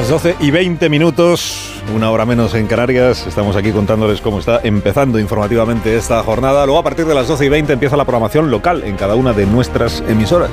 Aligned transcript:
Las 0.00 0.08
12 0.08 0.34
y 0.40 0.50
20 0.50 0.88
minutos, 0.88 1.80
una 1.94 2.10
hora 2.10 2.26
menos 2.26 2.52
en 2.54 2.66
Canarias, 2.66 3.28
estamos 3.28 3.54
aquí 3.54 3.70
contándoles 3.70 4.20
cómo 4.20 4.40
está 4.40 4.58
empezando 4.64 5.20
informativamente 5.20 5.94
esta 5.94 6.20
jornada. 6.24 6.66
Luego 6.66 6.80
a 6.80 6.82
partir 6.82 7.06
de 7.06 7.14
las 7.14 7.28
12 7.28 7.44
y 7.44 7.48
20 7.48 7.74
empieza 7.74 7.96
la 7.96 8.04
programación 8.04 8.50
local 8.50 8.82
en 8.82 8.96
cada 8.96 9.14
una 9.14 9.32
de 9.32 9.46
nuestras 9.46 10.02
emisoras. 10.08 10.50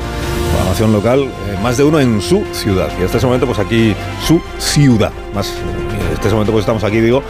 Programación 0.52 0.94
local, 0.94 1.22
eh, 1.24 1.58
más 1.64 1.76
de 1.78 1.84
uno 1.84 2.00
en 2.00 2.22
su 2.22 2.44
ciudad. 2.54 2.90
Y 3.00 3.04
hasta 3.04 3.18
ese 3.18 3.26
momento 3.26 3.48
pues 3.48 3.58
aquí 3.58 3.96
su 4.24 4.40
ciudad. 4.60 5.12
Más, 5.34 5.52
en 5.52 6.14
este 6.14 6.30
momento 6.30 6.52
pues 6.52 6.62
estamos 6.62 6.84
aquí, 6.84 7.00
digo, 7.00 7.24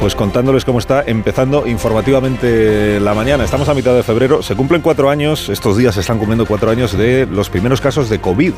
pues 0.00 0.14
contándoles 0.14 0.66
cómo 0.66 0.80
está 0.80 1.02
empezando 1.06 1.66
informativamente 1.66 3.00
la 3.00 3.14
mañana. 3.14 3.42
Estamos 3.42 3.70
a 3.70 3.74
mitad 3.74 3.94
de 3.94 4.02
febrero, 4.02 4.42
se 4.42 4.54
cumplen 4.54 4.82
cuatro 4.82 5.08
años, 5.08 5.48
estos 5.48 5.78
días 5.78 5.94
se 5.94 6.02
están 6.02 6.18
cumpliendo 6.18 6.44
cuatro 6.44 6.70
años 6.70 6.94
de 6.94 7.24
los 7.24 7.48
primeros 7.48 7.80
casos 7.80 8.10
de 8.10 8.20
COVID 8.20 8.52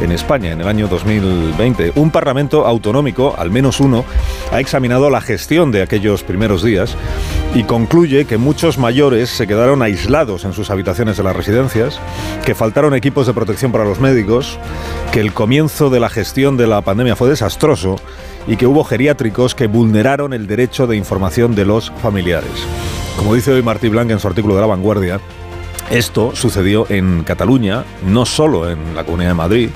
en 0.00 0.12
España 0.12 0.52
en 0.52 0.60
el 0.60 0.68
año 0.68 0.88
2020. 0.88 1.92
Un 1.96 2.10
parlamento 2.10 2.66
autonómico, 2.66 3.34
al 3.38 3.50
menos 3.50 3.80
uno, 3.80 4.04
ha 4.52 4.60
examinado 4.60 5.10
la 5.10 5.20
gestión 5.20 5.72
de 5.72 5.82
aquellos 5.82 6.22
primeros 6.22 6.62
días 6.62 6.96
y 7.54 7.64
concluye 7.64 8.24
que 8.24 8.38
muchos 8.38 8.78
mayores 8.78 9.30
se 9.30 9.46
quedaron 9.46 9.82
aislados 9.82 10.44
en 10.44 10.52
sus 10.52 10.70
habitaciones 10.70 11.16
de 11.16 11.22
las 11.22 11.36
residencias, 11.36 12.00
que 12.44 12.54
faltaron 12.54 12.94
equipos 12.94 13.26
de 13.26 13.34
protección 13.34 13.72
para 13.72 13.84
los 13.84 14.00
médicos, 14.00 14.58
que 15.12 15.20
el 15.20 15.32
comienzo 15.32 15.90
de 15.90 16.00
la 16.00 16.10
gestión 16.10 16.56
de 16.56 16.66
la 16.66 16.80
pandemia 16.82 17.16
fue 17.16 17.28
desastroso 17.28 17.96
y 18.46 18.56
que 18.56 18.66
hubo 18.66 18.84
geriátricos 18.84 19.54
que 19.54 19.66
vulneraron 19.66 20.32
el 20.32 20.46
derecho 20.46 20.86
de 20.86 20.96
información 20.96 21.54
de 21.54 21.64
los 21.64 21.90
familiares. 22.02 22.50
Como 23.16 23.34
dice 23.34 23.52
hoy 23.52 23.62
Martí 23.62 23.88
Blanc 23.88 24.10
en 24.10 24.20
su 24.20 24.28
artículo 24.28 24.54
de 24.54 24.60
La 24.60 24.68
Vanguardia, 24.68 25.20
esto 25.90 26.32
sucedió 26.34 26.86
en 26.90 27.24
Cataluña, 27.24 27.84
no 28.06 28.26
solo 28.26 28.70
en 28.70 28.94
la 28.94 29.04
Comunidad 29.04 29.30
de 29.30 29.34
Madrid, 29.34 29.70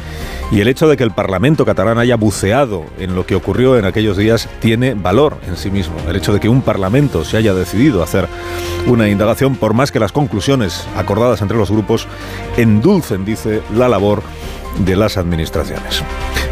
y 0.50 0.60
el 0.60 0.68
hecho 0.68 0.86
de 0.88 0.96
que 0.96 1.05
el 1.05 1.12
Parlamento 1.12 1.64
catalán 1.64 1.98
haya 1.98 2.16
buceado 2.16 2.84
en 2.98 3.14
lo 3.14 3.24
que 3.24 3.34
ocurrió 3.34 3.78
en 3.78 3.86
aquellos 3.86 4.16
días 4.18 4.48
tiene 4.60 4.92
valor 4.94 5.38
en 5.48 5.56
sí 5.56 5.70
mismo. 5.70 5.94
El 6.06 6.16
hecho 6.16 6.33
de 6.33 6.40
que 6.40 6.48
un 6.48 6.60
Parlamento 6.60 7.24
se 7.24 7.38
haya 7.38 7.55
decidido 7.55 8.02
hacer 8.02 8.28
una 8.86 9.08
indagación, 9.08 9.56
por 9.56 9.72
más 9.72 9.90
que 9.90 10.00
las 10.00 10.12
conclusiones 10.12 10.86
acordadas 10.96 11.40
entre 11.40 11.56
los 11.56 11.70
grupos 11.70 12.06
endulcen, 12.56 13.24
dice, 13.24 13.62
la 13.74 13.88
labor 13.88 14.22
de 14.78 14.96
las 14.96 15.16
administraciones. 15.16 16.02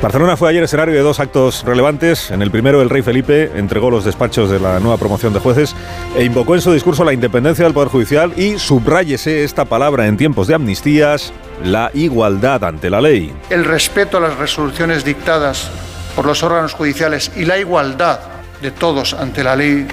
Barcelona 0.02 0.36
fue 0.36 0.48
ayer 0.48 0.62
escenario 0.62 0.94
de 0.94 1.00
dos 1.00 1.20
actos 1.20 1.62
relevantes. 1.64 2.30
En 2.30 2.40
el 2.40 2.50
primero, 2.50 2.80
el 2.80 2.88
rey 2.88 3.02
Felipe 3.02 3.50
entregó 3.54 3.90
los 3.90 4.04
despachos 4.04 4.50
de 4.50 4.58
la 4.58 4.80
nueva 4.80 4.96
promoción 4.96 5.32
de 5.32 5.40
jueces 5.40 5.76
e 6.16 6.24
invocó 6.24 6.54
en 6.54 6.62
su 6.62 6.72
discurso 6.72 7.04
la 7.04 7.12
independencia 7.12 7.64
del 7.64 7.74
Poder 7.74 7.90
Judicial 7.90 8.32
y 8.36 8.58
subráyese 8.58 9.44
esta 9.44 9.66
palabra 9.66 10.06
en 10.06 10.16
tiempos 10.16 10.46
de 10.46 10.54
amnistías, 10.54 11.32
la 11.62 11.90
igualdad 11.92 12.64
ante 12.64 12.88
la 12.88 13.00
ley. 13.00 13.32
El 13.50 13.64
respeto 13.64 14.16
a 14.16 14.20
las 14.20 14.36
resoluciones 14.38 15.04
dictadas 15.04 15.70
por 16.16 16.24
los 16.24 16.42
órganos 16.42 16.72
judiciales 16.72 17.30
y 17.36 17.44
la 17.44 17.58
igualdad 17.58 18.20
de 18.62 18.70
todos 18.70 19.14
ante 19.14 19.44
la 19.44 19.56
ley 19.56 19.86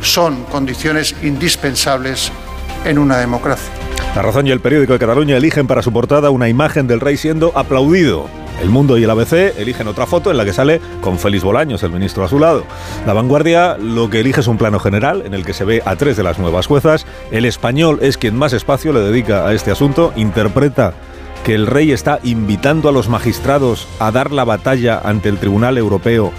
son 0.00 0.44
condiciones 0.44 1.14
indispensables 1.22 2.30
en 2.84 2.98
una 2.98 3.18
democracia. 3.18 3.72
La 4.14 4.22
Razón 4.22 4.46
y 4.46 4.50
el 4.50 4.60
periódico 4.60 4.94
de 4.94 4.98
Cataluña 4.98 5.36
eligen 5.36 5.66
para 5.66 5.82
su 5.82 5.92
portada 5.92 6.30
una 6.30 6.48
imagen 6.48 6.86
del 6.86 7.00
rey 7.00 7.16
siendo 7.16 7.52
aplaudido. 7.54 8.26
El 8.60 8.70
Mundo 8.70 8.98
y 8.98 9.04
el 9.04 9.10
ABC 9.10 9.56
eligen 9.56 9.86
otra 9.86 10.06
foto 10.06 10.30
en 10.30 10.36
la 10.36 10.44
que 10.44 10.52
sale 10.52 10.80
con 11.00 11.18
Félix 11.18 11.44
Bolaños, 11.44 11.82
el 11.84 11.92
ministro 11.92 12.24
a 12.24 12.28
su 12.28 12.40
lado. 12.40 12.64
La 13.06 13.12
Vanguardia 13.12 13.76
lo 13.78 14.10
que 14.10 14.20
elige 14.20 14.40
es 14.40 14.48
un 14.48 14.58
plano 14.58 14.80
general 14.80 15.22
en 15.24 15.34
el 15.34 15.44
que 15.44 15.52
se 15.52 15.64
ve 15.64 15.82
a 15.84 15.94
tres 15.94 16.16
de 16.16 16.24
las 16.24 16.38
nuevas 16.38 16.66
juezas. 16.66 17.06
El 17.30 17.44
español 17.44 18.00
es 18.02 18.18
quien 18.18 18.36
más 18.36 18.52
espacio 18.52 18.92
le 18.92 19.00
dedica 19.00 19.46
a 19.46 19.54
este 19.54 19.70
asunto, 19.70 20.12
interpreta 20.16 20.94
que 21.44 21.54
el 21.54 21.68
rey 21.68 21.92
está 21.92 22.18
invitando 22.24 22.88
a 22.88 22.92
los 22.92 23.08
magistrados 23.08 23.86
a 24.00 24.10
dar 24.10 24.32
la 24.32 24.44
batalla 24.44 25.00
ante 25.04 25.28
el 25.28 25.38
Tribunal 25.38 25.78
Europeo 25.78 26.32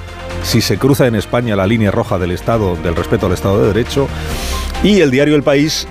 si 0.44 0.62
se 0.62 0.78
cruza 0.78 1.08
en 1.08 1.16
España 1.16 1.56
la 1.56 1.68
línea 1.68 1.92
roja 1.92 2.18
del 2.18 2.32
Estado, 2.32 2.76
del 2.78 2.96
respeto 2.96 3.26
al 3.28 3.34
Estado 3.34 3.62
de 3.62 3.68
Derecho. 3.68 4.08
Y 4.84 5.02
el 5.02 5.12
diario 5.12 5.36
El 5.36 5.44
País 5.44 5.88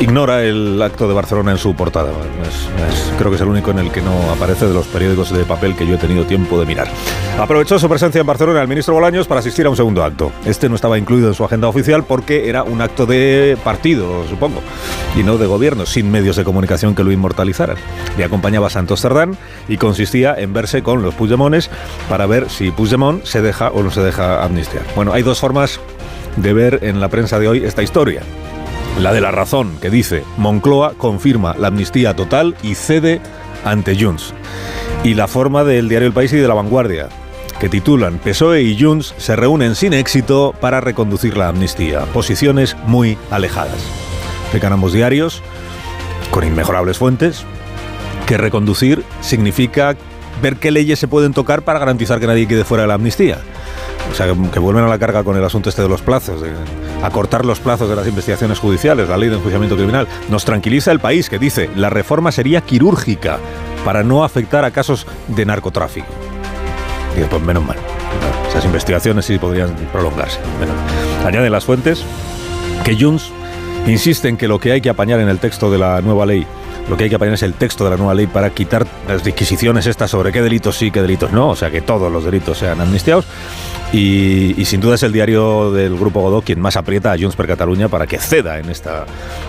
ignora 0.00 0.42
el 0.42 0.80
acto 0.82 1.06
de 1.08 1.14
Barcelona 1.14 1.52
en 1.52 1.58
su 1.58 1.74
portada. 1.74 2.10
creo 3.18 3.30
que 3.30 3.36
es 3.36 3.42
el 3.42 3.48
único 3.48 3.70
en 3.70 3.78
el 3.78 3.90
que 3.90 4.02
no 4.02 4.30
aparece 4.30 4.66
de 4.66 4.74
los 4.74 4.86
periódicos 4.86 5.32
de 5.32 5.44
papel 5.44 5.76
que 5.76 5.86
yo 5.86 5.94
he 5.94 5.98
tenido 5.98 6.24
tiempo 6.24 6.58
de 6.58 6.66
mirar. 6.66 6.88
Aprovechó 7.38 7.78
su 7.78 7.88
presencia 7.88 8.20
en 8.20 8.26
Barcelona 8.26 8.62
el 8.62 8.68
ministro 8.68 8.94
Bolaños 8.94 9.26
para 9.26 9.40
asistir 9.40 9.66
a 9.66 9.70
un 9.70 9.76
segundo 9.76 10.04
acto. 10.04 10.32
Este 10.44 10.68
no 10.68 10.74
estaba 10.74 10.98
incluido 10.98 11.28
en 11.28 11.34
su 11.34 11.44
agenda 11.44 11.68
oficial 11.68 12.04
porque 12.04 12.48
era 12.48 12.62
un 12.62 12.80
acto 12.80 13.06
de 13.06 13.56
partido, 13.62 14.26
supongo, 14.28 14.60
y 15.16 15.22
no 15.22 15.38
de 15.38 15.46
gobierno, 15.46 15.86
sin 15.86 16.10
medios 16.10 16.36
de 16.36 16.44
comunicación 16.44 16.94
que 16.94 17.04
lo 17.04 17.12
inmortalizaran. 17.12 17.76
Le 18.16 18.24
acompañaba 18.24 18.70
Santos 18.70 19.00
Cerdán 19.00 19.36
y 19.68 19.76
consistía 19.76 20.34
en 20.36 20.52
verse 20.52 20.82
con 20.82 21.02
los 21.02 21.14
Puigdemones 21.14 21.70
para 22.08 22.26
ver 22.26 22.50
si 22.50 22.70
Puigdemont 22.70 23.24
se 23.24 23.42
deja 23.42 23.70
o 23.70 23.82
no 23.82 23.90
se 23.90 24.02
deja 24.02 24.42
amnistiar. 24.44 24.84
Bueno, 24.96 25.12
hay 25.12 25.22
dos 25.22 25.40
formas 25.40 25.80
de 26.36 26.52
ver 26.52 26.80
en 26.82 27.00
la 27.00 27.08
prensa 27.08 27.38
de 27.38 27.48
hoy 27.48 27.64
esta 27.64 27.82
historia. 27.82 28.22
La 29.00 29.12
de 29.12 29.20
la 29.20 29.32
razón, 29.32 29.76
que 29.80 29.90
dice, 29.90 30.22
Moncloa 30.36 30.94
confirma 30.96 31.54
la 31.58 31.68
amnistía 31.68 32.14
total 32.14 32.56
y 32.62 32.76
cede 32.76 33.20
ante 33.64 33.96
Junts. 34.00 34.32
Y 35.02 35.14
la 35.14 35.26
forma 35.26 35.64
del 35.64 35.88
diario 35.88 36.06
El 36.06 36.14
País 36.14 36.32
y 36.32 36.36
de 36.36 36.46
La 36.46 36.54
Vanguardia, 36.54 37.08
que 37.58 37.68
titulan 37.68 38.18
PSOE 38.18 38.62
y 38.62 38.80
Junts 38.80 39.14
se 39.18 39.34
reúnen 39.34 39.74
sin 39.74 39.94
éxito 39.94 40.54
para 40.60 40.80
reconducir 40.80 41.36
la 41.36 41.48
amnistía. 41.48 42.00
Posiciones 42.12 42.76
muy 42.86 43.18
alejadas. 43.30 43.78
Explican 44.42 44.72
ambos 44.72 44.92
diarios, 44.92 45.42
con 46.30 46.44
inmejorables 46.44 46.96
fuentes, 46.96 47.44
que 48.26 48.38
reconducir 48.38 49.04
significa 49.20 49.96
ver 50.44 50.56
qué 50.56 50.70
leyes 50.70 50.98
se 50.98 51.08
pueden 51.08 51.32
tocar 51.32 51.62
para 51.62 51.78
garantizar 51.78 52.20
que 52.20 52.26
nadie 52.26 52.46
quede 52.46 52.64
fuera 52.64 52.82
de 52.82 52.88
la 52.88 52.94
amnistía. 52.94 53.38
O 54.12 54.14
sea, 54.14 54.26
que, 54.26 54.58
vuelven 54.58 54.84
a 54.84 54.88
la 54.88 54.98
carga 54.98 55.24
con 55.24 55.36
el 55.38 55.44
asunto 55.44 55.70
este 55.70 55.80
de 55.80 55.88
los 55.88 56.02
plazos, 56.02 56.42
de 56.42 56.50
acortar 57.02 57.46
los 57.46 57.60
plazos 57.60 57.88
de 57.88 57.96
las 57.96 58.06
investigaciones 58.06 58.58
judiciales, 58.58 59.08
la 59.08 59.16
ley 59.16 59.30
de 59.30 59.36
enjuiciamiento 59.36 59.74
criminal. 59.74 60.06
Nos 60.28 60.44
tranquiliza 60.44 60.92
el 60.92 61.00
país 61.00 61.30
que 61.30 61.38
dice 61.38 61.70
la 61.74 61.88
reforma 61.88 62.30
sería 62.30 62.60
quirúrgica 62.60 63.38
para 63.86 64.02
no 64.02 64.22
afectar 64.22 64.66
a 64.66 64.70
casos 64.70 65.06
de 65.28 65.46
narcotráfico. 65.46 66.08
Y 67.18 67.24
pues 67.24 67.42
menos 67.42 67.64
mal. 67.64 67.78
Esas 68.50 68.66
investigaciones 68.66 69.24
sí 69.24 69.38
podrían 69.38 69.74
prolongarse. 69.92 70.38
Añaden 71.24 71.50
las 71.50 71.64
fuentes 71.64 72.04
que 72.84 72.96
Junts 73.00 73.32
insiste 73.86 74.28
en 74.28 74.36
que 74.36 74.46
lo 74.46 74.58
que 74.58 74.72
hay 74.72 74.82
que 74.82 74.90
apañar 74.90 75.20
en 75.20 75.30
el 75.30 75.38
texto 75.38 75.70
de 75.70 75.78
la 75.78 76.02
nueva 76.02 76.26
ley 76.26 76.46
lo 76.88 76.96
que 76.96 77.04
hay 77.04 77.10
que 77.10 77.16
apañar 77.16 77.34
es 77.34 77.42
el 77.42 77.54
texto 77.54 77.84
de 77.84 77.90
la 77.90 77.96
nueva 77.96 78.14
ley 78.14 78.26
para 78.26 78.50
quitar 78.50 78.86
las 79.08 79.24
disquisiciones 79.24 79.86
estas 79.86 80.10
sobre 80.10 80.32
qué 80.32 80.42
delitos 80.42 80.76
sí, 80.76 80.90
qué 80.90 81.00
delitos 81.00 81.32
no, 81.32 81.50
o 81.50 81.56
sea, 81.56 81.70
que 81.70 81.80
todos 81.80 82.12
los 82.12 82.24
delitos 82.24 82.58
sean 82.58 82.80
amnistiados. 82.80 83.24
Y, 83.92 84.64
sin 84.64 84.80
duda 84.80 84.96
es 84.96 85.04
el 85.04 85.12
diario 85.12 85.70
del 85.70 85.96
Grupo 85.96 86.20
Godó 86.20 86.42
quien 86.42 86.60
más 86.60 86.76
aprieta 86.76 87.12
a 87.12 87.18
Junts 87.18 87.36
per 87.36 87.46
Cataluña 87.46 87.88
para 87.88 88.08
que 88.08 88.18
ceda 88.18 88.58
en 88.58 88.68
esta 88.68 89.06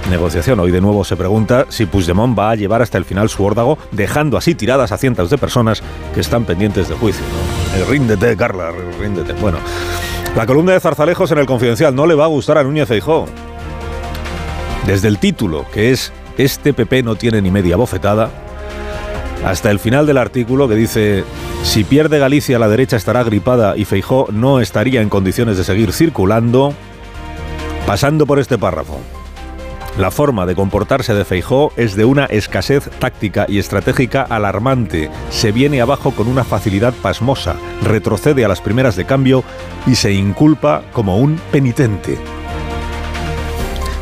negociación. 0.10 0.60
Hoy 0.60 0.70
de 0.70 0.82
nuevo 0.82 1.04
se 1.04 1.16
pregunta 1.16 1.66
si 1.70 1.88
Puigdemont 1.88 2.38
va 2.38 2.52
a 2.52 2.56
llevar 2.56 2.84
hasta 2.84 3.00
el 3.00 3.06
final 3.06 3.28
su 3.28 3.44
órdago, 3.44 3.80
dejando 3.92 4.38
así 4.38 4.54
tiradas 4.54 4.92
a 4.92 5.00
cientos 5.00 5.32
de 5.32 5.40
personas 5.40 5.82
que 6.14 6.20
están 6.20 6.46
pendientes 6.46 6.88
de 6.90 6.96
juicio. 6.96 7.26
¿no? 7.26 7.86
ríndete, 7.86 8.38
Carla, 8.38 8.72
ríndete. 9.00 9.34
Bueno, 9.34 9.58
la 10.36 10.46
columna 10.46 10.74
de 10.74 10.80
Zarzalejos 10.80 11.32
en 11.32 11.40
el 11.40 11.48
Confidencial 11.48 11.96
no 11.96 12.06
le 12.06 12.14
va 12.14 12.26
a 12.26 12.28
gustar 12.28 12.60
a 12.60 12.64
Núñez 12.64 12.88
Feijóo. 12.88 13.26
Desde 14.86 15.08
el 15.08 15.18
título, 15.18 15.66
que 15.74 15.92
es 15.92 16.14
Este 16.38 16.74
PP 16.74 17.04
no 17.04 17.16
tiene 17.16 17.42
ni 17.42 17.52
media 17.52 17.78
bofetada, 17.78 18.30
hasta 19.46 19.70
el 19.70 19.80
final 19.80 20.08
del 20.08 20.18
artículo 20.18 20.68
que 20.68 20.76
dice 20.76 21.24
si 21.64 21.84
pierde 21.84 22.20
Galicia 22.20 22.60
la 22.60 22.68
derecha 22.68 22.98
estará 22.98 23.24
gripada 23.24 23.78
y 23.78 23.86
Feijó 23.86 24.28
no 24.32 24.60
estaría 24.60 25.02
en 25.02 25.10
condiciones 25.10 25.58
de 25.58 25.64
seguir 25.64 25.94
circulando, 25.94 26.74
pasando 27.86 28.26
por 28.26 28.40
este 28.40 28.58
párrafo. 28.58 29.00
La 29.98 30.12
forma 30.12 30.46
de 30.46 30.56
comportarse 30.56 31.14
de 31.14 31.26
Feijó 31.26 31.72
es 31.78 31.96
de 31.96 32.06
una 32.06 32.26
escasez 32.26 32.90
táctica 33.00 33.46
y 33.48 33.60
estratégica 33.60 34.24
alarmante. 34.24 35.10
Se 35.30 35.52
viene 35.52 35.80
abajo 35.80 36.12
con 36.12 36.28
una 36.28 36.44
facilidad 36.44 36.94
pasmosa, 37.02 37.56
retrocede 37.84 38.44
a 38.44 38.48
las 38.48 38.62
primeras 38.62 38.96
de 38.96 39.06
cambio 39.06 39.44
y 39.88 39.96
se 39.96 40.12
inculpa 40.12 40.84
como 40.92 41.18
un 41.18 41.40
penitente. 41.52 42.18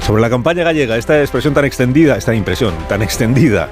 Sobre 0.06 0.22
la 0.22 0.30
campaña 0.30 0.66
gallega, 0.66 0.98
esta 0.98 1.22
expresión 1.22 1.54
tan 1.54 1.64
extendida, 1.64 2.18
esta 2.18 2.36
impresión 2.36 2.74
tan 2.90 3.02
extendida 3.02 3.70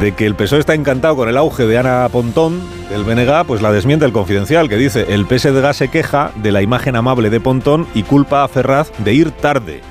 de 0.00 0.12
que 0.12 0.26
el 0.26 0.34
PSOE 0.34 0.58
está 0.58 0.74
encantado 0.74 1.14
con 1.14 1.28
el 1.28 1.36
auge 1.36 1.66
de 1.66 1.78
Ana 1.78 2.08
Pontón, 2.10 2.60
del 2.90 3.04
BNG, 3.04 3.46
pues 3.46 3.62
la 3.62 3.70
desmiente 3.70 4.04
el 4.04 4.12
confidencial, 4.12 4.68
que 4.68 4.76
dice, 4.76 5.06
el 5.14 5.24
PSDG 5.24 5.72
se 5.72 5.88
queja 5.88 6.32
de 6.34 6.50
la 6.50 6.62
imagen 6.62 6.96
amable 6.96 7.30
de 7.30 7.38
Pontón 7.38 7.86
y 7.94 8.02
culpa 8.02 8.42
a 8.42 8.48
Ferraz 8.48 8.90
de 8.98 9.14
ir 9.14 9.30
tarde. 9.30 9.82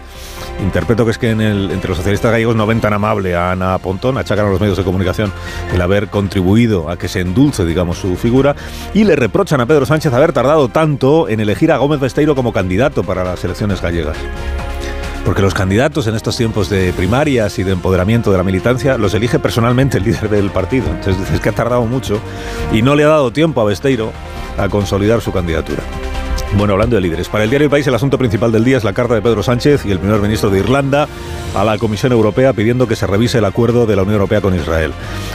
Interpreto 0.61 1.05
que 1.05 1.11
es 1.11 1.17
que 1.17 1.29
entre 1.29 1.87
los 1.87 1.97
socialistas 1.97 2.31
gallegos 2.33 2.55
no 2.55 2.67
ven 2.67 2.81
tan 2.81 2.91
amable 2.91 3.35
a 3.35 3.51
Ana 3.51 3.77
Pontón, 3.77 4.17
achacan 4.17 4.47
a 4.47 4.49
los 4.49 4.59
medios 4.59 4.77
de 4.77 4.83
comunicación 4.83 5.31
el 5.73 5.81
haber 5.81 6.09
contribuido 6.09 6.89
a 6.89 6.97
que 6.97 7.07
se 7.07 7.21
endulce, 7.21 7.65
digamos, 7.65 7.97
su 7.97 8.17
figura, 8.17 8.57
y 8.93 9.05
le 9.05 9.15
reprochan 9.15 9.61
a 9.61 9.65
Pedro 9.65 9.85
Sánchez 9.85 10.13
haber 10.13 10.33
tardado 10.33 10.67
tanto 10.67 11.29
en 11.29 11.39
elegir 11.39 11.71
a 11.71 11.77
Gómez 11.77 12.01
Besteiro 12.01 12.35
como 12.35 12.51
candidato 12.51 13.03
para 13.03 13.23
las 13.23 13.41
elecciones 13.45 13.81
gallegas. 13.81 14.17
Porque 15.25 15.41
los 15.41 15.53
candidatos 15.53 16.07
en 16.07 16.15
estos 16.15 16.35
tiempos 16.35 16.69
de 16.69 16.93
primarias 16.93 17.59
y 17.59 17.63
de 17.63 17.71
empoderamiento 17.71 18.31
de 18.31 18.37
la 18.37 18.43
militancia 18.43 18.97
los 18.97 19.13
elige 19.13 19.39
personalmente 19.39 19.97
el 19.97 20.03
líder 20.05 20.29
del 20.29 20.49
partido. 20.49 20.87
Entonces 20.89 21.31
es 21.31 21.39
que 21.39 21.49
ha 21.49 21.53
tardado 21.53 21.85
mucho 21.85 22.19
y 22.71 22.81
no 22.81 22.95
le 22.95 23.03
ha 23.03 23.09
dado 23.09 23.31
tiempo 23.31 23.61
a 23.61 23.65
Besteiro 23.65 24.11
a 24.57 24.69
consolidar 24.69 25.21
su 25.21 25.31
candidatura. 25.31 25.83
Bueno, 26.57 26.73
hablando 26.73 26.95
de 26.95 27.01
líderes, 27.01 27.29
para 27.29 27.43
el 27.43 27.49
diario 27.49 27.65
El 27.65 27.71
País 27.71 27.87
el 27.87 27.95
asunto 27.95 28.17
principal 28.17 28.51
del 28.51 28.63
día 28.63 28.77
es 28.77 28.83
la 28.83 28.93
carta 28.93 29.15
de 29.15 29.21
Pedro 29.21 29.41
Sánchez 29.41 29.85
y 29.85 29.91
el 29.91 29.99
primer 29.99 30.19
ministro 30.19 30.49
de 30.49 30.59
Irlanda 30.59 31.07
a 31.55 31.63
la 31.63 31.77
Comisión 31.77 32.11
Europea 32.11 32.53
pidiendo 32.53 32.87
que 32.87 32.95
se 32.95 33.07
revise 33.07 33.39
el 33.39 33.45
acuerdo 33.45 33.85
de 33.85 33.95
la 33.95 34.03
Unión 34.03 34.15
Europea 34.15 34.41
con 34.41 34.53
Israel. 34.53 34.91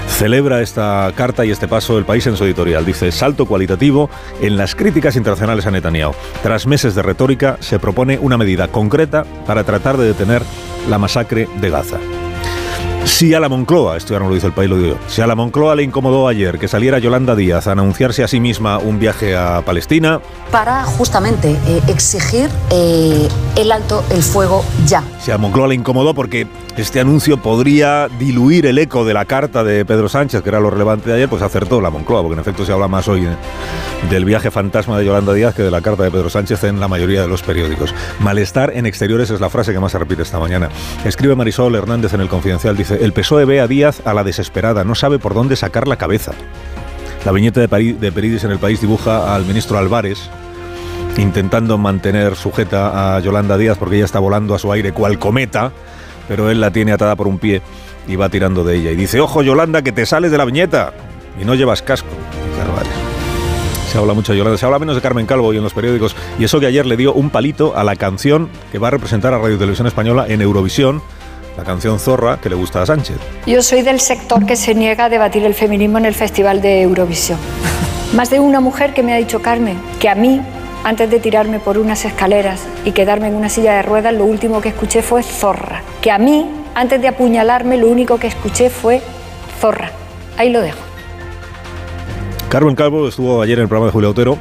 Celebra 0.08 0.60
esta 0.60 1.10
carta 1.16 1.44
y 1.44 1.50
este 1.50 1.68
paso 1.68 1.98
el 1.98 2.04
país 2.04 2.26
en 2.26 2.36
su 2.36 2.44
editorial. 2.44 2.84
Dice, 2.84 3.10
salto 3.12 3.46
cualitativo 3.46 4.08
en 4.40 4.56
las 4.56 4.74
críticas 4.74 5.16
internacionales 5.16 5.66
a 5.66 5.70
Netanyahu. 5.70 6.12
Tras 6.42 6.66
meses 6.66 6.94
de 6.94 7.02
retórica, 7.02 7.56
se 7.60 7.78
propone 7.78 8.18
una 8.18 8.36
medida 8.36 8.68
concreta 8.68 9.24
para 9.46 9.64
tratar 9.64 9.96
de 9.96 10.06
detener 10.06 10.42
la 10.88 10.98
masacre 10.98 11.48
de 11.60 11.70
Gaza. 11.70 11.98
Si 13.06 13.32
a 13.32 13.40
la 13.40 13.48
Moncloa, 13.48 13.96
esto 13.96 14.12
ya 14.12 14.18
no 14.18 14.28
lo 14.28 14.34
dice 14.34 14.48
el 14.48 14.52
país, 14.52 14.68
lo 14.68 14.76
digo 14.76 14.88
yo, 14.96 14.98
si 15.08 15.22
a 15.22 15.26
la 15.26 15.34
Moncloa 15.34 15.76
le 15.76 15.84
incomodó 15.84 16.28
ayer 16.28 16.58
que 16.58 16.68
saliera 16.68 16.98
Yolanda 16.98 17.34
Díaz 17.36 17.66
a 17.66 17.72
anunciarse 17.72 18.24
a 18.24 18.28
sí 18.28 18.40
misma 18.40 18.78
un 18.78 18.98
viaje 18.98 19.36
a 19.36 19.62
Palestina. 19.64 20.20
Para 20.50 20.84
justamente 20.84 21.52
eh, 21.66 21.82
exigir 21.88 22.50
eh, 22.70 23.28
el 23.56 23.72
alto 23.72 24.04
el 24.10 24.22
fuego 24.22 24.64
ya. 24.86 25.02
Si 25.20 25.30
a 25.30 25.38
Moncloa 25.38 25.68
le 25.68 25.76
incomodó 25.76 26.14
porque 26.14 26.46
este 26.76 27.00
anuncio 27.00 27.38
podría 27.38 28.08
diluir 28.18 28.66
el 28.66 28.76
eco 28.76 29.06
de 29.06 29.14
la 29.14 29.24
carta 29.24 29.64
de 29.64 29.86
Pedro 29.86 30.10
Sánchez, 30.10 30.42
que 30.42 30.50
era 30.50 30.60
lo 30.60 30.68
relevante 30.68 31.08
de 31.08 31.16
ayer, 31.16 31.28
pues 31.28 31.40
acertó 31.40 31.80
la 31.80 31.88
Moncloa, 31.88 32.20
porque 32.20 32.34
en 32.34 32.40
efecto 32.40 32.66
se 32.66 32.72
habla 32.72 32.86
más 32.86 33.08
hoy 33.08 33.26
del 34.10 34.24
viaje 34.26 34.50
fantasma 34.50 34.98
de 34.98 35.06
Yolanda 35.06 35.32
Díaz 35.32 35.54
que 35.54 35.62
de 35.62 35.70
la 35.70 35.80
carta 35.80 36.02
de 36.02 36.10
Pedro 36.10 36.28
Sánchez 36.28 36.64
en 36.64 36.78
la 36.78 36.86
mayoría 36.86 37.22
de 37.22 37.28
los 37.28 37.42
periódicos. 37.42 37.94
Malestar 38.20 38.72
en 38.74 38.84
exteriores 38.84 39.30
es 39.30 39.40
la 39.40 39.48
frase 39.48 39.72
que 39.72 39.80
más 39.80 39.92
se 39.92 39.98
repite 39.98 40.22
esta 40.22 40.38
mañana. 40.38 40.68
Escribe 41.04 41.34
Marisol 41.34 41.74
Hernández 41.74 42.12
en 42.12 42.20
el 42.20 42.28
Confidencial, 42.28 42.76
dice, 42.76 42.95
el 43.00 43.12
PSOE 43.12 43.44
ve 43.44 43.60
a 43.60 43.66
Díaz 43.66 44.02
a 44.04 44.14
la 44.14 44.24
desesperada, 44.24 44.84
no 44.84 44.94
sabe 44.94 45.18
por 45.18 45.34
dónde 45.34 45.56
sacar 45.56 45.88
la 45.88 45.96
cabeza. 45.96 46.32
La 47.24 47.32
viñeta 47.32 47.66
de, 47.66 47.92
de 47.94 48.12
Peridis 48.12 48.44
en 48.44 48.50
el 48.50 48.58
país 48.58 48.80
dibuja 48.80 49.34
al 49.34 49.44
ministro 49.44 49.78
Álvarez 49.78 50.30
intentando 51.18 51.78
mantener 51.78 52.36
sujeta 52.36 53.16
a 53.16 53.20
Yolanda 53.20 53.56
Díaz 53.56 53.78
porque 53.78 53.96
ella 53.96 54.04
está 54.04 54.18
volando 54.18 54.54
a 54.54 54.58
su 54.58 54.70
aire 54.72 54.92
cual 54.92 55.18
cometa, 55.18 55.72
pero 56.28 56.50
él 56.50 56.60
la 56.60 56.70
tiene 56.70 56.92
atada 56.92 57.16
por 57.16 57.26
un 57.26 57.38
pie 57.38 57.62
y 58.06 58.16
va 58.16 58.28
tirando 58.28 58.64
de 58.64 58.76
ella. 58.76 58.90
Y 58.90 58.96
dice, 58.96 59.20
ojo 59.20 59.42
Yolanda, 59.42 59.82
que 59.82 59.92
te 59.92 60.06
sales 60.06 60.30
de 60.30 60.38
la 60.38 60.44
viñeta 60.44 60.92
y 61.40 61.44
no 61.44 61.54
llevas 61.54 61.82
casco. 61.82 62.08
Se 63.90 63.98
habla 63.98 64.14
mucho 64.14 64.32
de 64.32 64.38
Yolanda, 64.38 64.58
se 64.58 64.66
habla 64.66 64.78
menos 64.78 64.96
de 64.96 65.00
Carmen 65.00 65.26
Calvo 65.26 65.54
y 65.54 65.56
en 65.56 65.62
los 65.62 65.72
periódicos. 65.72 66.16
Y 66.38 66.44
eso 66.44 66.60
que 66.60 66.66
ayer 66.66 66.84
le 66.84 66.96
dio 66.96 67.12
un 67.14 67.30
palito 67.30 67.76
a 67.76 67.84
la 67.84 67.96
canción 67.96 68.48
que 68.72 68.78
va 68.78 68.88
a 68.88 68.90
representar 68.90 69.32
a 69.32 69.38
Radio 69.38 69.58
Televisión 69.58 69.86
Española 69.86 70.26
en 70.28 70.42
Eurovisión 70.42 71.02
la 71.56 71.64
canción 71.64 71.98
Zorra 71.98 72.38
que 72.40 72.48
le 72.48 72.54
gusta 72.54 72.82
a 72.82 72.86
Sánchez. 72.86 73.16
Yo 73.46 73.62
soy 73.62 73.82
del 73.82 74.00
sector 74.00 74.44
que 74.46 74.56
se 74.56 74.74
niega 74.74 75.06
a 75.06 75.08
debatir 75.08 75.44
el 75.44 75.54
feminismo 75.54 75.98
en 75.98 76.04
el 76.04 76.14
Festival 76.14 76.60
de 76.60 76.82
Eurovisión. 76.82 77.38
Más 78.14 78.30
de 78.30 78.40
una 78.40 78.60
mujer 78.60 78.94
que 78.94 79.02
me 79.02 79.12
ha 79.14 79.16
dicho, 79.16 79.42
Carmen, 79.42 79.78
que 80.00 80.08
a 80.08 80.14
mí, 80.14 80.40
antes 80.84 81.10
de 81.10 81.18
tirarme 81.18 81.58
por 81.58 81.78
unas 81.78 82.04
escaleras 82.04 82.60
y 82.84 82.92
quedarme 82.92 83.28
en 83.28 83.34
una 83.34 83.48
silla 83.48 83.74
de 83.74 83.82
ruedas, 83.82 84.14
lo 84.14 84.24
último 84.24 84.60
que 84.60 84.68
escuché 84.68 85.02
fue 85.02 85.22
Zorra. 85.22 85.82
Que 86.00 86.10
a 86.10 86.18
mí, 86.18 86.48
antes 86.74 87.00
de 87.00 87.08
apuñalarme, 87.08 87.76
lo 87.76 87.88
único 87.88 88.18
que 88.18 88.26
escuché 88.26 88.70
fue 88.70 89.00
Zorra. 89.60 89.90
Ahí 90.36 90.50
lo 90.50 90.60
dejo. 90.60 90.78
Carmen 92.48 92.76
Calvo 92.76 93.08
estuvo 93.08 93.42
ayer 93.42 93.58
en 93.58 93.62
el 93.62 93.68
programa 93.68 93.86
de 93.86 93.92
Julio 93.92 94.10
Otero 94.10 94.38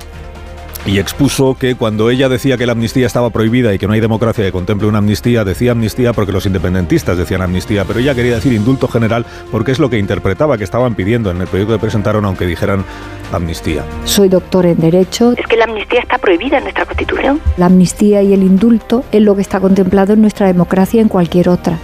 y 0.85 0.99
expuso 0.99 1.57
que 1.59 1.75
cuando 1.75 2.09
ella 2.11 2.29
decía 2.29 2.57
que 2.57 2.65
la 2.65 2.73
amnistía 2.73 3.07
estaba 3.07 3.31
prohibida 3.31 3.73
y 3.73 3.79
que 3.79 3.87
no 3.87 3.93
hay 3.93 3.99
democracia 3.99 4.43
que 4.43 4.51
contemple 4.51 4.87
una 4.87 4.99
amnistía, 4.99 5.43
decía 5.43 5.71
amnistía 5.71 6.13
porque 6.13 6.31
los 6.31 6.45
independentistas 6.45 7.17
decían 7.17 7.41
amnistía, 7.41 7.85
pero 7.85 7.99
ella 7.99 8.13
quería 8.13 8.35
decir 8.35 8.53
indulto 8.53 8.87
general 8.87 9.25
porque 9.51 9.71
es 9.71 9.79
lo 9.79 9.89
que 9.89 9.97
interpretaba 9.97 10.57
que 10.57 10.63
estaban 10.63 10.93
pidiendo 10.93 11.31
en 11.31 11.41
el 11.41 11.47
proyecto 11.47 11.73
que 11.73 11.79
presentaron 11.79 12.25
aunque 12.25 12.45
dijeran 12.45 12.85
amnistía. 13.31 13.83
Soy 14.03 14.29
doctor 14.29 14.67
en 14.67 14.79
Derecho. 14.79 15.33
Es 15.35 15.47
que 15.47 15.57
la 15.57 15.65
amnistía 15.65 16.01
está 16.01 16.19
prohibida 16.19 16.57
en 16.57 16.63
nuestra 16.63 16.85
Constitución. 16.85 17.41
La 17.57 17.65
amnistía 17.65 18.21
y 18.21 18.33
el 18.33 18.43
indulto 18.43 19.03
es 19.11 19.21
lo 19.21 19.35
que 19.35 19.41
está 19.41 19.59
contemplado 19.59 20.13
en 20.13 20.21
nuestra 20.21 20.45
democracia 20.45 20.99
y 20.99 21.01
en 21.01 21.09
cualquier 21.09 21.49
otra. 21.49 21.79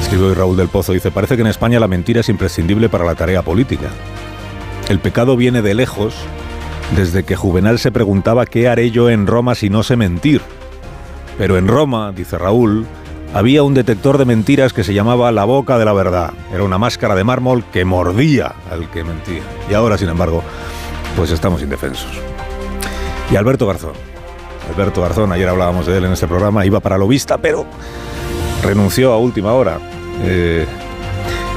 Escribió 0.00 0.28
hoy 0.28 0.34
Raúl 0.34 0.56
del 0.56 0.68
Pozo, 0.68 0.92
dice, 0.92 1.10
parece 1.10 1.36
que 1.36 1.42
en 1.42 1.48
España 1.48 1.80
la 1.80 1.88
mentira 1.88 2.20
es 2.20 2.28
imprescindible 2.28 2.90
para 2.90 3.04
la 3.04 3.14
tarea 3.14 3.40
política. 3.40 3.88
El 4.90 4.98
pecado 4.98 5.34
viene 5.38 5.62
de 5.62 5.72
lejos 5.72 6.14
desde 6.96 7.24
que 7.24 7.36
Juvenal 7.36 7.78
se 7.78 7.92
preguntaba 7.92 8.46
qué 8.46 8.68
haré 8.68 8.90
yo 8.90 9.10
en 9.10 9.26
Roma 9.26 9.54
si 9.54 9.70
no 9.70 9.82
sé 9.82 9.96
mentir. 9.96 10.40
Pero 11.38 11.56
en 11.56 11.66
Roma, 11.66 12.12
dice 12.12 12.38
Raúl, 12.38 12.86
había 13.32 13.64
un 13.64 13.74
detector 13.74 14.18
de 14.18 14.24
mentiras 14.24 14.72
que 14.72 14.84
se 14.84 14.94
llamaba 14.94 15.32
la 15.32 15.44
boca 15.44 15.78
de 15.78 15.84
la 15.84 15.92
verdad. 15.92 16.32
Era 16.52 16.62
una 16.62 16.78
máscara 16.78 17.14
de 17.14 17.24
mármol 17.24 17.64
que 17.72 17.84
mordía 17.84 18.54
al 18.70 18.88
que 18.90 19.02
mentía. 19.02 19.42
Y 19.68 19.74
ahora, 19.74 19.98
sin 19.98 20.08
embargo, 20.08 20.42
pues 21.16 21.30
estamos 21.32 21.62
indefensos. 21.62 22.10
Y 23.32 23.36
Alberto 23.36 23.66
Garzón. 23.66 23.94
Alberto 24.72 25.02
Garzón, 25.02 25.32
ayer 25.32 25.48
hablábamos 25.48 25.86
de 25.86 25.98
él 25.98 26.04
en 26.04 26.12
este 26.12 26.26
programa, 26.26 26.64
iba 26.64 26.80
para 26.80 26.96
lo 26.96 27.08
vista, 27.08 27.38
pero 27.38 27.66
renunció 28.62 29.12
a 29.12 29.18
última 29.18 29.52
hora. 29.52 29.78
Eh, 30.22 30.64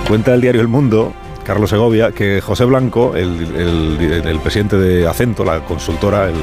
cuenta 0.08 0.34
el 0.34 0.42
diario 0.42 0.62
El 0.62 0.68
Mundo 0.68 1.14
Carlos 1.48 1.70
Segovia, 1.70 2.12
que 2.12 2.42
José 2.42 2.66
Blanco, 2.66 3.16
el, 3.16 4.38
presidente 4.44 4.76
de 4.78 5.08
Acento, 5.08 5.46
la 5.46 5.62
consultora, 5.62 6.28
el, 6.28 6.36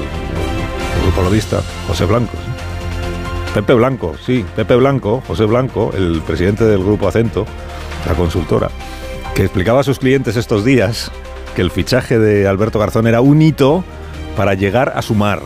grupo 1.03 1.21
lobista, 1.21 1.61
José 1.87 2.06
Blanco, 2.06 2.33
Pepe 3.53 3.75
Blanco, 3.75 4.15
sí, 4.25 4.47
Pepe 4.56 4.77
Blanco, 4.77 5.23
José 5.27 5.45
Blanco, 5.45 5.93
el 5.95 6.23
presidente 6.27 6.65
del 6.65 6.83
grupo 6.83 7.06
Acento, 7.06 7.45
la 8.09 8.15
consultora, 8.15 8.71
que 9.35 9.43
explicaba 9.43 9.81
a 9.81 9.85
sus 9.85 9.99
clientes 9.99 10.37
estos 10.37 10.65
días 10.65 11.12
que 11.55 11.61
el 11.61 11.71
fichaje 11.71 12.19
de 12.19 12.49
Alberto 12.49 12.79
Garzón 12.79 13.06
era 13.06 13.21
un 13.21 13.43
hito 13.43 13.85
para 14.39 14.55
llegar 14.55 14.94
a 14.96 15.03
sumar, 15.03 15.43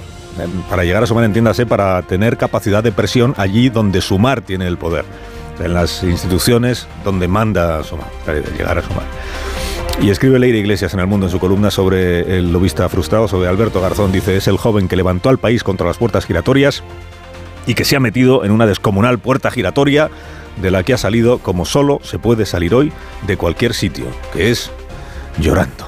para 0.71 0.85
llegar 0.85 1.03
a 1.03 1.07
sumar, 1.09 1.25
entiéndase, 1.25 1.67
para 1.67 2.01
tener 2.03 2.37
capacidad 2.37 2.85
de 2.85 2.93
presión 2.93 3.35
allí 3.37 3.71
donde 3.71 4.03
sumar 4.03 4.41
tiene 4.41 4.69
el 4.69 4.79
poder 4.79 5.05
en 5.61 5.75
las 5.75 6.03
instituciones 6.03 6.87
donde 7.05 7.29
manda 7.29 7.83
sumar, 7.83 8.09
llegar 8.57 8.79
a 8.79 8.83
sumar. 8.83 9.05
Y 10.01 10.11
escribe 10.11 10.39
Leire 10.39 10.59
Iglesias 10.59 10.95
en 10.95 11.01
El 11.01 11.09
Mundo 11.09 11.27
en 11.27 11.33
su 11.33 11.41
columna 11.41 11.71
sobre 11.73 12.39
el 12.39 12.53
lobista 12.53 12.89
frustrado, 12.89 13.27
sobre 13.27 13.49
Alberto 13.49 13.81
Garzón. 13.81 14.13
Dice, 14.13 14.37
es 14.37 14.47
el 14.47 14.57
joven 14.57 14.87
que 14.87 14.95
levantó 14.95 15.29
al 15.29 15.39
país 15.39 15.65
contra 15.65 15.87
las 15.87 15.99
puertas 15.99 16.25
giratorias 16.25 16.85
y 17.67 17.75
que 17.75 17.85
se 17.85 17.97
ha 17.97 18.01
metido 18.01 18.45
en 18.45 18.53
una 18.53 18.67
descomunal 18.67 19.19
puerta 19.19 19.51
giratoria 19.51 20.09
de 20.63 20.71
la 20.71 20.85
que 20.85 20.95
ha 20.95 20.99
salido 20.99 21.39
como 21.39 21.65
solo 21.65 22.01
se 22.03 22.19
puede 22.19 22.47
salir 22.47 22.75
hoy 22.75 22.93
de 23.27 23.37
cualquier 23.37 23.75
sitio, 23.75 24.07
que 24.33 24.51
es 24.51 24.71
llorando. 25.39 25.88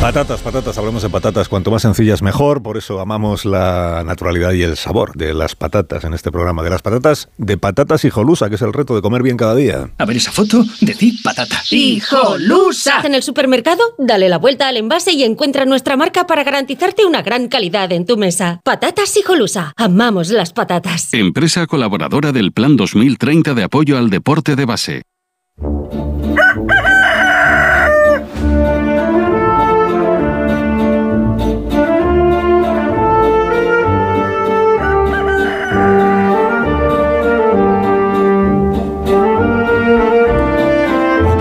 Patatas, 0.00 0.40
patatas, 0.42 0.78
hablamos 0.78 1.02
de 1.02 1.10
patatas, 1.10 1.48
cuanto 1.48 1.72
más 1.72 1.82
sencillas 1.82 2.22
mejor, 2.22 2.62
por 2.62 2.76
eso 2.76 3.00
amamos 3.00 3.44
la 3.44 4.04
naturalidad 4.06 4.52
y 4.52 4.62
el 4.62 4.76
sabor 4.76 5.16
de 5.16 5.34
las 5.34 5.56
patatas 5.56 6.04
en 6.04 6.14
este 6.14 6.30
programa, 6.30 6.62
de 6.62 6.70
las 6.70 6.82
patatas, 6.82 7.28
de 7.36 7.58
patatas 7.58 8.04
hijolusa, 8.04 8.48
que 8.48 8.54
es 8.54 8.62
el 8.62 8.72
reto 8.72 8.94
de 8.94 9.02
comer 9.02 9.24
bien 9.24 9.36
cada 9.36 9.56
día. 9.56 9.90
A 9.98 10.04
ver 10.04 10.16
esa 10.16 10.30
foto, 10.30 10.64
decir 10.80 11.14
patata. 11.24 11.60
¡Hijolusa! 11.70 13.00
En 13.02 13.14
el 13.16 13.24
supermercado, 13.24 13.82
dale 13.98 14.28
la 14.28 14.38
vuelta 14.38 14.68
al 14.68 14.76
envase 14.76 15.14
y 15.14 15.24
encuentra 15.24 15.64
nuestra 15.64 15.96
marca 15.96 16.28
para 16.28 16.44
garantizarte 16.44 17.04
una 17.04 17.22
gran 17.22 17.48
calidad 17.48 17.90
en 17.90 18.06
tu 18.06 18.16
mesa. 18.16 18.60
Patatas 18.62 19.16
hijolusa, 19.16 19.72
amamos 19.76 20.30
las 20.30 20.52
patatas. 20.52 21.12
Empresa 21.12 21.66
colaboradora 21.66 22.30
del 22.30 22.52
Plan 22.52 22.76
2030 22.76 23.52
de 23.52 23.64
apoyo 23.64 23.98
al 23.98 24.10
deporte 24.10 24.54
de 24.54 24.64
base. 24.64 25.02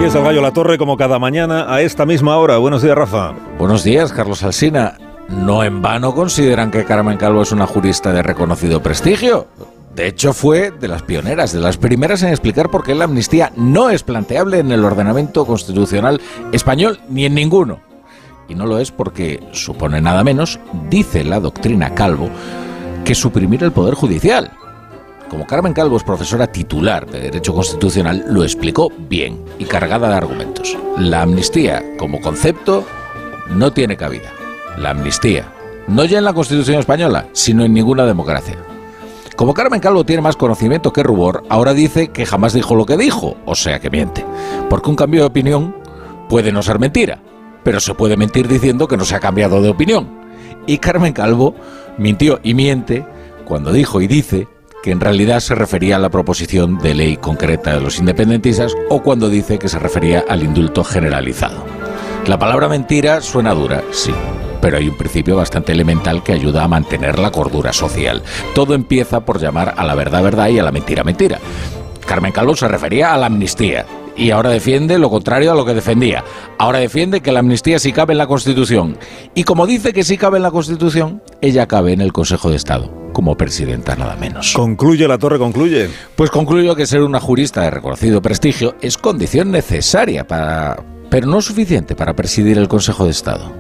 es 0.08 0.16
el 0.16 0.24
Gallo 0.24 0.42
La 0.42 0.54
Torre 0.54 0.78
como 0.78 0.96
cada 0.96 1.20
mañana 1.20 1.66
a 1.74 1.82
esta 1.82 2.06
misma 2.06 2.38
hora. 2.38 2.58
Buenos 2.60 2.82
días, 2.82 2.96
Rafa. 2.96 3.34
Buenos 3.58 3.84
días, 3.84 4.14
Carlos 4.14 4.42
Alsina. 4.42 4.98
No 5.28 5.66
en 5.66 5.82
vano 5.82 6.16
consideran 6.16 6.72
que 6.72 6.86
Carmen 6.86 7.18
Calvo 7.18 7.42
es 7.42 7.52
una 7.52 7.68
jurista 7.68 8.14
de 8.14 8.24
reconocido 8.24 8.82
prestigio. 8.82 9.48
De 9.94 10.08
hecho, 10.08 10.32
fue 10.32 10.72
de 10.72 10.88
las 10.88 11.02
pioneras, 11.02 11.52
de 11.52 11.60
las 11.60 11.76
primeras 11.76 12.24
en 12.24 12.30
explicar 12.30 12.70
por 12.70 12.86
qué 12.86 12.96
la 12.96 13.04
amnistía 13.04 13.52
no 13.58 13.90
es 13.90 14.04
planteable 14.04 14.60
en 14.60 14.72
el 14.72 14.86
ordenamiento 14.86 15.46
constitucional 15.46 16.22
español 16.54 17.02
ni 17.10 17.26
en 17.26 17.36
ninguno. 17.36 17.82
Y 18.48 18.56
no 18.56 18.66
lo 18.66 18.80
es 18.80 18.92
porque 18.92 19.42
supone 19.52 20.00
nada 20.00 20.24
menos, 20.24 20.58
dice 20.90 21.26
la 21.26 21.42
doctrina 21.42 21.96
Calvo, 21.96 22.30
que 23.04 23.14
suprimir 23.14 23.62
el 23.62 23.74
Poder 23.74 23.96
Judicial. 23.96 24.54
Como 25.30 25.46
Carmen 25.46 25.74
Calvo 25.74 25.98
es 25.98 26.04
profesora 26.04 26.48
titular 26.48 27.06
de 27.06 27.20
Derecho 27.20 27.54
Constitucional, 27.54 28.24
lo 28.30 28.44
explicó 28.44 28.92
bien 29.10 29.44
y 29.60 29.66
cargada 29.66 30.08
de 30.08 30.16
argumentos. 30.16 30.78
La 30.98 31.24
amnistía, 31.24 31.84
como 31.98 32.22
concepto, 32.22 32.86
no 33.50 33.72
tiene 33.74 33.98
cabida. 33.98 34.32
La 34.78 34.92
amnistía, 34.92 35.52
no 35.88 36.06
ya 36.06 36.20
en 36.20 36.24
la 36.24 36.34
Constitución 36.34 36.80
española, 36.80 37.28
sino 37.34 37.66
en 37.66 37.74
ninguna 37.74 38.06
democracia. 38.06 38.56
Como 39.36 39.54
Carmen 39.54 39.82
Calvo 39.82 40.06
tiene 40.06 40.22
más 40.22 40.38
conocimiento 40.38 40.94
que 40.94 41.04
rubor, 41.04 41.44
ahora 41.50 41.74
dice 41.74 42.08
que 42.08 42.26
jamás 42.26 42.54
dijo 42.54 42.76
lo 42.76 42.86
que 42.86 42.96
dijo, 42.96 43.36
o 43.46 43.54
sea 43.54 43.80
que 43.80 43.90
miente. 43.90 44.26
Porque 44.70 44.90
un 44.90 44.96
cambio 44.96 45.22
de 45.22 45.28
opinión 45.28 45.76
puede 46.30 46.54
no 46.54 46.64
ser 46.64 46.80
mentira, 46.80 47.22
pero 47.64 47.82
se 47.82 47.94
puede 47.94 48.16
mentir 48.16 48.48
diciendo 48.48 48.88
que 48.88 48.96
no 48.96 49.04
se 49.04 49.16
ha 49.16 49.20
cambiado 49.20 49.62
de 49.62 49.70
opinión. 49.70 50.08
Y 50.66 50.78
Carmen 50.78 51.12
Calvo 51.12 51.54
mintió 51.98 52.40
y 52.44 52.54
miente 52.54 53.06
cuando 53.46 53.74
dijo 53.74 54.00
y 54.02 54.08
dice 54.08 54.48
que 54.84 54.92
en 54.92 55.00
realidad 55.00 55.40
se 55.40 55.56
refería 55.56 55.96
a 55.96 56.00
la 56.00 56.10
proposición 56.10 56.78
de 56.80 56.96
ley 56.96 57.18
concreta 57.18 57.74
de 57.74 57.82
los 57.82 58.00
independentistas 58.00 58.74
o 58.90 59.02
cuando 59.02 59.30
dice 59.30 59.60
que 59.60 59.70
se 59.70 59.80
refería 59.80 60.24
al 60.28 60.44
indulto 60.44 60.84
generalizado. 60.84 61.66
La 62.26 62.38
palabra 62.38 62.68
mentira 62.68 63.22
suena 63.22 63.54
dura, 63.54 63.84
sí, 63.92 64.14
pero 64.62 64.78
hay 64.78 64.90
un 64.90 64.98
principio 64.98 65.36
bastante 65.36 65.72
elemental 65.72 66.24
que 66.24 66.34
ayuda 66.34 66.64
a 66.64 66.68
mantener 66.68 67.20
la 67.20 67.32
cordura 67.32 67.74
social. 67.74 68.22
Todo 68.54 68.74
empieza 68.74 69.22
por 69.22 69.40
llamar 69.40 69.74
a 69.78 69.86
la 69.86 69.96
verdad 69.96 70.24
verdad 70.24 70.50
y 70.50 70.60
a 70.60 70.64
la 70.64 70.72
mentira 70.72 71.04
mentira. 71.04 71.40
Carmen 72.06 72.32
Calvo 72.32 72.56
se 72.56 72.68
refería 72.68 73.14
a 73.14 73.18
la 73.18 73.26
amnistía, 73.26 73.86
y 74.18 74.32
ahora 74.32 74.50
defiende 74.50 74.98
lo 74.98 75.10
contrario 75.10 75.52
a 75.52 75.56
lo 75.56 75.66
que 75.66 75.74
defendía. 75.74 76.24
Ahora 76.58 76.80
defiende 76.80 77.22
que 77.22 77.32
la 77.32 77.40
amnistía 77.40 77.80
sí 77.80 77.94
cabe 77.94 78.14
en 78.14 78.18
la 78.18 78.28
Constitución. 78.28 78.98
Y 79.36 79.44
como 79.44 79.68
dice 79.68 79.94
que 79.94 80.04
sí 80.04 80.18
cabe 80.18 80.38
en 80.38 80.44
la 80.44 80.52
Constitución, 80.52 81.22
ella 81.42 81.68
cabe 81.68 81.94
en 81.94 82.02
el 82.02 82.12
Consejo 82.12 82.50
de 82.50 82.56
Estado, 82.56 82.92
como 83.18 83.36
presidenta 83.36 83.96
nada 83.96 84.16
menos. 84.16 84.54
Concluye 84.54 85.08
la 85.08 85.18
torre, 85.18 85.40
concluye. 85.40 85.90
Pues 86.16 86.30
concluyo 86.30 86.76
que 86.76 86.86
ser 86.86 87.02
una 87.02 87.20
jurista 87.20 87.64
de 87.64 87.72
reconocido 87.72 88.22
prestigio 88.22 88.76
es 88.80 88.96
condición 88.96 89.50
necesaria 89.50 90.28
para... 90.28 90.84
pero 91.10 91.26
no 91.26 91.42
suficiente 91.42 91.96
para 91.96 92.16
presidir 92.16 92.60
el 92.60 92.68
Consejo 92.68 93.06
de 93.06 93.10
Estado. 93.10 93.52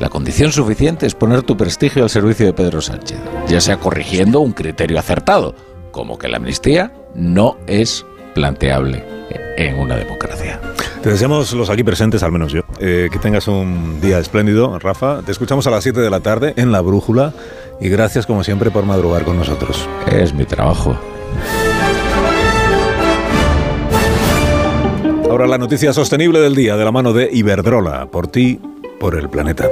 La 0.00 0.08
condición 0.08 0.50
suficiente 0.50 1.06
es 1.06 1.14
poner 1.14 1.44
tu 1.44 1.56
prestigio 1.56 2.02
al 2.02 2.10
servicio 2.10 2.44
de 2.44 2.54
Pedro 2.54 2.80
Sánchez, 2.80 3.20
ya 3.46 3.60
sea 3.60 3.76
corrigiendo 3.76 4.40
un 4.40 4.50
criterio 4.50 4.98
acertado, 4.98 5.54
como 5.92 6.18
que 6.18 6.26
la 6.26 6.38
amnistía 6.38 6.92
no 7.14 7.56
es 7.68 8.04
planteable 8.34 9.04
en 9.58 9.78
una 9.78 9.94
democracia. 9.94 10.60
Te 11.02 11.10
deseamos 11.10 11.52
los 11.52 11.70
aquí 11.70 11.84
presentes, 11.84 12.22
al 12.24 12.32
menos 12.32 12.52
yo, 12.52 12.62
eh, 12.80 13.08
que 13.12 13.18
tengas 13.18 13.46
un 13.46 14.00
día 14.00 14.18
espléndido, 14.18 14.78
Rafa. 14.80 15.22
Te 15.22 15.30
escuchamos 15.30 15.66
a 15.66 15.70
las 15.70 15.84
7 15.84 16.00
de 16.00 16.10
la 16.10 16.20
tarde 16.20 16.54
en 16.56 16.72
La 16.72 16.80
Brújula 16.80 17.32
y 17.80 17.88
gracias 17.88 18.26
como 18.26 18.42
siempre 18.42 18.70
por 18.72 18.84
madrugar 18.84 19.24
con 19.24 19.36
nosotros. 19.36 19.88
Es 20.10 20.34
mi 20.34 20.44
trabajo. 20.44 20.98
Ahora 25.30 25.46
la 25.46 25.58
noticia 25.58 25.92
sostenible 25.92 26.40
del 26.40 26.56
día 26.56 26.76
de 26.76 26.84
la 26.84 26.90
mano 26.90 27.12
de 27.12 27.28
Iberdrola, 27.32 28.06
por 28.06 28.26
ti, 28.26 28.60
por 28.98 29.16
el 29.16 29.28
planeta. 29.28 29.68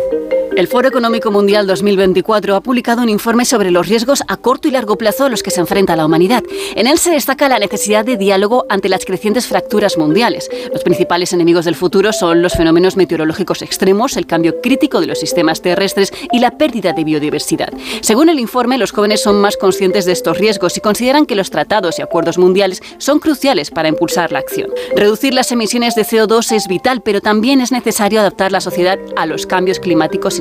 El 0.57 0.69
Foro 0.69 0.89
Económico 0.89 1.31
Mundial 1.31 1.67
2024 1.67 2.57
ha 2.57 2.63
publicado 2.63 3.03
un 3.03 3.11
informe 3.11 3.45
sobre 3.45 3.71
los 3.71 3.87
riesgos 3.87 4.23
a 4.27 4.39
corto 4.39 4.69
y 4.69 4.71
largo 4.71 4.97
plazo 4.97 5.27
a 5.27 5.29
los 5.29 5.43
que 5.43 5.51
se 5.51 5.61
enfrenta 5.61 5.97
la 5.97 6.07
humanidad. 6.07 6.43
En 6.75 6.87
él 6.87 6.97
se 6.97 7.11
destaca 7.11 7.51
la 7.51 7.59
necesidad 7.59 8.07
de 8.07 8.17
diálogo 8.17 8.65
ante 8.71 8.89
las 8.89 9.05
crecientes 9.05 9.47
fracturas 9.47 9.99
mundiales. 9.99 10.49
Los 10.73 10.83
principales 10.83 11.35
enemigos 11.35 11.67
del 11.67 11.75
futuro 11.75 12.11
son 12.15 12.41
los 12.41 12.55
fenómenos 12.55 12.97
meteorológicos 12.97 13.61
extremos, 13.61 14.17
el 14.17 14.27
cambio 14.27 14.63
crítico 14.63 15.03
de 15.03 15.09
los 15.09 15.21
sistemas 15.21 15.61
terrestres 15.61 16.11
y 16.33 16.39
la 16.39 16.53
pérdida 16.53 16.95
de 16.95 17.05
biodiversidad. 17.05 17.75
Según 18.01 18.31
el 18.31 18.41
informe, 18.41 18.79
los 18.79 18.93
jóvenes 18.93 19.23
son 19.23 19.39
más 19.43 19.59
conscientes 19.59 20.07
de 20.07 20.13
estos 20.13 20.39
riesgos 20.39 20.79
y 20.79 20.81
consideran 20.81 21.27
que 21.27 21.37
los 21.37 21.51
tratados 21.51 21.99
y 21.99 22.03
acuerdos 22.03 22.39
mundiales 22.39 22.81
son 22.97 23.19
cruciales 23.19 23.71
para 23.71 23.91
impulsar 23.91 24.33
la 24.33 24.39
acción. 24.39 24.71
Reducir 24.97 25.35
las 25.35 25.53
emisiones 25.53 25.95
de 25.97 26.07
CO2 26.07 26.53
es 26.53 26.67
vital, 26.67 27.03
pero 27.03 27.21
también 27.21 27.61
es 27.61 27.73
necesario 27.73 28.21
adaptar 28.21 28.53
la 28.53 28.63
sociedad 28.63 28.99
a 29.17 29.27
los 29.27 29.45
cambios 29.45 29.81
climáticos 29.81 30.41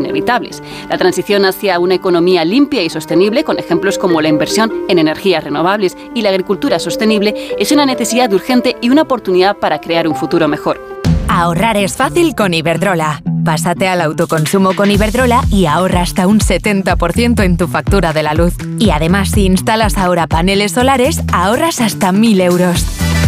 La 0.90 0.98
transición 0.98 1.46
hacia 1.46 1.80
una 1.80 1.96
economía 1.96 2.46
limpia 2.46 2.84
y 2.84 2.90
sostenible, 2.90 3.44
con 3.44 3.60
ejemplos 3.60 3.98
como 3.98 4.22
la 4.22 4.30
inversión 4.30 4.72
en 4.90 5.00
energías 5.00 5.44
renovables 5.44 5.98
y 6.14 6.22
la 6.22 6.30
agricultura 6.30 6.80
sostenible, 6.80 7.56
es 7.60 7.72
una 7.72 7.86
necesidad 7.86 8.32
urgente 8.34 8.78
y 8.82 8.90
una 8.90 9.04
oportunidad 9.04 9.58
para 9.58 9.80
crear 9.80 10.08
un 10.08 10.16
futuro 10.16 10.48
mejor. 10.48 10.80
Ahorrar 11.28 11.78
es 11.78 11.96
fácil 11.96 12.36
con 12.36 12.54
Iberdrola. 12.54 13.22
Pásate 13.44 13.88
al 13.88 14.02
autoconsumo 14.02 14.76
con 14.76 14.90
Iberdrola 14.90 15.44
y 15.52 15.66
ahorra 15.66 16.02
hasta 16.02 16.28
un 16.28 16.40
70% 16.40 17.44
en 17.44 17.58
tu 17.58 17.68
factura 17.68 18.14
de 18.14 18.24
la 18.24 18.34
luz. 18.34 18.56
Y 18.80 18.90
además, 18.90 19.30
si 19.30 19.46
instalas 19.46 19.98
ahora 19.98 20.28
paneles 20.28 20.72
solares, 20.72 21.22
ahorras 21.32 21.82
hasta 21.82 22.12
1.000 22.12 22.42
euros. 22.42 22.86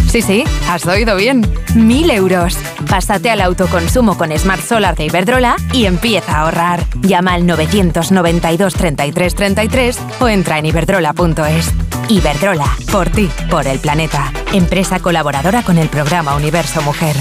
Sí, 0.08 0.22
sí, 0.22 0.44
has 0.68 0.86
oído 0.86 1.16
bien. 1.16 1.42
1.000 1.74 2.10
euros. 2.12 2.56
Pásate 2.88 3.30
al 3.30 3.42
autoconsumo 3.42 4.16
con 4.16 4.36
Smart 4.36 4.62
Solar 4.62 4.96
de 4.96 5.04
Iberdrola 5.04 5.56
y 5.72 5.84
empieza 5.84 6.32
a 6.32 6.40
ahorrar. 6.42 6.86
Llama 7.02 7.34
al 7.34 7.46
992 7.46 8.72
33 8.72 9.34
33 9.34 9.98
o 10.20 10.28
entra 10.28 10.58
en 10.58 10.66
iberdrola.es. 10.66 11.72
Iberdrola, 12.08 12.66
por 12.90 13.10
ti, 13.10 13.28
por 13.50 13.66
el 13.66 13.78
planeta. 13.80 14.32
Empresa 14.54 14.98
colaboradora 14.98 15.62
con 15.62 15.76
el 15.76 15.88
programa 15.88 16.34
Universo 16.36 16.80
Mujer. 16.80 17.14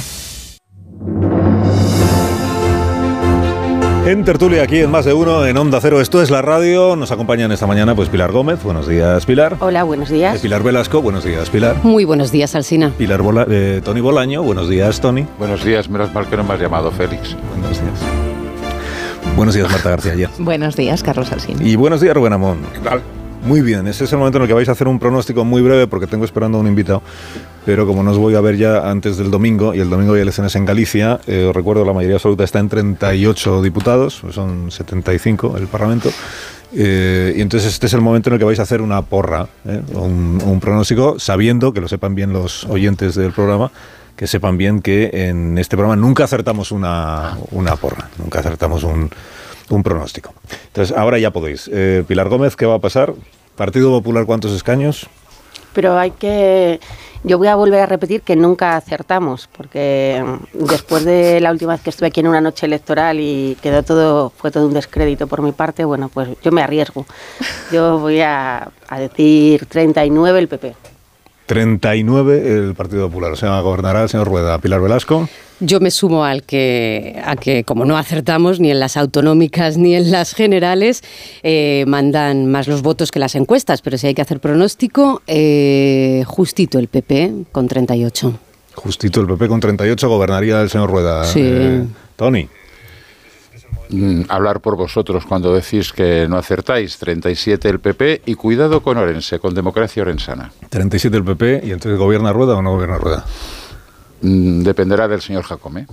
En 4.07 4.23
tertulia 4.23 4.63
aquí 4.63 4.77
en 4.77 4.89
Más 4.89 5.03
de 5.03 5.11
Uno, 5.11 5.45
en 5.45 5.57
Onda 5.57 5.81
Cero, 5.81 5.99
esto 5.99 6.21
es 6.21 6.31
la 6.31 6.41
radio. 6.41 6.95
Nos 6.95 7.11
acompañan 7.11 7.51
esta 7.51 7.67
mañana 7.67 7.93
pues 7.93 8.07
Pilar 8.07 8.31
Gómez. 8.31 8.63
Buenos 8.63 8.87
días, 8.87 9.25
Pilar. 9.25 9.57
Hola, 9.59 9.83
buenos 9.83 10.07
días. 10.07 10.37
Eh, 10.37 10.39
Pilar 10.41 10.63
Velasco. 10.63 11.01
Buenos 11.01 11.25
días, 11.25 11.49
Pilar. 11.49 11.75
Muy 11.83 12.05
buenos 12.05 12.31
días, 12.31 12.55
Alsina. 12.55 12.93
Pilar 12.97 13.21
Bola, 13.21 13.45
eh, 13.49 13.81
Tony 13.83 13.99
Bolaño. 13.99 14.43
Buenos 14.43 14.69
días, 14.69 15.01
Tony. 15.01 15.25
Buenos 15.37 15.65
días, 15.65 15.89
menos 15.89 16.13
mal 16.13 16.25
que 16.25 16.37
no 16.37 16.45
me 16.45 16.53
has 16.53 16.61
llamado 16.61 16.89
Félix. 16.89 17.35
Buenos 17.49 17.81
días. 17.81 17.99
Buenos 19.35 19.55
días, 19.55 19.69
Marta 19.69 19.89
García 19.89 20.13
ayer. 20.13 20.29
buenos 20.39 20.77
días, 20.77 21.03
Carlos 21.03 21.29
Alsina. 21.33 21.61
Y 21.61 21.75
buenos 21.75 21.99
días, 21.99 22.15
Rubén 22.15 22.31
Amón. 22.31 22.59
¿Qué 22.73 22.79
tal? 22.79 23.01
Muy 23.43 23.59
bien, 23.59 23.87
ese 23.87 24.05
es 24.05 24.11
el 24.13 24.19
momento 24.19 24.37
en 24.37 24.43
el 24.43 24.47
que 24.47 24.53
vais 24.53 24.69
a 24.69 24.71
hacer 24.71 24.87
un 24.87 24.99
pronóstico 24.99 25.43
muy 25.43 25.61
breve 25.61 25.85
porque 25.85 26.07
tengo 26.07 26.23
esperando 26.23 26.57
a 26.57 26.61
un 26.61 26.67
invitado. 26.67 27.01
Pero 27.67 27.85
como 27.85 28.01
no 28.01 28.11
os 28.11 28.17
voy 28.17 28.33
a 28.33 28.39
ver 28.39 28.55
ya 28.55 28.89
antes 28.89 29.17
del 29.17 29.29
domingo, 29.29 29.75
y 29.75 29.81
el 29.81 29.89
domingo 29.89 30.13
hay 30.13 30.21
elecciones 30.21 30.55
en 30.55 30.63
Galicia, 30.63 31.19
eh, 31.27 31.47
os 31.49 31.53
recuerdo 31.53 31.83
la 31.83 31.91
mayoría 31.91 32.15
absoluta 32.15 32.45
está 32.45 32.59
en 32.59 32.69
38 32.69 33.61
diputados, 33.61 34.21
son 34.31 34.71
75 34.71 35.57
el 35.57 35.67
Parlamento. 35.67 36.09
Eh, 36.73 37.33
y 37.35 37.41
entonces 37.41 37.73
este 37.73 37.87
es 37.87 37.93
el 37.93 37.99
momento 37.99 38.29
en 38.29 38.35
el 38.35 38.39
que 38.39 38.45
vais 38.45 38.59
a 38.59 38.61
hacer 38.61 38.81
una 38.81 39.01
porra, 39.01 39.49
eh, 39.65 39.81
un, 39.95 40.59
pronóstico, 40.61 41.19
sabiendo, 41.19 41.73
que 41.73 41.81
lo 41.81 41.89
sepan 41.89 42.15
bien 42.15 42.31
los 42.31 42.63
oyentes 42.67 43.15
del 43.15 43.33
programa, 43.33 43.69
que 44.15 44.27
sepan 44.27 44.57
bien 44.57 44.81
que 44.81 45.09
en 45.27 45.57
este 45.57 45.75
programa 45.75 46.01
nunca 46.01 46.23
acertamos 46.23 46.71
una, 46.71 47.37
una 47.51 47.75
porra, 47.75 48.07
nunca 48.17 48.39
acertamos 48.39 48.85
un, 48.85 49.09
un 49.67 49.83
pronóstico. 49.83 50.33
Entonces, 50.67 50.95
ahora 50.95 51.19
ya 51.19 51.31
podéis. 51.31 51.69
Eh, 51.73 52.05
Pilar 52.07 52.29
Gómez, 52.29 52.55
¿qué 52.55 52.65
va 52.65 52.75
a 52.75 52.79
pasar? 52.79 53.13
Partido 53.57 53.89
Popular, 53.91 54.25
¿cuántos 54.25 54.53
escaños? 54.53 55.05
Pero 55.73 55.97
hay 55.97 56.11
que... 56.11 56.79
Yo 57.23 57.37
voy 57.37 57.47
a 57.47 57.55
volver 57.55 57.81
a 57.81 57.85
repetir 57.85 58.21
que 58.21 58.35
nunca 58.35 58.75
acertamos, 58.75 59.49
porque 59.55 60.23
después 60.53 61.03
de 61.03 61.39
la 61.41 61.51
última 61.51 61.73
vez 61.73 61.81
que 61.81 61.89
estuve 61.89 62.07
aquí 62.07 62.19
en 62.19 62.27
una 62.27 62.41
noche 62.41 62.65
electoral 62.65 63.19
y 63.19 63.57
quedó 63.61 63.83
todo, 63.83 64.29
fue 64.29 64.51
todo 64.51 64.67
un 64.67 64.73
descrédito 64.73 65.27
por 65.27 65.41
mi 65.41 65.51
parte, 65.51 65.83
bueno, 65.83 66.09
pues 66.13 66.29
yo 66.41 66.51
me 66.51 66.61
arriesgo. 66.61 67.05
Yo 67.71 67.99
voy 67.99 68.21
a, 68.21 68.69
a 68.87 68.99
decir 68.99 69.65
39 69.65 70.39
el 70.39 70.47
PP. 70.47 70.75
39 71.47 72.55
el 72.55 72.75
Partido 72.75 73.07
Popular. 73.07 73.31
O 73.31 73.35
sea, 73.35 73.59
gobernará 73.61 74.03
el 74.03 74.09
señor 74.09 74.27
Rueda. 74.27 74.59
Pilar 74.59 74.81
Velasco. 74.81 75.27
Yo 75.59 75.79
me 75.79 75.89
sumo 75.89 76.23
al 76.23 76.43
que, 76.43 77.19
a 77.25 77.35
que, 77.35 77.63
como 77.63 77.85
no 77.85 77.97
acertamos 77.97 78.59
ni 78.59 78.69
en 78.69 78.79
las 78.79 78.95
autonómicas 78.95 79.77
ni 79.77 79.95
en 79.95 80.11
las 80.11 80.33
generales, 80.33 81.03
eh, 81.41 81.83
mandan 81.87 82.45
más 82.45 82.67
los 82.67 82.83
votos 82.83 83.11
que 83.11 83.19
las 83.19 83.33
encuestas, 83.33 83.81
pero 83.81 83.97
si 83.97 84.07
hay 84.07 84.13
que 84.13 84.21
hacer 84.21 84.39
pronóstico, 84.39 85.23
eh, 85.25 86.23
justito 86.27 86.77
el 86.77 86.87
PP 86.87 87.45
con 87.51 87.67
38. 87.67 88.39
Justito 88.75 89.21
el 89.21 89.27
PP 89.27 89.47
con 89.47 89.59
38 89.59 90.07
gobernaría 90.07 90.61
el 90.61 90.69
señor 90.69 90.91
Rueda. 90.91 91.23
Sí. 91.23 91.41
Eh, 91.43 91.85
Tony. 92.15 92.47
Mm, 93.89 94.23
hablar 94.27 94.59
por 94.59 94.75
vosotros 94.75 95.25
cuando 95.25 95.53
decís 95.55 95.91
que 95.91 96.27
no 96.29 96.37
acertáis. 96.37 96.97
37 96.97 97.69
el 97.69 97.79
PP 97.79 98.21
y 98.25 98.35
cuidado 98.35 98.83
con 98.83 98.97
Orense, 98.97 99.39
con 99.39 99.55
democracia 99.55 100.03
orensana. 100.03 100.51
37 100.69 101.17
el 101.17 101.23
PP 101.23 101.61
y 101.63 101.71
entonces 101.71 101.97
gobierna 101.97 102.33
Rueda 102.33 102.55
o 102.55 102.61
no 102.61 102.71
gobierna 102.71 102.97
Rueda. 102.97 103.25
Mm, 104.21 104.63
dependerá 104.63 105.07
del 105.07 105.21
señor 105.21 105.43
Jacome. 105.43 105.87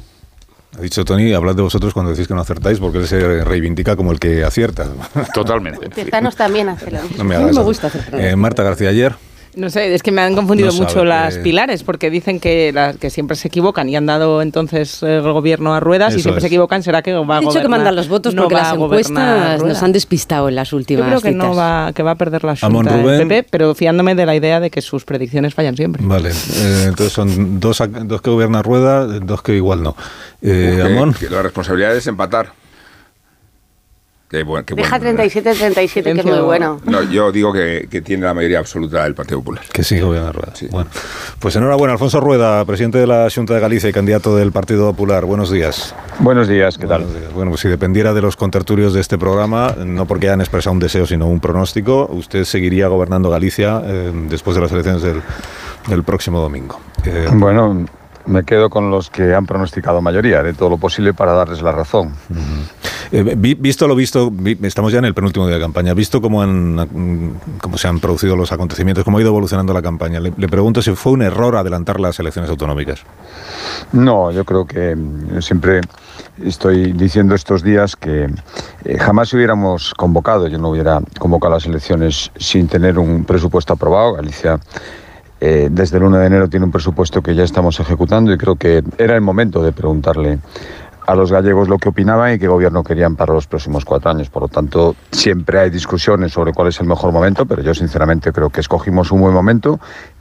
Ha 0.77 0.81
dicho 0.81 1.05
Tony, 1.05 1.33
hablad 1.33 1.55
de 1.55 1.63
vosotros 1.63 1.95
cuando 1.95 2.11
decís 2.11 2.27
que 2.27 2.35
no 2.35 2.41
acertáis, 2.41 2.81
porque 2.81 2.99
él 2.99 3.07
se 3.07 3.45
reivindica 3.45 3.95
como 3.95 4.11
el 4.11 4.19
que 4.19 4.43
acierta. 4.43 4.89
Totalmente. 5.35 5.89
Ciudadanos 5.95 6.35
también 6.35 6.69
hace 6.69 6.91
lo 6.91 7.01
mismo. 7.03 7.19
No 7.19 7.25
me 7.25 7.37
A 7.37 7.39
mí 7.39 7.45
hagas 7.45 7.57
me 7.57 7.63
gusta 7.63 7.87
acertar. 7.87 8.21
Eh, 8.21 8.35
Marta 8.35 8.63
García 8.65 8.89
ayer. 8.89 9.15
No 9.57 9.71
sé, 9.71 9.95
es 9.95 10.03
que 10.03 10.11
me 10.11 10.21
han 10.21 10.35
confundido 10.35 10.71
No 10.73 10.79
mucho 10.79 11.05
las 11.05 11.37
eh. 11.37 11.41
pilares, 11.41 11.83
porque 11.85 12.11
dicen 12.11 12.41
que, 12.41 12.73
las- 12.73 12.97
que 12.97 13.09
siempre 13.11 13.37
se 13.37 13.49
equivocan 13.49 13.89
y 13.89 13.97
han 13.97 14.07
dado 14.07 14.43
entonces 14.43 15.03
eh, 15.03 15.17
el 15.17 15.23
gobierno 15.33 15.75
a 15.75 15.81
ruedas 15.81 16.13
y 16.13 16.17
Eso 16.17 16.23
siempre 16.25 16.39
es. 16.39 16.43
se 16.43 16.47
equivocan, 16.49 16.83
será 16.83 17.03
que 17.03 17.13
va 17.15 17.37
a 17.37 17.39
He 17.39 17.41
dicho 17.41 17.51
gobernar. 17.51 17.63
que 17.63 17.69
mandan 17.69 17.97
los 17.97 18.09
votos 18.09 18.35
no 18.35 18.43
porque 18.43 18.55
va 18.57 18.61
las 18.63 18.73
a 18.73 18.77
gobernar 18.77 19.37
encuestas 19.57 19.63
nos 19.69 19.83
han 19.83 19.93
despistado 19.93 20.49
en 20.49 20.57
las 20.57 20.71
Yo 20.71 20.77
últimas 20.77 21.07
creo 21.07 21.21
que 21.21 21.31
no 21.33 21.45
citas. 21.53 21.59
va, 21.59 21.93
que 21.93 22.03
va 22.03 22.11
a 22.13 22.15
perder 22.17 22.43
la 22.45 22.57
Junta 22.57 22.97
del 22.97 23.29
PP, 23.29 23.47
pero 23.51 23.75
fiándome 23.75 24.15
de 24.15 24.27
la 24.27 24.35
idea 24.35 24.59
de 24.61 24.71
que 24.71 24.83
sus 24.83 25.05
predicciones 25.05 25.55
fallan 25.55 25.77
siempre. 25.77 26.03
Vale, 26.05 26.31
eh, 26.31 26.85
entonces 26.89 27.13
son 27.13 27.61
dos, 27.61 27.81
a- 27.81 27.87
dos 27.87 28.21
que 28.23 28.31
gobierna 28.31 28.63
Rueda, 28.63 29.07
dos 29.07 29.43
que 29.43 29.55
igual 29.55 29.83
no. 29.83 29.97
Eh, 30.43 30.75
Que- 30.77 30.83
Amón. 30.83 31.15
que 31.15 31.31
la 31.31 31.43
responsabilidad 31.43 31.97
es 31.97 32.07
empatar. 32.07 32.53
Qué 34.35 34.65
qué 34.67 34.75
Deja 34.75 34.99
buen- 34.99 35.17
37-37, 35.17 36.03
que 36.03 36.11
es 36.21 36.25
muy 36.27 36.41
bueno. 36.41 36.81
No, 36.85 37.03
yo 37.05 37.31
digo 37.31 37.53
que, 37.53 37.87
que 37.91 38.01
tiene 38.03 38.25
la 38.25 38.35
mayoría 38.35 38.59
absoluta 38.59 39.05
del 39.05 39.15
Partido 39.15 39.39
Popular. 39.39 39.63
Que 39.73 39.85
sí, 39.85 40.01
gobierna 40.01 40.33
Rueda. 40.33 40.53
Bueno, 40.71 40.91
pues 41.39 41.55
enhorabuena, 41.57 41.93
Alfonso 41.93 42.21
Rueda, 42.21 42.65
presidente 42.65 42.99
de 42.99 43.07
la 43.07 43.29
Junta 43.35 43.55
de 43.55 43.61
Galicia 43.61 43.89
y 43.89 43.93
candidato 43.93 44.37
del 44.37 44.51
Partido 44.53 44.91
Popular. 44.91 45.25
Buenos 45.25 45.51
días. 45.51 45.95
Buenos 46.19 46.49
días, 46.49 46.79
¿qué 46.79 46.87
tal? 46.87 47.05
Bueno, 47.35 47.51
pues 47.51 47.61
si 47.61 47.69
dependiera 47.69 48.13
de 48.15 48.23
los 48.23 48.37
contertulios 48.37 48.93
de 48.95 49.01
este 49.01 49.19
programa, 49.19 49.75
no 49.85 50.07
porque 50.07 50.27
hayan 50.29 50.41
expresado 50.41 50.73
un 50.73 50.81
deseo, 50.81 51.07
sino 51.07 51.27
un 51.29 51.41
pronóstico, 51.41 52.07
usted 52.13 52.45
seguiría 52.45 52.89
gobernando 52.89 53.31
Galicia 53.31 53.81
eh, 53.85 54.13
después 54.29 54.55
de 54.57 54.63
las 54.63 54.73
elecciones 54.73 55.03
del, 55.03 55.21
del 55.89 56.03
próximo 56.05 56.41
domingo. 56.41 56.81
Eh, 57.05 57.29
Bueno, 57.33 57.85
me 58.27 58.45
quedo 58.45 58.71
con 58.71 58.91
los 58.91 59.11
que 59.11 59.35
han 59.35 59.47
pronosticado 59.47 60.01
mayoría. 60.01 60.41
Haré 60.41 60.53
todo 60.55 60.71
lo 60.71 60.79
posible 60.79 61.13
para 61.15 61.33
darles 61.33 61.63
la 61.63 61.73
razón. 61.73 62.13
Eh, 63.13 63.35
vi- 63.37 63.55
visto 63.55 63.87
lo 63.87 63.95
visto, 63.95 64.31
vi- 64.31 64.59
estamos 64.63 64.93
ya 64.93 64.99
en 64.99 65.05
el 65.05 65.15
penúltimo 65.15 65.47
día 65.47 65.57
de 65.57 65.63
campaña, 65.63 65.95
visto 65.95 66.21
cómo, 66.21 66.43
han, 66.43 66.75
mm, 66.75 67.59
cómo 67.61 67.77
se 67.79 67.87
han 67.87 68.01
producido 68.01 68.35
los 68.35 68.51
acontecimientos, 68.51 69.05
cómo 69.05 69.19
ha 69.19 69.21
ido 69.21 69.29
evolucionando 69.31 69.73
la 69.73 69.83
campaña, 69.83 70.21
le, 70.21 70.33
le 70.37 70.49
pregunto 70.49 70.81
si 70.83 70.95
fue 70.95 71.13
un 71.13 71.23
error 71.23 71.55
adelantar 71.57 72.01
las 72.01 72.19
elecciones 72.19 72.51
autonómicas. 72.51 73.03
No, 73.93 74.31
yo 74.31 74.45
creo 74.45 74.67
que 74.67 74.97
mm, 74.97 75.41
siempre 75.43 75.83
estoy 76.43 76.93
diciendo 76.93 77.35
estos 77.35 77.63
días 77.63 77.95
que 77.95 78.29
eh, 78.85 78.99
jamás 78.99 79.33
hubiéramos 79.35 79.93
convocado, 79.95 80.49
yo 80.49 80.59
no 80.59 80.71
hubiera 80.71 81.01
convocado 81.19 81.55
las 81.55 81.67
elecciones 81.67 82.31
sin 82.37 82.69
tener 82.69 82.99
un 82.99 83.25
presupuesto 83.25 83.75
aprobado. 83.75 84.15
Galicia 84.15 84.59
eh, 85.47 85.69
desde 85.71 85.99
el 85.99 86.05
1 86.05 86.17
de 86.17 86.27
enero 86.27 86.49
tiene 86.49 86.65
un 86.65 86.73
presupuesto 86.73 87.21
que 87.21 87.35
ya 87.35 87.45
estamos 87.45 87.79
ejecutando 87.79 88.33
y 88.33 88.39
creo 88.39 88.57
que 88.57 88.83
era 88.97 89.15
el 89.15 89.21
momento 89.21 89.63
de 89.63 89.73
preguntarle 89.73 90.39
a 91.07 91.15
los 91.15 91.31
gallegos 91.31 91.69
lo 91.69 91.77
que 91.77 91.91
opinaban 91.91 92.33
y 92.33 92.39
qué 92.39 92.49
gobierno 92.49 92.83
querían 92.83 93.15
para 93.15 93.35
los 93.35 93.47
próximos 93.47 93.85
cuatro 93.85 94.11
años. 94.11 94.31
Por 94.31 94.45
lo 94.45 94.49
tanto, 94.49 94.97
siempre 95.11 95.59
hay 95.59 95.69
discusiones 95.69 96.33
sobre 96.33 96.55
cuál 96.55 96.69
es 96.69 96.81
el 96.81 96.87
mejor 96.87 97.13
momento, 97.13 97.45
pero 97.45 97.61
yo 97.61 97.75
sinceramente 97.75 98.33
creo 98.33 98.49
que 98.49 98.63
escogimos 98.63 99.13
un 99.13 99.21
buen 99.21 99.35
momento. 99.35 99.79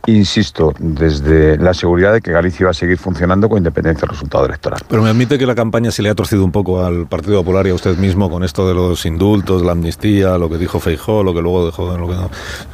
Insisto, 0.07 0.73
desde 0.77 1.57
la 1.57 1.73
seguridad 1.73 2.11
de 2.11 2.19
que 2.19 2.33
Galicia 2.33 2.65
va 2.65 2.71
a 2.71 2.73
seguir 2.73 2.97
funcionando 2.97 3.47
con 3.47 3.59
independencia 3.59 4.01
del 4.01 4.09
resultado 4.09 4.45
electoral. 4.45 4.81
Pero 4.89 5.03
me 5.03 5.09
admite 5.09 5.39
que 5.39 5.45
la 5.45 5.55
campaña 5.55 5.89
se 5.89 6.01
le 6.01 6.09
ha 6.09 6.15
torcido 6.15 6.43
un 6.43 6.51
poco 6.51 6.83
al 6.83 7.07
Partido 7.07 7.39
Popular 7.39 7.65
y 7.65 7.69
a 7.69 7.75
usted 7.75 7.97
mismo 7.97 8.29
con 8.29 8.43
esto 8.43 8.67
de 8.67 8.73
los 8.73 9.05
indultos, 9.05 9.61
la 9.61 9.71
amnistía, 9.71 10.37
lo 10.37 10.49
que 10.49 10.57
dijo 10.57 10.81
Feijó, 10.81 11.23
lo 11.23 11.33
que 11.33 11.41
luego 11.41 11.65
dejó, 11.65 11.97
lo 11.97 12.09
que 12.09 12.15
no. 12.15 12.29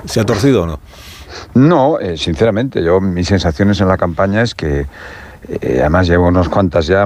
¿Se 0.05 0.19
ha 0.19 0.25
torcido 0.25 0.63
o 0.63 0.65
no? 0.65 0.79
No, 1.53 1.99
eh, 1.99 2.17
sinceramente, 2.17 2.83
yo 2.83 2.99
mis 3.01 3.27
sensaciones 3.27 3.79
en 3.81 3.87
la 3.87 3.97
campaña 3.97 4.41
es 4.41 4.55
que, 4.55 4.85
eh, 5.47 5.77
además 5.79 6.07
llevo 6.07 6.27
unos 6.27 6.49
cuantas 6.49 6.87
ya, 6.87 7.05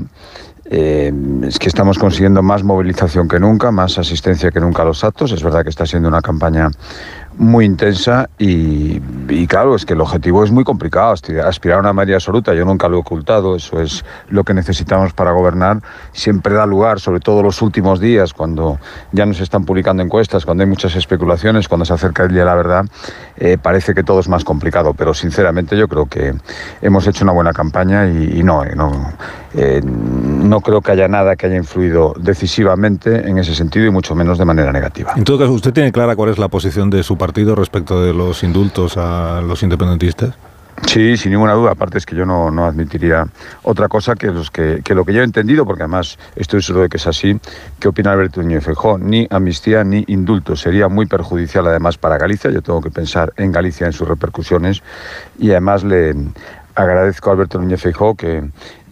eh, 0.66 1.14
es 1.44 1.60
que 1.60 1.68
estamos 1.68 2.00
consiguiendo 2.00 2.42
más 2.42 2.64
movilización 2.64 3.28
que 3.28 3.40
nunca, 3.40 3.72
más 3.72 3.98
asistencia 3.98 4.50
que 4.50 4.60
nunca 4.60 4.84
a 4.84 4.86
los 4.86 5.04
actos. 5.04 5.32
Es 5.32 5.44
verdad 5.44 5.64
que 5.64 5.70
está 5.70 5.86
siendo 5.86 6.08
una 6.08 6.22
campaña 6.22 6.70
muy 7.38 7.66
intensa 7.66 8.30
y, 8.38 9.00
claro, 9.48 9.76
es 9.76 9.86
que 9.86 9.94
el 9.94 10.02
objetivo 10.02 10.44
es 10.44 10.52
muy 10.52 10.64
complicado, 10.64 11.14
aspirar 11.46 11.78
a 11.78 11.82
una 11.82 11.94
mayoría 11.94 12.16
absoluta, 12.16 12.54
yo 12.54 12.66
nunca 12.66 12.88
lo 12.88 12.98
he 12.98 13.00
ocultado, 13.00 13.56
eso 13.56 13.80
es 13.82 14.04
lo 14.30 14.44
que 14.44 14.54
necesitamos 14.54 15.14
para 15.14 15.32
gobernar, 15.32 15.82
siempre 16.12 16.54
da 16.54 16.66
lugar, 16.66 17.00
sobre 17.00 17.20
todo 17.20 17.44
los 17.44 17.62
últimos 17.62 18.00
días, 18.00 18.34
cuando 18.34 18.80
ya 19.12 19.26
no 19.26 19.34
se 19.34 19.44
están 19.44 19.66
publicando 19.66 20.04
encuestas, 20.04 20.46
cuando 20.46 20.64
hay 20.64 20.70
muchas 20.70 20.96
especulaciones, 20.96 21.68
cuando 21.68 21.86
se 21.86 21.94
acerca 21.94 22.24
el 22.24 22.34
día 22.34 22.46
la 22.46 22.56
verdad, 22.56 22.86
eh, 23.38 23.58
parece 23.62 23.94
que 23.94 24.04
todo 24.04 24.20
es 24.20 24.30
más 24.30 24.44
complicado, 24.44 24.94
pero 24.94 25.14
sinceramente 25.14 25.78
yo 25.78 25.88
creo 25.88 26.06
que 26.06 26.34
hemos 26.82 27.08
hecho 27.08 27.24
una 27.24 27.34
buena 27.34 27.54
campaña 27.54 28.08
y, 28.08 28.40
y 28.40 28.44
no, 28.44 28.64
eh, 28.64 28.74
no, 28.76 28.92
eh, 29.56 29.82
no 29.84 30.62
creo 30.62 30.82
que 30.82 30.92
haya 30.92 31.08
nada 31.08 31.36
que 31.36 31.46
haya 31.46 31.58
influido 31.58 32.14
decisivamente 32.20 33.28
en 33.28 33.38
ese 33.38 33.56
sentido 33.56 33.86
y 33.86 33.92
mucho 33.92 34.16
menos 34.16 34.38
de 34.38 34.46
manera 34.46 34.72
negativa. 34.72 35.14
En 35.16 35.24
todo 35.24 35.40
caso, 35.40 35.52
¿usted 35.52 35.74
tiene 35.74 35.92
clara 35.92 36.16
cuál 36.16 36.30
es 36.30 36.38
la 36.38 36.48
posición 36.48 36.90
de 36.90 37.04
su 37.04 37.18
partido 37.18 37.56
respecto 37.56 38.04
de 38.04 38.14
los 38.14 38.44
indultos 38.44 38.98
a 38.98 39.42
los 39.42 39.64
independentistas? 39.64 40.36
Sí, 40.88 41.18
sin 41.18 41.32
ninguna 41.32 41.54
duda. 41.54 41.72
Aparte 41.72 41.98
es 41.98 42.06
que 42.06 42.16
yo 42.16 42.26
no, 42.26 42.52
no 42.52 42.66
admitiría 42.66 43.26
otra 43.64 43.88
cosa 43.88 44.16
que, 44.16 44.28
los 44.28 44.52
que, 44.52 44.82
que 44.84 44.94
lo 44.96 45.06
que 45.06 45.14
yo 45.14 45.22
he 45.22 45.24
entendido, 45.24 45.66
porque 45.66 45.84
además 45.84 46.18
estoy 46.36 46.62
seguro 46.62 46.84
de 46.84 46.90
que 46.90 46.98
es 46.98 47.08
así, 47.08 47.40
que 47.80 47.88
opina 47.88 48.12
Alberto 48.12 48.42
Núñez 48.42 48.64
Feijóo, 48.64 48.98
ni 48.98 49.28
amnistía 49.30 49.84
ni 49.84 50.04
indulto. 50.08 50.56
Sería 50.56 50.90
muy 50.90 51.06
perjudicial 51.06 51.68
además 51.68 51.98
para 51.98 52.18
Galicia. 52.18 52.52
Yo 52.52 52.62
tengo 52.62 52.82
que 52.82 52.92
pensar 52.92 53.34
en 53.38 53.52
Galicia, 53.52 53.88
en 53.88 53.94
sus 53.94 54.08
repercusiones. 54.08 54.84
Y 55.40 55.52
además 55.52 55.84
le 55.84 56.16
agradezco 56.76 57.30
a 57.30 57.34
Alberto 57.34 57.60
Núñez 57.60 57.82
Feijóo 57.82 58.16
que 58.16 58.44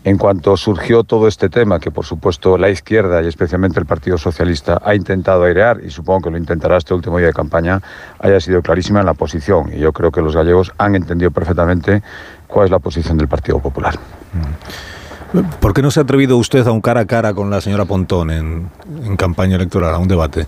en 0.03 0.17
cuanto 0.17 0.57
surgió 0.57 1.03
todo 1.03 1.27
este 1.27 1.49
tema, 1.49 1.79
que 1.79 1.91
por 1.91 2.05
supuesto 2.05 2.57
la 2.57 2.69
izquierda 2.69 3.21
y 3.21 3.27
especialmente 3.27 3.79
el 3.79 3.85
Partido 3.85 4.17
Socialista 4.17 4.81
ha 4.83 4.95
intentado 4.95 5.43
airear, 5.43 5.81
y 5.83 5.91
supongo 5.91 6.21
que 6.21 6.31
lo 6.31 6.37
intentará 6.37 6.77
este 6.77 6.93
último 6.93 7.17
día 7.17 7.27
de 7.27 7.33
campaña, 7.33 7.81
haya 8.19 8.39
sido 8.39 8.61
clarísima 8.61 9.01
en 9.01 9.05
la 9.05 9.13
posición. 9.13 9.71
Y 9.73 9.79
yo 9.79 9.93
creo 9.93 10.11
que 10.11 10.21
los 10.21 10.35
gallegos 10.35 10.71
han 10.77 10.95
entendido 10.95 11.31
perfectamente 11.31 12.01
cuál 12.47 12.65
es 12.65 12.71
la 12.71 12.79
posición 12.79 13.17
del 13.17 13.27
Partido 13.27 13.59
Popular. 13.59 13.95
¿Por 15.59 15.73
qué 15.73 15.81
no 15.81 15.91
se 15.91 15.99
ha 15.99 16.03
atrevido 16.03 16.37
usted 16.37 16.65
a 16.67 16.71
un 16.71 16.81
cara 16.81 17.01
a 17.01 17.05
cara 17.05 17.33
con 17.33 17.49
la 17.49 17.61
señora 17.61 17.85
Pontón 17.85 18.31
en, 18.31 18.69
en 19.05 19.15
campaña 19.17 19.55
electoral, 19.55 19.93
a 19.93 19.97
un 19.97 20.07
debate? 20.07 20.45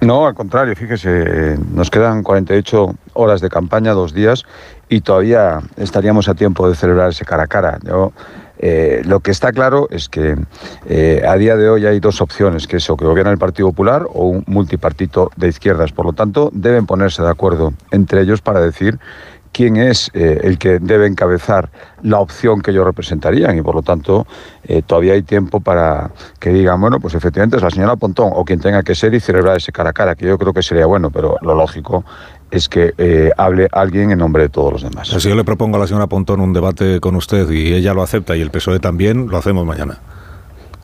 No, 0.00 0.26
al 0.26 0.34
contrario, 0.34 0.74
fíjese, 0.76 1.58
nos 1.74 1.90
quedan 1.90 2.22
48 2.22 2.94
horas 3.12 3.42
de 3.42 3.50
campaña, 3.50 3.92
dos 3.92 4.14
días, 4.14 4.44
y 4.88 5.02
todavía 5.02 5.60
estaríamos 5.76 6.28
a 6.28 6.34
tiempo 6.34 6.68
de 6.68 6.74
celebrar 6.74 7.10
ese 7.10 7.26
cara 7.26 7.42
a 7.42 7.46
cara. 7.46 7.78
Yo, 7.82 8.12
eh, 8.62 9.00
lo 9.06 9.20
que 9.20 9.30
está 9.30 9.52
claro 9.52 9.88
es 9.90 10.10
que 10.10 10.36
eh, 10.86 11.22
a 11.26 11.34
día 11.36 11.56
de 11.56 11.70
hoy 11.70 11.86
hay 11.86 11.98
dos 11.98 12.20
opciones, 12.20 12.66
que 12.66 12.76
es 12.76 12.90
o 12.90 12.96
que 12.96 13.06
gobierna 13.06 13.32
el 13.32 13.38
Partido 13.38 13.68
Popular 13.70 14.04
o 14.12 14.26
un 14.26 14.44
multipartito 14.46 15.30
de 15.36 15.48
izquierdas. 15.48 15.92
Por 15.92 16.04
lo 16.04 16.12
tanto, 16.12 16.50
deben 16.52 16.84
ponerse 16.84 17.22
de 17.22 17.30
acuerdo 17.30 17.72
entre 17.90 18.20
ellos 18.20 18.42
para 18.42 18.60
decir 18.60 18.98
quién 19.52 19.78
es 19.78 20.10
eh, 20.12 20.42
el 20.44 20.58
que 20.58 20.78
debe 20.78 21.06
encabezar 21.06 21.70
la 22.02 22.20
opción 22.20 22.60
que 22.60 22.70
ellos 22.70 22.84
representarían 22.84 23.56
y 23.58 23.62
por 23.62 23.74
lo 23.74 23.82
tanto 23.82 24.26
todavía 24.86 25.14
hay 25.14 25.22
tiempo 25.22 25.58
para 25.58 26.12
que 26.38 26.50
digan, 26.50 26.80
bueno, 26.80 27.00
pues 27.00 27.14
efectivamente 27.14 27.56
es 27.56 27.62
la 27.62 27.70
señora 27.70 27.96
Pontón 27.96 28.30
o 28.32 28.44
quien 28.44 28.60
tenga 28.60 28.84
que 28.84 28.94
ser 28.94 29.12
y 29.14 29.20
celebrar 29.20 29.56
ese 29.56 29.72
cara 29.72 29.90
a 29.90 29.92
cara, 29.92 30.14
que 30.14 30.26
yo 30.26 30.38
creo 30.38 30.52
que 30.52 30.62
sería 30.62 30.86
bueno, 30.86 31.10
pero 31.10 31.38
lo 31.42 31.56
lógico 31.56 32.04
es 32.50 32.68
que 32.68 32.94
eh, 32.98 33.30
hable 33.36 33.68
alguien 33.72 34.10
en 34.10 34.18
nombre 34.18 34.44
de 34.44 34.48
todos 34.48 34.72
los 34.72 34.82
demás. 34.82 35.08
Si 35.08 35.28
yo 35.28 35.34
le 35.34 35.44
propongo 35.44 35.76
a 35.76 35.80
la 35.80 35.86
señora 35.86 36.06
Pontón 36.06 36.40
un 36.40 36.52
debate 36.52 37.00
con 37.00 37.16
usted 37.16 37.50
y 37.50 37.72
ella 37.74 37.94
lo 37.94 38.02
acepta 38.02 38.36
y 38.36 38.40
el 38.40 38.50
PSOE 38.50 38.80
también, 38.80 39.28
lo 39.28 39.38
hacemos 39.38 39.66
mañana. 39.66 39.98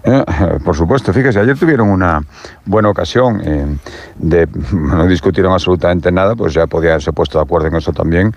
Eh, 0.07 0.25
por 0.65 0.77
supuesto, 0.77 1.13
fíjese, 1.13 1.41
ayer 1.41 1.59
tuvieron 1.59 1.89
una 1.89 2.23
buena 2.65 2.89
ocasión 2.89 3.43
eh, 3.45 3.77
de 4.17 4.49
no 4.73 5.07
discutieron 5.07 5.53
absolutamente 5.53 6.13
nada, 6.13 6.37
pues 6.37 6.55
ya 6.55 6.67
podían 6.67 6.93
haberse 6.93 7.13
puesto 7.13 7.39
de 7.39 7.45
acuerdo 7.45 7.69
en 7.69 7.77
eso 7.77 7.93
también 7.93 8.35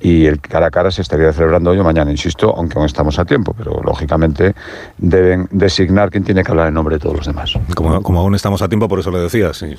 y 0.00 0.26
el 0.26 0.40
cara 0.40 0.66
a 0.66 0.70
cara 0.70 0.90
se 0.90 1.00
estaría 1.00 1.32
celebrando 1.32 1.70
hoy 1.70 1.78
o 1.78 1.84
mañana, 1.84 2.10
insisto, 2.10 2.52
aunque 2.56 2.76
aún 2.76 2.86
estamos 2.86 3.20
a 3.20 3.24
tiempo, 3.24 3.54
pero 3.56 3.80
lógicamente 3.84 4.52
deben 4.98 5.48
designar 5.52 6.10
quién 6.10 6.24
tiene 6.24 6.42
que 6.42 6.50
hablar 6.50 6.68
en 6.68 6.74
nombre 6.74 6.96
de 6.96 6.98
todos 6.98 7.18
los 7.18 7.26
demás. 7.26 7.52
Como, 7.76 8.18
aún 8.18 8.34
estamos 8.34 8.62
a 8.62 8.68
tiempo, 8.68 8.88
por 8.88 8.98
eso 8.98 9.12
le 9.12 9.20
decía, 9.20 9.54
sí, 9.54 9.76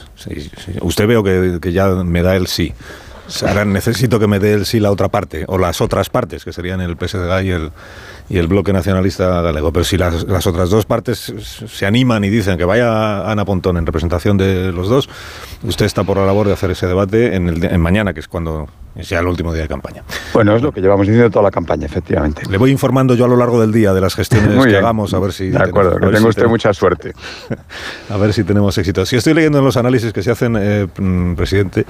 usted 0.82 1.08
veo 1.08 1.24
que 1.24 1.74
ya 1.74 1.90
me 1.90 2.24
da 2.24 2.38
el 2.38 2.48
sí. 2.48 2.74
Ahora 3.48 3.64
necesito 3.66 4.20
que 4.20 4.28
me 4.28 4.40
dé 4.40 4.54
el 4.54 4.66
sí 4.66 4.80
la 4.80 4.92
otra 4.92 5.08
parte, 5.10 5.46
o 5.48 5.58
las 5.58 5.80
otras 5.82 6.10
partes, 6.10 6.44
que 6.44 6.52
serían 6.54 6.82
el 6.82 6.98
PSDG 6.98 7.44
y 7.46 7.50
el, 7.52 7.72
y 8.30 8.38
el 8.38 8.48
Bloque 8.48 8.74
Nacionalista 8.74 9.42
Galego. 9.42 9.72
Pero 9.72 9.86
si 9.86 9.98
las, 9.98 10.24
las 10.28 10.46
otras 10.46 10.70
dos 10.70 10.86
partes 10.86 11.34
se 11.68 11.86
animan 11.86 12.24
y 12.24 12.30
dicen 12.30 12.58
que 12.58 12.66
vaya 12.66 13.30
Ana 13.32 13.46
Pontón 13.46 13.78
en 13.78 13.86
representación 13.86 14.38
de 14.38 14.72
los 14.72 14.90
dos, 14.90 15.10
usted 15.64 15.86
está 15.86 16.04
por 16.04 16.18
la 16.18 16.26
labor 16.26 16.48
de 16.48 16.54
hacer 16.54 16.72
ese 16.72 16.86
debate 16.88 17.36
en, 17.36 17.48
el, 17.50 17.64
en 17.64 17.80
mañana, 17.82 18.14
que 18.14 18.20
es 18.20 18.28
cuando 18.28 18.68
es 18.96 19.10
ya 19.10 19.20
el 19.20 19.28
último 19.28 19.54
día 19.54 19.64
de 19.64 19.70
campaña. 19.70 20.04
Bueno, 20.34 20.56
es 20.56 20.62
lo 20.62 20.72
que 20.72 20.82
llevamos 20.82 21.08
diciendo 21.08 21.30
toda 21.32 21.44
la 21.44 21.52
campaña, 21.52 21.86
efectivamente. 21.86 22.44
Le 22.50 22.58
voy 22.58 22.70
informando 22.72 23.16
yo 23.16 23.26
a 23.26 23.28
lo 23.28 23.38
largo 23.38 23.60
del 23.60 23.72
día 23.72 23.94
de 23.94 24.02
las 24.02 24.14
gestiones 24.16 24.50
Muy 24.52 24.66
que 24.66 24.70
bien. 24.72 24.84
hagamos, 24.84 25.14
a 25.14 25.20
ver 25.20 25.32
si... 25.34 25.50
De 25.50 25.58
acuerdo, 25.64 25.92
tenemos- 25.92 26.00
que 26.00 26.06
tenga 26.08 26.20
si 26.20 26.28
usted 26.28 26.42
tenemos- 26.42 26.52
mucha 26.52 26.74
suerte. 26.74 27.14
a 28.10 28.18
ver 28.18 28.34
si 28.34 28.44
tenemos 28.44 28.78
éxito. 28.78 29.06
Si 29.06 29.16
estoy 29.16 29.34
leyendo 29.34 29.58
en 29.60 29.66
los 29.66 29.78
análisis 29.78 30.12
que 30.14 30.22
se 30.22 30.30
hacen, 30.32 30.56
eh, 30.60 30.88
mm, 31.00 31.34
presidente, 31.34 31.86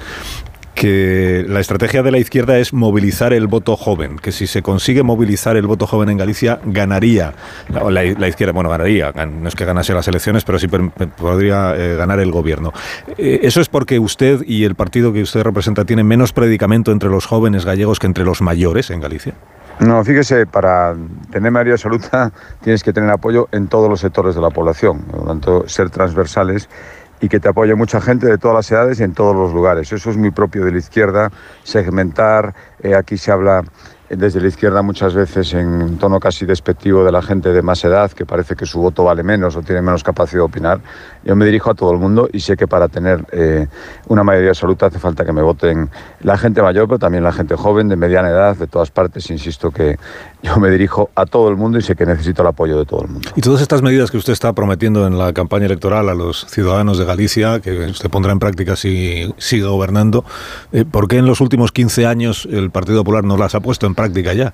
que 0.83 1.45
la 1.47 1.61
estrategia 1.61 2.03
de 2.03 2.11
la 2.11 2.17
izquierda 2.17 2.57
es 2.57 2.73
movilizar 2.73 3.31
el 3.31 3.47
voto 3.47 3.77
joven, 3.77 4.17
que 4.19 4.33
si 4.33 4.47
se 4.47 4.61
consigue 4.61 5.01
movilizar 5.01 5.55
el 5.55 5.65
voto 5.65 5.87
joven 5.87 6.09
en 6.09 6.17
Galicia, 6.17 6.59
ganaría 6.65 7.33
la, 7.69 8.27
izquierda, 8.27 8.51
bueno, 8.51 8.69
ganaría, 8.69 9.13
no 9.13 9.47
es 9.47 9.55
que 9.55 9.63
ganase 9.63 9.93
las 9.93 10.09
elecciones, 10.09 10.43
pero 10.43 10.59
sí 10.59 10.67
podría 10.67 11.73
eh, 11.77 11.95
ganar 11.95 12.19
el 12.19 12.33
gobierno. 12.33 12.73
Eh, 13.17 13.39
¿Eso 13.43 13.61
es 13.61 13.69
porque 13.69 13.97
usted 13.97 14.41
y 14.45 14.65
el 14.65 14.75
partido 14.75 15.13
que 15.13 15.21
usted 15.21 15.43
representa 15.43 15.85
tienen 15.85 16.05
menos 16.05 16.33
predicamento 16.33 16.91
entre 16.91 17.09
los 17.09 17.27
jóvenes 17.27 17.63
gallegos 17.63 17.99
que 17.99 18.07
entre 18.07 18.25
los 18.25 18.41
mayores 18.41 18.89
en 18.89 18.99
Galicia? 18.99 19.35
No, 19.79 20.03
fíjese, 20.03 20.45
para 20.45 20.95
tener 21.31 21.49
mayoría 21.49 21.75
absoluta 21.75 22.33
tienes 22.61 22.83
que 22.83 22.91
tener 22.91 23.09
apoyo 23.09 23.47
en 23.53 23.69
todos 23.69 23.89
los 23.89 24.01
sectores 24.01 24.35
de 24.35 24.41
la 24.41 24.49
población, 24.49 25.03
por 25.03 25.21
lo 25.21 25.27
tanto, 25.27 25.63
ser 25.69 25.89
transversales 25.89 26.67
y 27.21 27.29
que 27.29 27.39
te 27.39 27.49
apoye 27.49 27.75
mucha 27.75 28.01
gente 28.01 28.27
de 28.27 28.37
todas 28.37 28.55
las 28.55 28.71
edades 28.71 28.99
y 28.99 29.03
en 29.03 29.13
todos 29.13 29.35
los 29.35 29.53
lugares. 29.53 29.91
Eso 29.91 30.09
es 30.09 30.17
muy 30.17 30.31
propio 30.31 30.65
de 30.65 30.71
la 30.71 30.77
izquierda, 30.77 31.31
segmentar, 31.63 32.53
eh, 32.81 32.95
aquí 32.95 33.17
se 33.17 33.31
habla 33.31 33.63
desde 34.09 34.41
la 34.41 34.47
izquierda 34.47 34.81
muchas 34.81 35.13
veces 35.13 35.53
en 35.53 35.97
tono 35.97 36.19
casi 36.19 36.45
despectivo 36.45 37.03
de 37.03 37.11
la 37.11 37.21
gente 37.21 37.49
de 37.49 37.61
más 37.61 37.83
edad, 37.83 38.11
que 38.11 38.25
parece 38.25 38.55
que 38.55 38.65
su 38.65 38.79
voto 38.79 39.03
vale 39.03 39.23
menos 39.23 39.55
o 39.55 39.61
tiene 39.61 39.81
menos 39.81 40.03
capacidad 40.03 40.39
de 40.39 40.45
opinar. 40.45 40.81
Yo 41.23 41.35
me 41.35 41.45
dirijo 41.45 41.71
a 41.71 41.73
todo 41.73 41.91
el 41.91 41.99
mundo 41.99 42.29
y 42.31 42.39
sé 42.39 42.55
que 42.57 42.67
para 42.67 42.87
tener 42.87 43.25
eh, 43.31 43.67
una 44.07 44.23
mayoría 44.23 44.49
absoluta 44.49 44.87
hace 44.87 44.99
falta 44.99 45.25
que 45.25 45.33
me 45.33 45.41
voten 45.41 45.89
la 46.21 46.37
gente 46.37 46.61
mayor, 46.61 46.87
pero 46.87 46.99
también 46.99 47.23
la 47.23 47.31
gente 47.31 47.55
joven, 47.55 47.87
de 47.87 47.95
mediana 47.95 48.29
edad, 48.29 48.55
de 48.55 48.67
todas 48.67 48.91
partes. 48.91 49.29
Insisto 49.29 49.71
que 49.71 49.97
yo 50.43 50.57
me 50.57 50.69
dirijo 50.69 51.09
a 51.15 51.25
todo 51.25 51.49
el 51.49 51.55
mundo 51.55 51.79
y 51.79 51.81
sé 51.81 51.95
que 51.95 52.05
necesito 52.05 52.41
el 52.41 52.49
apoyo 52.49 52.77
de 52.77 52.85
todo 52.85 53.03
el 53.03 53.07
mundo. 53.07 53.29
Y 53.35 53.41
todas 53.41 53.61
estas 53.61 53.81
medidas 53.81 54.11
que 54.11 54.17
usted 54.17 54.33
está 54.33 54.51
prometiendo 54.51 55.07
en 55.07 55.17
la 55.17 55.31
campaña 55.31 55.65
electoral 55.65 56.09
a 56.09 56.13
los 56.13 56.45
ciudadanos 56.49 56.97
de 56.97 57.05
Galicia, 57.05 57.61
que 57.61 57.71
usted 57.85 58.09
pondrá 58.09 58.33
en 58.33 58.39
práctica 58.39 58.75
si 58.75 59.33
sigue 59.37 59.63
gobernando, 59.63 60.25
eh, 60.73 60.83
¿por 60.83 61.07
qué 61.07 61.17
en 61.17 61.25
los 61.25 61.39
últimos 61.39 61.71
15 61.71 62.05
años 62.05 62.47
el 62.51 62.71
Partido 62.71 62.99
Popular 62.99 63.23
no 63.23 63.37
las 63.37 63.55
ha 63.55 63.61
puesto 63.61 63.87
en 63.87 63.95
práctica 63.95 64.33
ya? 64.33 64.53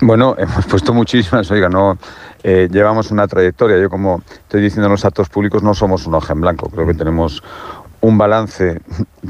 Bueno, 0.00 0.34
hemos 0.38 0.64
puesto 0.64 0.94
muchísimas, 0.94 1.50
oiga, 1.50 1.68
no 1.68 1.98
eh, 2.42 2.68
llevamos 2.70 3.10
una 3.10 3.28
trayectoria. 3.28 3.78
Yo, 3.78 3.90
como 3.90 4.22
estoy 4.30 4.62
diciendo 4.62 4.86
en 4.86 4.92
los 4.92 5.04
actos 5.04 5.28
públicos, 5.28 5.62
no 5.62 5.74
somos 5.74 6.06
un 6.06 6.14
hoja 6.14 6.32
en 6.32 6.40
blanco. 6.40 6.70
Creo 6.70 6.86
que 6.86 6.94
tenemos 6.94 7.42
un 8.02 8.18
balance 8.18 8.80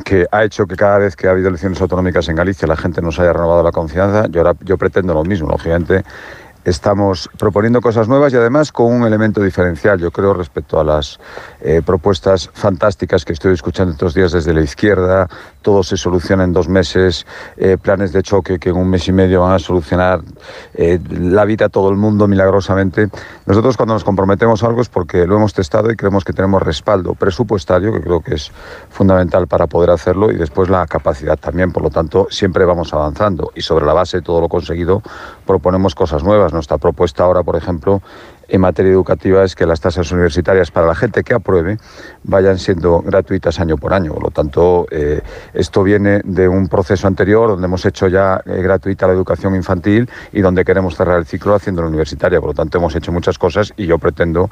que 0.04 0.26
ha 0.32 0.44
hecho 0.44 0.66
que 0.66 0.76
cada 0.76 0.98
vez 0.98 1.14
que 1.14 1.28
ha 1.28 1.30
habido 1.30 1.48
elecciones 1.48 1.80
autonómicas 1.80 2.28
en 2.28 2.36
Galicia 2.36 2.66
la 2.66 2.76
gente 2.76 3.02
nos 3.02 3.20
haya 3.20 3.32
renovado 3.32 3.62
la 3.62 3.70
confianza. 3.70 4.26
Yo, 4.28 4.40
ahora, 4.40 4.54
yo 4.64 4.76
pretendo 4.76 5.14
lo 5.14 5.24
mismo, 5.24 5.48
lógicamente. 5.48 6.02
Estamos 6.64 7.28
proponiendo 7.38 7.80
cosas 7.80 8.06
nuevas 8.06 8.32
y 8.32 8.36
además 8.36 8.70
con 8.70 8.92
un 8.92 9.04
elemento 9.04 9.42
diferencial, 9.42 9.98
yo 9.98 10.12
creo, 10.12 10.32
respecto 10.32 10.78
a 10.78 10.84
las 10.84 11.18
eh, 11.60 11.82
propuestas 11.84 12.50
fantásticas 12.52 13.24
que 13.24 13.32
estoy 13.32 13.52
escuchando 13.52 13.92
estos 13.92 14.14
días 14.14 14.30
desde 14.30 14.54
la 14.54 14.60
izquierda, 14.60 15.28
todo 15.62 15.82
se 15.82 15.96
soluciona 15.96 16.44
en 16.44 16.52
dos 16.52 16.68
meses, 16.68 17.26
eh, 17.56 17.78
planes 17.80 18.12
de 18.12 18.22
choque 18.22 18.58
que 18.58 18.70
en 18.70 18.76
un 18.76 18.90
mes 18.90 19.08
y 19.08 19.12
medio 19.12 19.40
van 19.40 19.54
a 19.54 19.58
solucionar 19.58 20.20
eh, 20.74 20.98
la 21.10 21.44
vida 21.44 21.66
a 21.66 21.68
todo 21.68 21.88
el 21.90 21.96
mundo 21.96 22.26
milagrosamente. 22.26 23.08
Nosotros 23.46 23.76
cuando 23.76 23.94
nos 23.94 24.04
comprometemos 24.04 24.62
a 24.62 24.66
algo 24.66 24.82
es 24.82 24.88
porque 24.88 25.26
lo 25.26 25.36
hemos 25.36 25.54
testado 25.54 25.90
y 25.90 25.96
creemos 25.96 26.24
que 26.24 26.32
tenemos 26.32 26.62
respaldo 26.62 27.14
presupuestario, 27.14 27.92
que 27.92 28.00
creo 28.00 28.20
que 28.20 28.34
es 28.34 28.50
fundamental 28.90 29.46
para 29.46 29.66
poder 29.66 29.90
hacerlo, 29.90 30.30
y 30.30 30.36
después 30.36 30.68
la 30.68 30.86
capacidad 30.86 31.38
también. 31.38 31.72
Por 31.72 31.82
lo 31.82 31.90
tanto, 31.90 32.26
siempre 32.30 32.64
vamos 32.64 32.92
avanzando 32.92 33.52
y 33.54 33.62
sobre 33.62 33.86
la 33.86 33.92
base 33.92 34.18
de 34.18 34.22
todo 34.22 34.40
lo 34.40 34.48
conseguido 34.48 35.02
proponemos 35.46 35.94
cosas 35.94 36.22
nuevas. 36.22 36.52
Nuestra 36.52 36.78
propuesta 36.78 37.24
ahora, 37.24 37.42
por 37.42 37.56
ejemplo, 37.56 38.02
en 38.52 38.60
materia 38.60 38.92
educativa 38.92 39.42
es 39.44 39.54
que 39.54 39.64
las 39.64 39.80
tasas 39.80 40.12
universitarias 40.12 40.70
para 40.70 40.86
la 40.86 40.94
gente 40.94 41.24
que 41.24 41.32
apruebe 41.32 41.78
vayan 42.22 42.58
siendo 42.58 43.00
gratuitas 43.00 43.58
año 43.58 43.78
por 43.78 43.94
año. 43.94 44.12
Por 44.12 44.24
lo 44.24 44.30
tanto, 44.30 44.86
eh, 44.90 45.22
esto 45.54 45.82
viene 45.82 46.20
de 46.22 46.48
un 46.48 46.68
proceso 46.68 47.06
anterior 47.06 47.48
donde 47.48 47.64
hemos 47.64 47.86
hecho 47.86 48.08
ya 48.08 48.42
eh, 48.44 48.60
gratuita 48.60 49.06
la 49.06 49.14
educación 49.14 49.56
infantil 49.56 50.08
y 50.34 50.42
donde 50.42 50.66
queremos 50.66 50.96
cerrar 50.96 51.18
el 51.18 51.24
ciclo 51.24 51.54
haciendo 51.54 51.80
la 51.80 51.88
universitaria. 51.88 52.40
Por 52.40 52.50
lo 52.50 52.54
tanto, 52.54 52.76
hemos 52.76 52.94
hecho 52.94 53.10
muchas 53.10 53.38
cosas 53.38 53.72
y 53.78 53.86
yo 53.86 53.98
pretendo 53.98 54.50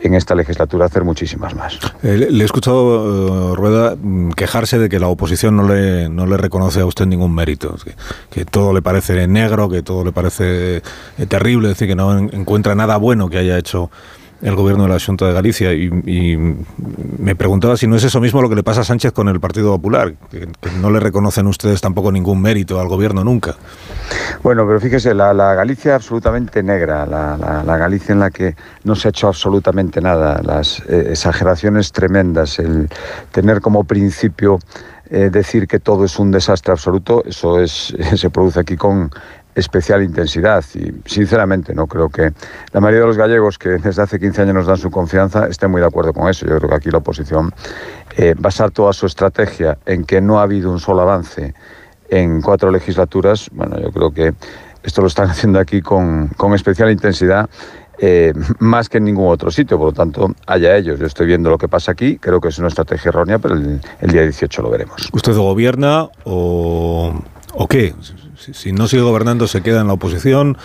en 0.00 0.14
esta 0.14 0.36
legislatura 0.36 0.86
hacer 0.86 1.02
muchísimas 1.02 1.52
más. 1.56 1.76
Eh, 2.04 2.28
le 2.30 2.42
he 2.42 2.46
escuchado, 2.46 3.56
Rueda, 3.56 3.96
mm, 4.00 4.30
quejarse 4.30 4.78
de 4.78 4.88
que 4.88 5.00
la 5.00 5.08
oposición 5.08 5.56
no 5.56 5.66
le, 5.66 6.08
no 6.08 6.24
le 6.24 6.36
reconoce 6.36 6.80
a 6.80 6.86
usted 6.86 7.04
ningún 7.06 7.34
mérito, 7.34 7.74
que, 7.82 7.96
que 8.30 8.44
todo 8.44 8.72
le 8.72 8.80
parece 8.80 9.26
negro, 9.26 9.68
que 9.68 9.82
todo 9.82 10.04
le 10.04 10.12
parece 10.12 10.82
terrible, 11.28 11.68
es 11.68 11.74
decir, 11.74 11.88
que 11.88 11.96
no 11.96 12.16
encuentra 12.16 12.76
nada 12.76 12.96
bueno 12.96 13.28
que 13.28 13.39
haya 13.40 13.58
hecho 13.58 13.90
el 14.42 14.54
gobierno 14.54 14.84
de 14.84 14.88
la 14.88 14.98
Junta 14.98 15.26
de 15.26 15.32
Galicia 15.34 15.72
y, 15.72 16.36
me 17.18 17.36
preguntaba 17.36 17.76
si 17.76 17.86
no 17.86 17.96
es 17.96 18.04
eso 18.04 18.20
mismo 18.20 18.40
lo 18.40 18.48
que 18.48 18.54
le 18.54 18.62
pasa 18.62 18.80
a 18.80 18.84
Sánchez 18.84 19.12
con 19.12 19.28
el 19.28 19.40
Partido 19.40 19.72
Popular, 19.72 20.14
que, 20.30 20.48
no 20.80 20.90
le 20.90 21.00
reconocen 21.00 21.46
ustedes 21.46 21.80
tampoco 21.80 22.10
ningún 22.10 22.40
mérito 22.40 22.80
al 22.80 22.88
gobierno 22.88 23.22
nunca. 23.22 23.56
Bueno, 24.42 24.66
pero 24.66 24.80
fíjese, 24.80 25.14
la, 25.14 25.32
Galicia 25.54 25.94
absolutamente 25.94 26.62
negra, 26.62 27.04
la, 27.04 27.76
Galicia 27.76 28.12
en 28.14 28.20
la 28.20 28.30
que 28.30 28.56
no 28.84 28.94
se 28.94 29.08
ha 29.08 29.10
hecho 29.10 29.28
absolutamente 29.28 30.00
nada, 30.00 30.40
las 30.42 30.80
eh, 30.88 31.08
exageraciones 31.10 31.92
tremendas, 31.92 32.58
el 32.58 32.88
tener 33.32 33.60
como 33.60 33.84
principio 33.84 34.58
eh, 35.12 35.28
decir 35.28 35.66
que 35.66 35.80
todo 35.80 36.04
es 36.04 36.20
un 36.20 36.30
desastre 36.30 36.72
absoluto, 36.72 37.24
eso 37.26 37.60
es, 37.60 37.92
se 38.16 38.30
produce 38.30 38.60
aquí 38.60 38.76
con 38.76 39.10
especial 39.54 40.02
intensidad 40.02 40.64
y 40.74 40.92
sinceramente 41.08 41.74
no 41.74 41.86
creo 41.86 42.08
que 42.08 42.32
la 42.72 42.80
mayoría 42.80 43.00
de 43.00 43.06
los 43.06 43.16
gallegos 43.16 43.58
que 43.58 43.70
desde 43.70 44.02
hace 44.02 44.18
15 44.18 44.42
años 44.42 44.54
nos 44.54 44.66
dan 44.66 44.76
su 44.76 44.90
confianza 44.90 45.46
estén 45.46 45.70
muy 45.70 45.80
de 45.80 45.86
acuerdo 45.86 46.12
con 46.12 46.28
eso. 46.28 46.46
Yo 46.46 46.56
creo 46.58 46.70
que 46.70 46.76
aquí 46.76 46.90
la 46.90 46.98
oposición 46.98 47.52
eh, 48.16 48.34
basar 48.38 48.70
toda 48.70 48.92
su 48.92 49.06
estrategia 49.06 49.78
en 49.86 50.04
que 50.04 50.20
no 50.20 50.38
ha 50.38 50.42
habido 50.42 50.70
un 50.70 50.78
solo 50.78 51.02
avance 51.02 51.54
en 52.08 52.42
cuatro 52.42 52.70
legislaturas, 52.70 53.48
bueno, 53.52 53.80
yo 53.80 53.90
creo 53.92 54.10
que 54.12 54.34
esto 54.82 55.00
lo 55.00 55.08
están 55.08 55.30
haciendo 55.30 55.58
aquí 55.58 55.80
con, 55.80 56.28
con 56.36 56.54
especial 56.54 56.90
intensidad. 56.90 57.48
Eh, 58.02 58.32
más 58.60 58.88
que 58.88 58.96
en 58.96 59.04
ningún 59.04 59.28
otro 59.28 59.50
sitio, 59.50 59.76
por 59.76 59.88
lo 59.88 59.92
tanto, 59.92 60.34
haya 60.46 60.74
ellos. 60.74 60.98
Yo 60.98 61.04
estoy 61.04 61.26
viendo 61.26 61.50
lo 61.50 61.58
que 61.58 61.68
pasa 61.68 61.92
aquí, 61.92 62.16
creo 62.16 62.40
que 62.40 62.48
es 62.48 62.58
una 62.58 62.68
estrategia 62.68 63.10
errónea, 63.10 63.38
pero 63.38 63.54
el, 63.54 63.78
el 64.00 64.10
día 64.10 64.22
18 64.22 64.62
lo 64.62 64.70
veremos. 64.70 65.10
¿Usted 65.12 65.36
gobierna 65.36 66.08
o, 66.24 67.12
o 67.52 67.68
qué? 67.68 67.94
Si, 68.40 68.72
no 68.72 68.88
sigue 68.88 69.02
gobernando, 69.02 69.46
se 69.46 69.62
queda 69.62 69.82
en 69.82 69.86
la 69.86 69.92
oposición, 69.92 70.56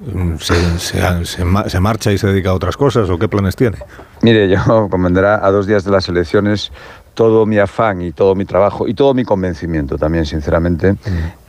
mm, 0.00 0.36
se, 0.38 1.80
marcha 1.80 2.12
y 2.12 2.18
se 2.18 2.28
dedica 2.28 2.50
a 2.50 2.54
otras 2.54 2.76
cosas, 2.76 3.10
¿o 3.10 3.18
qué 3.18 3.28
planes 3.28 3.56
tiene? 3.56 3.78
Mire, 4.22 4.48
yo 4.48 4.88
convendrá 4.90 5.44
a 5.44 5.50
dos 5.50 5.66
días 5.66 5.84
de 5.84 5.90
las 5.90 6.08
elecciones 6.08 6.70
todo 7.14 7.46
mi 7.46 7.58
afán 7.58 8.02
y 8.02 8.12
todo 8.12 8.34
mi 8.34 8.44
trabajo 8.44 8.86
y 8.86 8.94
todo 8.94 9.12
mi 9.14 9.24
convencimiento 9.24 9.98
también, 9.98 10.24
sinceramente, 10.24 10.92
mm. 10.92 10.96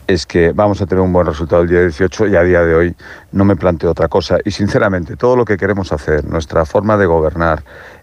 es 0.08 0.26
que 0.26 0.52
vamos 0.52 0.80
a 0.80 0.86
tener 0.86 1.02
un 1.02 1.12
buen 1.12 1.26
resultado 1.26 1.62
el 1.62 1.68
día 1.68 1.82
18 1.82 2.26
y 2.26 2.36
a 2.36 2.42
día 2.42 2.62
de 2.62 2.74
hoy 2.74 2.96
no 3.30 3.44
me 3.44 3.54
planteo 3.54 3.90
otra 3.90 4.08
cosa. 4.08 4.38
Y 4.44 4.50
sinceramente, 4.50 5.14
todo 5.16 5.36
lo 5.36 5.44
que 5.44 5.56
queremos 5.56 5.92
hacer, 5.92 6.24
nuestra 6.24 6.64
forma 6.64 6.96
de 6.96 7.06
gobernar, 7.06 7.62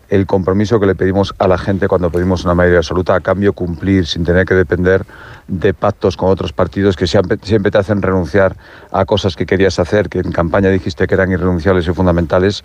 el 0.09 0.25
compromiso 0.25 0.79
que 0.79 0.85
le 0.85 0.95
pedimos 0.95 1.33
a 1.39 1.47
la 1.47 1.57
gente 1.57 1.87
cuando 1.87 2.09
pedimos 2.09 2.43
una 2.45 2.53
mayoría 2.53 2.79
absoluta, 2.79 3.15
a 3.15 3.19
cambio 3.19 3.53
cumplir 3.53 4.05
sin 4.05 4.23
tener 4.23 4.45
que 4.45 4.53
depender 4.53 5.05
de 5.47 5.73
pactos 5.73 6.17
con 6.17 6.29
otros 6.29 6.53
partidos 6.53 6.95
que 6.95 7.07
siempre, 7.07 7.37
te 7.37 7.77
hacen 7.77 8.01
renunciar 8.01 8.55
a 8.91 9.05
cosas 9.05 9.35
que 9.35 9.45
querías 9.45 9.79
hacer, 9.79 10.09
que 10.09 10.19
en 10.19 10.31
campaña 10.31 10.69
dijiste 10.69 11.07
que 11.07 11.13
eran 11.13 11.31
irrenunciables 11.31 11.87
y 11.87 11.93
fundamentales. 11.93 12.63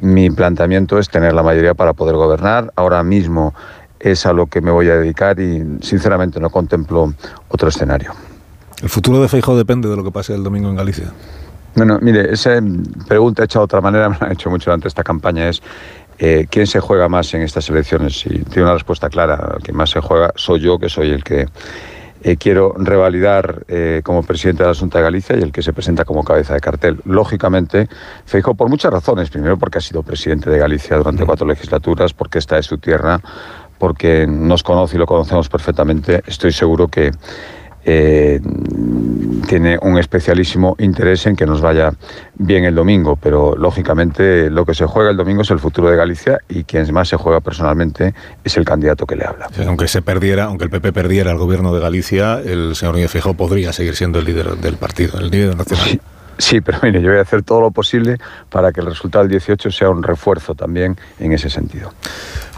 Mi 0.00 0.30
planteamiento 0.30 0.98
es 0.98 1.08
tener 1.08 1.32
la 1.32 1.42
mayoría 1.42 1.74
para 1.74 1.92
poder 1.92 2.16
gobernar. 2.16 2.72
Ahora 2.76 3.02
mismo 3.02 3.54
es 4.00 4.26
a 4.26 4.32
lo 4.32 4.46
que 4.46 4.60
me 4.60 4.70
voy 4.70 4.88
a 4.88 4.96
dedicar 4.96 5.40
y 5.40 5.78
sinceramente 5.82 6.40
no 6.40 6.50
contemplo 6.50 7.12
otro 7.48 7.68
escenario. 7.68 8.12
¿El 8.82 8.88
futuro 8.88 9.20
de 9.20 9.28
Feijóo 9.28 9.56
depende 9.56 9.88
de 9.88 9.96
lo 9.96 10.04
que 10.04 10.12
pase 10.12 10.34
el 10.34 10.44
domingo 10.44 10.68
en 10.68 10.76
Galicia? 10.76 11.12
Bueno, 11.74 11.98
mire, 12.00 12.32
esa 12.32 12.58
pregunta 13.06 13.44
hecha 13.44 13.58
de 13.58 13.64
otra 13.64 13.80
manera, 13.80 14.08
me 14.10 14.18
la 14.18 14.26
han 14.26 14.32
hecho 14.32 14.50
mucho 14.50 14.70
durante 14.70 14.88
esta 14.88 15.02
campaña, 15.02 15.48
es 15.48 15.62
eh, 16.18 16.46
¿quién 16.50 16.66
se 16.66 16.80
juega 16.80 17.08
más 17.08 17.32
en 17.34 17.42
estas 17.42 17.68
elecciones? 17.70 18.26
Y 18.26 18.40
tiene 18.44 18.64
una 18.64 18.74
respuesta 18.74 19.08
clara, 19.08 19.54
el 19.56 19.62
que 19.62 19.72
más 19.72 19.90
se 19.90 20.00
juega 20.00 20.32
soy 20.34 20.60
yo, 20.60 20.78
que 20.78 20.88
soy 20.88 21.10
el 21.10 21.22
que 21.22 21.46
eh, 22.24 22.36
quiero 22.36 22.74
revalidar 22.76 23.64
eh, 23.68 24.00
como 24.02 24.24
presidente 24.24 24.64
de 24.64 24.68
la 24.68 24.74
Junta 24.74 24.98
de 24.98 25.04
Galicia 25.04 25.36
y 25.36 25.42
el 25.42 25.52
que 25.52 25.62
se 25.62 25.72
presenta 25.72 26.04
como 26.04 26.24
cabeza 26.24 26.54
de 26.54 26.60
cartel. 26.60 27.00
Lógicamente, 27.04 27.88
Feijóo 28.26 28.54
por 28.54 28.68
muchas 28.68 28.92
razones. 28.92 29.30
Primero, 29.30 29.56
porque 29.56 29.78
ha 29.78 29.80
sido 29.80 30.02
presidente 30.02 30.50
de 30.50 30.58
Galicia 30.58 30.96
durante 30.96 31.24
cuatro 31.24 31.46
legislaturas, 31.46 32.12
porque 32.12 32.38
esta 32.40 32.58
es 32.58 32.66
su 32.66 32.78
tierra, 32.78 33.20
porque 33.78 34.26
nos 34.26 34.64
conoce 34.64 34.96
y 34.96 34.98
lo 34.98 35.06
conocemos 35.06 35.48
perfectamente. 35.48 36.22
Estoy 36.26 36.50
seguro 36.50 36.88
que 36.88 37.12
eh, 37.84 38.40
tiene 39.48 39.78
un 39.80 39.98
especialísimo 39.98 40.76
interés 40.78 41.26
en 41.26 41.34
que 41.34 41.46
nos 41.46 41.60
vaya 41.60 41.92
bien 42.34 42.64
el 42.64 42.74
domingo, 42.74 43.16
pero 43.16 43.56
lógicamente 43.56 44.50
lo 44.50 44.64
que 44.66 44.74
se 44.74 44.86
juega 44.86 45.10
el 45.10 45.16
domingo 45.16 45.42
es 45.42 45.50
el 45.50 45.58
futuro 45.58 45.90
de 45.90 45.96
Galicia 45.96 46.38
y 46.48 46.64
quien 46.64 46.92
más 46.92 47.08
se 47.08 47.16
juega 47.16 47.40
personalmente 47.40 48.14
es 48.44 48.56
el 48.56 48.64
candidato 48.64 49.06
que 49.06 49.16
le 49.16 49.24
habla. 49.24 49.48
aunque 49.66 49.88
se 49.88 50.02
perdiera, 50.02 50.44
aunque 50.44 50.64
el 50.64 50.70
PP 50.70 50.92
perdiera 50.92 51.30
el 51.30 51.38
gobierno 51.38 51.74
de 51.74 51.80
Galicia, 51.80 52.40
el 52.40 52.76
señor 52.76 52.94
Núñez 52.94 53.10
Feijóo 53.10 53.34
podría 53.34 53.72
seguir 53.72 53.96
siendo 53.96 54.18
el 54.18 54.26
líder 54.26 54.56
del 54.56 54.76
partido, 54.76 55.18
el 55.18 55.30
líder 55.30 55.56
nacional. 55.56 56.00
Sí. 56.38 56.60
pero 56.60 56.78
mire, 56.82 57.02
yo 57.02 57.08
voy 57.08 57.18
a 57.18 57.22
hacer 57.22 57.42
todo 57.42 57.60
lo 57.60 57.70
posible 57.70 58.16
para 58.48 58.70
que 58.70 58.80
el 58.80 58.86
resultado 58.86 59.24
del 59.24 59.32
18 59.32 59.70
sea 59.70 59.90
un 59.90 60.02
refuerzo 60.02 60.54
también 60.54 60.96
en 61.18 61.32
ese 61.32 61.50
sentido. 61.50 61.92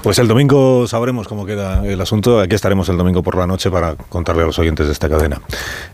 Pues 0.02 0.18
el 0.18 0.28
domingo 0.28 0.86
sabremos 0.86 1.28
cómo 1.28 1.44
queda 1.44 1.86
el 1.86 2.00
asunto. 2.00 2.40
Aquí 2.40 2.54
estaremos 2.54 2.88
el 2.88 2.96
domingo 2.96 3.22
por 3.22 3.36
la 3.36 3.46
noche 3.46 3.70
para 3.70 3.96
contarle 3.96 4.42
a 4.42 4.46
los 4.46 4.58
oyentes 4.58 4.86
de 4.86 4.92
esta 4.92 5.08
cadena 5.08 5.40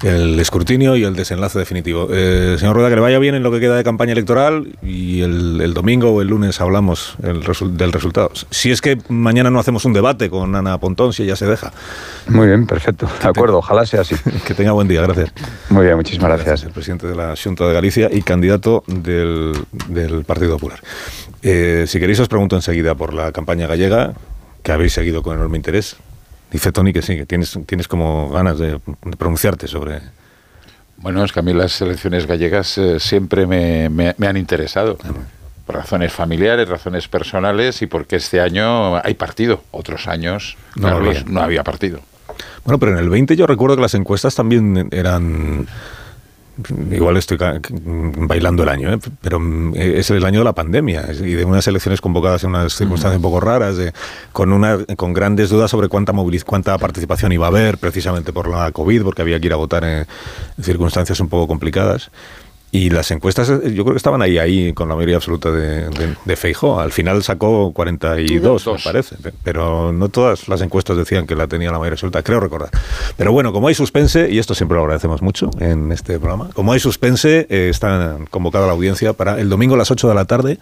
el 0.03 0.39
escrutinio 0.39 0.97
y 0.97 1.03
el 1.03 1.17
desenlace 1.17 1.59
definitivo. 1.59 2.09
Eh, 2.13 2.57
señor 2.59 2.77
Rueda, 2.77 2.89
que 2.89 2.95
le 2.95 3.01
vaya 3.01 3.19
bien 3.19 3.35
en 3.35 3.43
lo 3.43 3.51
que 3.51 3.59
queda 3.59 3.77
de 3.77 3.83
campaña 3.83 4.13
electoral 4.13 4.77
y 4.83 5.23
el, 5.23 5.75
domingo 5.75 6.11
o 6.11 6.23
el 6.23 6.29
lunes 6.29 6.61
hablamos 6.61 7.17
el 7.23 7.43
del 7.77 7.93
resultado. 7.93 8.31
Si 8.51 8.71
es 8.71 8.81
que 8.81 8.99
mañana 9.09 9.51
no 9.51 9.59
hacemos 9.59 9.85
un 9.85 9.93
debate 9.93 10.31
con 10.31 10.55
Ana 10.55 10.79
Pontón, 10.79 11.13
si 11.13 11.25
ella 11.25 11.35
se 11.35 11.47
deja. 11.47 11.73
Muy 12.29 12.47
bien, 12.47 12.67
perfecto. 12.67 13.09
De 13.21 13.29
acuerdo, 13.29 13.59
ojalá 13.59 13.87
sea 13.87 14.03
así. 14.03 14.15
que 14.47 14.55
tenga 14.55 14.73
buen 14.73 14.87
día, 14.87 15.03
gracias. 15.03 15.33
Muy 15.69 15.85
bien, 15.85 15.97
muchísimas 15.97 16.31
gracias. 16.31 16.63
El 16.63 16.71
presidente 16.71 17.07
de 17.09 17.17
la 17.17 17.35
Junta 17.43 17.67
de 17.67 17.75
Galicia 17.75 18.09
y 18.13 18.23
candidato 18.23 18.85
del, 18.87 19.55
Partido 20.27 20.53
Popular. 20.53 20.81
Eh, 21.43 21.85
si 21.87 22.01
queréis 22.01 22.19
os 22.21 22.29
pregunto 22.29 22.57
enseguida 22.57 22.95
por 22.95 23.15
la 23.15 23.31
campaña 23.31 23.67
gallega, 23.67 23.96
que 24.63 24.73
habéis 24.73 24.93
seguido 24.93 25.23
con 25.23 25.37
enorme 25.37 25.57
interés. 25.57 25.97
Dice 26.51 26.73
Tony 26.73 26.93
que 26.93 27.03
sí, 27.03 27.17
que 27.17 27.27
tienes, 27.27 27.59
tienes 27.67 27.89
como 27.89 28.31
ganas 28.31 28.59
de, 28.59 28.81
pronunciarte 29.19 29.67
sobre... 29.67 30.01
Bueno, 30.99 31.23
es 31.25 31.33
que 31.33 31.41
a 31.41 31.43
mí 31.43 31.53
las 31.53 31.81
elecciones 31.83 32.27
gallegas 32.27 32.79
eh, 32.79 32.99
siempre 32.99 33.47
me, 33.47 34.15
han 34.27 34.37
interesado. 34.37 34.97
Por 35.67 35.75
razones 35.75 36.13
familiares, 36.13 36.69
razones 36.69 37.07
personales 37.09 37.83
y 37.83 37.87
porque 37.87 38.17
este 38.17 38.41
año 38.41 38.97
hay 38.97 39.15
partido. 39.15 39.63
Otros 39.73 40.07
años 40.07 40.57
no, 40.75 41.01
no 41.27 41.41
había 41.43 41.65
partido. 41.65 42.01
Bueno, 42.65 42.79
pero 42.79 42.93
en 42.93 42.99
el 42.99 43.11
20 43.11 43.37
yo 43.37 43.47
recuerdo 43.47 43.77
que 43.77 43.83
las 43.83 43.95
encuestas 43.95 44.35
también 44.35 44.89
eran 44.91 45.67
igual 46.91 47.17
estoy 47.17 47.39
bailando 47.79 48.63
el 48.63 48.69
año, 48.69 48.93
¿eh? 48.93 48.99
pero 49.21 49.39
mm, 49.39 49.75
es 49.77 50.11
el 50.11 50.25
año 50.25 50.41
de 50.41 50.45
la 50.45 50.55
pandemia 50.55 51.07
y 51.13 51.33
de 51.33 51.45
unas 51.45 51.67
elecciones 51.67 52.01
convocadas 52.01 52.45
en 52.45 52.51
unas 52.51 52.75
circunstancias 52.75 53.17
un 53.17 53.23
poco 53.23 53.41
raras, 53.41 53.77
con 54.33 54.53
una 54.53 54.79
con 54.97 55.13
grandes 55.13 55.51
dudas 55.51 55.71
sobre 55.71 55.89
cuánta 55.89 56.13
cuánta 56.45 56.77
participación 56.79 57.33
iba 57.33 57.47
a 57.47 57.49
haber, 57.49 57.79
precisamente 57.79 58.33
por 58.33 58.49
la 58.49 58.71
COVID, 58.73 59.03
porque 59.03 59.23
había 59.23 59.39
que 59.41 59.47
ir 59.47 59.53
a 59.53 59.57
votar 59.57 59.85
en 59.85 60.07
circunstancias 60.63 61.21
un 61.21 61.29
poco 61.29 61.47
complicadas. 61.47 62.11
Y 62.77 62.91
las 62.91 63.11
encuestas, 63.11 63.49
eh, 63.49 63.73
yo 63.73 63.85
creo 63.85 63.95
que 63.95 63.97
estaban 63.97 64.21
ahí, 64.21 64.37
ahí 64.37 64.75
con 64.75 64.91
la 64.91 64.95
mayoría 64.95 65.17
absoluta 65.17 65.51
de, 65.51 65.89
de, 66.23 66.37
Feijo. 66.37 66.79
Al 66.79 66.93
final 66.93 67.23
sacó 67.23 67.73
42, 67.73 68.67
me 68.67 68.79
parece. 68.85 69.17
Pero 69.43 69.95
no 69.95 70.11
todas 70.11 70.47
las 70.47 70.61
encuestas 70.61 70.99
decían 70.99 71.27
que 71.27 71.35
la 71.35 71.47
tenía 71.47 71.71
la 71.71 71.79
mayoría 71.79 71.95
absoluta, 71.95 72.23
creo 72.23 72.39
recordar. 72.39 72.69
Pero 73.17 73.33
bueno, 73.33 73.51
como 73.55 73.69
hay 73.69 73.75
suspense, 73.75 74.29
y 74.31 74.39
esto 74.39 74.55
siempre 74.55 74.77
lo 74.77 74.83
agradecemos 74.83 75.23
mucho 75.23 75.49
en 75.59 75.91
este 75.91 76.19
programa, 76.19 76.51
como 76.53 76.73
hay 76.73 76.79
suspense, 76.79 77.47
eh, 77.49 77.71
está 77.71 78.19
convocada 78.29 78.67
la 78.67 78.73
audiencia 78.75 79.15
para 79.15 79.41
el 79.41 79.49
domingo 79.49 79.75
a 79.75 79.79
las 79.79 79.91
8 79.91 80.11
de 80.11 80.15
la 80.15 80.27
tarde 80.27 80.59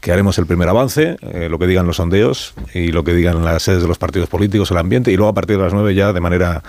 que 0.00 0.12
haremos 0.12 0.38
el 0.38 0.46
primer 0.46 0.68
avance, 0.68 1.16
eh, 1.20 1.48
lo 1.50 1.58
que 1.58 1.66
digan 1.66 1.86
los 1.86 1.96
sondeos 1.96 2.54
y 2.72 2.92
lo 2.92 3.04
que 3.04 3.12
digan 3.12 3.44
las 3.44 3.62
sedes 3.62 3.82
de 3.82 3.88
los 3.88 3.98
partidos 3.98 4.28
políticos, 4.28 4.70
el 4.70 4.78
ambiente, 4.78 5.12
y 5.12 5.16
luego 5.16 5.30
a 5.30 5.34
partir 5.34 5.58
de 5.58 5.64
las 5.64 5.74
nueve 5.74 5.94
ya 5.94 6.12
de 6.12 6.20
manera 6.20 6.62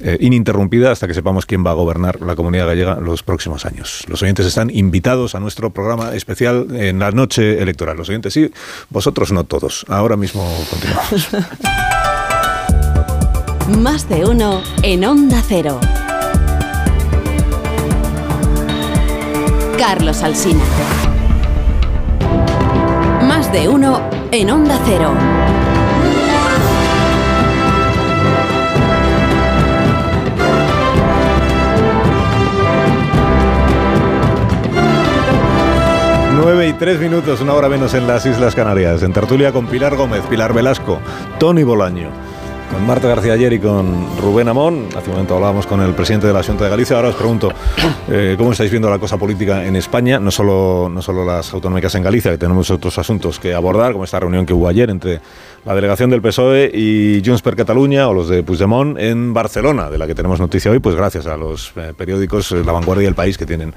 eh, 0.00 0.16
ininterrumpida 0.20 0.92
hasta 0.92 1.06
que 1.08 1.14
sepamos 1.14 1.44
quién 1.46 1.66
va 1.66 1.70
a 1.72 1.74
gobernar 1.74 2.20
la 2.20 2.36
comunidad 2.36 2.66
gallega 2.66 3.00
los 3.00 3.22
próximos 3.22 3.66
años. 3.66 4.04
Los 4.08 4.22
oyentes 4.22 4.46
están 4.46 4.70
invitados 4.70 5.34
a 5.34 5.40
nuestro 5.40 5.70
programa 5.70 6.14
especial 6.14 6.68
en 6.72 7.00
la 7.00 7.10
noche 7.10 7.60
electoral. 7.60 7.96
Los 7.96 8.08
oyentes 8.08 8.32
sí, 8.32 8.50
vosotros 8.90 9.32
no 9.32 9.44
todos. 9.44 9.84
Ahora 9.88 10.16
mismo 10.16 10.48
continuamos. 10.70 11.28
Más 13.82 14.08
de 14.08 14.24
uno 14.24 14.62
en 14.82 15.04
Onda 15.04 15.42
Cero. 15.46 15.78
Carlos 19.78 20.22
Alsina 20.22 20.64
de 23.52 23.68
uno 23.68 24.00
en 24.30 24.50
Onda 24.50 24.78
Cero. 24.84 25.14
Nueve 36.36 36.68
y 36.68 36.72
tres 36.74 37.00
minutos, 37.00 37.40
una 37.40 37.54
hora 37.54 37.68
menos 37.68 37.94
en 37.94 38.06
las 38.06 38.26
Islas 38.26 38.54
Canarias. 38.54 39.02
En 39.02 39.12
tertulia 39.12 39.52
con 39.52 39.66
Pilar 39.66 39.96
Gómez, 39.96 40.22
Pilar 40.28 40.52
Velasco, 40.52 41.00
Tony 41.38 41.62
Bolaño 41.62 42.27
con 42.70 42.86
Marta 42.86 43.08
García 43.08 43.32
ayer 43.32 43.52
y 43.52 43.58
con 43.58 44.18
Rubén 44.20 44.48
Amón. 44.48 44.86
Hace 44.96 45.06
un 45.06 45.12
momento 45.12 45.34
hablábamos 45.34 45.66
con 45.66 45.80
el 45.80 45.94
presidente 45.94 46.26
de 46.26 46.32
la 46.32 46.42
Junta 46.42 46.64
de 46.64 46.70
Galicia. 46.70 46.96
Ahora 46.96 47.08
os 47.08 47.14
pregunto, 47.14 47.52
eh, 48.08 48.34
¿cómo 48.38 48.52
estáis 48.52 48.70
viendo 48.70 48.90
la 48.90 48.98
cosa 48.98 49.16
política 49.16 49.64
en 49.64 49.76
España? 49.76 50.18
No 50.18 50.30
solo, 50.30 50.88
no 50.92 51.02
solo 51.02 51.24
las 51.24 51.52
autonómicas 51.52 51.94
en 51.94 52.02
Galicia, 52.02 52.30
que 52.30 52.38
tenemos 52.38 52.70
otros 52.70 52.98
asuntos 52.98 53.38
que 53.38 53.54
abordar, 53.54 53.92
como 53.92 54.04
esta 54.04 54.20
reunión 54.20 54.46
que 54.46 54.52
hubo 54.52 54.68
ayer 54.68 54.90
entre 54.90 55.20
la 55.64 55.74
delegación 55.74 56.10
del 56.10 56.22
PSOE 56.22 56.70
y 56.72 57.22
Junts 57.24 57.42
per 57.42 57.56
Cataluña 57.56 58.08
o 58.08 58.14
los 58.14 58.28
de 58.28 58.42
Puigdemont 58.42 58.98
en 58.98 59.34
Barcelona, 59.34 59.90
de 59.90 59.98
la 59.98 60.06
que 60.06 60.14
tenemos 60.14 60.40
noticia 60.40 60.70
hoy, 60.70 60.78
pues 60.78 60.94
gracias 60.96 61.26
a 61.26 61.36
los 61.36 61.72
eh, 61.76 61.92
periódicos 61.96 62.52
eh, 62.52 62.62
La 62.64 62.72
Vanguardia 62.72 63.04
y 63.04 63.06
El 63.06 63.14
País 63.14 63.36
que 63.36 63.46
tienen 63.46 63.74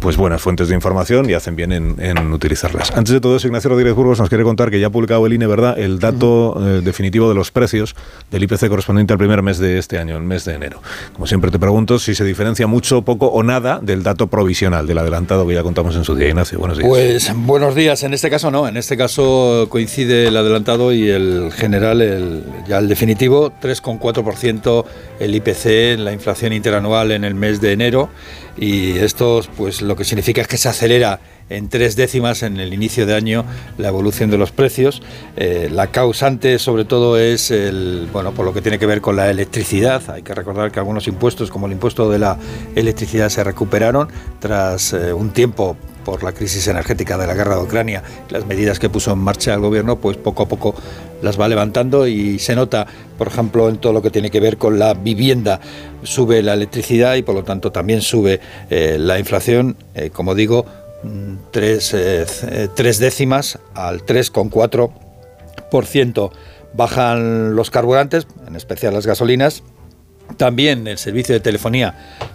pues 0.00 0.16
buenas 0.16 0.42
fuentes 0.42 0.68
de 0.68 0.74
información 0.74 1.30
y 1.30 1.34
hacen 1.34 1.54
bien 1.54 1.72
en, 1.72 2.32
utilizarlas. 2.32 2.90
Antes 2.90 3.14
de 3.14 3.20
todo 3.20 3.36
eso, 3.36 3.46
Ignacio 3.46 3.70
Rodríguez 3.70 3.94
Burgos 3.94 4.18
nos 4.18 4.28
quiere 4.28 4.42
contar 4.42 4.68
que 4.68 4.80
ya 4.80 4.88
ha 4.88 4.90
publicado 4.90 5.24
el 5.26 5.32
INE, 5.32 5.46
¿verdad?, 5.46 5.78
el 5.78 6.00
dato 6.00 6.56
eh, 6.60 6.80
definitivo 6.82 7.28
de 7.28 7.36
los 7.36 7.52
precios 7.52 7.94
del 8.30 8.42
IPC 8.42 8.68
correspondiente 8.68 9.12
al 9.12 9.18
primer 9.18 9.42
mes 9.42 9.58
de 9.58 9.78
este 9.78 9.98
año, 9.98 10.16
el 10.16 10.24
mes 10.24 10.44
de 10.44 10.54
enero. 10.54 10.82
Como 11.12 11.28
siempre 11.28 11.52
te 11.52 11.58
pregunto 11.60 12.00
si 12.00 12.16
se 12.16 12.24
diferencia 12.24 12.66
mucho, 12.66 13.02
poco 13.02 13.26
o 13.28 13.44
nada 13.44 13.78
del 13.80 14.02
dato 14.02 14.26
provisional, 14.26 14.88
del 14.88 14.98
adelantado 14.98 15.46
que 15.46 15.54
ya 15.54 15.62
contamos 15.62 15.94
en 15.94 16.02
su 16.02 16.16
día. 16.16 16.28
Ignacio, 16.28 16.58
buenos 16.58 16.78
días. 16.78 16.88
Pues 16.88 17.32
buenos 17.36 17.76
días. 17.76 18.02
En 18.02 18.12
este 18.12 18.28
caso 18.28 18.50
no, 18.50 18.66
en 18.66 18.76
este 18.76 18.96
caso 18.96 19.66
coincide 19.68 20.26
el 20.26 20.36
adelantado 20.36 20.92
y 20.92 21.11
el 21.12 21.52
general, 21.52 22.02
el, 22.02 22.42
ya 22.66 22.78
el 22.78 22.88
definitivo, 22.88 23.52
3,4% 23.60 24.84
el 25.20 25.34
IPC 25.34 25.98
la 25.98 26.12
inflación 26.12 26.52
interanual 26.52 27.12
en 27.12 27.24
el 27.24 27.34
mes 27.34 27.60
de 27.60 27.72
enero 27.72 28.08
y 28.56 28.98
esto 28.98 29.40
pues 29.56 29.82
lo 29.82 29.96
que 29.96 30.04
significa 30.04 30.42
es 30.42 30.48
que 30.48 30.58
se 30.58 30.68
acelera 30.68 31.20
en 31.48 31.68
tres 31.68 31.96
décimas 31.96 32.42
en 32.42 32.58
el 32.58 32.72
inicio 32.72 33.06
de 33.06 33.14
año 33.14 33.44
la 33.78 33.88
evolución 33.88 34.30
de 34.30 34.38
los 34.38 34.52
precios. 34.52 35.02
Eh, 35.36 35.68
la 35.70 35.88
causante 35.88 36.58
sobre 36.58 36.84
todo 36.84 37.18
es 37.18 37.50
el, 37.50 38.08
bueno, 38.12 38.32
por 38.32 38.44
lo 38.44 38.52
que 38.52 38.62
tiene 38.62 38.78
que 38.78 38.86
ver 38.86 39.00
con 39.00 39.16
la 39.16 39.30
electricidad. 39.30 40.02
Hay 40.10 40.22
que 40.22 40.34
recordar 40.34 40.72
que 40.72 40.80
algunos 40.80 41.06
impuestos, 41.08 41.50
como 41.50 41.66
el 41.66 41.72
impuesto 41.72 42.10
de 42.10 42.18
la 42.18 42.38
electricidad, 42.74 43.28
se 43.28 43.44
recuperaron 43.44 44.08
tras 44.40 44.92
eh, 44.92 45.12
un 45.12 45.30
tiempo 45.30 45.76
por 46.04 46.22
la 46.22 46.32
crisis 46.32 46.68
energética 46.68 47.18
de 47.18 47.26
la 47.26 47.34
guerra 47.34 47.56
de 47.56 47.62
Ucrania, 47.62 48.04
las 48.30 48.46
medidas 48.46 48.78
que 48.78 48.88
puso 48.88 49.12
en 49.12 49.18
marcha 49.18 49.54
el 49.54 49.60
gobierno, 49.60 49.98
pues 49.98 50.16
poco 50.16 50.44
a 50.44 50.48
poco 50.48 50.74
las 51.22 51.40
va 51.40 51.48
levantando 51.48 52.06
y 52.06 52.38
se 52.38 52.54
nota, 52.54 52.86
por 53.18 53.26
ejemplo, 53.28 53.68
en 53.68 53.78
todo 53.78 53.92
lo 53.92 54.02
que 54.02 54.10
tiene 54.10 54.30
que 54.30 54.38
ver 54.40 54.58
con 54.58 54.78
la 54.78 54.94
vivienda, 54.94 55.60
sube 56.02 56.42
la 56.42 56.54
electricidad 56.54 57.14
y 57.14 57.22
por 57.22 57.34
lo 57.34 57.44
tanto 57.44 57.72
también 57.72 58.02
sube 58.02 58.40
eh, 58.70 58.96
la 58.98 59.18
inflación, 59.18 59.76
eh, 59.94 60.10
como 60.10 60.34
digo, 60.34 60.66
mm, 61.02 61.34
tres, 61.50 61.94
eh, 61.94 62.26
tres 62.74 62.98
décimas 62.98 63.58
al 63.74 64.04
3,4%. 64.04 66.30
Bajan 66.74 67.54
los 67.54 67.70
carburantes, 67.70 68.26
en 68.46 68.56
especial 68.56 68.94
las 68.94 69.06
gasolinas, 69.06 69.62
también 70.36 70.86
el 70.86 70.98
servicio 70.98 71.34
de 71.34 71.40
telefonía, 71.40 71.94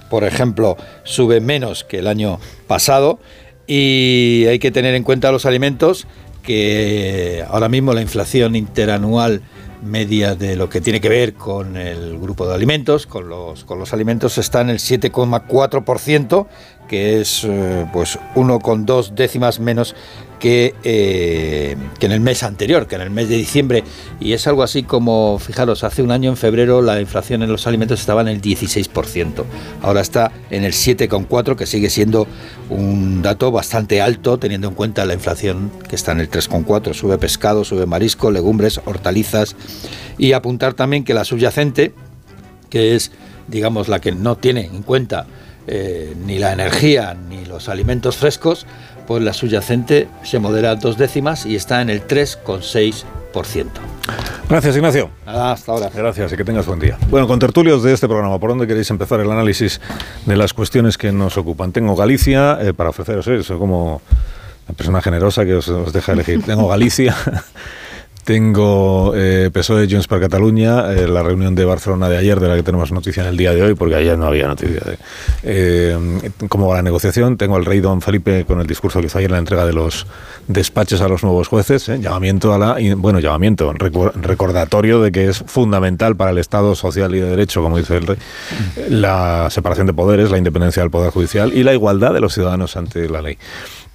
por 0.10 0.24
ejemplo, 0.24 0.78
sube 1.04 1.42
menos 1.42 1.84
que 1.84 2.00
el 2.00 2.08
año 2.08 2.40
pasado 2.68 3.20
y 3.68 4.46
hay 4.48 4.60
que 4.60 4.72
tener 4.72 4.96
en 4.96 5.04
cuenta 5.04 5.32
los 5.32 5.46
alimentos 5.46 6.08
que 6.42 7.44
ahora 7.50 7.68
mismo 7.68 7.94
la 7.94 8.02
inflación 8.02 8.56
interanual 8.56 9.42
media 9.84 10.36
de 10.36 10.56
lo 10.56 10.70
que 10.70 10.82
tiene 10.82 11.02
que 11.02 11.10
ver 11.10 11.34
con 11.34 11.78
el 11.78 12.18
grupo 12.18 12.48
de 12.48 12.56
alimentos, 12.56 13.06
con 13.06 13.30
los, 13.30 13.64
con 13.66 13.80
los 13.80 13.94
alimentos, 13.94 14.38
está 14.38 14.62
en 14.62 14.70
el 14.70 14.80
7,4%, 14.80 16.48
que 16.88 17.21
es 17.21 17.43
eh, 17.43 17.86
pues 17.91 18.17
1,2 18.36 19.12
décimas 19.12 19.60
menos 19.60 19.95
que, 20.39 20.76
eh, 20.84 21.76
que 22.00 22.06
en 22.06 22.12
el 22.12 22.19
mes 22.19 22.43
anterior, 22.43 22.88
que 22.88 22.95
en 22.95 23.02
el 23.02 23.10
mes 23.10 23.30
de 23.30 23.36
diciembre. 23.38 23.84
Y 24.19 24.34
es 24.34 24.47
algo 24.47 24.63
así 24.63 24.84
como, 24.84 25.39
fijaros, 25.39 25.84
hace 25.84 26.02
un 26.02 26.12
año 26.12 26.30
en 26.30 26.38
febrero 26.38 26.82
la 26.82 27.00
inflación 27.02 27.43
en 27.43 27.52
los 27.52 27.67
alimentos 27.67 28.00
estaba 28.00 28.21
en 28.21 28.28
el 28.28 28.41
16%. 28.41 29.43
Ahora 29.82 30.02
está 30.02 30.32
en 30.50 30.63
el 30.63 30.73
7,4%, 30.73 31.56
que 31.56 31.65
sigue 31.65 31.89
siendo 31.89 32.28
un 32.69 33.21
dato 33.21 33.52
bastante 33.52 34.02
alto 34.02 34.38
teniendo 34.38 34.67
en 34.67 34.76
cuenta 34.76 35.06
la 35.06 35.13
inflación 35.13 35.71
que 35.88 35.95
está 35.95 36.12
en 36.12 36.19
el 36.19 36.30
3,4%. 36.30 36.93
Sube 36.93 37.17
pescado, 37.17 37.63
sube 37.63 37.86
marisco, 37.86 38.32
legumbres, 38.32 38.80
hortalizas. 38.86 39.56
Y 40.17 40.34
apuntar 40.34 40.73
también 40.73 41.04
que 41.04 41.13
la 41.13 41.26
subyacente, 41.26 41.93
que 42.69 42.95
es, 42.95 43.12
digamos, 43.47 43.88
la 43.88 44.00
que 44.00 44.12
no 44.12 44.36
tiene 44.36 44.65
en 44.65 44.82
cuenta 44.82 45.28
eh, 45.68 46.16
ni 46.26 46.40
la 46.40 46.54
energía 46.54 47.16
ni 47.30 47.46
los 47.46 47.70
alimentos 47.70 48.18
frescos, 48.18 48.66
pues 49.06 49.22
la 49.22 49.34
subyacente 49.34 50.08
se 50.24 50.40
modera 50.40 50.76
dos 50.76 50.98
décimas 50.98 51.46
y 51.46 51.56
está 51.56 51.82
en 51.82 51.90
el 51.90 52.08
3,6%. 52.08 53.68
Gracias, 54.50 54.76
Ignacio. 54.78 55.10
Nada, 55.26 55.52
hasta 55.52 55.72
ahora. 55.72 55.90
Gracias 55.94 56.32
y 56.34 56.38
que 56.38 56.46
tengas 56.46 56.66
buen 56.66 56.80
día. 56.80 56.98
Bueno, 57.10 57.28
con 57.28 57.38
tertulios 57.38 57.84
de 57.84 57.94
este 57.94 58.08
programa, 58.08 58.40
¿por 58.40 58.50
dónde 58.50 58.66
queréis 58.66 58.90
empezar 58.90 59.20
el 59.20 59.30
análisis 59.30 59.82
de 60.26 60.38
las 60.38 60.54
cuestiones 60.54 60.98
que 60.98 61.12
nos 61.12 61.38
ocupan? 61.38 61.72
Tengo 61.72 61.96
Galicia 61.96 62.58
eh, 62.62 62.74
para 62.74 62.90
ofreceros 62.90 63.28
eso, 63.28 63.60
como 63.60 64.02
persona 64.76 65.02
generosa 65.02 65.46
que 65.46 65.56
os, 65.56 65.68
os 65.68 65.94
deja 65.94 66.14
elegir. 66.14 66.44
Tengo 66.44 66.68
Galicia. 66.68 67.16
Tengo 68.28 69.13
eh, 69.16 69.50
PSOE 69.54 69.88
Junts 69.90 70.06
per 70.06 70.20
Cataluña, 70.20 70.92
eh, 70.92 71.08
la 71.08 71.24
reunión 71.24 71.56
de 71.56 71.63
Barcelona 71.63 72.10
de 72.10 72.18
ayer, 72.18 72.42
de 72.42 72.50
la 72.50 72.58
que 72.58 72.63
tenemos 72.63 72.92
noticia 72.92 73.24
en 73.24 73.30
el 73.30 73.38
día 73.38 73.54
de 73.54 73.63
hoy, 73.63 73.74
porque 73.74 73.96
ayer 73.96 74.18
no 74.18 74.26
había 74.28 74.48
noticia 74.50 74.82
de 74.82 74.98
eh, 75.44 75.98
la 76.42 76.82
negociación. 76.82 77.38
Tengo 77.38 77.56
al 77.56 77.63
rey 77.63 77.80
don 77.80 78.02
Felipe 78.02 78.44
con 78.44 78.60
el 78.60 78.68
discurso 78.68 79.00
que 79.00 79.06
hizo 79.06 79.18
ayer 79.18 79.30
en 79.30 79.36
la 79.36 79.38
entrega 79.38 79.66
de 79.66 79.72
los 79.72 80.08
despachos 80.50 81.00
a 81.00 81.08
los 81.08 81.24
nuevos 81.24 81.48
jueces, 81.48 81.88
eh, 81.88 82.00
llamamiento 82.02 82.54
a 82.54 82.58
la, 82.58 82.78
bueno, 82.98 83.22
llamamiento, 83.22 83.72
recordatorio 83.72 85.02
de 85.02 85.13
que 85.13 85.30
es 85.30 85.38
fundamental 85.48 86.18
para 86.18 86.32
el 86.32 86.38
Estado 86.38 86.76
social 86.76 87.16
y 87.16 87.22
de 87.22 87.30
derecho, 87.30 87.62
como 87.62 87.78
dice 87.78 87.96
el 87.96 88.08
rey, 88.08 88.18
la 88.90 89.48
separación 89.50 89.88
de 89.88 89.94
poderes, 89.94 90.32
la 90.32 90.38
independencia 90.38 90.84
del 90.84 90.92
poder 90.92 91.12
judicial 91.12 91.54
y 91.54 91.63
la 91.63 91.72
igualdad 91.72 92.13
de 92.13 92.20
los 92.20 92.34
ciudadanos 92.34 92.76
ante 92.76 93.08
la 93.08 93.22
ley. 93.22 93.38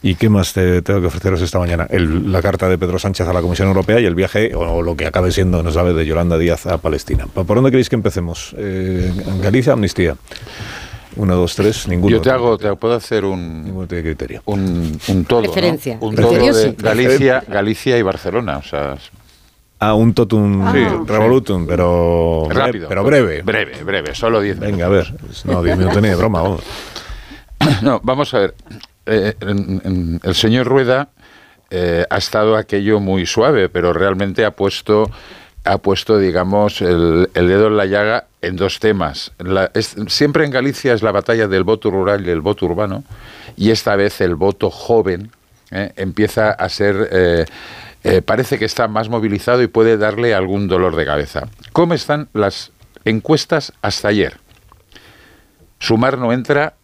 ¿Y 0.04 0.16
qué 0.16 0.28
más 0.28 0.52
te 0.52 0.82
tengo 0.82 1.00
que 1.00 1.06
ofreceros 1.06 1.40
esta 1.42 1.58
mañana? 1.60 1.86
El- 1.88 2.32
la 2.32 2.42
carta 2.42 2.68
de 2.68 2.76
Pedro 2.76 2.98
Sánchez 2.98 3.26
a 3.28 3.32
la 3.32 3.40
Comisión 3.40 3.68
Europea 3.68 4.00
y 4.00 4.04
el 4.04 4.14
viaje, 4.16 4.52
o 4.54 4.82
lo 4.82 4.96
que 4.96 5.06
acabe 5.06 5.30
siendo, 5.30 5.62
no 5.62 5.70
sabe, 5.70 5.92
de 5.94 6.04
Yolanda 6.04 6.36
Díaz 6.38 6.66
a 6.66 6.78
Palestina. 6.78 7.26
¿Por 7.32 7.46
dónde 7.46 7.70
queréis 7.70 7.88
que 7.88 7.94
empecemos? 7.96 8.54
Eh, 8.58 9.12
¿Galicia 9.40 9.74
amnistía? 9.74 10.16
Uno, 11.14 11.36
dos, 11.36 11.54
tres, 11.54 11.86
ninguno. 11.86 12.16
Yo 12.16 12.20
te 12.22 12.30
hago, 12.30 12.56
te 12.58 12.74
puedo 12.74 12.94
hacer 12.94 13.24
un, 13.24 13.64
Ninguno 13.64 13.86
tiene 13.86 14.02
criterio. 14.02 14.42
un, 14.46 14.98
un 15.08 15.24
todo, 15.24 15.42
¿no? 15.42 15.52
Preferencia. 15.52 15.98
un 16.00 16.16
todo 16.16 16.32
de 16.32 16.52
sí. 16.54 16.74
Galicia, 16.78 17.44
Galicia 17.46 17.98
y 17.98 18.02
Barcelona, 18.02 18.58
o 18.58 18.62
sea, 18.62 18.96
Ah, 19.78 19.94
un 19.94 20.14
totum 20.14 20.72
Sí, 20.72 20.78
revolutum, 21.06 21.66
pero, 21.66 22.46
rápido, 22.50 22.88
pero 22.88 23.02
breve. 23.04 23.42
breve, 23.42 23.82
breve, 23.84 24.14
solo 24.14 24.40
10 24.40 24.58
Venga, 24.60 24.86
a 24.86 24.88
ver. 24.88 25.12
No, 25.44 25.60
diez 25.62 25.76
minutos 25.76 26.00
ni 26.00 26.08
de 26.08 26.14
broma. 26.16 26.40
vamos. 26.42 26.62
No, 27.82 28.00
vamos 28.02 28.32
a 28.34 28.38
ver. 28.38 28.54
Eh, 29.06 29.34
el 30.22 30.34
señor 30.34 30.66
Rueda 30.66 31.08
eh, 31.70 32.04
ha 32.08 32.18
estado 32.18 32.56
aquello 32.56 33.00
muy 33.00 33.26
suave, 33.26 33.68
pero 33.68 33.92
realmente 33.92 34.44
ha 34.44 34.52
puesto, 34.52 35.10
ha 35.64 35.78
puesto, 35.78 36.18
digamos, 36.18 36.82
el, 36.82 37.28
dedo 37.34 37.68
en 37.68 37.76
la 37.76 37.86
llaga 37.86 38.26
en 38.40 38.56
dos 38.56 38.78
temas. 38.78 39.32
Siempre 40.06 40.44
en 40.44 40.50
Galicia 40.50 40.92
es 40.92 41.02
la 41.02 41.12
batalla 41.12 41.48
del 41.48 41.64
voto 41.64 41.90
rural 41.90 42.26
y 42.26 42.30
el 42.30 42.40
voto 42.40 42.66
urbano, 42.66 43.04
y 43.56 43.70
esta 43.70 43.96
vez 43.96 44.20
el 44.20 44.34
voto 44.34 44.70
joven 44.70 45.30
eh, 45.70 45.92
empieza 45.96 46.50
a 46.50 46.68
ser. 46.68 47.46
parece 48.24 48.58
que 48.58 48.64
está 48.64 48.88
más 48.88 49.08
movilizado 49.08 49.62
y 49.62 49.68
puede 49.68 49.96
darle 49.96 50.34
algún 50.34 50.68
dolor 50.68 50.96
de 50.96 51.06
cabeza. 51.06 51.48
¿Cómo 51.72 51.94
están 51.94 52.28
las 52.32 52.72
encuestas 53.04 53.72
hasta 53.80 54.08
ayer? 54.08 54.34
Sumar 55.78 56.18
no 56.18 56.32
entra 56.32 56.74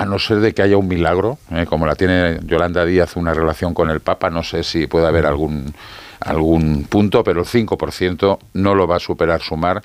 a 0.00 0.06
no 0.06 0.18
ser 0.18 0.40
de 0.40 0.54
que 0.54 0.62
haya 0.62 0.78
un 0.78 0.88
milagro, 0.88 1.36
eh, 1.50 1.66
como 1.68 1.84
la 1.84 1.94
tiene 1.94 2.40
Yolanda 2.44 2.86
Díaz, 2.86 3.16
una 3.16 3.34
relación 3.34 3.74
con 3.74 3.90
el 3.90 4.00
Papa, 4.00 4.30
no 4.30 4.42
sé 4.42 4.62
si 4.62 4.86
puede 4.86 5.06
haber 5.06 5.26
algún, 5.26 5.74
algún 6.20 6.84
punto, 6.84 7.22
pero 7.22 7.40
el 7.40 7.46
5% 7.46 8.38
no 8.54 8.74
lo 8.74 8.86
va 8.86 8.96
a 8.96 8.98
superar 8.98 9.42
Sumar 9.42 9.82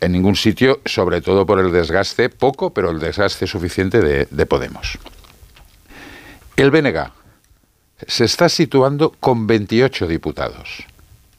en 0.00 0.12
ningún 0.12 0.36
sitio, 0.36 0.78
sobre 0.84 1.20
todo 1.20 1.46
por 1.46 1.58
el 1.58 1.72
desgaste, 1.72 2.28
poco, 2.28 2.72
pero 2.72 2.90
el 2.90 3.00
desgaste 3.00 3.48
suficiente 3.48 4.00
de, 4.00 4.28
de 4.30 4.46
Podemos. 4.46 5.00
El 6.54 6.70
BNG 6.70 7.10
se 8.06 8.26
está 8.26 8.48
situando 8.48 9.10
con 9.18 9.48
28 9.48 10.06
diputados. 10.06 10.84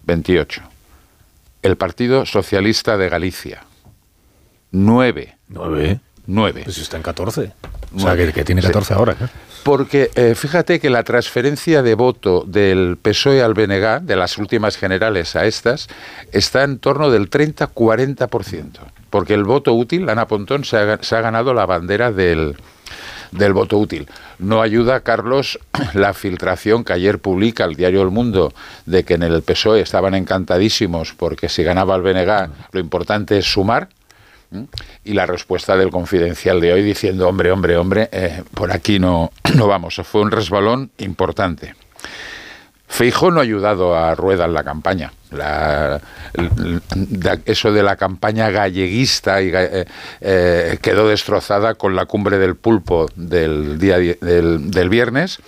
28. 0.03 0.61
El 1.61 1.77
Partido 1.77 2.25
Socialista 2.25 2.97
de 2.97 3.07
Galicia. 3.07 3.63
9. 4.71 5.37
Nueve. 5.47 6.01
9. 6.27 6.61
Pues 6.63 6.77
está 6.77 6.97
en 6.97 7.03
14. 7.03 7.53
O 7.95 7.99
sea, 7.99 8.15
que, 8.15 8.31
que 8.31 8.43
tiene 8.43 8.61
14 8.61 8.93
ahora. 8.93 9.13
¿eh? 9.13 9.27
Porque 9.63 10.09
eh, 10.15 10.33
fíjate 10.35 10.79
que 10.79 10.89
la 10.89 11.03
transferencia 11.03 11.83
de 11.83 11.93
voto 11.93 12.43
del 12.47 12.97
PSOE 13.01 13.43
al 13.43 13.53
BNG, 13.53 14.01
de 14.01 14.15
las 14.15 14.37
últimas 14.37 14.77
generales 14.77 15.35
a 15.35 15.45
estas, 15.45 15.87
está 16.31 16.63
en 16.63 16.79
torno 16.79 17.11
del 17.11 17.29
30-40%. 17.29 18.79
Porque 19.09 19.33
el 19.33 19.43
voto 19.43 19.73
útil, 19.73 20.09
Ana 20.09 20.27
Pontón, 20.27 20.63
se 20.63 20.77
ha, 20.77 21.03
se 21.03 21.15
ha 21.15 21.21
ganado 21.21 21.53
la 21.53 21.65
bandera 21.65 22.11
del, 22.11 22.55
del 23.31 23.53
voto 23.53 23.77
útil. 23.77 24.07
No 24.39 24.61
ayuda, 24.61 25.01
Carlos, 25.01 25.59
la 25.93 26.13
filtración 26.13 26.83
que 26.83 26.93
ayer 26.93 27.19
publica 27.19 27.65
el 27.65 27.75
diario 27.75 28.01
El 28.01 28.11
Mundo 28.11 28.53
de 28.85 29.03
que 29.03 29.15
en 29.15 29.23
el 29.23 29.41
PSOE 29.41 29.81
estaban 29.81 30.15
encantadísimos 30.15 31.13
porque 31.13 31.49
si 31.49 31.63
ganaba 31.63 31.95
el 31.95 32.01
BNG 32.01 32.49
lo 32.71 32.79
importante 32.79 33.37
es 33.37 33.45
sumar. 33.45 33.89
¿Mm? 34.51 34.63
Y 35.05 35.13
la 35.13 35.25
respuesta 35.25 35.75
del 35.77 35.89
confidencial 35.89 36.59
de 36.61 36.73
hoy 36.73 36.83
diciendo, 36.83 37.27
hombre, 37.27 37.51
hombre, 37.51 37.77
hombre, 37.77 38.09
eh, 38.11 38.43
por 38.53 38.71
aquí 38.71 38.99
no, 38.99 39.31
no 39.55 39.67
vamos. 39.67 39.95
Fue 40.03 40.21
un 40.21 40.29
resbalón 40.31 40.91
importante. 40.97 41.73
Feijo 42.87 43.31
no 43.31 43.39
ha 43.39 43.43
ayudado 43.43 43.95
a 43.95 44.13
Rueda 44.15 44.43
en 44.45 44.53
la 44.53 44.63
campaña. 44.65 45.13
La- 45.31 46.01
eso 47.45 47.71
de 47.71 47.83
la 47.83 47.95
campaña 47.95 48.49
galleguista 48.49 49.41
y, 49.41 49.49
eh, 49.53 49.85
eh, 50.19 50.77
quedó 50.81 51.07
destrozada 51.07 51.75
con 51.75 51.95
la 51.95 52.05
cumbre 52.05 52.37
del 52.37 52.55
pulpo 52.57 53.09
del 53.15 53.79
día 53.79 53.97
del, 53.97 54.69
del 54.71 54.89
viernes, 54.89 55.39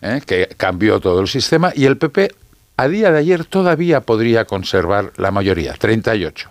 eh, 0.00 0.22
que 0.26 0.48
cambió 0.56 0.98
todo 1.00 1.20
el 1.20 1.28
sistema, 1.28 1.70
y 1.74 1.84
el 1.84 1.98
PP 1.98 2.32
a 2.78 2.88
día 2.88 3.10
de 3.12 3.18
ayer 3.18 3.44
todavía 3.44 4.00
podría 4.00 4.46
conservar 4.46 5.12
la 5.16 5.30
mayoría, 5.30 5.74
38. 5.74 6.48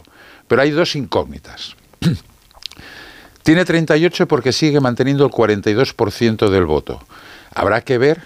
Pero 0.48 0.62
hay 0.62 0.70
dos 0.70 0.96
incógnitas. 0.96 1.76
Tiene 3.44 3.64
38 3.64 4.28
porque 4.28 4.52
sigue 4.52 4.80
manteniendo 4.80 5.26
el 5.26 5.32
42% 5.32 6.50
del 6.50 6.66
voto. 6.66 7.00
Habrá 7.54 7.82
que 7.82 7.98
ver 7.98 8.24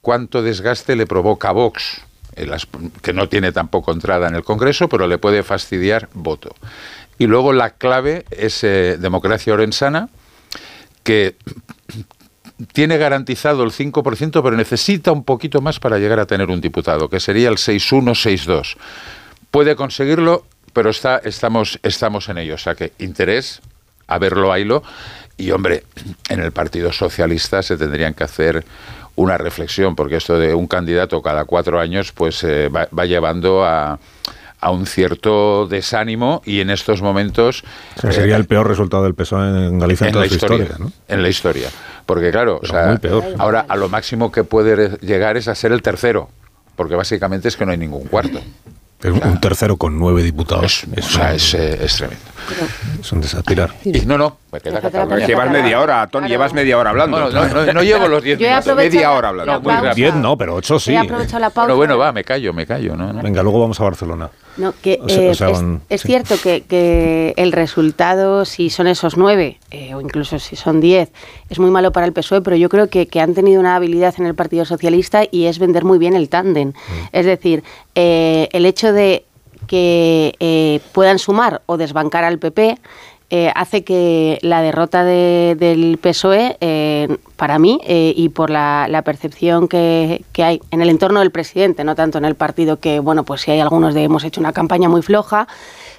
cuánto 0.00 0.42
desgaste 0.42 0.96
le 0.96 1.06
provoca 1.06 1.50
Vox, 1.50 2.02
que 3.02 3.12
no 3.12 3.28
tiene 3.28 3.52
tampoco 3.52 3.92
entrada 3.92 4.28
en 4.28 4.36
el 4.36 4.44
Congreso, 4.44 4.88
pero 4.88 5.06
le 5.06 5.18
puede 5.18 5.42
fastidiar 5.42 6.08
voto. 6.14 6.54
Y 7.18 7.26
luego 7.26 7.52
la 7.52 7.70
clave 7.70 8.24
es 8.30 8.64
eh, 8.64 8.96
democracia 8.98 9.52
orensana, 9.52 10.08
que 11.02 11.36
tiene 12.72 12.98
garantizado 12.98 13.62
el 13.64 13.72
5%, 13.72 14.42
pero 14.42 14.56
necesita 14.56 15.12
un 15.12 15.24
poquito 15.24 15.60
más 15.60 15.80
para 15.80 15.98
llegar 15.98 16.20
a 16.20 16.26
tener 16.26 16.48
un 16.48 16.60
diputado, 16.60 17.08
que 17.08 17.20
sería 17.20 17.48
el 17.48 17.56
6-1-6-2. 17.56 18.76
Puede 19.50 19.76
conseguirlo, 19.76 20.44
pero 20.72 20.90
está, 20.90 21.18
estamos, 21.18 21.78
estamos 21.82 22.28
en 22.28 22.38
ello. 22.38 22.54
O 22.54 22.58
sea 22.58 22.74
que 22.74 22.92
interés, 22.98 23.60
a 24.06 24.18
verlo, 24.18 24.52
haylo. 24.52 24.82
Y 25.36 25.50
hombre, 25.52 25.84
en 26.28 26.40
el 26.40 26.52
Partido 26.52 26.92
Socialista 26.92 27.62
se 27.62 27.76
tendrían 27.76 28.14
que 28.14 28.24
hacer 28.24 28.64
una 29.16 29.38
reflexión, 29.38 29.96
porque 29.96 30.16
esto 30.16 30.38
de 30.38 30.54
un 30.54 30.66
candidato 30.66 31.22
cada 31.22 31.44
cuatro 31.44 31.80
años, 31.80 32.12
pues 32.12 32.42
eh, 32.44 32.68
va, 32.68 32.88
va 32.96 33.06
llevando 33.06 33.64
a, 33.64 33.98
a 34.60 34.70
un 34.70 34.86
cierto 34.86 35.66
desánimo 35.66 36.42
y 36.44 36.60
en 36.60 36.70
estos 36.70 37.02
momentos... 37.02 37.64
O 37.96 38.00
sea, 38.00 38.12
sería 38.12 38.36
eh, 38.36 38.40
el 38.40 38.46
peor 38.46 38.68
resultado 38.68 39.04
del 39.04 39.14
PSOE 39.14 39.66
en 39.66 39.78
Galicia 39.78 40.04
en, 40.04 40.08
en 40.08 40.12
toda 40.12 40.24
la 40.24 40.28
su 40.28 40.34
historia, 40.34 40.64
historia. 40.64 40.84
¿no? 40.84 40.92
en 41.08 41.22
la 41.22 41.28
historia. 41.28 41.68
Porque 42.06 42.30
claro, 42.30 42.60
o 42.62 42.66
sea, 42.66 42.96
peor. 42.96 43.24
ahora 43.38 43.64
a 43.68 43.76
lo 43.76 43.88
máximo 43.88 44.30
que 44.30 44.44
puede 44.44 44.98
llegar 44.98 45.36
es 45.36 45.48
a 45.48 45.54
ser 45.54 45.72
el 45.72 45.82
tercero, 45.82 46.28
porque 46.76 46.94
básicamente 46.94 47.48
es 47.48 47.56
que 47.56 47.64
no 47.64 47.72
hay 47.72 47.78
ningún 47.78 48.04
cuarto. 48.04 48.40
Un 49.04 49.40
tercero 49.40 49.76
con 49.76 49.98
nueve 49.98 50.22
diputados. 50.22 50.84
o 50.96 51.02
sea, 51.02 51.34
es, 51.34 51.54
eh, 51.54 51.84
es 51.84 51.96
tremendo. 51.96 52.22
Es 53.00 53.12
un 53.12 53.20
desaspirar. 53.20 53.70
Y 53.84 53.92
no, 54.00 54.18
no, 54.18 54.36
me 54.52 54.60
queda 54.60 54.80
Cataluña. 54.80 55.26
Llevas 55.26 55.50
media 55.50 55.80
hora, 55.80 56.06
Tony, 56.06 56.28
llevas 56.28 56.52
media 56.52 56.78
hora 56.78 56.90
hablando. 56.90 57.18
No, 57.18 57.30
no, 57.30 57.48
no, 57.66 57.72
no 57.72 57.82
llevo 57.82 58.08
los 58.08 58.22
10 58.22 58.38
Yo 58.38 58.46
he 58.46 58.50
minutos. 58.50 58.76
Media 58.76 59.12
hora 59.12 59.28
hablando. 59.28 59.52
la 59.52 59.58
muy 59.58 59.68
rápido. 59.72 59.82
pausa. 59.88 59.94
Diez 59.94 60.14
no, 60.14 60.36
pero 60.36 60.54
ocho 60.54 60.78
sí. 60.78 60.94
Bueno, 61.54 61.76
bueno, 61.76 61.98
va, 61.98 62.12
me 62.12 62.24
callo, 62.24 62.52
me 62.52 62.66
callo. 62.66 62.96
¿no? 62.96 63.12
no. 63.12 63.22
Venga, 63.22 63.42
luego 63.42 63.60
vamos 63.60 63.80
a 63.80 63.84
Barcelona. 63.84 64.30
No, 64.56 64.74
que 64.82 64.98
O 65.00 65.08
sea- 65.08 65.22
eh, 65.22 65.30
o 65.30 65.34
sea, 65.34 65.50
es, 65.50 65.58
un- 65.60 65.80
es 65.88 66.00
sí. 66.02 66.08
cierto 66.08 66.34
que, 66.42 66.62
que 66.62 67.32
el 67.36 67.52
resultado, 67.52 68.44
si 68.44 68.68
son 68.68 68.88
esos 68.88 69.16
nueve, 69.16 69.58
eh, 69.70 69.94
o 69.94 70.00
incluso 70.00 70.38
si 70.38 70.56
son 70.56 70.80
diez, 70.80 71.10
es 71.48 71.58
muy 71.58 71.70
malo 71.70 71.92
para 71.92 72.06
el 72.06 72.12
PSOE, 72.12 72.42
pero 72.42 72.56
yo 72.56 72.68
creo 72.68 72.88
que, 72.88 73.06
que 73.06 73.20
han 73.20 73.34
tenido 73.34 73.60
una 73.60 73.76
habilidad 73.76 74.14
en 74.18 74.26
el 74.26 74.34
Partido 74.34 74.64
Socialista 74.64 75.22
y 75.30 75.46
es 75.46 75.58
vender 75.58 75.84
muy 75.84 75.98
bien 75.98 76.14
el 76.14 76.28
tándem. 76.28 76.72
Es 77.12 77.26
decir, 77.26 77.62
eh, 77.94 78.48
el 78.52 78.66
hecho 78.66 78.92
de 78.92 79.24
que 79.70 80.34
eh, 80.40 80.80
puedan 80.90 81.20
sumar 81.20 81.62
o 81.66 81.76
desbancar 81.76 82.24
al 82.24 82.40
PP 82.40 82.76
eh, 83.32 83.52
hace 83.54 83.84
que 83.84 84.40
la 84.42 84.62
derrota 84.62 85.04
de- 85.04 85.54
del 85.56 85.96
PSOE, 86.02 86.56
eh, 86.60 87.06
para 87.36 87.60
mí, 87.60 87.80
y 87.86 88.28
por 88.30 88.50
la, 88.50 89.02
percepción 89.04 89.68
que, 89.68 90.24
que 90.32 90.42
hay 90.42 90.60
en 90.72 90.82
el 90.82 90.90
entorno 90.90 91.20
del 91.20 91.30
presidente, 91.30 91.84
no 91.84 91.94
tanto 91.94 92.18
en 92.18 92.24
el 92.24 92.34
partido, 92.34 92.78
que, 92.80 92.98
bueno, 92.98 93.22
pues 93.24 93.42
si 93.42 93.52
hay 93.52 93.60
algunos 93.60 93.94
de 93.94 94.02
hemos 94.02 94.24
hecho 94.24 94.40
una 94.40 94.52
campaña 94.52 94.88
muy 94.88 95.02
floja, 95.02 95.46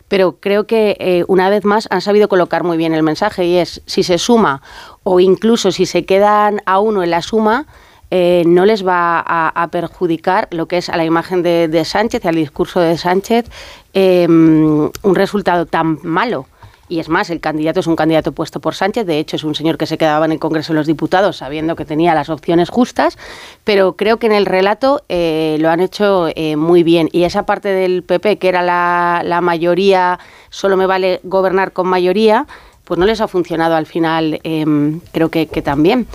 pero 0.09 0.35
creo 0.41 0.67
que 0.67 1.23
una 1.29 1.49
vez 1.49 1.63
más 1.63 1.87
han 1.89 2.01
sabido 2.01 2.27
colocar 2.27 2.65
muy 2.65 2.75
bien 2.75 2.93
el 2.93 3.03
mensaje 3.03 3.45
y 3.45 3.55
es, 3.55 3.81
si 3.85 4.03
se 4.03 4.17
suma 4.17 4.61
o 5.03 5.21
incluso 5.21 5.71
si 5.71 5.85
se 5.85 6.03
quedan 6.03 6.61
a 6.65 6.79
uno 6.79 7.01
en 7.01 7.11
la 7.11 7.21
suma, 7.21 7.65
eh, 8.11 8.43
no 8.45 8.65
les 8.65 8.85
va 8.85 9.23
a, 9.25 9.67
perjudicar 9.71 10.47
lo 10.51 10.67
que 10.67 10.77
es 10.77 10.89
a 10.89 10.97
la 10.97 11.05
imagen 11.05 11.41
de, 11.43 11.67
de 11.67 11.85
Sánchez 11.85 12.25
al 12.25 12.35
discurso 12.35 12.81
de 12.81 12.97
Sánchez 12.97 13.45
eh, 13.93 14.25
un 14.27 15.15
resultado 15.15 15.65
tan 15.65 15.99
malo. 16.03 16.47
y 16.87 16.99
es 16.99 17.07
más, 17.07 17.29
el 17.29 17.39
candidato 17.39 17.79
es 17.79 17.87
un 17.87 17.95
candidato 17.95 18.33
puesto 18.33 18.59
por 18.59 18.75
Sánchez, 18.75 19.05
de 19.05 19.17
hecho 19.17 19.37
es 19.37 19.45
un 19.45 19.55
señor 19.55 19.77
que 19.77 19.85
se 19.85 19.97
quedaba 19.97 20.25
en 20.25 20.33
el 20.33 20.39
Congreso 20.39 20.73
de 20.73 20.79
los 20.79 20.87
Diputados 20.87 21.37
sabiendo 21.37 21.77
que 21.77 21.85
tenía 21.85 22.13
las 22.13 22.29
opciones 22.29 22.69
justas, 22.69 23.17
pero 23.63 23.95
creo 23.95 24.17
que 24.17 24.27
en 24.27 24.33
el 24.33 24.45
relato 24.45 25.01
eh, 25.07 25.57
lo 25.61 25.69
han 25.69 25.79
hecho 25.79 26.27
eh, 26.35 26.57
muy 26.57 26.83
bien. 26.83 27.07
Y 27.13 27.23
esa 27.23 27.45
parte 27.45 27.69
del 27.69 28.03
PP, 28.03 28.39
que 28.39 28.49
era 28.49 28.61
la, 28.61 29.39
mayoría, 29.41 30.19
solo 30.49 30.75
me 30.75 30.85
vale 30.85 31.21
gobernar 31.23 31.71
con 31.71 31.87
mayoría, 31.87 32.45
pues 32.91 32.99
no 32.99 33.05
les 33.05 33.21
ha 33.21 33.29
funcionado 33.29 33.75
al 33.75 33.85
final, 33.85 34.41
em, 34.43 34.99
creo 35.13 35.29
que, 35.29 35.45
también. 35.45 36.07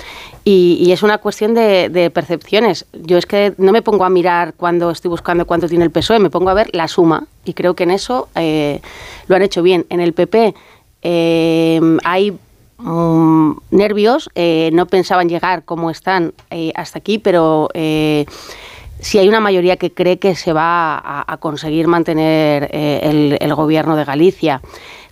Y, 0.44 0.92
es 0.92 1.02
una 1.02 1.16
cuestión 1.16 1.54
de, 1.54 2.10
percepciones. 2.12 2.84
Yo 2.92 3.16
es 3.16 3.24
que 3.24 3.54
no 3.56 3.72
me 3.72 3.80
pongo 3.80 4.04
a 4.04 4.10
mirar 4.10 4.52
cuando 4.52 4.90
estoy 4.90 5.08
buscando 5.08 5.46
cuánto 5.46 5.70
tiene 5.70 5.86
el 5.86 5.90
PSOE, 5.90 6.18
me 6.18 6.28
pongo 6.28 6.50
a 6.50 6.52
ver 6.52 6.68
la 6.74 6.86
suma. 6.86 7.28
Y 7.46 7.54
creo 7.54 7.72
que 7.72 7.84
en 7.84 7.92
eso 7.92 8.28
eh, 8.34 8.82
lo 9.26 9.36
han 9.36 9.40
hecho 9.40 9.62
bien. 9.62 9.86
En 9.88 10.00
el 10.00 10.12
PP 10.12 10.54
em, 11.00 11.98
hay 12.04 12.36
mm, 12.76 13.52
nervios, 13.70 14.28
eh, 14.34 14.68
no 14.74 14.84
pensaban 14.84 15.30
llegar 15.30 15.64
como 15.64 15.88
están 15.88 16.34
eh, 16.50 16.72
hasta 16.74 16.98
aquí, 16.98 17.16
pero 17.16 17.70
si 17.72 19.18
hay 19.18 19.28
una 19.28 19.40
mayoría 19.40 19.78
que 19.78 19.92
cree 19.92 20.18
que 20.18 20.34
se 20.34 20.52
va 20.52 21.02
a, 21.26 21.36
conseguir 21.38 21.86
mantener 21.88 22.68
el, 22.72 23.38
el, 23.40 23.54
gobierno 23.54 23.96
de 23.96 24.04
Galicia 24.04 24.60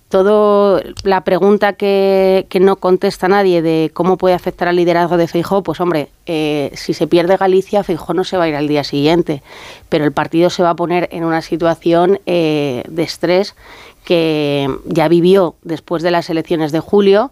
todo 0.09 0.81
la 1.03 1.23
pregunta 1.23 1.73
que, 1.73 2.47
no 2.61 2.75
contesta 2.77 3.27
nadie 3.27 3.61
de 3.61 3.91
cómo 3.93 4.17
puede 4.17 4.35
afectar 4.35 4.67
al 4.67 4.75
liderazgo 4.75 5.17
de 5.17 5.27
Feijó, 5.27 5.63
pues 5.63 5.81
hombre, 5.81 6.09
eh, 6.25 6.71
si 6.75 6.93
se 6.93 7.07
pierde 7.07 7.37
Galicia, 7.37 7.83
Feijó 7.83 8.13
no 8.13 8.23
se 8.23 8.37
va 8.37 8.43
a 8.43 8.47
ir 8.47 8.55
al 8.55 8.67
día 8.67 8.83
siguiente, 8.83 9.41
pero 9.89 10.05
el 10.05 10.11
partido 10.11 10.49
se 10.49 10.63
va 10.63 10.71
a 10.71 10.75
poner 10.75 11.09
en 11.11 11.23
una 11.23 11.41
situación 11.41 12.19
eh, 12.25 12.83
de 12.87 13.03
estrés 13.03 13.55
que 14.03 14.69
ya 14.85 15.07
vivió 15.07 15.55
después 15.63 16.03
de 16.03 16.11
las 16.11 16.29
elecciones 16.29 16.71
de 16.71 16.79
julio. 16.79 17.31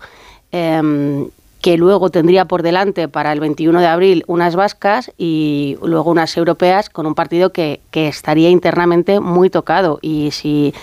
Em, 0.52 1.30
que 1.62 1.78
luego 1.78 2.10
tendría 2.10 2.44
por 2.44 2.62
delante 2.62 3.08
para 3.08 3.32
el 3.32 3.40
21 3.40 3.80
de 3.80 3.88
abril 3.88 4.26
unas 4.28 4.54
vascas 4.54 5.14
y 5.18 5.78
luego 5.82 6.12
unas 6.12 6.36
europeas 6.36 6.90
con 6.90 7.06
un 7.06 7.16
partido 7.16 7.54
que, 7.54 7.80
que 7.90 8.10
estaría 8.10 8.50
internamente 8.50 9.22
muy 9.22 9.50
tocado. 9.50 9.98
Y 10.02 10.32
si 10.32 10.74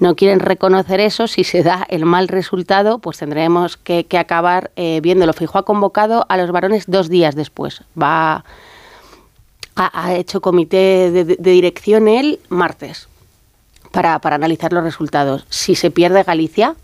no 0.00 0.16
quieren 0.16 0.40
reconocer 0.40 0.98
eso, 0.98 1.28
si 1.28 1.44
se 1.44 1.62
da 1.62 1.86
el 1.90 2.06
mal 2.06 2.26
resultado, 2.28 2.98
pues 2.98 3.18
tendremos 3.18 3.76
que, 3.76 4.06
acabar 4.18 4.70
eh, 4.74 5.00
viéndolo. 5.02 5.34
Fijo 5.34 5.58
ha 5.58 5.64
convocado 5.64 6.24
a 6.28 6.38
los 6.38 6.50
varones 6.50 6.84
dos 6.86 7.10
días 7.10 7.36
después. 7.36 7.84
Va 8.00 8.44
ha, 9.76 10.14
hecho 10.14 10.40
comité 10.40 11.10
de, 11.10 11.36
dirección 11.36 12.08
el 12.08 12.40
martes 12.48 13.08
para, 13.92 14.18
analizar 14.22 14.72
los 14.72 14.84
resultados. 14.84 15.46
Si 15.48 15.74
se 15.74 15.90
pierde 15.90 16.22
Galicia, 16.22 16.76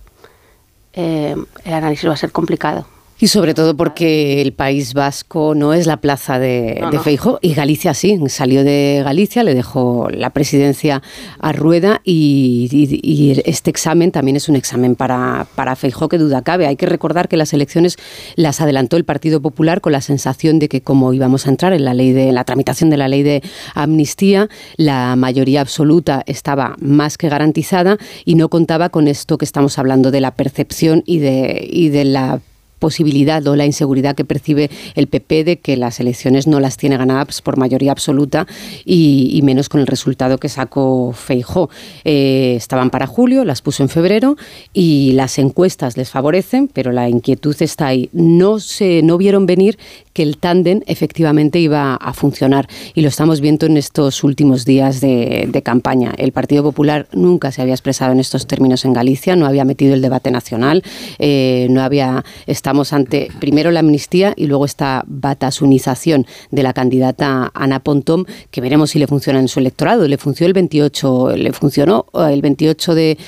eh, 0.92 1.36
el 1.64 1.72
análisis 1.72 2.08
va 2.08 2.14
a 2.14 2.18
ser 2.18 2.32
complicado. 2.32 2.86
Y 3.18 3.28
sobre 3.28 3.54
todo 3.54 3.74
porque 3.74 4.42
el 4.42 4.52
País 4.52 4.92
Vasco 4.92 5.54
no 5.54 5.72
es 5.72 5.86
la 5.86 5.96
plaza 5.96 6.38
de, 6.38 6.84
Feijo 7.02 7.38
y 7.40 7.54
Galicia 7.54 7.94
sí, 7.94 8.18
salió 8.28 8.62
de 8.62 9.00
Galicia, 9.02 9.42
le 9.42 9.54
dejó 9.54 10.08
la 10.10 10.30
presidencia 10.30 11.02
a 11.38 11.52
Rueda 11.52 12.02
y, 12.04 13.40
este 13.46 13.70
examen 13.70 14.12
también 14.12 14.36
es 14.36 14.50
un 14.50 14.56
examen 14.56 14.96
para, 14.96 15.46
para 15.54 15.76
Feijo 15.76 16.08
que 16.08 16.18
duda 16.18 16.42
cabe. 16.42 16.66
Hay 16.66 16.76
que 16.76 16.84
recordar 16.84 17.28
que 17.28 17.38
las 17.38 17.54
elecciones 17.54 17.96
las 18.34 18.60
adelantó 18.60 18.98
el 18.98 19.04
Partido 19.04 19.40
Popular 19.40 19.80
con 19.80 19.92
la 19.92 20.02
sensación 20.02 20.58
de 20.58 20.68
que 20.68 20.82
como 20.82 21.14
íbamos 21.14 21.46
a 21.46 21.50
entrar 21.50 21.72
en 21.72 21.86
la 21.86 21.94
ley 21.94 22.12
de 22.12 22.32
la 22.32 22.44
tramitación 22.44 22.90
de 22.90 22.98
la 22.98 23.08
ley 23.08 23.22
de 23.22 23.42
amnistía, 23.74 24.50
la 24.76 25.16
mayoría 25.16 25.62
absoluta 25.62 26.22
estaba 26.26 26.76
más 26.80 27.16
que 27.16 27.30
garantizada 27.30 27.96
y 28.26 28.34
no 28.34 28.50
contaba 28.50 28.90
con 28.90 29.08
esto 29.08 29.38
que 29.38 29.46
estamos 29.46 29.78
hablando 29.78 30.10
de 30.10 30.20
la 30.20 30.32
percepción 30.32 31.02
y 31.06 31.18
de, 31.20 31.66
y 31.70 31.88
de 31.88 32.04
la 32.04 32.40
posibilidad 32.78 33.46
o 33.46 33.56
la 33.56 33.66
inseguridad 33.66 34.14
que 34.14 34.24
percibe 34.24 34.70
el 34.94 35.06
PP 35.06 35.44
de 35.44 35.58
que 35.58 35.76
las 35.76 36.00
elecciones 36.00 36.46
no 36.46 36.60
las 36.60 36.76
tiene 36.76 36.96
ganadas 36.96 37.42
por 37.42 37.56
mayoría 37.56 37.92
absoluta 37.92 38.46
y, 38.84 39.40
menos 39.42 39.68
con 39.68 39.80
el 39.80 39.86
resultado 39.86 40.38
que 40.38 40.48
sacó 40.48 41.12
Feijó. 41.12 41.70
Eh, 42.04 42.54
estaban 42.56 42.90
para 42.90 43.06
julio, 43.06 43.44
las 43.44 43.62
puso 43.62 43.82
en 43.82 43.88
febrero 43.88 44.36
y 44.72 45.12
las 45.12 45.38
encuestas 45.38 45.96
les 45.96 46.10
favorecen, 46.10 46.68
pero 46.68 46.90
la 46.90 47.08
inquietud 47.08 47.56
está 47.60 47.86
ahí. 47.86 48.10
No 48.12 48.58
se 48.58 49.02
no 49.02 49.18
vieron 49.18 49.46
venir 49.46 49.78
que 50.12 50.22
el 50.22 50.38
tándem 50.38 50.80
efectivamente 50.86 51.58
iba 51.60 51.94
a 51.94 52.12
funcionar 52.14 52.68
y 52.94 53.02
lo 53.02 53.08
estamos 53.08 53.42
viendo 53.42 53.66
en 53.66 53.76
estos 53.76 54.24
últimos 54.24 54.64
días 54.64 55.00
de, 55.00 55.62
campaña. 55.62 56.12
El 56.16 56.32
Partido 56.32 56.62
Popular 56.62 57.06
nunca 57.12 57.50
se 57.52 57.60
había 57.60 57.74
expresado 57.74 58.12
en 58.12 58.20
estos 58.20 58.46
términos 58.46 58.84
en 58.84 58.92
Galicia, 58.92 59.36
no 59.36 59.46
había 59.46 59.64
metido 59.64 59.94
el 59.94 60.00
debate 60.00 60.30
nacional, 60.30 60.82
eh, 61.18 61.66
no 61.70 61.82
había 61.82 62.24
estamos 62.66 62.92
ante 62.92 63.28
primero 63.38 63.70
la 63.70 63.78
amnistía 63.78 64.34
y 64.34 64.48
luego 64.48 64.64
esta 64.64 65.04
batasunización 65.06 66.26
de 66.50 66.64
la 66.64 66.72
candidata 66.72 67.52
Ana 67.54 67.78
Pontón, 67.78 68.26
que 68.50 68.60
veremos 68.60 68.90
si 68.90 68.98
le 68.98 69.06
funciona 69.06 69.38
en 69.38 69.46
su 69.46 69.60
electorado. 69.60 70.08
Le 70.08 70.18
funcionó 70.18 70.48
el 70.48 70.52
28, 70.54 71.36
le 71.36 71.52
funcionó 71.52 72.06
eh, 72.12 72.32
el 72.32 72.42
28 72.42 72.96
de, 72.96 73.18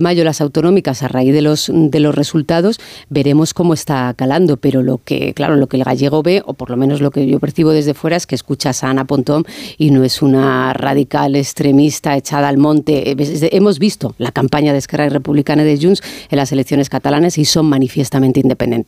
mayo 0.00 0.24
las 0.24 0.40
autonómicas 0.40 1.04
a 1.04 1.08
raíz 1.08 1.32
de 1.32 1.40
los 1.40 1.70
de 1.72 2.00
los 2.00 2.16
resultados. 2.16 2.80
Veremos 3.10 3.54
cómo 3.54 3.74
está 3.74 4.12
calando, 4.14 4.56
pero 4.56 4.82
lo 4.82 4.98
que 4.98 5.34
claro, 5.34 5.54
lo 5.54 5.68
que 5.68 5.76
el 5.76 5.84
gallego 5.84 6.24
ve 6.24 6.42
o 6.44 6.54
por 6.54 6.68
lo 6.70 6.76
menos 6.76 7.00
lo 7.00 7.12
que 7.12 7.28
yo 7.28 7.38
percibo 7.38 7.70
desde 7.70 7.94
fuera 7.94 8.16
es 8.16 8.26
que 8.26 8.34
escuchas 8.34 8.82
a 8.82 8.90
Ana 8.90 9.04
Pontón 9.04 9.44
y 9.78 9.92
no 9.92 10.02
es 10.02 10.20
una 10.20 10.72
radical 10.72 11.36
extremista 11.36 12.16
echada 12.16 12.48
al 12.48 12.58
monte. 12.58 13.14
Hemos 13.56 13.78
visto 13.78 14.16
la 14.18 14.32
campaña 14.32 14.72
de 14.72 14.80
Esquerra 14.80 15.08
Republicana 15.08 15.62
de 15.62 15.78
Junts 15.80 16.02
en 16.28 16.38
las 16.38 16.50
elecciones 16.50 16.88
catalanas 16.88 17.38
y 17.38 17.44
son 17.44 17.66
manifiestamente 17.66 18.40
independientes 18.40 18.79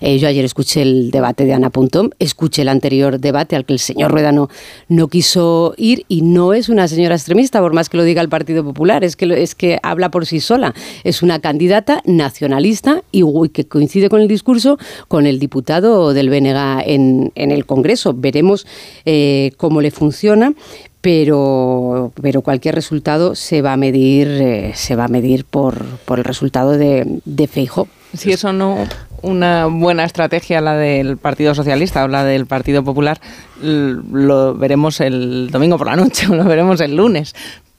eh, 0.00 0.18
yo 0.18 0.28
ayer 0.28 0.44
escuché 0.44 0.82
el 0.82 1.10
debate 1.10 1.44
de 1.44 1.52
Ana 1.52 1.70
Puntón, 1.70 2.14
escuché 2.18 2.62
el 2.62 2.68
anterior 2.68 3.18
debate 3.18 3.56
al 3.56 3.64
que 3.64 3.72
el 3.72 3.78
señor 3.78 4.10
Rueda 4.10 4.32
no, 4.32 5.08
quiso 5.08 5.74
ir 5.76 6.04
y 6.08 6.22
no 6.22 6.54
es 6.54 6.68
una 6.68 6.88
señora 6.88 7.14
extremista, 7.14 7.60
por 7.60 7.72
más 7.72 7.88
que 7.88 7.96
lo 7.96 8.04
diga 8.04 8.22
el 8.22 8.28
Partido 8.28 8.64
Popular, 8.64 9.04
es 9.04 9.16
que, 9.16 9.42
es 9.42 9.54
que 9.54 9.78
habla 9.82 10.10
por 10.10 10.26
sí 10.26 10.40
sola. 10.40 10.74
Es 11.04 11.22
una 11.22 11.40
candidata 11.40 12.02
nacionalista 12.04 13.02
y 13.12 13.22
que 13.52 13.66
coincide 13.66 14.08
con 14.08 14.20
el 14.20 14.28
discurso 14.28 14.78
con 15.08 15.26
el 15.26 15.38
diputado 15.38 16.12
del 16.12 16.30
BNG 16.30 16.82
en, 16.86 17.32
el 17.34 17.66
Congreso. 17.66 18.14
Veremos 18.14 18.66
eh, 19.04 19.52
cómo 19.56 19.80
le 19.80 19.90
funciona, 19.90 20.52
pero, 21.00 22.12
pero 22.20 22.42
cualquier 22.42 22.74
resultado 22.74 23.34
se 23.34 23.62
va 23.62 23.72
a 23.72 23.76
medir, 23.76 24.28
eh, 24.28 24.72
se 24.74 24.96
va 24.96 25.04
a 25.04 25.08
medir 25.08 25.44
por, 25.44 25.84
por 26.04 26.18
el 26.18 26.24
resultado 26.24 26.72
de, 26.72 27.20
de 27.24 27.46
Feijo. 27.46 27.88
Si 28.14 28.32
eso 28.32 28.52
no 28.52 28.86
una 29.22 29.66
buena 29.66 30.04
estrategia 30.04 30.60
la 30.60 30.76
del 30.76 31.16
Partido 31.16 31.54
Socialista 31.54 32.04
o 32.04 32.08
la 32.08 32.24
del 32.24 32.46
Partido 32.46 32.82
Popular, 32.84 33.20
lo 33.62 34.54
veremos 34.54 35.00
el 35.00 35.50
domingo 35.50 35.78
por 35.78 35.86
la 35.86 35.96
noche 35.96 36.26
o 36.28 36.34
lo 36.36 36.44
veremos 36.44 36.80
el 36.80 36.96
lunes 36.96 37.34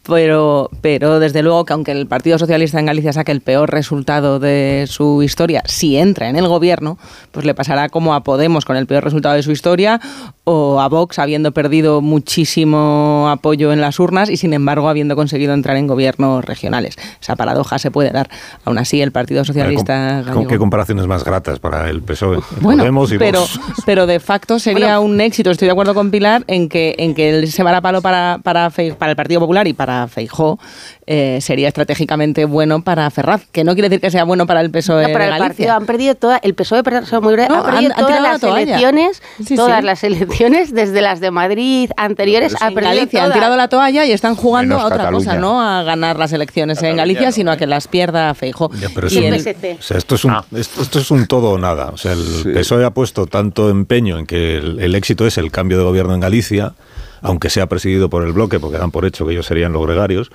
pero, 0.08 0.70
pero 0.82 1.20
desde 1.20 1.44
luego 1.44 1.64
que 1.66 1.74
aunque 1.74 1.92
el 1.92 2.08
Partido 2.08 2.40
Socialista 2.40 2.80
en 2.80 2.88
Galicia 2.88 3.14
saque 3.14 3.32
el 3.32 3.42
peor 3.42 3.70
resultado 3.70 4.40
de 4.40 4.86
su 4.88 5.22
historia, 5.22 5.62
si 5.66 5.98
entra 5.98 6.28
en 6.28 6.38
el 6.38 6.48
gobierno, 6.48 6.98
pues 7.32 7.46
le 7.46 7.54
pasará 7.54 7.90
como 7.90 8.16
a 8.16 8.24
Podemos 8.24 8.66
con 8.66 8.78
el 8.78 8.88
peor 8.88 9.04
resultado 9.04 9.36
de 9.36 9.44
su 9.44 9.52
historia 9.52 10.02
o 10.44 10.82
a 10.82 10.90
Vox 10.90 11.20
habiendo 11.20 11.52
perdido 11.52 12.02
muchísimo 12.02 13.28
apoyo 13.30 13.72
en 13.72 13.82
las 13.82 14.00
urnas 14.00 14.30
y 14.30 14.38
sin 14.38 14.54
embargo 14.54 14.90
habiendo 14.90 15.16
conseguido 15.16 15.54
entrar 15.54 15.78
en 15.78 15.86
gobiernos 15.86 16.44
regionales. 16.46 16.98
Esa 17.22 17.36
paradoja 17.36 17.78
se 17.78 17.92
puede 17.92 18.10
dar. 18.10 18.30
Aún 18.66 18.78
así, 18.80 19.02
el 19.02 19.12
Partido 19.12 19.46
Socialista... 19.46 20.24
¿Con, 20.34 20.48
qué 20.48 20.58
comparaciones 20.58 21.06
más 21.06 21.24
gratas 21.24 21.60
para 21.60 21.90
el 21.90 22.02
PSOE? 22.02 22.40
Bueno, 22.60 22.82
Podemos 22.82 23.12
y 23.12 23.18
pero, 23.20 23.46
pero 23.86 24.08
de 24.08 24.20
facto 24.20 24.58
sería 24.58 25.00
un 25.00 25.22
éxito, 25.22 25.52
estoy 25.52 25.68
de 25.68 25.74
acuerdo 25.74 25.94
con 25.94 26.10
Pilar, 26.10 26.44
en 26.48 26.70
que, 26.70 26.96
en 26.98 27.14
que 27.14 27.46
se 27.48 27.64
va 27.64 27.78
a 27.78 27.82
palo 27.82 28.02
para, 28.02 28.40
para, 28.44 28.70
para 28.70 29.12
el 29.12 29.16
Partido 29.16 29.40
Popular 29.40 29.68
y 29.68 29.74
para 29.74 29.91
para 29.92 30.08
Feijó 30.08 30.60
eh, 31.06 31.40
sería 31.42 31.68
estratégicamente 31.68 32.46
bueno 32.46 32.84
para 32.84 33.10
Ferraz, 33.10 33.42
que 33.52 33.64
no 33.64 33.74
quiere 33.74 33.90
decir 33.90 34.00
que 34.00 34.12
sea 34.12 34.24
bueno 34.24 34.48
para 34.48 34.62
el 34.62 34.72
PSOE 34.72 35.08
no, 35.08 35.14
para 35.14 35.28
el 35.28 35.38
Partido. 35.38 35.74
Han 35.74 35.86
perdido 35.86 36.16
toda, 36.16 36.38
el 36.38 36.54
PSOE 36.54 36.82
muy 37.22 37.34
breve, 37.34 37.54
ha 37.54 37.64
perdido 37.64 37.94
todas 37.96 38.22
las 38.22 38.44
elecciones, 38.44 39.22
todas 39.56 39.84
las 39.84 40.04
elecciones 40.04 40.74
desde 40.74 41.02
las 41.02 41.20
de 41.20 41.32
Madrid 41.32 41.90
anteriores 41.98 42.56
ha 42.62 42.72
perdido 42.72 42.96
Galicia 42.96 43.24
han 43.26 43.34
tirado 43.34 43.56
la 43.58 43.68
toalla 43.68 44.06
y 44.06 44.12
están 44.12 44.36
jugando 44.36 44.80
a 44.80 44.86
otra 44.86 45.12
cosa, 45.12 45.36
no 45.36 45.62
a 45.62 45.84
ganar 45.84 46.18
las 46.18 46.32
elecciones 46.32 46.82
en 46.84 46.96
Galicia, 46.96 47.32
sino 47.32 47.52
a 47.52 47.58
que 47.58 47.68
las 47.68 47.88
pierda 47.88 48.34
Feijó. 48.34 48.72
esto 48.74 50.16
es 50.16 50.26
un 50.26 50.32
ah. 50.32 50.46
esto, 50.56 51.00
es 51.00 51.12
un 51.12 51.28
todo 51.28 51.52
o 51.52 51.58
nada, 51.58 51.90
o 51.90 51.98
sea, 51.98 52.14
el 52.14 52.54
PSOE 52.54 52.86
ha 52.86 52.92
puesto 52.92 53.26
tanto 53.26 53.70
empeño 53.70 54.18
en 54.18 54.26
que 54.26 54.58
el 54.58 54.96
éxito 54.96 55.28
es 55.28 55.38
el 55.38 55.52
cambio 55.52 55.78
de 55.78 55.84
gobierno 55.84 56.14
en 56.14 56.22
Galicia 56.22 56.74
aunque 57.22 57.50
sea 57.50 57.68
presidido 57.68 58.10
por 58.10 58.24
el 58.24 58.34
bloque, 58.34 58.60
porque 58.60 58.78
dan 58.78 58.92
por 58.92 59.06
hecho 59.06 59.26
que 59.26 59.34
ellos 59.34 59.46
serían 59.46 59.74
los 59.74 59.86
gregarios, 59.86 60.32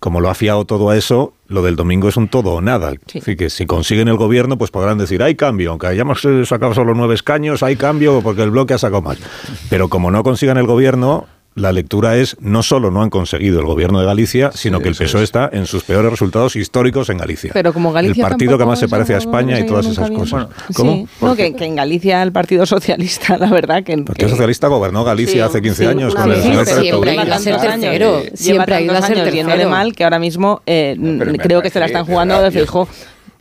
como 0.00 0.22
lo 0.22 0.30
ha 0.30 0.34
fiado 0.34 0.64
todo 0.64 0.88
a 0.88 0.96
eso, 0.96 1.34
lo 1.46 1.62
del 1.62 1.76
domingo 1.76 2.08
es 2.08 2.16
un 2.16 2.28
todo 2.28 2.52
o 2.52 2.60
nada. 2.62 2.94
Así 3.14 3.36
que 3.36 3.50
si 3.50 3.66
consiguen 3.66 4.08
el 4.08 4.16
gobierno, 4.16 4.56
pues 4.56 4.70
podrán 4.70 4.96
decir, 4.96 5.22
hay 5.22 5.34
cambio, 5.34 5.70
aunque 5.70 5.88
hayamos 5.88 6.26
sacado 6.44 6.72
solo 6.72 6.94
nueve 6.94 7.14
escaños, 7.14 7.62
hay 7.62 7.76
cambio 7.76 8.22
porque 8.22 8.42
el 8.42 8.50
bloque 8.50 8.72
ha 8.72 8.78
sacado 8.78 9.02
más. 9.02 9.18
Pero 9.68 9.88
como 9.88 10.10
no 10.10 10.22
consigan 10.22 10.56
el 10.56 10.66
gobierno, 10.66 11.26
la 11.54 11.72
lectura 11.72 12.16
es 12.16 12.36
no 12.40 12.62
solo 12.62 12.90
no 12.90 13.02
han 13.02 13.10
conseguido 13.10 13.60
el 13.60 13.66
gobierno 13.66 14.00
de 14.00 14.06
Galicia, 14.06 14.50
sino 14.54 14.80
que 14.80 14.88
el 14.88 14.94
PSOE 14.94 15.24
está 15.24 15.50
en 15.52 15.66
sus 15.66 15.82
peores 15.82 16.10
resultados 16.10 16.56
históricos 16.56 17.10
en 17.10 17.18
Galicia. 17.18 17.50
Pero 17.52 17.72
como 17.72 17.92
Galicia 17.92 18.24
el 18.24 18.30
partido 18.30 18.56
que 18.56 18.64
más 18.64 18.78
se 18.78 18.88
parece 18.88 19.14
a 19.14 19.18
España 19.18 19.58
y 19.58 19.66
todas 19.66 19.86
esas 19.86 20.08
bien. 20.08 20.20
cosas. 20.20 20.46
¿Cómo? 20.74 21.08
no, 21.20 21.36
que, 21.36 21.54
que 21.54 21.64
en 21.64 21.76
Galicia 21.76 22.22
el 22.22 22.32
Partido 22.32 22.66
Socialista, 22.66 23.36
la 23.36 23.50
verdad, 23.50 23.82
que... 23.82 23.92
El 23.92 24.04
Partido 24.04 24.30
Socialista 24.30 24.68
gobernó 24.68 25.04
Galicia 25.04 25.30
Sí, 25.30 25.40
hace 25.40 25.62
15 25.62 25.76
sí, 25.82 25.88
años 25.88 26.14
con 26.14 26.30
el 26.30 26.42
señor 26.42 26.66
siempre 26.66 27.10
ha 27.10 27.24
ido 27.24 27.34
a 27.34 27.38
ser 27.38 27.60
tercero. 27.60 28.20
Siempre 28.20 28.36
Siempre 28.36 28.74
ha 28.74 28.80
ido 28.80 28.92
a 28.92 29.02
ser 29.02 29.18
años 29.18 29.34
yéndole 29.34 29.56
tercero. 29.56 29.70
mal 29.70 29.94
que 29.94 30.04
ahora 30.04 30.18
mismo 30.18 30.62
eh, 30.66 30.96
creo 31.42 31.62
que 31.62 31.70
se 31.70 31.78
la 31.78 31.86
están 31.86 32.04
jugando 32.04 32.40
de 32.42 32.50
fijo. 32.50 32.88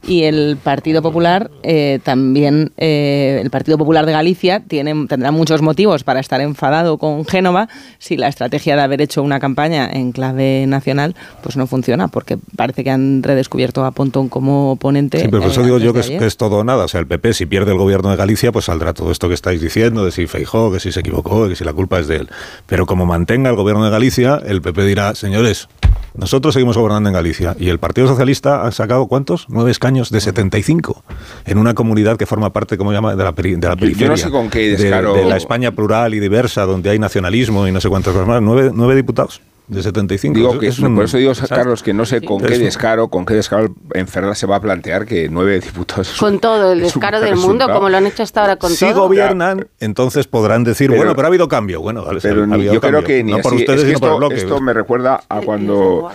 Y 0.07 0.23
el 0.23 0.57
Partido 0.61 1.01
Popular 1.01 1.51
eh, 1.63 1.99
también, 2.03 2.71
eh, 2.77 3.39
el 3.41 3.49
Partido 3.49 3.77
Popular 3.77 4.05
de 4.05 4.13
Galicia 4.13 4.61
tiene, 4.61 5.07
tendrá 5.07 5.31
muchos 5.31 5.61
motivos 5.61 6.03
para 6.03 6.19
estar 6.19 6.41
enfadado 6.41 6.97
con 6.97 7.25
Génova 7.25 7.67
si 7.97 8.17
la 8.17 8.27
estrategia 8.27 8.75
de 8.75 8.81
haber 8.81 9.01
hecho 9.01 9.21
una 9.21 9.39
campaña 9.39 9.89
en 9.91 10.11
clave 10.11 10.65
nacional 10.67 11.15
pues 11.43 11.57
no 11.57 11.67
funciona, 11.67 12.07
porque 12.07 12.37
parece 12.55 12.83
que 12.83 12.91
han 12.91 13.23
redescubierto 13.23 13.83
a 13.83 13.91
Pontón 13.91 14.29
como 14.29 14.71
oponente. 14.71 15.19
Sí, 15.19 15.27
pero 15.29 15.41
por 15.41 15.51
eso 15.51 15.61
eh, 15.61 15.65
digo 15.65 15.75
antes 15.75 16.07
yo 16.07 16.15
es, 16.15 16.19
que 16.19 16.25
es 16.25 16.37
todo 16.37 16.59
o 16.59 16.63
nada. 16.63 16.85
O 16.85 16.87
sea, 16.87 16.99
el 16.99 17.07
PP, 17.07 17.33
si 17.33 17.45
pierde 17.45 17.71
el 17.71 17.77
gobierno 17.77 18.09
de 18.09 18.15
Galicia, 18.15 18.51
pues 18.51 18.65
saldrá 18.65 18.93
todo 18.93 19.11
esto 19.11 19.27
que 19.27 19.33
estáis 19.33 19.61
diciendo, 19.61 20.05
de 20.05 20.11
si 20.11 20.27
Feijó, 20.27 20.71
que 20.71 20.79
si 20.79 20.91
se 20.91 21.01
equivocó, 21.01 21.47
que 21.49 21.55
si 21.55 21.63
la 21.63 21.73
culpa 21.73 21.99
es 21.99 22.07
de 22.07 22.17
él. 22.17 22.29
Pero 22.65 22.85
como 22.85 23.05
mantenga 23.05 23.49
el 23.49 23.55
gobierno 23.55 23.83
de 23.83 23.91
Galicia, 23.91 24.41
el 24.45 24.61
PP 24.61 24.85
dirá, 24.85 25.15
señores, 25.15 25.67
nosotros 26.15 26.53
seguimos 26.53 26.77
gobernando 26.77 27.09
en 27.09 27.13
Galicia. 27.13 27.55
Y 27.59 27.69
el 27.69 27.79
Partido 27.79 28.07
Socialista 28.07 28.65
ha 28.65 28.71
sacado, 28.71 29.07
¿cuántos? 29.07 29.45
Nueve 29.49 29.71
escaños 29.71 29.88
de 30.11 30.21
75. 30.21 31.03
En 31.45 31.57
una 31.57 31.73
comunidad 31.73 32.17
que 32.17 32.25
forma 32.25 32.51
parte, 32.53 32.77
como 32.77 32.91
llama, 32.93 33.15
de 33.15 33.23
la, 33.23 33.33
peri- 33.33 33.57
de 33.57 33.67
la 33.67 33.73
Yo- 33.73 33.75
yo 33.75 33.79
periferia. 33.79 34.07
no 34.09 34.17
sé 34.17 34.29
con 34.29 34.49
qué 34.49 34.59
de- 34.71 34.77
descaro- 34.77 35.13
De, 35.15 35.25
la 35.25 35.37
España 35.37 35.71
plural 35.71 36.13
y 36.13 36.19
diversa, 36.19 36.63
donde 36.65 36.89
hay 36.91 36.99
nacionalismo 36.99 37.67
y 37.67 37.71
no 37.71 37.81
sé 37.81 37.89
cuántas 37.89 38.13
cosas 38.13 38.27
más. 38.27 38.41
Nueve, 38.41 38.71
nueve 38.73 38.95
diputados 38.95 39.41
de 39.67 39.83
75. 39.83 40.35
Digo 40.35 40.57
que 40.57 40.67
es 40.69 40.79
por 40.79 40.89
un 40.89 40.99
eso 41.03 41.17
digo, 41.17 41.29
desastre. 41.29 41.57
Carlos, 41.57 41.83
que 41.83 41.93
no 41.93 42.03
sé 42.03 42.21
con 42.21 42.41
qué 42.41 42.57
descaro, 42.57 43.07
con 43.09 43.23
qué 43.23 43.35
descaro 43.35 43.67
en 43.93 44.07
Ferraz 44.07 44.39
se 44.39 44.47
va 44.47 44.55
a 44.55 44.61
plantear 44.61 45.05
que 45.05 45.29
nueve 45.29 45.59
diputados. 45.59 46.15
Con 46.19 46.39
todo 46.41 46.71
el 46.73 46.79
descaro 46.81 47.21
del 47.21 47.35
mundo, 47.35 47.67
como 47.71 47.87
lo 47.87 47.97
han 47.97 48.07
hecho 48.07 48.23
hasta 48.23 48.41
ahora 48.41 48.55
con 48.55 48.71
si 48.71 48.89
todo. 48.89 49.03
gobiernan, 49.03 49.67
entonces 49.79 50.25
podrán 50.25 50.63
decir, 50.63 50.87
Pero- 50.89 50.97
bueno, 51.01 51.15
pero 51.15 51.27
ha 51.27 51.29
habido 51.29 51.47
cambio. 51.47 51.81
Bueno, 51.81 52.03
vale, 52.03 52.19
Pero 52.19 52.45
ha 52.49 52.53
habido 52.55 52.73
yo 52.73 52.81
creo 52.81 52.93
cambio. 52.93 53.07
que 53.07 53.23
ni 53.23 53.31
no 53.33 53.37
por 53.39 53.53
así. 53.53 53.61
ustedes, 53.61 53.79
Es 53.81 53.85
que 53.85 53.95
sino 53.95 53.99
por 53.99 54.09
el 54.09 54.13
esto, 54.15 54.19
bloque. 54.27 54.35
esto 54.41 54.59
me 54.61 54.73
recuerda 54.73 55.21
a 55.29 55.41
cuando 55.41 56.09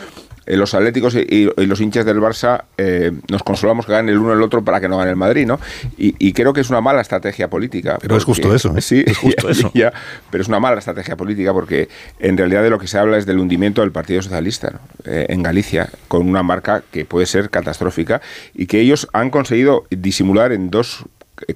eh, 0.47 0.57
los 0.57 0.75
atléticos 0.75 1.15
y, 1.15 1.21
y- 1.21 1.49
y 1.57 1.67
los 1.67 1.81
hinchas 1.81 2.05
del 2.05 2.19
Barça 2.21 2.65
eh, 2.79 3.13
nos 3.31 3.43
consolamos 3.43 3.87
que 3.87 3.93
gane 3.93 4.13
el 4.13 4.19
uno 4.19 4.33
el 4.33 4.43
otro 4.43 4.65
para 4.65 4.81
que 4.81 4.89
no 4.89 4.99
gane 4.99 5.11
el 5.11 5.17
Madrid, 5.17 5.47
¿no? 5.47 5.59
Y, 5.97 6.15
y 6.19 6.33
creo 6.33 6.53
que 6.53 6.61
es 6.61 6.71
una 6.71 6.81
mala 6.81 7.01
estrategia 7.01 7.49
política. 7.49 7.99
Pero 8.01 8.17
es 8.17 8.25
justo 8.25 8.55
eso, 8.55 8.77
¿eh? 8.77 8.81
Sí, 8.81 9.05
Es 9.07 9.17
justo 9.19 9.47
ya- 9.47 9.53
eso. 9.53 9.71
ya, 9.75 9.93
pero 10.31 10.43
es 10.43 10.49
una 10.49 10.61
mala 10.61 10.79
estrategia 10.79 11.17
política 11.17 11.53
porque 11.53 11.89
en 12.19 12.37
realidad 12.37 12.63
de 12.63 12.71
lo 12.71 12.79
que 12.79 12.87
se 12.87 12.99
habla 12.99 13.17
es 13.19 13.27
del 13.27 13.39
hundimiento 13.39 13.81
del 13.83 13.93
Partido 13.93 14.23
Socialista 14.23 14.71
¿no? 14.71 14.79
Eh, 15.05 15.27
en 15.29 15.43
Galicia, 15.43 15.89
con 16.09 16.29
una 16.29 16.43
marca 16.43 16.83
que 16.91 17.05
puede 17.05 17.27
ser 17.27 17.51
catastrófica 17.51 18.21
y 18.55 18.67
que 18.67 18.81
ellos 18.81 19.09
han 19.13 19.31
conseguido 19.31 19.85
disimular 19.91 20.53
en 20.53 20.71
dos 20.71 21.05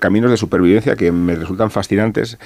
caminos 0.01 0.31
de 0.31 0.37
supervivencia 0.37 0.97
que 0.97 1.13
me 1.13 1.35
resultan 1.37 1.71
fascinantes. 1.71 2.37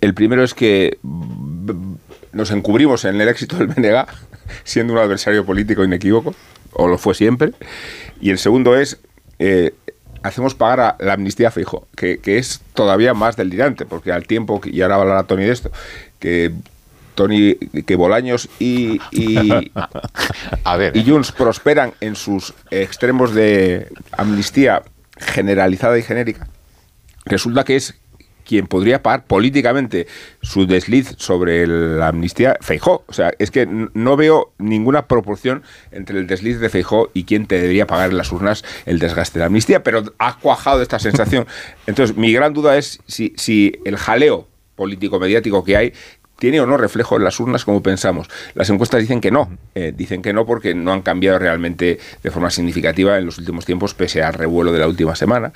El 0.00 0.12
primero 0.14 0.42
es 0.42 0.54
que 0.54 0.98
b- 1.02 1.72
b- 1.72 1.96
nos 2.32 2.50
encubrimos 2.50 3.04
en 3.04 3.20
el 3.20 3.28
éxito 3.28 3.56
del 3.56 3.68
BNG, 3.68 4.06
siendo 4.64 4.92
un 4.92 4.98
adversario 4.98 5.44
político 5.44 5.84
inequívoco, 5.84 6.34
o 6.72 6.88
lo 6.88 6.98
fue 6.98 7.14
siempre. 7.14 7.52
Y 8.20 8.30
el 8.30 8.38
segundo 8.38 8.76
es, 8.76 8.98
eh, 9.38 9.74
hacemos 10.22 10.54
pagar 10.54 10.80
a 10.80 10.96
la 10.98 11.14
amnistía 11.14 11.50
fijo, 11.50 11.86
que, 11.96 12.18
que 12.18 12.38
es 12.38 12.60
todavía 12.74 13.14
más 13.14 13.36
delirante, 13.36 13.86
porque 13.86 14.12
al 14.12 14.26
tiempo, 14.26 14.60
y 14.64 14.80
ahora 14.82 14.96
va 14.96 15.02
a 15.02 15.06
hablar 15.06 15.26
Tony 15.26 15.44
de 15.44 15.52
esto, 15.52 15.70
que 16.18 16.52
Tony, 17.14 17.54
que 17.54 17.96
Bolaños 17.96 18.48
y, 18.60 19.00
y, 19.10 19.50
y 20.94 21.04
Junts 21.04 21.32
prosperan 21.32 21.92
en 22.00 22.14
sus 22.14 22.54
extremos 22.70 23.34
de 23.34 23.88
amnistía 24.12 24.82
generalizada 25.16 25.98
y 25.98 26.02
genérica, 26.02 26.46
resulta 27.24 27.64
que 27.64 27.76
es 27.76 27.94
quien 28.48 28.66
podría 28.66 29.02
pagar 29.02 29.26
políticamente 29.26 30.06
su 30.40 30.66
desliz 30.66 31.14
sobre 31.18 31.66
la 31.66 32.08
amnistía, 32.08 32.56
Feijó. 32.62 33.04
O 33.06 33.12
sea, 33.12 33.30
es 33.38 33.50
que 33.50 33.66
no 33.66 34.16
veo 34.16 34.52
ninguna 34.56 35.06
proporción 35.06 35.62
entre 35.92 36.18
el 36.18 36.26
desliz 36.26 36.58
de 36.58 36.70
Feijó 36.70 37.10
y 37.12 37.24
quien 37.24 37.46
te 37.46 37.60
debería 37.60 37.86
pagar 37.86 38.10
en 38.10 38.16
las 38.16 38.32
urnas 38.32 38.64
el 38.86 38.98
desgaste 38.98 39.38
de 39.38 39.40
la 39.40 39.46
amnistía, 39.46 39.82
pero 39.82 40.02
ha 40.18 40.38
cuajado 40.38 40.80
esta 40.80 40.98
sensación. 40.98 41.46
Entonces, 41.86 42.16
mi 42.16 42.32
gran 42.32 42.54
duda 42.54 42.78
es 42.78 43.00
si, 43.06 43.34
si 43.36 43.74
el 43.84 43.98
jaleo 43.98 44.48
político-mediático 44.76 45.62
que 45.62 45.76
hay 45.76 45.92
tiene 46.38 46.60
o 46.60 46.66
no 46.66 46.78
reflejo 46.78 47.16
en 47.16 47.24
las 47.24 47.38
urnas 47.40 47.64
como 47.64 47.82
pensamos. 47.82 48.28
Las 48.54 48.70
encuestas 48.70 49.00
dicen 49.00 49.20
que 49.20 49.30
no, 49.30 49.50
eh, 49.74 49.92
dicen 49.94 50.22
que 50.22 50.32
no 50.32 50.46
porque 50.46 50.74
no 50.74 50.92
han 50.92 51.02
cambiado 51.02 51.38
realmente 51.38 51.98
de 52.22 52.30
forma 52.30 52.48
significativa 52.48 53.18
en 53.18 53.26
los 53.26 53.38
últimos 53.38 53.66
tiempos, 53.66 53.92
pese 53.92 54.22
al 54.22 54.34
revuelo 54.34 54.72
de 54.72 54.78
la 54.78 54.86
última 54.86 55.16
semana. 55.16 55.52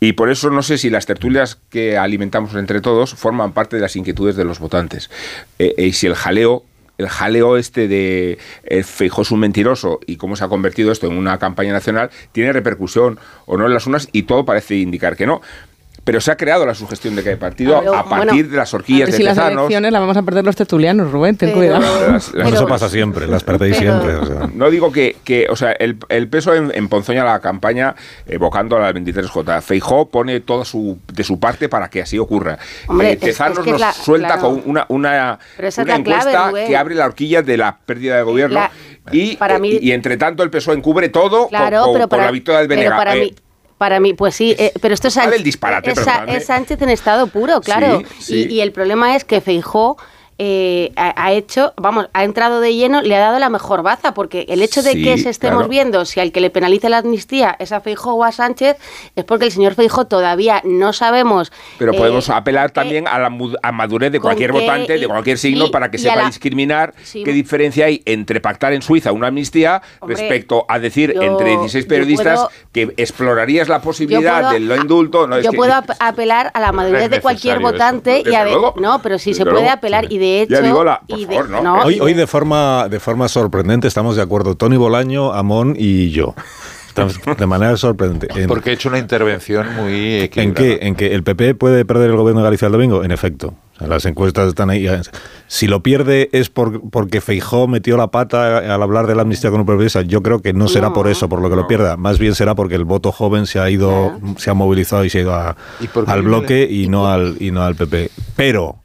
Y 0.00 0.12
por 0.12 0.30
eso 0.30 0.50
no 0.50 0.62
sé 0.62 0.78
si 0.78 0.90
las 0.90 1.06
tertulias 1.06 1.58
que 1.70 1.96
alimentamos 1.96 2.54
entre 2.54 2.80
todos 2.80 3.14
forman 3.14 3.52
parte 3.52 3.76
de 3.76 3.82
las 3.82 3.96
inquietudes 3.96 4.36
de 4.36 4.44
los 4.44 4.58
votantes. 4.58 5.10
Eh, 5.58 5.74
eh, 5.78 5.86
y 5.86 5.92
si 5.92 6.06
el 6.06 6.14
jaleo, 6.14 6.64
el 6.98 7.08
jaleo 7.08 7.56
este 7.56 7.88
de 7.88 8.38
eh, 8.64 8.82
Feijóo 8.82 9.22
es 9.22 9.30
un 9.30 9.40
mentiroso 9.40 10.00
y 10.06 10.16
cómo 10.16 10.36
se 10.36 10.44
ha 10.44 10.48
convertido 10.48 10.92
esto 10.92 11.06
en 11.06 11.16
una 11.16 11.38
campaña 11.38 11.72
nacional, 11.72 12.10
tiene 12.32 12.52
repercusión 12.52 13.18
o 13.46 13.56
no 13.56 13.66
en 13.66 13.74
las 13.74 13.86
urnas 13.86 14.08
y 14.12 14.24
todo 14.24 14.44
parece 14.44 14.76
indicar 14.76 15.16
que 15.16 15.26
no. 15.26 15.40
Pero 16.04 16.20
se 16.20 16.30
ha 16.30 16.36
creado 16.36 16.66
la 16.66 16.74
sugestión 16.74 17.16
de 17.16 17.22
que 17.22 17.30
hay 17.30 17.36
partido 17.36 17.78
Pero, 17.80 17.94
a 17.96 18.04
partir 18.06 18.34
bueno, 18.34 18.50
de 18.50 18.56
las 18.58 18.74
horquillas 18.74 19.10
de 19.10 19.16
si 19.16 19.22
las 19.22 19.36
Tezanos. 19.36 19.52
elecciones 19.60 19.90
las 19.90 20.00
vamos 20.02 20.16
a 20.18 20.22
perder 20.22 20.44
los 20.44 20.54
tertulianos, 20.54 21.10
Rubén, 21.10 21.34
ten 21.38 21.48
Pero- 21.48 21.58
cuidado. 21.78 22.10
Las- 22.12 22.34
las- 22.34 22.52
eso 22.52 22.66
pasa 22.66 22.90
siempre, 22.90 23.26
las 23.26 23.42
perdéis 23.42 23.78
Pero- 23.78 24.00
siempre. 24.02 24.16
o 24.16 24.26
sea. 24.26 24.50
No 24.52 24.68
digo 24.68 24.92
que, 24.92 25.16
que, 25.24 25.46
o 25.48 25.56
sea, 25.56 25.72
el, 25.72 25.96
el 26.10 26.28
peso 26.28 26.54
en, 26.54 26.70
emponzoña 26.74 27.24
la 27.24 27.40
campaña 27.40 27.94
evocando 28.26 28.76
a 28.76 28.80
la 28.80 28.92
23J. 28.92 29.62
Feijó 29.62 30.10
pone 30.10 30.40
toda 30.40 30.66
su, 30.66 30.98
de 31.10 31.24
su 31.24 31.40
parte 31.40 31.70
para 31.70 31.88
que 31.88 32.02
así 32.02 32.18
ocurra. 32.18 32.58
Hombre, 32.86 33.08
Eh, 33.08 33.12
es- 33.14 33.20
Tezanos 33.20 33.58
es 33.58 33.64
que 33.64 33.70
es 33.70 33.72
nos 33.72 33.80
la- 33.80 33.92
suelta 33.94 34.34
claro. 34.34 34.42
con 34.42 34.62
una, 34.66 34.84
una, 34.90 35.38
Pero 35.56 35.68
una 35.68 35.84
clave, 35.84 36.00
encuesta 36.00 36.52
que 36.66 36.76
abre 36.76 36.94
la 36.96 37.06
horquilla 37.06 37.40
de 37.40 37.56
la 37.56 37.78
pérdida 37.78 38.16
de 38.16 38.22
gobierno. 38.24 38.54
La- 38.60 38.70
y, 39.10 39.36
para 39.36 39.58
mí- 39.58 39.78
y, 39.80 39.92
entre 39.92 40.18
tanto 40.18 40.42
el 40.42 40.50
PSOE 40.50 40.74
encubre 40.76 41.08
todo 41.08 41.48
Claro, 41.48 41.78
con, 41.78 41.84
con- 41.84 41.92
pero 41.94 42.02
con 42.04 42.08
para, 42.10 42.24
la 42.26 42.30
victoria 42.30 42.58
del 42.60 42.68
pero 42.68 42.78
Benega. 42.80 42.96
para 42.96 43.16
Eh, 43.16 43.20
mí, 43.20 43.34
para 43.78 44.00
mí, 44.00 44.14
pues 44.14 44.34
sí, 44.34 44.54
eh, 44.58 44.72
pero 44.80 44.94
esto 44.94 45.08
es 45.08 45.14
Sánchez, 45.14 45.38
el 45.38 45.44
disparate, 45.44 45.92
es 46.28 46.46
Sánchez 46.46 46.80
en 46.82 46.90
estado 46.90 47.26
puro, 47.26 47.60
claro. 47.60 48.00
Sí, 48.18 48.22
sí. 48.22 48.46
Y, 48.48 48.54
y 48.54 48.60
el 48.60 48.72
problema 48.72 49.16
es 49.16 49.24
que 49.24 49.40
Feijó 49.40 49.96
eh, 50.38 50.92
ha, 50.96 51.14
ha 51.26 51.32
hecho, 51.32 51.72
vamos, 51.76 52.08
ha 52.12 52.24
entrado 52.24 52.60
de 52.60 52.74
lleno, 52.74 53.02
le 53.02 53.14
ha 53.16 53.20
dado 53.20 53.38
la 53.38 53.48
mejor 53.50 53.82
baza, 53.82 54.14
porque 54.14 54.46
el 54.48 54.62
hecho 54.62 54.82
de 54.82 54.92
Sí, 54.92 55.04
que 55.04 55.18
se 55.18 55.30
estemos 55.30 55.58
claro. 55.58 55.68
viendo 55.68 56.04
si 56.04 56.20
al 56.20 56.32
que 56.32 56.40
le 56.40 56.50
penaliza 56.50 56.88
la 56.88 56.98
amnistía 56.98 57.56
es 57.58 57.72
a 57.72 57.80
Feijó 57.80 58.14
o 58.14 58.24
a 58.24 58.32
Sánchez, 58.32 58.76
es 59.16 59.24
porque 59.24 59.44
el 59.46 59.52
señor 59.52 59.74
Feijó 59.74 60.06
todavía 60.06 60.60
no 60.64 60.92
sabemos. 60.92 61.52
Pero 61.78 61.92
eh, 61.92 61.96
podemos 61.96 62.30
apelar 62.30 62.70
también 62.72 63.06
a 63.08 63.18
la 63.18 63.30
a 63.62 63.72
madurez 63.72 64.12
de 64.12 64.20
cualquier 64.20 64.52
votante, 64.52 64.98
de 64.98 65.06
cualquier 65.06 65.38
signo, 65.38 65.70
para 65.70 65.90
que 65.90 65.98
sepa 65.98 66.16
la- 66.16 66.26
discriminar 66.26 66.94
Sí. 67.02 67.22
qué 67.24 67.32
diferencia 67.32 67.86
hay 67.86 68.02
entre 68.04 68.40
pactar 68.40 68.72
en 68.72 68.82
Suiza 68.82 69.12
una 69.12 69.28
amnistía 69.28 69.82
Hombre, 70.00 70.16
respecto 70.16 70.64
a 70.68 70.78
decir 70.78 71.12
yo- 71.14 71.22
entre 71.22 71.50
16 71.50 71.84
yo 71.84 71.88
periodistas 71.88 72.40
puedo- 72.40 72.50
que 72.72 72.82
explorarías 72.96 73.68
la 73.68 73.80
posibilidad 73.80 74.40
puedo- 74.40 74.52
del 74.52 74.66
no 74.68 74.76
indulto. 74.76 75.26
No, 75.26 75.36
es 75.36 75.44
yo 75.44 75.50
que- 75.52 75.56
puedo 75.56 75.72
ap- 75.74 75.90
apelar 76.00 76.50
a 76.54 76.60
la 76.60 76.72
madurez 76.72 77.04
Es 77.04 77.10
de 77.10 77.20
cualquier 77.20 77.58
eso, 77.58 77.62
votante 77.70 78.22
y 78.26 78.34
a 78.34 78.44
ver, 78.44 78.56
no, 78.76 79.00
pero 79.02 79.18
sí 79.18 79.34
se 79.34 79.44
puede 79.44 79.68
apelar 79.68 80.10
y 80.10 80.18
de 80.24 80.42
hecho 80.42 80.54
Ya 80.54 80.60
digo 80.62 80.84
la- 80.84 81.00
y 81.06 81.26
por 81.26 81.28
de- 81.28 81.34
favor, 81.34 81.50
¿no? 81.50 81.62
no, 81.62 81.82
Hoy, 81.84 82.00
hoy 82.00 82.14
de 82.14 82.26
forma 82.26 82.88
de 82.88 83.00
forma 83.00 83.28
sorprendente 83.28 83.88
estamos 83.88 84.16
de 84.16 84.22
acuerdo 84.22 84.54
Tony 84.56 84.76
Bolaño, 84.76 85.32
Amón 85.32 85.74
y 85.78 86.10
yo. 86.10 86.34
Estamos 86.88 87.18
de 87.36 87.46
manera 87.46 87.76
sorprendente. 87.76 88.28
En- 88.40 88.46
Porque 88.46 88.70
he 88.70 88.72
hecho 88.74 88.88
una 88.88 88.98
intervención 89.00 89.66
muy 89.74 90.14
¿En 90.18 90.22
equilibrada. 90.22 90.78
qué? 90.78 90.86
¿En 90.86 90.94
que 90.94 91.12
el 91.12 91.24
PP 91.24 91.56
puede 91.56 91.84
perder 91.84 92.10
el 92.10 92.16
gobierno 92.16 92.40
de 92.40 92.44
Galicia 92.44 92.66
el 92.66 92.72
domingo? 92.72 93.02
En 93.02 93.10
efecto. 93.10 93.54
O 93.74 93.78
sea, 93.78 93.88
las 93.88 94.04
encuestas 94.06 94.46
están 94.46 94.70
ahí. 94.70 94.86
Si 95.48 95.66
lo 95.66 95.82
pierde 95.82 96.28
es 96.30 96.50
por, 96.50 96.88
porque 96.90 97.20
Feijó 97.20 97.66
metió 97.66 97.96
la 97.96 98.12
pata 98.12 98.58
al 98.58 98.80
hablar 98.80 99.08
de 99.08 99.16
la 99.16 99.22
amnistía 99.22 99.50
con 99.50 99.60
un. 99.68 100.02
Yo 100.06 100.22
creo 100.22 100.38
que 100.38 100.52
no 100.52 100.68
será 100.68 100.92
por 100.92 101.08
eso, 101.08 101.28
por 101.28 101.40
lo 101.42 101.50
que 101.50 101.56
lo 101.56 101.66
pierda. 101.66 101.96
Más 101.96 102.20
bien 102.20 102.36
será 102.36 102.54
porque 102.54 102.76
el 102.76 102.84
voto 102.84 103.10
joven 103.10 103.46
se 103.46 103.58
ha 103.58 103.68
ido, 103.68 104.12
se 104.36 104.50
ha 104.50 104.54
movilizado 104.54 105.04
y 105.04 105.10
se 105.10 105.18
ha 105.18 105.22
ido 105.22 105.34
a- 105.34 105.56
al 106.06 106.22
bloque 106.22 106.68
y 106.70 106.86
no 106.86 107.08
al, 107.08 107.38
y 107.40 107.50
no 107.50 107.64
al 107.64 107.74
PP. 107.74 108.12
Pero 108.36 108.76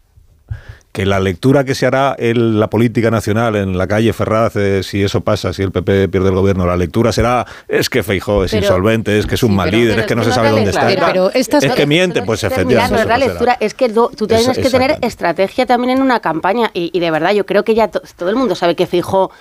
que 0.91 1.05
la 1.05 1.19
lectura 1.19 1.63
que 1.63 1.75
se 1.75 1.85
hará 1.85 2.15
en 2.17 2.59
la 2.59 2.67
política 2.69 3.11
nacional, 3.11 3.55
en 3.55 3.77
la 3.77 3.85
calle 3.87 4.11
Ferraz, 4.11 4.55
eh, 4.55 4.81
si 4.81 5.03
eso 5.03 5.21
pasa, 5.21 5.53
si 5.53 5.61
el 5.61 5.71
PP 5.71 6.09
pierde 6.09 6.29
el 6.29 6.35
gobierno, 6.35 6.65
la 6.65 6.75
lectura 6.75 7.11
será 7.11 7.45
es 7.67 7.89
que 7.91 8.01
Feijó 8.01 8.43
es 8.43 8.51
Pero- 8.51 8.63
insolvente, 8.65 9.19
es 9.19 9.27
que 9.27 9.35
es 9.35 9.43
un 9.43 9.55
mal 9.55 9.69
pero- 9.69 9.77
líder, 9.77 9.91
pero 9.93 10.01
es 10.01 10.07
que 10.07 10.15
no 10.15 10.23
se 10.23 10.31
sabe 10.31 10.49
dónde 10.49 10.71
está. 10.71 10.87
Pero 10.87 11.31
es 11.31 11.47
que 11.47 11.85
miente, 11.85 12.23
pues 12.23 12.43
efectivamente. 12.43 12.95
no 12.95 13.01
es 13.01 13.07
la 13.07 13.17
lectura, 13.19 13.55
es 13.59 13.73
que 13.75 13.89
tú, 13.89 14.09
tú 14.17 14.25
tienes 14.27 14.57
que 14.57 14.69
tener 14.69 14.97
estrategia 15.01 15.65
también 15.67 15.97
en 15.97 16.01
una 16.01 16.19
campaña 16.21 16.71
y, 16.73 16.89
y 16.91 16.99
de 16.99 17.11
verdad 17.11 17.33
yo 17.33 17.45
creo 17.45 17.63
que 17.63 17.75
ya 17.75 17.89
to- 17.89 18.01
todo 18.17 18.29
el 18.29 18.35
mundo 18.35 18.55
sabe 18.55 18.75
que 18.75 18.87
Fijó 18.87 19.31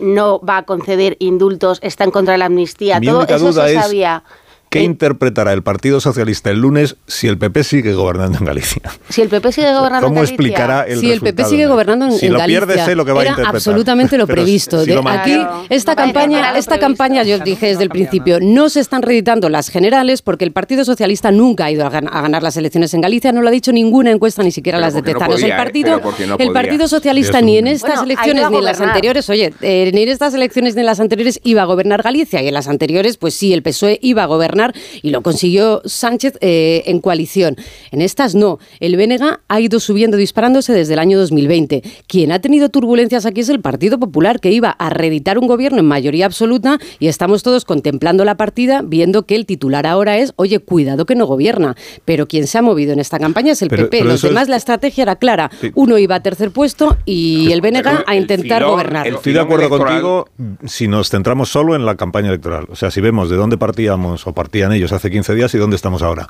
no 0.00 0.40
va 0.40 0.56
a 0.58 0.62
conceder 0.64 1.16
indultos, 1.20 1.78
está 1.82 2.04
en 2.04 2.10
contra 2.10 2.32
de 2.32 2.38
la 2.38 2.46
amnistía, 2.46 2.98
Mi 3.00 3.06
todo 3.06 3.22
eso 3.24 3.52
se 3.52 3.74
es- 3.74 3.80
sabía. 3.80 4.22
¿Qué 4.70 4.82
interpretará 4.84 5.52
el 5.52 5.64
Partido 5.64 6.00
Socialista 6.00 6.48
el 6.48 6.60
lunes 6.60 6.94
si 7.08 7.26
el 7.26 7.36
PP 7.38 7.64
sigue 7.64 7.92
gobernando 7.92 8.38
en 8.38 8.44
Galicia? 8.44 8.82
Si 9.08 9.20
el 9.20 9.28
PP 9.28 9.50
sigue 9.50 9.72
gobernando 9.74 10.06
¿Cómo 10.06 10.20
en 10.20 10.26
Galicia, 10.26 10.34
explicará 10.34 10.82
el 10.84 11.00
si 11.00 11.10
el 11.10 11.20
PP 11.20 11.44
sigue 11.44 11.66
gobernando 11.66 12.06
en, 12.06 12.12
Si 12.12 12.26
en 12.26 12.34
lo 12.34 12.38
Galicia, 12.38 12.66
pierde, 12.66 12.84
sé 12.84 12.94
lo 12.94 13.04
que 13.04 13.10
va 13.10 13.18
a 13.18 13.22
era 13.22 13.30
interpretar. 13.32 13.56
absolutamente 13.56 14.16
lo 14.16 14.26
si- 14.26 14.32
previsto. 14.32 14.84
si 14.84 14.92
lo 14.92 15.08
aquí, 15.08 15.36
esta 15.70 15.96
campaña, 15.96 16.56
esta 16.56 16.78
campaña, 16.78 17.24
yo 17.24 17.34
os 17.38 17.42
dije 17.42 17.66
desde 17.66 17.82
el 17.82 17.88
principio, 17.88 18.38
no 18.40 18.68
se 18.68 18.78
están 18.78 19.02
reeditando 19.02 19.48
las 19.48 19.70
generales 19.70 20.22
porque 20.22 20.44
el 20.44 20.52
Partido 20.52 20.84
Socialista 20.84 21.32
nunca 21.32 21.64
ha 21.64 21.70
ido 21.72 21.84
a, 21.84 21.90
gan- 21.90 22.08
a 22.08 22.22
ganar 22.22 22.44
las 22.44 22.56
elecciones 22.56 22.94
en 22.94 23.00
Galicia, 23.00 23.32
no 23.32 23.42
lo 23.42 23.48
ha 23.48 23.50
dicho 23.50 23.72
ninguna 23.72 24.12
encuesta, 24.12 24.44
ni 24.44 24.52
siquiera 24.52 24.78
Pero 24.78 24.86
las 24.86 24.94
de 24.94 25.00
porque 25.00 25.12
no 25.14 25.18
Tezanos. 25.18 25.34
podía, 25.34 25.46
el 25.46 25.52
¿eh? 25.52 25.56
partido, 25.64 26.00
no 26.28 26.36
el. 26.38 26.52
Partido 26.52 26.86
Socialista 26.86 27.40
ni 27.40 27.58
en 27.58 27.66
estas 27.66 27.90
Bueno, 27.96 28.02
elecciones 28.04 28.50
ni 28.52 28.56
en 28.58 28.64
las 28.64 28.80
anteriores, 28.80 29.28
oye, 29.30 29.52
eh, 29.62 29.90
ni 29.92 30.02
en 30.04 30.08
estas 30.10 30.32
elecciones 30.34 30.76
ni 30.76 30.80
en 30.82 30.86
las 30.86 31.00
anteriores 31.00 31.40
iba 31.42 31.62
a 31.62 31.64
gobernar 31.64 32.02
Galicia 32.04 32.40
y 32.40 32.46
en 32.46 32.54
las 32.54 32.68
anteriores, 32.68 33.16
pues 33.16 33.34
sí, 33.34 33.52
el 33.52 33.64
PSOE 33.64 33.98
iba 34.00 34.22
a 34.22 34.26
gobernar 34.26 34.59
y 35.02 35.10
lo 35.10 35.22
consiguió 35.22 35.82
Sánchez 35.84 36.34
eh, 36.40 36.82
en 36.86 37.00
coalición. 37.00 37.56
En 37.90 38.00
estas 38.02 38.34
no. 38.34 38.58
El 38.80 38.96
BNG 38.96 39.38
ha 39.48 39.60
ido 39.60 39.80
subiendo, 39.80 40.16
disparándose 40.16 40.72
desde 40.72 40.92
el 40.94 40.98
año 40.98 41.18
2020. 41.18 41.82
Quien 42.06 42.32
ha 42.32 42.40
tenido 42.40 42.68
turbulencias 42.68 43.26
aquí 43.26 43.40
es 43.40 43.48
el 43.48 43.60
Partido 43.60 43.98
Popular, 43.98 44.40
que 44.40 44.50
iba 44.50 44.70
a 44.70 44.90
reeditar 44.90 45.38
un 45.38 45.46
gobierno 45.46 45.78
en 45.78 45.86
mayoría 45.86 46.26
absoluta 46.26 46.78
y 46.98 47.08
estamos 47.08 47.42
todos 47.42 47.64
contemplando 47.64 48.24
la 48.24 48.36
partida, 48.36 48.82
viendo 48.84 49.24
que 49.26 49.34
el 49.36 49.46
titular 49.46 49.86
ahora 49.86 50.18
es, 50.18 50.32
oye, 50.36 50.58
cuidado 50.58 51.06
que 51.06 51.14
no 51.14 51.26
gobierna. 51.26 51.76
Pero 52.04 52.26
quien 52.28 52.46
se 52.46 52.58
ha 52.58 52.62
movido 52.62 52.92
en 52.92 53.00
esta 53.00 53.18
campaña 53.18 53.52
es 53.52 53.62
el 53.62 53.68
Pero- 53.68 53.84
PP. 53.84 53.98
pero 53.98 54.04
Los 54.10 54.20
eso 54.20 54.26
es- 54.28 54.30
demás, 54.32 54.48
la 54.48 54.56
estrategia 54.56 55.02
era 55.02 55.16
clara. 55.16 55.50
Sí. 55.60 55.70
Uno 55.74 55.98
iba 55.98 56.14
a 56.16 56.22
tercer 56.22 56.50
puesto 56.50 56.96
y 57.04 57.52
el 57.52 57.60
BNG 57.60 58.04
a 58.06 58.16
intentar 58.16 58.62
filón- 58.62 58.70
gobernar. 58.70 59.06
el 59.06 59.14
Estoy 59.16 59.32
de 59.32 59.40
acuerdo 59.40 59.66
electoral- 59.66 60.02
contigo 60.02 60.28
si 60.66 60.88
nos 60.88 61.10
centramos 61.10 61.48
solo 61.50 61.74
en 61.74 61.84
la 61.86 61.96
campaña 61.96 62.28
electoral. 62.28 62.66
O 62.70 62.76
sea, 62.76 62.90
si 62.90 63.00
vemos 63.00 63.30
de 63.30 63.36
dónde 63.36 63.56
partíamos 63.58 64.26
o 64.26 64.32
partían 64.50 64.72
ellos 64.72 64.90
hace 64.90 65.12
15 65.12 65.36
días 65.36 65.54
y 65.54 65.58
dónde 65.58 65.76
estamos 65.76 66.02
ahora. 66.02 66.28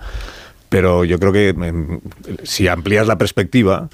Pero 0.69 1.07
yo 1.07 1.19
creo 1.19 1.33
que 1.33 1.49
em, 1.49 2.01
si 2.43 2.69
amplías 2.69 3.07
la 3.07 3.17
perspectiva, 3.17 3.89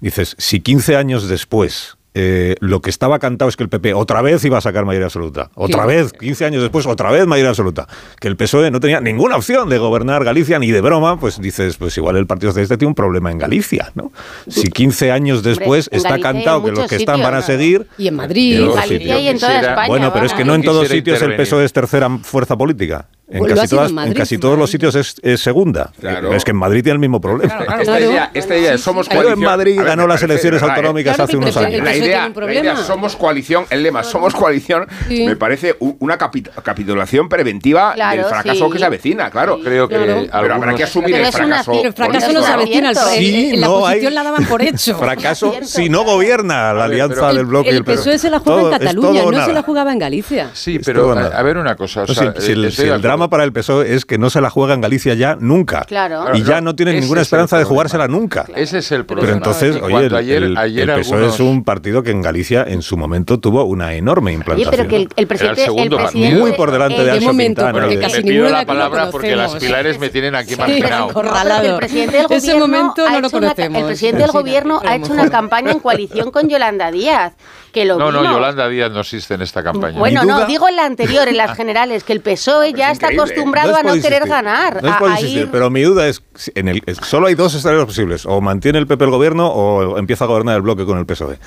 dices, 0.00 0.34
si 0.36 0.58
15 0.58 0.96
años 0.96 1.28
después 1.28 1.96
eh, 2.20 2.56
lo 2.58 2.80
que 2.80 2.90
estaba 2.90 3.20
cantado 3.20 3.48
es 3.48 3.56
que 3.56 3.62
el 3.62 3.68
PP 3.68 3.94
otra 3.94 4.22
vez 4.22 4.44
iba 4.44 4.58
a 4.58 4.60
sacar 4.60 4.84
mayoría 4.84 5.06
absoluta, 5.06 5.50
otra 5.54 5.82
Sí. 5.82 5.88
vez, 5.88 6.12
15 6.12 6.44
años 6.44 6.62
después, 6.62 6.84
otra 6.86 7.12
vez 7.12 7.26
mayoría 7.28 7.50
absoluta, 7.50 7.86
que 8.20 8.26
el 8.26 8.36
PSOE 8.36 8.70
no 8.72 8.80
tenía 8.80 9.00
ninguna 9.00 9.36
opción 9.36 9.68
de 9.68 9.78
gobernar 9.78 10.24
Galicia 10.24 10.58
ni 10.58 10.70
de 10.72 10.80
broma, 10.80 11.20
pues 11.20 11.40
dices, 11.40 11.76
pues 11.76 11.96
igual 11.96 12.16
el 12.16 12.26
Partido 12.26 12.50
Socialista 12.50 12.76
tiene 12.76 12.88
un 12.88 12.94
problema 12.96 13.30
en 13.30 13.38
Galicia, 13.38 13.92
¿no? 13.94 14.10
Si 14.48 14.68
15 14.68 15.12
años 15.12 15.42
después 15.44 15.88
está 15.92 16.18
cantado 16.18 16.64
que 16.64 16.72
los 16.72 16.88
que 16.88 16.96
están 16.96 17.22
van 17.22 17.34
a 17.34 17.42
seguir, 17.42 17.86
Y 17.96 18.08
en 18.08 18.16
Madrid. 18.16 18.58
en 18.60 18.74
Galicia 18.74 18.98
sitios. 18.98 19.20
y 19.20 19.28
en 19.28 19.38
toda 19.38 19.52
Quisiera- 19.52 19.68
España. 19.74 19.88
Bueno, 19.88 20.12
pero 20.12 20.26
es 20.26 20.32
que 20.34 20.44
no 20.44 20.54
en 20.54 20.62
todos 20.62 20.88
sitios 20.88 21.22
el. 21.22 21.36
PSOE 21.36 21.64
es 21.64 21.72
tercera 21.72 22.08
fuerza 22.22 22.56
política. 22.56 23.06
En 23.30 23.40
Pues 23.40 23.52
casi, 23.52 23.68
todas, 23.68 23.84
en 23.84 23.90
en 23.90 23.94
Madrid. 23.94 24.16
casi 24.16 24.38
todos 24.38 24.58
los 24.58 24.70
sitios 24.70 24.94
es, 24.94 25.16
es 25.22 25.42
segunda. 25.42 25.92
Claro. 26.00 26.32
Es 26.32 26.44
que 26.46 26.52
en 26.52 26.56
Madrid 26.56 26.82
tiene 26.82 26.94
el 26.94 26.98
mismo 26.98 27.20
problema. 27.20 27.52
Esta, 27.58 27.82
Claro. 27.82 28.10
idea, 28.10 28.30
esta 28.32 28.56
idea 28.56 28.70
de 28.70 28.78
somos 28.78 29.06
Pero 29.06 29.20
coalición. 29.20 29.42
en 29.44 29.50
Madrid 29.50 29.76
ver, 29.76 29.84
ganó 29.86 30.06
las 30.06 30.22
elecciones 30.22 30.62
¿eh? 30.62 30.64
autonómicas 30.64 31.16
Claro 31.16 31.24
hace 31.28 31.36
unos 31.36 31.54
años. 31.58 31.82
La 31.84 31.94
idea, 32.08 32.20
tiene 32.32 32.38
un 32.38 32.46
la 32.46 32.52
idea 32.52 32.62
problema. 32.72 32.86
somos 32.86 33.16
coalición, 33.16 33.66
el 33.70 33.82
lema 33.82 34.02
somos 34.04 34.34
coalición, 34.34 34.86
Sí. 35.08 35.24
me 35.26 35.36
parece 35.36 35.76
una 35.80 36.18
capi- 36.18 36.48
capitulación 36.62 37.28
preventiva 37.28 37.92
Claro, 37.94 38.16
del 38.22 38.24
fracaso 38.26 38.66
sí. 38.66 38.72
que 38.72 38.78
se 38.78 38.84
avecina, 38.84 39.30
claro. 39.30 39.58
Creo 39.62 39.88
que 39.88 39.96
Claro. 39.96 40.22
Pero 40.40 40.54
habrá 40.54 40.74
que 40.74 40.84
asumir 40.84 41.10
Pero 41.12 41.16
el 41.16 41.22
una- 41.28 41.32
fracaso. 41.32 41.72
Pero 41.72 41.88
el 41.88 41.92
fracaso 41.94 42.32
no 42.32 42.42
se 42.42 42.52
avecina. 42.52 42.88
al- 42.90 42.96
Sí, 42.96 43.50
en 43.54 43.60
la 43.60 43.66
no 43.66 43.76
hay- 43.78 43.82
oposición 43.98 44.14
la 44.14 44.22
daban 44.22 44.44
por 44.46 44.62
hecho. 44.62 44.98
Fracaso 44.98 45.54
si 45.62 45.88
no 45.88 46.04
gobierna 46.04 46.72
la 46.72 46.82
ver, 46.86 46.92
alianza 46.92 47.14
pero- 47.20 47.34
del 47.34 47.46
bloque 47.46 47.68
y 47.68 47.70
El 47.70 47.76
el 47.78 47.84
PSOE. 47.84 47.96
PSOE 47.98 48.18
se 48.18 48.30
la 48.30 48.38
juega 48.40 48.60
Todo- 48.60 48.72
en 48.72 48.78
Cataluña, 48.78 49.22
no 49.30 49.44
se 49.44 49.52
la 49.52 49.62
jugaba 49.62 49.92
en 49.92 49.98
Galicia. 49.98 50.50
Sí, 50.54 50.78
pero 50.84 51.12
a, 51.12 51.42
ver 51.42 51.58
una 51.58 51.76
cosa. 51.76 52.02
o 52.02 52.06
No, 52.06 52.14
sea, 52.14 52.34
si, 52.38 52.42
si 52.46 52.52
el, 52.52 52.72
si 52.72 52.84
drama 52.86 53.28
para 53.30 53.44
el 53.44 53.52
PSOE 53.52 53.94
es 53.94 54.04
que 54.04 54.18
no 54.18 54.30
se 54.30 54.40
la 54.40 54.50
juega 54.50 54.74
en 54.74 54.80
Galicia 54.80 55.14
ya 55.14 55.36
nunca. 55.38 55.84
Claro. 55.84 56.24
Y 56.34 56.42
ya 56.42 56.60
no 56.60 56.74
tienen 56.76 57.00
ninguna 57.00 57.20
esperanza 57.22 57.58
de 57.58 57.64
jugársela 57.64 58.08
nunca. 58.08 58.46
Ese 58.54 58.78
es 58.78 58.92
el 58.92 59.04
problema. 59.04 59.26
Pero 59.26 59.36
entonces, 59.36 59.82
oye, 59.82 60.06
el, 60.36 60.94
PSOE 61.00 61.26
es 61.28 61.40
un 61.40 61.64
partido 61.64 61.97
que 62.02 62.10
en 62.10 62.22
Galicia 62.22 62.64
en 62.66 62.82
su 62.82 62.96
momento 62.96 63.38
tuvo 63.40 63.64
una 63.64 63.94
enorme 63.94 64.30
Oye, 64.30 64.36
implantación. 64.38 64.70
pero 64.70 64.88
que 64.88 64.96
el, 64.96 65.08
el 65.16 65.26
presidente. 65.26 65.62
segundo 65.64 65.96
el 65.96 66.02
partido. 66.02 66.10
presidente 66.10 66.40
Muy 66.40 66.52
por 66.52 66.70
delante 66.70 67.02
de 67.02 67.08
eh, 67.08 67.12
Anxo 67.12 67.26
momento, 67.26 67.62
Quintana. 67.62 67.72
porque 67.80 67.96
de- 67.96 68.02
casi 68.02 68.16
me 68.18 68.22
pido 68.30 68.48
la 68.48 68.58
que 68.60 68.64
no 68.64 68.66
palabra 68.66 69.10
porque 69.10 69.36
las 69.36 69.48
conocemos. 69.48 69.64
pilares 69.64 69.98
me 69.98 70.08
tienen 70.10 70.34
aquí 70.34 70.54
Sí, 70.54 70.56
marginado. 70.60 71.08
el 71.62 71.76
presidente 71.76 72.16
del 72.16 72.26
Ese 72.30 72.52
gobierno, 72.52 72.66
momento 72.66 73.06
ha 73.06 73.10
no 73.10 73.20
lo 73.20 73.26
hecho 73.28 73.36
una- 73.38 73.48
conocemos. 73.48 73.80
el 73.80 73.86
presidente 73.86 74.18
del 74.22 74.30
Sí, 74.30 74.36
gobierno 74.36 74.80
ha 74.86 74.96
hecho 74.96 75.12
una 75.12 75.30
campaña 75.30 75.72
en 75.72 75.80
coalición 75.80 76.30
con 76.30 76.48
Yolanda 76.48 76.90
Díaz, 76.90 77.34
que 77.72 77.84
lo 77.84 77.98
No, 77.98 78.10
no. 78.10 78.22
Yolanda 78.24 78.68
Díaz 78.68 78.90
no 78.92 79.00
existe 79.00 79.34
en 79.34 79.42
esta 79.42 79.62
campaña. 79.62 79.98
Bueno, 79.98 80.24
no, 80.24 80.46
digo 80.46 80.68
en 80.68 80.76
la 80.76 80.86
anterior, 80.86 81.28
en 81.28 81.36
las 81.36 81.54
generales, 81.56 82.02
que 82.04 82.12
el 82.12 82.20
PSOE 82.20 82.72
ya 82.72 82.86
es 82.86 82.92
está 82.94 83.06
increíble. 83.12 83.22
acostumbrado 83.32 83.72
No 83.72 83.78
es 83.78 83.84
a 83.84 83.96
no 83.96 84.02
querer 84.02 84.26
ganar. 84.26 84.82
No 84.82 84.88
es 84.88 84.94
a- 84.94 84.98
por 84.98 85.10
a 85.10 85.14
insistir, 85.20 85.42
ir- 85.44 85.48
pero 85.50 85.68
mi 85.70 85.82
duda 85.82 86.08
es, 86.08 86.22
en 86.54 86.68
el, 86.68 86.82
es- 86.86 86.96
solo 86.98 87.26
hay 87.26 87.34
dos 87.34 87.54
escenarios 87.54 87.86
posibles. 87.86 88.24
O 88.26 88.40
mantiene 88.40 88.78
el 88.78 88.86
PP 88.86 89.04
el 89.04 89.10
gobierno 89.10 89.48
o 89.48 89.98
empieza 89.98 90.24
a 90.24 90.28
gobernar 90.28 90.56
el 90.56 90.62
bloque 90.62 90.84
con 90.84 90.98
el 90.98 91.06
PSOE. 91.06 91.38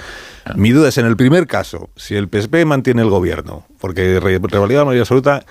Mi 0.55 0.71
duda 0.71 0.89
es, 0.89 0.97
en 0.97 1.05
el 1.05 1.15
primer 1.17 1.47
caso, 1.47 1.89
si 1.95 2.15
el 2.15 2.27
PSP 2.29 2.65
mantiene 2.65 3.01
el 3.01 3.09
gobierno, 3.09 3.65
porque 3.79 4.19
re- 4.19 4.39
revalida 4.41 4.79
la 4.79 4.85
mayoría 4.85 5.01
absoluta, 5.03 5.43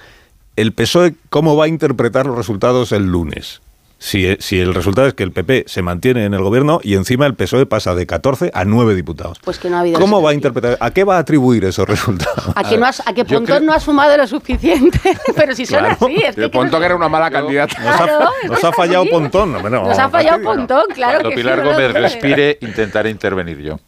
el 0.56 0.72
PSOE, 0.72 1.14
¿cómo 1.30 1.56
va 1.56 1.64
a 1.66 1.68
interpretar 1.68 2.26
los 2.26 2.36
resultados 2.36 2.92
el 2.92 3.06
lunes? 3.06 3.60
Si, 4.02 4.34
si 4.40 4.58
el 4.58 4.72
resultado 4.72 5.06
es 5.08 5.12
que 5.12 5.22
el 5.22 5.30
PP 5.30 5.64
se 5.66 5.82
mantiene 5.82 6.24
en 6.24 6.32
el 6.32 6.40
gobierno 6.42 6.80
y 6.82 6.94
encima 6.94 7.26
el 7.26 7.34
PSOE 7.34 7.66
pasa 7.66 7.94
de 7.94 8.06
14 8.06 8.50
a 8.54 8.64
9 8.64 8.94
diputados. 8.94 9.38
Pues 9.44 9.58
que 9.58 9.68
no 9.68 9.76
ha 9.76 9.80
habido 9.80 10.00
¿Cómo 10.00 10.16
eso. 10.16 10.24
va 10.24 10.30
a 10.30 10.34
interpretar? 10.34 10.78
¿A 10.80 10.90
qué 10.90 11.04
va 11.04 11.16
a 11.16 11.18
atribuir 11.18 11.66
esos 11.66 11.86
resultados? 11.86 12.46
A 12.56 12.64
que, 12.66 12.78
no 12.78 12.86
has- 12.86 13.02
a 13.06 13.12
que 13.12 13.26
Pontón 13.26 13.44
creo- 13.44 13.60
no 13.60 13.74
ha 13.74 13.78
sumado 13.80 14.16
lo 14.16 14.26
suficiente. 14.26 14.98
Pero 15.36 15.54
si 15.54 15.66
son 15.66 15.80
Claro. 15.80 15.98
así, 16.00 16.14
es 16.14 16.34
que. 16.34 16.40
De 16.40 16.48
Ponto 16.48 16.78
que 16.78 16.86
era 16.86 16.96
una 16.96 17.10
mala 17.10 17.30
candidata. 17.30 17.78
Nos 17.78 18.00
ha, 18.00 18.30
nos 18.48 18.64
ha 18.64 18.72
fallado 18.72 19.02
así. 19.02 19.10
Pontón. 19.10 19.52
No, 19.52 19.68
no, 19.68 19.88
Nos 19.88 19.98
ha 19.98 20.08
fallado. 20.08 20.42
Pontón, 20.44 20.84
claro 20.94 21.12
Cuando 21.20 21.28
que 21.30 21.36
Pilar 21.36 21.62
Gómez 21.62 21.92
respire, 21.92 22.56
intentaré 22.62 23.10
intervenir 23.10 23.58
yo. 23.58 23.78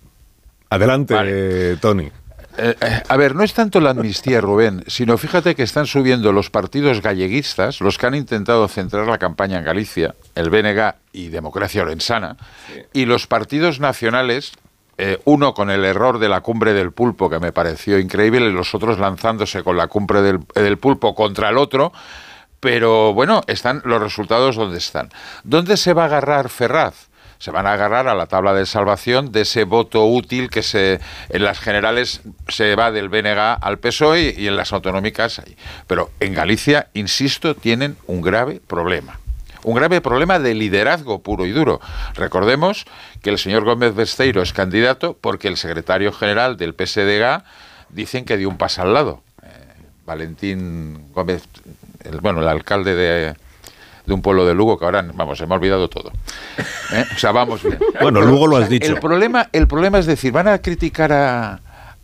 Adelante, 0.72 1.14
Vale. 1.14 1.72
eh, 1.72 1.76
Tony. 1.80 2.10
Eh, 2.58 2.76
eh, 2.80 3.02
a 3.08 3.16
ver, 3.16 3.34
no 3.34 3.44
es 3.44 3.54
tanto 3.54 3.80
la 3.80 3.90
amnistía, 3.90 4.40
Rubén, 4.40 4.84
sino 4.86 5.16
fíjate 5.16 5.54
que 5.54 5.62
están 5.62 5.86
subiendo 5.86 6.32
los 6.32 6.50
partidos 6.50 7.00
galleguistas, 7.00 7.80
los 7.80 7.96
que 7.96 8.06
han 8.06 8.14
intentado 8.14 8.66
centrar 8.68 9.06
la 9.06 9.18
campaña 9.18 9.58
en 9.58 9.64
Galicia, 9.64 10.14
el 10.34 10.50
BNG 10.50 10.94
y 11.12 11.28
Democracia 11.28 11.82
Orensana, 11.82 12.36
y 12.92 13.06
los 13.06 13.26
partidos 13.26 13.80
nacionales, 13.80 14.52
eh, 14.98 15.18
uno 15.24 15.54
con 15.54 15.70
el 15.70 15.84
error 15.84 16.18
de 16.18 16.28
la 16.28 16.40
cumbre 16.42 16.74
del 16.74 16.92
pulpo, 16.92 17.30
que 17.30 17.38
me 17.38 17.52
pareció 17.52 17.98
increíble, 17.98 18.46
y 18.46 18.52
los 18.52 18.74
otros 18.74 18.98
lanzándose 18.98 19.62
con 19.62 19.76
la 19.76 19.88
cumbre 19.88 20.20
del, 20.20 20.40
del 20.54 20.78
pulpo 20.78 21.14
contra 21.14 21.48
el 21.48 21.56
otro, 21.56 21.92
pero 22.60 23.12
bueno, 23.12 23.42
están 23.46 23.82
los 23.84 24.00
resultados 24.00 24.56
donde 24.56 24.78
están. 24.78 25.08
¿Dónde 25.42 25.76
se 25.76 25.94
va 25.94 26.02
a 26.02 26.06
agarrar 26.06 26.48
Ferraz? 26.48 27.08
Se 27.42 27.50
van 27.50 27.66
a 27.66 27.72
agarrar 27.72 28.06
a 28.06 28.14
la 28.14 28.26
tabla 28.26 28.54
de 28.54 28.66
salvación 28.66 29.32
de 29.32 29.40
ese 29.40 29.64
voto 29.64 30.06
útil 30.06 30.48
que 30.48 30.62
se 30.62 31.00
en 31.28 31.42
las 31.42 31.58
generales 31.58 32.20
se 32.46 32.76
va 32.76 32.92
del 32.92 33.08
BNG 33.08 33.36
al 33.60 33.80
PSOE 33.80 34.32
y 34.38 34.46
en 34.46 34.54
las 34.54 34.72
autonómicas. 34.72 35.40
ahí. 35.40 35.56
Pero 35.88 36.12
en 36.20 36.34
Galicia, 36.34 36.86
insisto, 36.94 37.56
tienen 37.56 37.96
un 38.06 38.20
grave 38.22 38.60
problema. 38.64 39.18
Un 39.64 39.74
grave 39.74 40.00
problema 40.00 40.38
de 40.38 40.54
liderazgo 40.54 41.20
puro 41.20 41.44
y 41.44 41.50
duro. 41.50 41.80
Recordemos 42.14 42.84
que 43.22 43.30
el 43.30 43.38
señor 43.38 43.64
Gómez 43.64 43.92
Besteiro 43.96 44.40
es 44.40 44.52
candidato 44.52 45.18
porque 45.20 45.48
el 45.48 45.56
secretario 45.56 46.12
general 46.12 46.56
del 46.56 46.74
PSDG 46.74 47.42
dicen 47.88 48.24
que 48.24 48.36
dio 48.36 48.48
un 48.50 48.56
paso 48.56 48.82
al 48.82 48.94
lado. 48.94 49.20
Eh, 49.42 49.48
Valentín 50.06 51.10
Gómez, 51.12 51.42
el- 52.04 52.20
bueno, 52.20 52.40
el 52.40 52.46
alcalde 52.46 52.94
de, 52.94 53.34
de 54.06 54.14
un 54.14 54.22
pueblo 54.22 54.44
de 54.44 54.54
Lugo, 54.54 54.78
que 54.78 54.84
ahora, 54.84 55.04
vamos, 55.14 55.38
se 55.38 55.46
me 55.46 55.54
ha 55.54 55.56
olvidado 55.58 55.88
todo. 55.88 56.12
¿Eh? 56.92 57.04
O 57.14 57.18
sea, 57.18 57.32
vamos 57.32 57.62
bien. 57.62 57.78
Bueno, 58.00 58.20
luego 58.20 58.46
lo 58.46 58.56
has 58.56 58.68
dicho. 58.68 58.92
El 58.92 59.00
problema, 59.00 59.48
el 59.52 59.66
problema 59.68 59.98
es 59.98 60.06
decir, 60.06 60.32
van 60.32 60.48
a 60.48 60.58
criticar 60.58 61.12
a, 61.12 61.60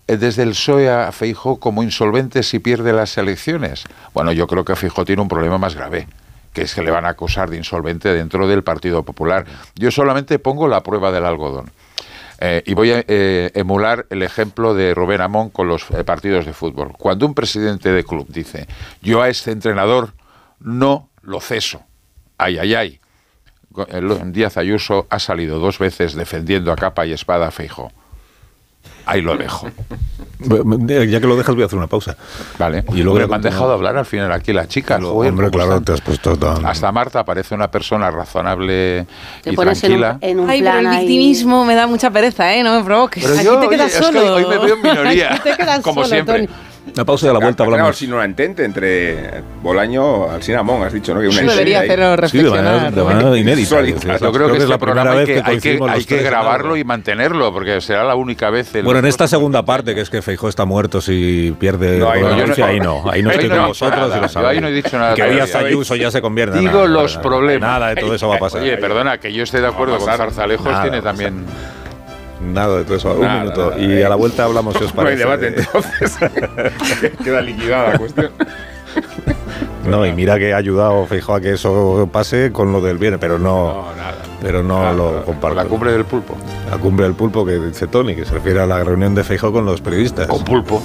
eh, 0.07 0.17
desde 0.17 0.43
el 0.43 0.51
PSOE 0.51 0.91
a 0.91 1.13
Feijó 1.13 1.59
como 1.59 1.83
insolvente 1.83 2.43
si 2.43 2.59
pierde 2.59 2.93
las 2.93 3.19
elecciones. 3.19 3.85
Bueno, 4.15 4.33
yo 4.33 4.47
creo 4.47 4.65
que 4.65 4.77
Feijó 4.77 5.05
tiene 5.05 5.23
un 5.23 5.29
problema 5.29 5.59
más 5.59 5.75
grave 5.75 6.07
que 6.53 6.63
es 6.63 6.75
que 6.75 6.83
le 6.83 6.91
van 6.91 7.05
a 7.05 7.11
acusar 7.11 7.51
de 7.51 7.57
insolvente 7.57 8.13
dentro 8.13 8.49
del 8.49 8.65
Partido 8.65 9.05
Popular. 9.05 9.45
Yo 9.77 9.93
solamente 9.93 10.41
pongo 10.41 10.67
la 10.67 10.83
prueba 10.83 11.13
del 11.13 11.25
algodón. 11.25 11.71
Eh, 12.41 12.63
y 12.67 12.75
voy 12.75 12.93
a 12.93 13.05
eh, 13.09 13.51
emular 13.55 14.07
el 14.11 14.23
ejemplo 14.23 14.75
de 14.75 14.95
Rubén 14.95 15.21
Amón 15.21 15.51
con 15.51 15.67
los 15.67 15.91
eh, 15.91 16.05
partidos 16.05 16.47
de 16.47 16.53
fútbol. 16.53 16.93
Cuando 16.97 17.27
un 17.27 17.35
presidente 17.35 17.93
de 17.93 18.05
club 18.05 18.27
dice, 18.29 18.69
yo 19.03 19.23
a 19.23 19.29
este 19.29 19.51
entrenador 19.51 20.15
no 20.61 21.08
lo 21.23 21.41
ceso, 21.41 21.83
ay, 22.39 22.59
ay, 22.59 22.75
ay. 22.75 23.01
El- 23.89 24.33
Díaz 24.33 24.57
Ayuso 24.57 25.07
ha 25.11 25.19
salido 25.19 25.59
dos 25.59 25.79
veces 25.79 26.15
defendiendo 26.15 26.73
a 26.73 26.77
capa 26.77 27.07
y 27.07 27.13
espada 27.13 27.49
a 27.49 27.51
Feijo. 27.51 27.93
Ahí 29.07 29.23
lo 29.23 29.37
dejo. 29.37 29.69
Ya 30.41 31.21
que 31.21 31.27
lo 31.27 31.37
dejas, 31.37 31.55
voy 31.55 31.63
a 31.63 31.67
hacer 31.67 31.79
una 31.79 31.87
pausa. 31.87 32.17
Vale. 32.59 32.85
Y 32.95 33.03
luego 33.03 33.27
me 33.27 33.35
han 33.37 33.43
dejado 33.43 33.73
hablar 33.73 33.97
al 33.97 34.05
final 34.05 34.31
aquí 34.33 34.53
las 34.53 34.69
chicas. 34.69 35.01
Lo- 35.01 35.13
joder, 35.15 35.31
hombre, 35.31 35.51
¿cómo 35.51 35.65
claro, 35.65 35.81
te 35.81 35.93
has 35.93 36.01
puesto 36.01 36.37
tan... 36.37 36.65
Hasta 36.67 36.93
Marta 36.93 37.25
parece 37.25 37.55
una 37.55 37.71
persona 37.71 38.11
razonable 38.11 39.07
Te 39.43 39.51
y 39.53 39.57
pones 39.57 39.83
en 39.85 39.93
un, 39.95 40.01
tranquila. 40.01 40.29
en 40.31 40.41
un 40.41 40.51
Ay, 40.51 40.61
pero 40.61 40.73
plan 40.73 40.87
el 40.87 40.93
ahí- 40.93 40.99
victimismo 41.07 41.65
me 41.65 41.75
da 41.75 41.87
mucha 41.87 42.11
pereza, 42.11 42.55
¿eh? 42.55 42.63
No 42.63 42.79
me 42.79 42.85
provoques. 42.85 43.23
Pero 43.25 43.35
Aquí 43.37 43.45
yo, 43.45 43.59
te 43.61 43.69
quedas 43.69 43.87
oye, 43.87 43.95
es 43.95 44.11
que 44.11 44.19
solo. 44.19 44.35
hoy 44.35 44.47
me 44.47 44.59
veo 44.59 44.75
en 44.77 44.83
minoría, 44.83 45.29
Aquí 45.35 45.43
te 45.43 45.57
quedas 45.57 45.81
como 45.81 46.05
solo, 46.05 46.07
siempre. 46.15 46.47
Tony. 46.47 46.59
La 46.95 47.05
pausa 47.05 47.27
y 47.27 47.29
a 47.29 47.33
la 47.33 47.39
vuelta 47.39 47.63
Hablamos 47.65 47.81
hablamos. 47.81 47.97
sin 47.99 48.13
una 48.13 48.25
entente 48.25 48.65
entre 48.65 49.43
Bolaño, 49.63 50.31
Alsina 50.31 50.63
Mon, 50.63 50.83
has 50.83 50.93
dicho, 50.93 51.15
¿no? 51.15 51.21
Que 51.21 51.29
una 51.29 51.41
Eso 51.43 51.51
debería 51.51 51.81
hacerlo 51.81 52.29
Sí, 52.29 52.39
de 52.39 52.51
manera, 52.51 52.91
de 52.91 53.03
manera. 53.03 53.37
Es 53.37 53.71
la- 53.71 54.19
Yo 54.19 54.33
creo 54.33 54.47
que, 54.49 54.57
es 54.57 54.63
este 54.63 54.69
la 54.71 54.79
primera 54.79 54.79
programa 54.79 55.11
hay 55.13 55.17
vez 55.19 55.27
que, 55.27 55.35
que 55.35 55.51
hay 55.51 55.59
que, 55.61 55.79
hay 55.89 56.05
que 56.05 56.23
grabarlo 56.23 56.77
y 56.77 56.85
mantenerlo, 56.85 57.53
porque 57.53 57.81
será 57.81 58.05
la 58.05 58.15
única 58.15 58.51
vez. 58.51 58.75
en 58.75 58.85
Bueno, 58.85 59.01
en 59.01 59.07
esta 59.07 59.29
segunda 59.29 59.65
parte, 59.65 59.95
que 59.95 60.01
es 60.01 60.11
que 60.11 60.23
Feijó 60.23 60.49
está 60.49 60.65
muerto 60.65 61.01
si 61.01 61.55
pierde 61.59 61.99
No, 61.99 62.11
ahí 62.11 62.21
no, 62.21 62.29
la 62.31 62.47
no- 62.47 62.65
ahí 62.65 62.81
no. 62.81 63.11
Ahí 63.11 63.23
no 63.23 63.31
estoy 63.31 63.49
no 63.49 63.55
he 63.55 63.59
con 63.59 63.67
dicho 63.69 63.85
vosotros 63.85 64.01
nada. 64.01 64.17
y 64.17 64.21
lo 64.21 64.27
Yo 64.27 64.33
sabéis. 64.33 64.51
ahí 64.53 64.61
no 64.61 64.69
he 64.69 64.73
dicho 64.73 64.99
nada 64.99 65.15
Que. 65.15 65.29
Díaz 65.31 65.55
Ayuso 65.55 65.97
ya 65.97 66.11
se 66.11 66.21
convierte. 66.21 66.59
Digo 66.59 66.73
Nada, 66.73 66.87
los 66.89 67.13
nada, 67.17 67.23
problemas. 67.23 67.69
Nada 67.71 67.89
de 67.95 67.97
todo 67.97 68.15
eso 68.15 68.29
va 68.29 68.37
a 68.37 68.39
pasar. 68.39 68.63
Oye, 68.63 68.77
perdona, 68.77 69.19
que 69.19 69.33
yo 69.33 69.43
esté 69.43 69.61
de 69.61 69.67
acuerdo 69.69 69.99
con. 69.99 70.07
Zarzalejos, 70.09 70.83
tiene 70.83 71.03
también. 71.03 71.45
Nada 72.41 72.79
de 72.79 72.85
todo 72.85 72.97
eso. 72.97 73.15
Un 73.15 73.41
minuto. 73.41 73.71
nada, 73.71 73.81
y 73.83 73.89
nada. 73.89 74.07
a 74.07 74.09
la 74.11 74.15
vuelta 74.17 74.45
hablamos 74.45 74.75
si 74.77 74.85
os 74.85 74.95
No 74.95 75.01
hay 75.03 75.17
parece. 75.17 75.25
debate 75.25 75.55
entonces. 75.57 76.17
Queda 77.25 77.41
liquidada 77.41 77.93
la 77.93 77.99
cuestión. 77.99 78.31
No, 79.87 80.05
y 80.05 80.13
mira 80.13 80.39
que 80.39 80.53
ha 80.53 80.59
ayudado 80.59 81.07
Feijó 81.07 81.35
a 81.35 81.41
que 81.41 81.53
eso 81.53 82.09
pase 82.13 82.53
con 82.53 82.73
lo 82.73 82.81
del 82.83 82.99
bien, 82.99 83.17
pero 83.19 83.39
no, 83.39 83.87
pero 84.43 84.63
no 84.63 84.93
lo 84.93 85.25
comparto. 85.25 85.57
La 85.57 85.65
cumbre 85.65 85.93
del 85.93 86.05
pulpo. 86.05 86.37
La 86.71 86.77
cumbre 86.77 87.07
del 87.07 87.15
pulpo 87.15 87.45
que 87.47 87.59
dice 87.59 87.87
Tony, 87.87 88.15
que 88.15 88.25
se 88.27 88.35
refiere 88.35 88.61
a 88.61 88.67
la 88.67 88.85
reunión 88.85 89.15
de 89.15 89.25
Feijó 89.25 89.51
con 89.51 89.65
los 89.65 89.81
periodistas. 89.81 90.27
Con 90.27 90.45
pulpo. 90.45 90.83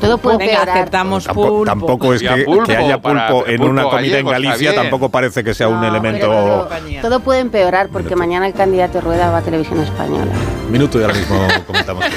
Todo 0.00 0.18
puede 0.18 0.38
Venga, 0.38 0.62
aceptamos 0.62 1.24
Tampoco, 1.24 1.48
pulpo. 1.48 1.64
tampoco 1.64 2.14
es 2.14 2.22
que, 2.22 2.44
pulpo, 2.44 2.64
que 2.64 2.76
haya 2.76 2.98
pulpo 3.00 3.46
en 3.46 3.56
pulpo 3.58 3.72
una 3.72 3.82
comida 3.84 4.18
en 4.18 4.26
gallego 4.26 4.30
Galicia, 4.30 4.74
tampoco 4.74 5.08
parece 5.08 5.42
que 5.42 5.54
sea 5.54 5.68
un 5.68 5.80
No, 5.80 5.86
elemento. 5.88 6.68
pero 6.68 7.00
todo 7.02 7.20
puede 7.20 7.40
empeorar 7.40 7.88
porque 7.88 8.14
mañana 8.16 8.46
el 8.46 8.52
candidato 8.54 9.00
Rueda 9.00 9.30
va 9.30 9.38
a 9.38 9.42
Televisión 9.42 9.80
Española. 9.80 10.32
Minuto 10.70 10.98
y 11.00 11.02
ahora 11.02 11.14
mismo 11.14 11.38
comentamos. 11.66 12.04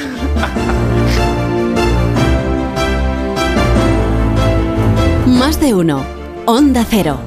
Más 5.26 5.60
de 5.60 5.74
uno. 5.74 6.04
Onda 6.46 6.86
Cero. 6.90 7.20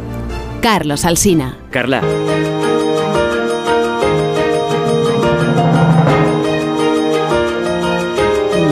Carlos 0.61 1.05
Alsina. 1.05 1.57
Carla. 1.70 2.03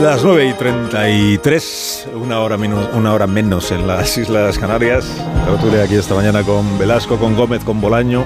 Las 0.01 0.23
9 0.23 0.47
y 0.47 0.53
33, 0.55 2.07
una 2.15 2.39
hora, 2.39 2.57
menos, 2.57 2.89
una 2.95 3.13
hora 3.13 3.27
menos 3.27 3.71
en 3.71 3.85
las 3.85 4.17
Islas 4.17 4.57
Canarias. 4.57 5.05
Tertulia 5.45 5.83
aquí 5.83 5.93
esta 5.93 6.15
mañana 6.15 6.41
con 6.41 6.79
Velasco, 6.79 7.19
con 7.19 7.35
Gómez, 7.35 7.63
con 7.63 7.79
Bolaño, 7.79 8.25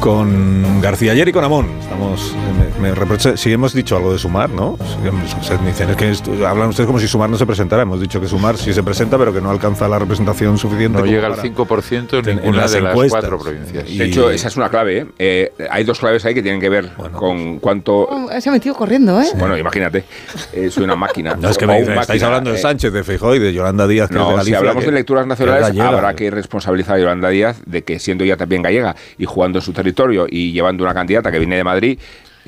con 0.00 0.80
García 0.80 1.12
ayer 1.12 1.28
y 1.28 1.32
con 1.32 1.44
Amón. 1.44 1.66
Estamos, 1.80 2.34
me, 2.80 2.88
me 2.88 2.94
reproche, 2.94 3.36
si 3.36 3.52
hemos 3.52 3.72
dicho 3.74 3.96
algo 3.96 4.12
de 4.12 4.18
sumar, 4.18 4.48
¿no? 4.50 4.76
Si- 4.84 5.46
se 5.46 5.58
dicen, 5.58 5.90
es 5.90 5.96
que 5.96 6.10
esto- 6.10 6.46
hablan 6.46 6.68
ustedes 6.68 6.86
como 6.86 6.98
si 7.00 7.08
sumar 7.08 7.28
no 7.28 7.36
se 7.36 7.44
presentara. 7.46 7.82
Hemos 7.82 8.00
dicho 8.00 8.20
que 8.20 8.28
sumar 8.28 8.56
sí 8.56 8.72
se 8.72 8.82
presenta, 8.82 9.18
pero 9.18 9.32
que 9.32 9.40
no 9.40 9.50
alcanza 9.50 9.88
la 9.88 9.98
representación 9.98 10.56
suficiente. 10.58 10.98
No 10.98 11.04
llega 11.06 11.26
al 11.26 11.32
para- 11.32 11.42
5% 11.42 12.18
en 12.18 12.28
en 12.28 12.36
ninguna 12.36 12.58
las 12.62 12.72
de 12.72 12.80
las 12.80 12.92
encuestas. 12.92 13.20
cuatro 13.20 13.38
provincias. 13.38 13.84
Y- 13.90 13.98
De 13.98 14.04
hecho, 14.04 14.30
esa 14.30 14.48
es 14.48 14.56
una 14.56 14.68
clave. 14.68 14.98
¿eh? 14.98 15.06
Eh, 15.18 15.52
hay 15.70 15.84
dos 15.84 15.98
claves 15.98 16.24
ahí 16.24 16.34
que 16.34 16.42
tienen 16.42 16.60
que 16.60 16.68
ver 16.68 16.90
con 17.12 17.58
cuánto. 17.58 17.96
Oh, 18.08 18.28
Se 18.40 18.48
ha 18.48 18.52
metido 18.52 18.74
corriendo, 18.74 19.20
¿eh? 19.20 19.26
Bueno, 19.36 19.56
imagínate, 19.58 20.04
eh, 20.52 20.70
soy 20.70 20.84
una 20.84 20.96
máquina. 20.96 21.34
No, 21.40 21.48
es 21.50 21.58
que 21.58 21.66
me 21.66 21.72
un 21.74 21.80
dicen, 21.80 21.98
estáis 21.98 22.08
máquina, 22.22 22.26
hablando 22.28 22.50
de 22.52 22.56
eh, 22.56 22.60
Sánchez, 22.62 22.92
de 22.92 23.02
Feijóo 23.04 23.34
y 23.34 23.38
de 23.40 23.52
Yolanda 23.52 23.86
Díaz, 23.86 24.08
que 24.08 24.14
es 24.14 24.20
de 24.20 24.24
No, 24.36 24.44
si 24.44 24.54
hablamos 24.54 24.84
que- 24.84 24.90
de 24.90 24.96
lecturas 24.96 25.26
nacionales, 25.26 25.62
es 25.62 25.68
gallega. 25.76 25.88
habrá 25.88 26.14
que 26.14 26.30
responsabilizar 26.30 26.96
a 26.96 26.98
Yolanda 27.00 27.28
Díaz 27.30 27.60
de 27.66 27.82
que 27.82 27.98
siendo 27.98 28.22
ella 28.24 28.36
también 28.36 28.62
gallega 28.62 28.94
y 29.18 29.24
jugando 29.24 29.58
en 29.58 29.62
su 29.64 29.72
territorio 29.72 29.87
y 30.28 30.52
llevando 30.52 30.84
una 30.84 30.94
candidata 30.94 31.30
que 31.30 31.38
viene 31.38 31.56
de 31.56 31.64
Madrid, 31.64 31.98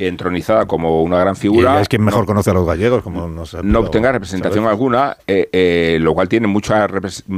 entronizada 0.07 0.67
como 0.67 1.03
una 1.03 1.19
gran 1.19 1.37
Y 1.37 1.39
figura, 1.39 1.73
ella 1.73 1.81
es 1.83 1.89
quien 1.89 2.03
mejor 2.03 2.27
conoce 2.27 2.51
a 2.51 2.55
los 2.55 2.67
gallegos, 2.67 3.03
como 3.03 3.29
no 3.29 3.47
explicado 3.47 3.81
obtenga 3.81 4.13
representación 4.13 4.67
alguna, 4.67 5.17
eh, 5.27 5.49
eh, 5.53 5.99
lo 6.01 6.15
cual 6.15 6.29
tiene 6.29 6.47
mucha 6.47 6.87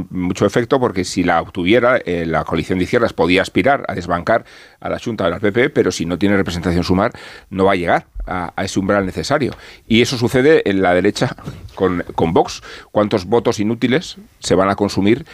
mucho 0.09 0.45
efecto 0.45 0.79
porque 0.79 1.03
si 1.03 1.23
la 1.23 1.41
obtuviera, 1.41 1.97
eh, 1.97 2.25
la 2.25 2.43
coalición 2.43 2.79
de 2.79 2.85
izquierdas 2.85 3.13
podía 3.13 3.41
aspirar 3.41 3.83
a 3.87 3.93
desbancar 3.93 4.45
a 4.79 4.89
la 4.89 4.99
Junta 4.99 5.25
de 5.25 5.31
la 5.31 5.39
PP, 5.39 5.69
pero 5.69 5.91
si 5.91 6.05
no 6.05 6.17
tiene 6.17 6.37
representación 6.37 6.83
sumar, 6.83 7.11
no 7.49 7.65
va 7.65 7.73
a 7.73 7.75
llegar 7.75 8.05
a, 8.25 8.53
a 8.55 8.63
ese 8.63 8.79
umbral 8.79 9.05
necesario. 9.05 9.53
Y 9.87 10.01
eso 10.01 10.17
sucede 10.17 10.69
en 10.69 10.81
la 10.81 10.93
derecha 10.93 11.35
con, 11.75 12.03
con 12.15 12.33
Vox. 12.33 12.61
¿Cuántos 12.91 13.25
votos 13.25 13.59
inútiles 13.59 14.17
se 14.39 14.55
van 14.55 14.69
a 14.69 14.75
consumir 14.75 15.25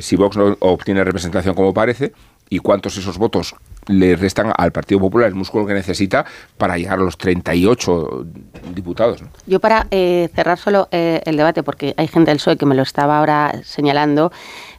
si 0.00 0.16
Vox 0.16 0.36
no 0.36 0.56
obtiene 0.60 1.02
representación 1.02 1.54
como 1.54 1.74
parece? 1.74 2.12
¿Y 2.48 2.58
cuántos 2.58 2.96
esos 2.96 3.18
votos 3.18 3.56
le 3.86 4.16
restan 4.16 4.52
al 4.56 4.72
Partido 4.72 5.00
Popular 5.00 5.28
el 5.28 5.34
músculo 5.34 5.66
que 5.66 5.74
necesita 5.74 6.24
para 6.58 6.76
llegar 6.76 6.98
a 6.98 7.02
los 7.02 7.16
38 7.18 8.26
diputados? 8.74 9.22
Yo 9.46 9.60
para 9.60 9.86
eh, 9.90 10.28
cerrar 10.34 10.58
solo 10.58 10.88
eh, 10.90 11.20
el 11.24 11.36
debate, 11.36 11.62
porque 11.62 11.94
hay 11.96 12.08
gente 12.08 12.30
del 12.30 12.38
PSOE 12.38 12.56
que 12.56 12.66
me 12.66 12.74
lo 12.74 12.82
estaba 12.82 13.18
ahora 13.18 13.60
señalando, 13.64 14.32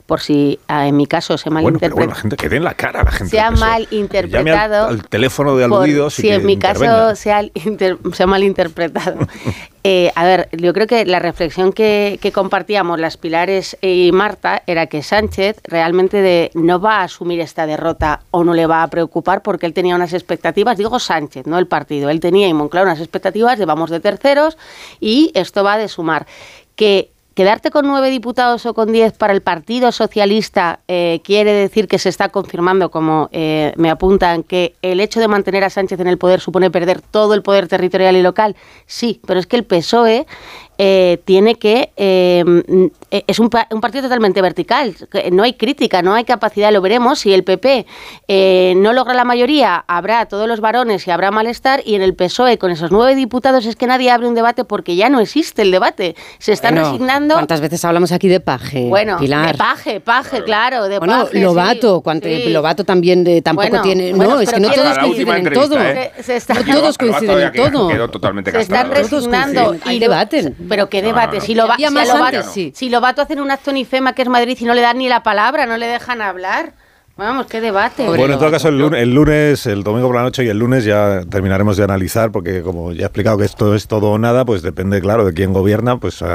por 0.08 0.22
si 0.22 0.60
ah, 0.68 0.88
en 0.88 0.98
mi 0.98 1.06
caso 1.06 1.38
se 1.38 1.50
Bueno, 1.50 1.66
malinterpreta. 1.66 1.96
bueno, 1.96 2.10
la 2.14 2.16
gente 2.20 2.36
que 2.38 2.50
dé 2.50 2.56
en 2.58 2.64
la 2.64 2.74
cara 2.74 3.02
a 3.02 3.04
la 3.04 3.12
gente. 3.12 3.30
se 3.30 3.40
ha 3.40 3.52
del 3.52 3.54
PSOE. 3.54 3.68
mal 3.70 3.82
Llame 3.82 3.88
al, 3.92 4.00
interpretado. 4.00 4.88
al 4.88 5.08
teléfono 5.08 5.56
de 5.56 5.66
aludidos 5.66 6.16
si 6.16 6.30
en 6.30 6.46
mi 6.46 6.58
caso 6.58 7.16
se 7.16 7.32
ha, 7.32 7.44
inter- 7.44 7.98
se 8.14 8.24
ha 8.24 8.28
malinterpretado. 8.28 9.20
Eh, 9.90 10.12
a 10.16 10.26
ver, 10.26 10.50
yo 10.52 10.74
creo 10.74 10.86
que 10.86 11.06
la 11.06 11.20
reflexión 11.20 11.72
que, 11.72 12.20
que 12.22 12.34
compartíamos 12.34 13.00
las 13.00 13.16
Pilares 13.16 13.78
y 13.82 14.12
Marta 14.12 14.62
era 14.68 14.88
que 14.88 15.02
Sánchez 15.02 15.62
realmente 15.64 16.22
de- 16.22 16.52
no 16.56 16.82
va 16.82 16.96
a 16.98 17.04
asumir 17.04 17.40
esta 17.40 17.66
derrota 17.66 18.20
o 18.32 18.44
no 18.44 18.54
le 18.54 18.66
va 18.66 18.84
a 18.84 18.88
preocupar 18.90 19.44
porque 19.44 19.66
él 19.66 19.72
tenía 19.74 19.96
unas 19.96 20.12
expectativas, 20.12 20.78
digo 20.78 21.00
Sánchez, 21.00 21.48
no 21.48 21.58
el 21.58 21.68
partido, 21.68 22.10
él 22.10 22.20
tenía 22.20 22.50
y 22.50 22.54
Moncloa 22.54 22.84
unas 22.84 23.00
expectativas 23.00 23.58
de 23.58 23.64
vamos 23.66 23.90
de 23.90 24.02
terceros 24.02 24.58
y 25.00 25.32
esto 25.36 25.64
va 25.64 25.78
de 25.78 25.88
sumar. 25.88 26.28
Que 26.76 27.10
Quedarte 27.38 27.70
con 27.70 27.86
nueve 27.86 28.10
diputados 28.10 28.66
o 28.66 28.74
con 28.74 28.92
diez 28.92 29.14
para 29.14 29.32
el 29.32 29.44
Partido 29.44 29.92
Socialista 29.92 30.80
eh, 30.88 31.22
quiere 31.24 31.54
decir 31.54 31.88
que 31.88 32.00
se 32.00 32.10
está 32.10 32.30
confirmando, 32.30 32.90
como 32.90 33.30
eh, 33.32 33.74
me 33.78 33.92
apuntan, 33.92 34.42
que 34.42 34.74
el 34.82 35.00
hecho 35.00 35.20
de 35.20 35.28
mantener 35.28 35.64
a 35.64 35.70
Sánchez 35.70 36.00
en 36.00 36.08
el 36.08 36.18
poder 36.18 36.40
supone 36.40 36.72
perder 36.72 37.00
todo 37.00 37.36
el 37.36 37.44
poder 37.44 37.68
territorial 37.68 38.16
y 38.16 38.24
local. 38.24 38.56
Sí, 38.88 39.22
pero 39.28 39.40
es 39.40 39.46
que 39.46 39.56
el 39.56 39.66
PSOE 39.66 40.26
eh, 40.78 41.20
tiene 41.26 41.56
que... 41.56 41.92
eh, 41.98 42.44
mm, 42.46 42.86
eh, 43.10 43.24
es 43.28 43.40
un, 43.40 43.50
pa- 43.50 43.68
un 43.72 43.80
partido 43.82 44.04
totalmente 44.04 44.42
vertical. 44.42 44.96
que 45.12 45.32
No 45.32 45.44
hay 45.44 45.54
crítica, 45.54 46.02
no 46.02 46.14
hay 46.14 46.24
capacidad, 46.26 46.72
lo 46.72 46.82
veremos. 46.82 47.20
Si 47.20 47.34
el 47.34 47.44
PP 47.44 47.86
eh, 48.28 48.74
no 48.78 48.94
logra 48.94 49.14
la 49.14 49.24
mayoría, 49.24 49.84
habrá 49.88 50.26
todos 50.26 50.48
los 50.48 50.60
varones 50.60 51.08
y 51.08 51.12
habrá 51.12 51.32
malestar. 51.32 51.82
Y 51.86 51.96
en 51.96 52.02
el 52.02 52.14
PSOE, 52.16 52.58
con 52.58 52.72
esos 52.72 52.92
nueve 52.92 53.16
diputados, 53.16 53.66
es 53.66 53.76
que 53.76 53.88
nadie 53.88 54.12
abre 54.12 54.28
un 54.28 54.36
debate 54.36 54.64
porque 54.66 54.96
ya 54.96 55.10
no 55.10 55.20
existe 55.20 55.62
el 55.62 55.72
debate. 55.72 56.16
Se 56.40 56.52
están 56.52 56.76
Bueno, 56.76 56.92
resignando... 56.92 57.36
¿Cuántas 57.36 57.62
veces 57.62 57.84
hablamos 57.86 58.12
aquí 58.12 58.28
de 58.28 58.40
paje? 58.40 58.88
Bueno, 58.90 59.18
Pilar? 59.20 59.54
de 59.54 59.58
paje, 59.58 60.00
paje, 60.02 60.44
claro, 60.44 60.88
de 60.90 61.00
Bueno, 61.00 61.24
paje, 61.26 61.40
Lobato, 61.40 61.98
sí, 61.98 62.04
cuánto- 62.04 62.28
sí. 62.28 62.50
Lobato 62.50 62.84
también 62.84 63.24
de- 63.24 63.42
tampoco 63.42 63.70
Bueno, 63.70 63.84
tiene. 63.84 64.14
bueno, 64.14 64.36
no, 64.36 64.42
es 64.42 64.52
que 64.52 64.60
no 64.60 64.70
todos 64.72 64.98
coinciden 65.00 65.48
en 65.48 65.54
todo. 65.54 65.82
¿eh? 65.82 66.12
Se- 66.18 66.24
se 66.24 66.36
está- 66.38 66.54
No 66.56 66.76
todos 66.80 66.98
coinciden 66.98 67.40
en 67.40 67.54
todo. 67.72 67.88
Quedó 67.88 68.08
totalmente 68.10 68.52
Se 68.52 68.60
están. 68.62 68.92
Todos 68.92 69.12
resignando. 69.12 69.76
Hay 69.86 69.96
y 69.98 70.00
debaten. 70.00 70.56
Pero 70.70 70.90
qué 70.90 71.02
no, 71.02 71.08
debate. 71.08 71.38
no. 71.38 71.44
Si, 71.44 71.54
Loba- 71.56 71.74
Había 71.74 71.90
si 71.90 71.94
a 71.98 72.26
antes, 72.28 72.46
sí. 72.54 72.72
si 72.76 72.90
Lobato 72.90 73.22
hacen 73.22 73.40
un 73.40 73.52
acto 73.52 73.72
en 73.72 73.78
IFEMA 73.78 74.14
que 74.14 74.22
es 74.24 74.28
Madrid 74.30 74.58
y 74.60 74.66
no 74.66 74.74
le 74.74 74.82
dan 74.82 74.98
ni 74.98 75.08
la 75.10 75.24
palabra, 75.24 75.66
no 75.66 75.78
le 75.78 75.88
dejan 75.88 76.22
hablar. 76.22 76.74
Vamos, 77.18 77.48
qué 77.48 77.60
debate. 77.62 78.06
Bueno, 78.06 78.34
en 78.34 78.40
todo 78.40 78.52
caso, 78.52 78.68
el 78.70 78.78
lunes, 78.78 79.02
el 79.02 79.14
lunes, 79.14 79.66
el 79.66 79.84
domingo 79.84 80.08
por 80.08 80.16
la 80.18 80.22
noche 80.22 80.44
y 80.46 80.50
el 80.50 80.60
lunes 80.60 80.84
ya 80.86 81.24
terminaremos 81.28 81.76
de 81.76 81.84
analizar, 81.84 82.32
porque 82.32 82.62
como 82.62 82.92
ya 82.92 83.02
he 83.02 83.06
explicado 83.06 83.40
que 83.40 83.46
esto 83.46 83.74
es 83.74 83.88
todo 83.88 84.12
o 84.12 84.18
nada, 84.20 84.46
pues 84.46 84.62
depende, 84.62 85.02
claro, 85.02 85.26
de 85.26 85.34
quién 85.34 85.52
gobierna, 85.52 85.98
pues 85.98 86.14
se 86.14 86.26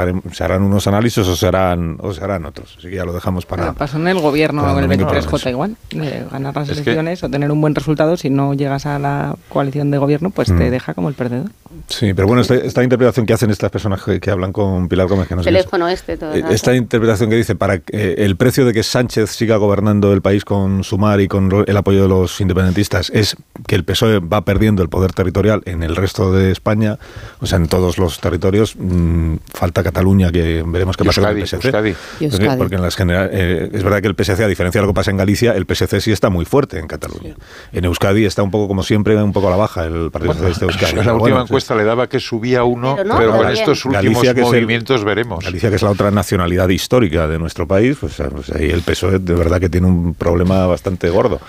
harán 0.43 0.61
unos 0.63 0.85
análisis 0.87 1.25
o 1.25 1.35
se 1.37 1.47
harán, 1.47 1.97
o 2.01 2.13
se 2.13 2.21
harán 2.21 2.45
otros. 2.45 2.75
Así 2.77 2.89
que 2.89 2.95
ya 2.97 3.05
lo 3.05 3.13
dejamos 3.13 3.45
para... 3.45 3.63
Pero 3.63 3.75
pasó 3.75 3.95
en 3.97 4.07
el 4.09 4.19
gobierno 4.19 4.61
para 4.61 4.73
el 4.79 4.81
domingo 4.81 5.05
por 5.07 5.15
la 5.15 5.21
23J 5.21 5.31
noche. 5.31 5.49
igual. 5.51 5.75
de 5.91 6.25
ganar 6.29 6.53
las 6.55 6.67
Es 6.69 6.75
que- 6.81 6.81
elecciones 6.91 7.23
o 7.23 7.29
tener 7.29 7.49
un 7.49 7.61
buen 7.61 7.75
resultado, 7.75 8.17
si 8.17 8.29
no 8.29 8.53
llegas 8.53 8.85
a 8.85 8.99
la 8.99 9.35
coalición 9.47 9.89
de 9.89 9.97
gobierno, 9.99 10.31
pues 10.31 10.49
te 10.49 10.53
Mm. 10.53 10.69
deja 10.71 10.93
como 10.93 11.07
el 11.07 11.15
perdedor. 11.15 11.49
Sí, 11.87 12.13
pero 12.13 12.27
bueno, 12.27 12.41
esta, 12.41 12.55
esta 12.55 12.83
interpretación 12.83 13.25
que 13.25 13.33
hacen 13.33 13.49
estas 13.49 13.71
personas 13.71 14.03
que, 14.03 14.19
que 14.19 14.29
hablan 14.31 14.51
con 14.53 14.87
Pilar 14.87 15.07
Gómez, 15.07 15.27
que 15.27 15.35
no 15.35 15.43
sé 15.43 15.49
qué 15.49 15.55
es, 15.57 15.61
Teléfono 15.63 15.87
este, 15.87 16.17
todo. 16.17 16.33
Eh. 16.33 16.43
Esta 16.51 16.75
interpretación 16.75 17.29
que 17.29 17.35
dice, 17.35 17.55
para 17.55 17.79
que, 17.79 17.97
eh, 17.97 18.15
el 18.25 18.35
precio 18.35 18.65
de 18.65 18.73
que 18.73 18.83
Sánchez 18.83 19.29
siga 19.31 19.55
gobernando 19.57 20.11
el 20.13 20.21
país 20.21 20.45
con 20.45 20.72
Sumar 20.81 21.19
y 21.21 21.27
con 21.27 21.51
el 21.67 21.77
apoyo 21.77 22.03
de 22.03 22.07
los 22.07 22.39
independentistas 22.39 23.09
es 23.13 23.35
que 23.67 23.75
el 23.75 23.83
PSOE 23.83 24.19
va 24.19 24.45
perdiendo 24.45 24.81
el 24.81 24.89
poder 24.89 25.11
territorial 25.11 25.61
en 25.65 25.83
el 25.83 25.95
resto 25.95 26.31
de 26.31 26.51
España, 26.51 26.97
o 27.41 27.45
sea, 27.45 27.57
en 27.57 27.67
todos 27.67 27.97
los 27.97 28.19
territorios. 28.19 28.75
Mm, 28.77 29.35
falta 29.53 29.83
Cataluña, 29.83 30.31
que 30.31 30.63
veremos 30.65 30.95
qué 30.97 31.03
pasa 31.03 31.21
con 31.21 31.29
el 31.31 31.37
Euskadi, 31.39 31.59
PSC. 31.59 32.25
Euskadi. 32.25 32.57
Porque, 32.57 32.75
en 32.75 32.81
las 32.81 32.95
general, 32.95 33.29
eh, 33.33 33.69
es 33.73 33.83
verdad 33.83 34.01
que 34.01 34.07
el 34.07 34.15
PSC, 34.15 34.43
a 34.43 34.47
diferencia 34.47 34.79
de 34.81 34.87
lo 34.87 34.93
que 34.93 34.95
pasa 34.95 35.11
en 35.11 35.17
Galicia, 35.17 35.53
el 35.55 35.65
PSC 35.65 35.99
sí 36.01 36.11
está 36.11 36.29
muy 36.29 36.45
fuerte 36.45 36.79
en 36.79 36.87
Cataluña. 36.87 37.35
En 37.71 37.85
Euskadi 37.85 38.25
está 38.25 38.41
un 38.43 38.51
poco, 38.51 38.67
como 38.67 38.83
siempre, 38.83 39.21
un 39.21 39.33
poco 39.33 39.47
a 39.47 39.51
la 39.51 39.57
baja 39.57 39.85
el 39.85 40.09
Partido 40.11 40.33
Socialista 40.33 40.65
de 40.65 40.71
Euskadi. 40.71 40.93
la 40.95 40.99
última 41.01 41.17
bueno, 41.19 41.37
sí. 41.37 41.41
encuesta 41.43 41.75
le 41.75 41.83
daba 41.83 42.07
que 42.07 42.19
subía 42.19 42.63
uno, 42.63 42.95
Pero 42.95 43.15
pero, 43.17 43.31
no, 43.33 43.37
con 43.39 43.49
estos 43.51 43.85
últimos 43.85 44.03
Galicia, 44.03 44.33
que 44.33 44.41
es 44.41 44.47
el- 44.47 44.53
movimientos 44.53 45.03
veremos. 45.03 45.43
Galicia, 45.43 45.69
que 45.69 45.75
es 45.75 45.81
la 45.81 45.89
otra 45.91 46.11
nacionalidad 46.11 46.69
histórica 46.69 47.27
de 47.27 47.39
nuestro 47.39 47.67
país, 47.67 47.97
pues, 47.99 48.15
pues 48.31 48.49
ahí 48.51 48.69
el 48.69 48.81
PSOE 48.81 49.19
de 49.19 49.33
verdad 49.33 49.59
que 49.59 49.69
tiene 49.69 49.87
un 49.87 50.13
problema 50.13 50.62
bastante 50.67 51.09
gordo. 51.09 51.39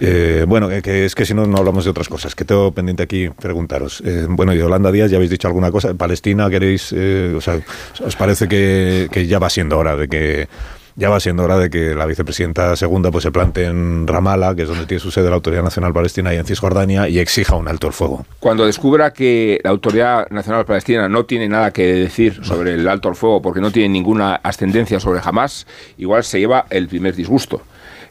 Eh, 0.00 0.44
bueno, 0.46 0.68
que, 0.82 1.04
es 1.04 1.14
que 1.14 1.24
si 1.24 1.34
no, 1.34 1.46
no 1.46 1.58
hablamos 1.58 1.84
de 1.84 1.90
otras 1.90 2.08
cosas, 2.08 2.34
que 2.34 2.44
tengo 2.44 2.72
pendiente 2.72 3.02
aquí 3.02 3.28
preguntaros. 3.28 4.02
Eh, 4.04 4.26
bueno, 4.28 4.52
y 4.54 4.60
Holanda 4.60 4.90
Díaz, 4.90 5.10
ya 5.10 5.16
habéis 5.16 5.30
dicho 5.30 5.48
alguna 5.48 5.70
cosa. 5.70 5.94
Palestina, 5.94 6.50
¿queréis, 6.50 6.92
o 6.92 7.40
sea, 7.40 7.60
os 8.04 8.16
parece 8.16 8.48
que, 8.48 9.08
que 9.10 9.26
ya 9.26 9.38
va 9.38 9.48
siendo 9.50 9.78
hora 9.78 9.96
de 9.96 10.08
que 10.08 10.48
ya 10.96 11.08
va 11.08 11.18
siendo 11.18 11.42
hora 11.42 11.58
de 11.58 11.70
que 11.70 11.94
la 11.94 12.06
vicepresidenta 12.06 12.76
segunda 12.76 13.10
pues 13.10 13.24
se 13.24 13.32
plante 13.32 13.64
en 13.64 14.06
Ramallah, 14.06 14.54
que 14.54 14.62
es 14.62 14.68
donde 14.68 14.86
tiene 14.86 15.00
su 15.00 15.10
sede 15.10 15.28
la 15.28 15.34
Autoridad 15.34 15.62
Nacional 15.62 15.92
Palestina 15.92 16.32
y 16.32 16.36
en 16.36 16.44
Cisjordania, 16.44 17.08
y 17.08 17.18
exija 17.18 17.56
un 17.56 17.66
alto 17.68 17.88
el 17.88 17.92
fuego. 17.92 18.24
Cuando 18.38 18.64
descubra 18.66 19.12
que 19.12 19.60
la 19.64 19.70
Autoridad 19.70 20.28
Nacional 20.30 20.64
Palestina 20.64 21.08
no 21.08 21.24
tiene 21.24 21.48
nada 21.48 21.72
que 21.72 21.84
decir 21.94 22.44
sobre 22.44 22.74
el 22.74 22.88
alto 22.88 23.08
el 23.08 23.16
fuego 23.16 23.42
porque 23.42 23.60
no 23.60 23.72
tiene 23.72 23.88
ninguna 23.88 24.36
ascendencia 24.36 25.00
sobre 25.00 25.20
Hamas, 25.22 25.66
igual 25.98 26.22
se 26.22 26.38
lleva 26.38 26.66
el 26.70 26.86
primer 26.86 27.16
disgusto. 27.16 27.62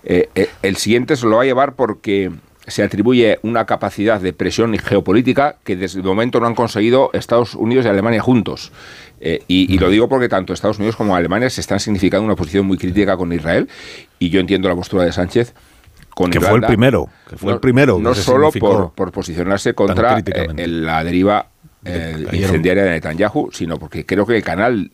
Eh, 0.06 0.30
eh, 0.36 0.50
el 0.62 0.76
siguiente 0.78 1.16
se 1.16 1.26
lo 1.26 1.38
va 1.38 1.44
a 1.44 1.46
llevar 1.46 1.76
porque 1.76 2.32
se 2.68 2.84
atribuye 2.84 3.40
una 3.42 3.66
capacidad 3.66 4.22
de 4.22 4.34
presión 4.34 4.78
geopolítica 4.78 5.58
que 5.64 5.76
desde 5.76 6.00
el 6.00 6.06
momento 6.06 6.40
no 6.40 6.48
han 6.48 6.56
conseguido 6.56 7.10
Estados 7.14 7.56
Unidos 7.56 7.86
y 7.86 7.90
Alemania 7.90 8.22
juntos. 8.22 8.72
Eh, 9.20 9.42
y, 9.48 9.78
lo 9.78 9.90
digo 9.90 10.10
porque 10.10 10.30
tanto 10.30 10.54
Estados 10.54 10.80
Unidos 10.80 10.96
como 10.96 11.16
Alemania 11.16 11.50
se 11.50 11.62
están 11.62 11.80
significando 11.80 12.26
una 12.26 12.36
posición 12.36 12.66
muy 12.66 12.78
crítica 12.78 13.16
con 13.16 13.32
Israel 13.32 13.70
y 14.20 14.30
yo 14.30 14.40
entiendo 14.40 14.68
la 14.70 14.76
postura 14.76 15.04
de 15.04 15.12
Sánchez. 15.12 15.54
Con 16.14 16.30
que 16.30 16.40
fue 16.40 16.58
el 16.58 16.62
primero, 16.62 17.10
que 17.28 17.38
fue 17.38 17.54
el 17.54 17.60
primero. 17.60 17.98
No 18.00 18.14
solo 18.14 18.52
por, 18.52 19.12
posicionarse 19.12 19.74
contra 19.74 20.20
eh, 20.20 20.68
la 20.68 21.04
deriva 21.04 21.48
eh, 21.84 22.28
incendiaria 22.32 22.84
de 22.84 22.92
Netanyahu, 22.92 23.50
sino 23.52 23.78
porque 23.78 24.06
creo 24.06 24.26
que 24.26 24.38
el 24.38 24.44
canal 24.44 24.92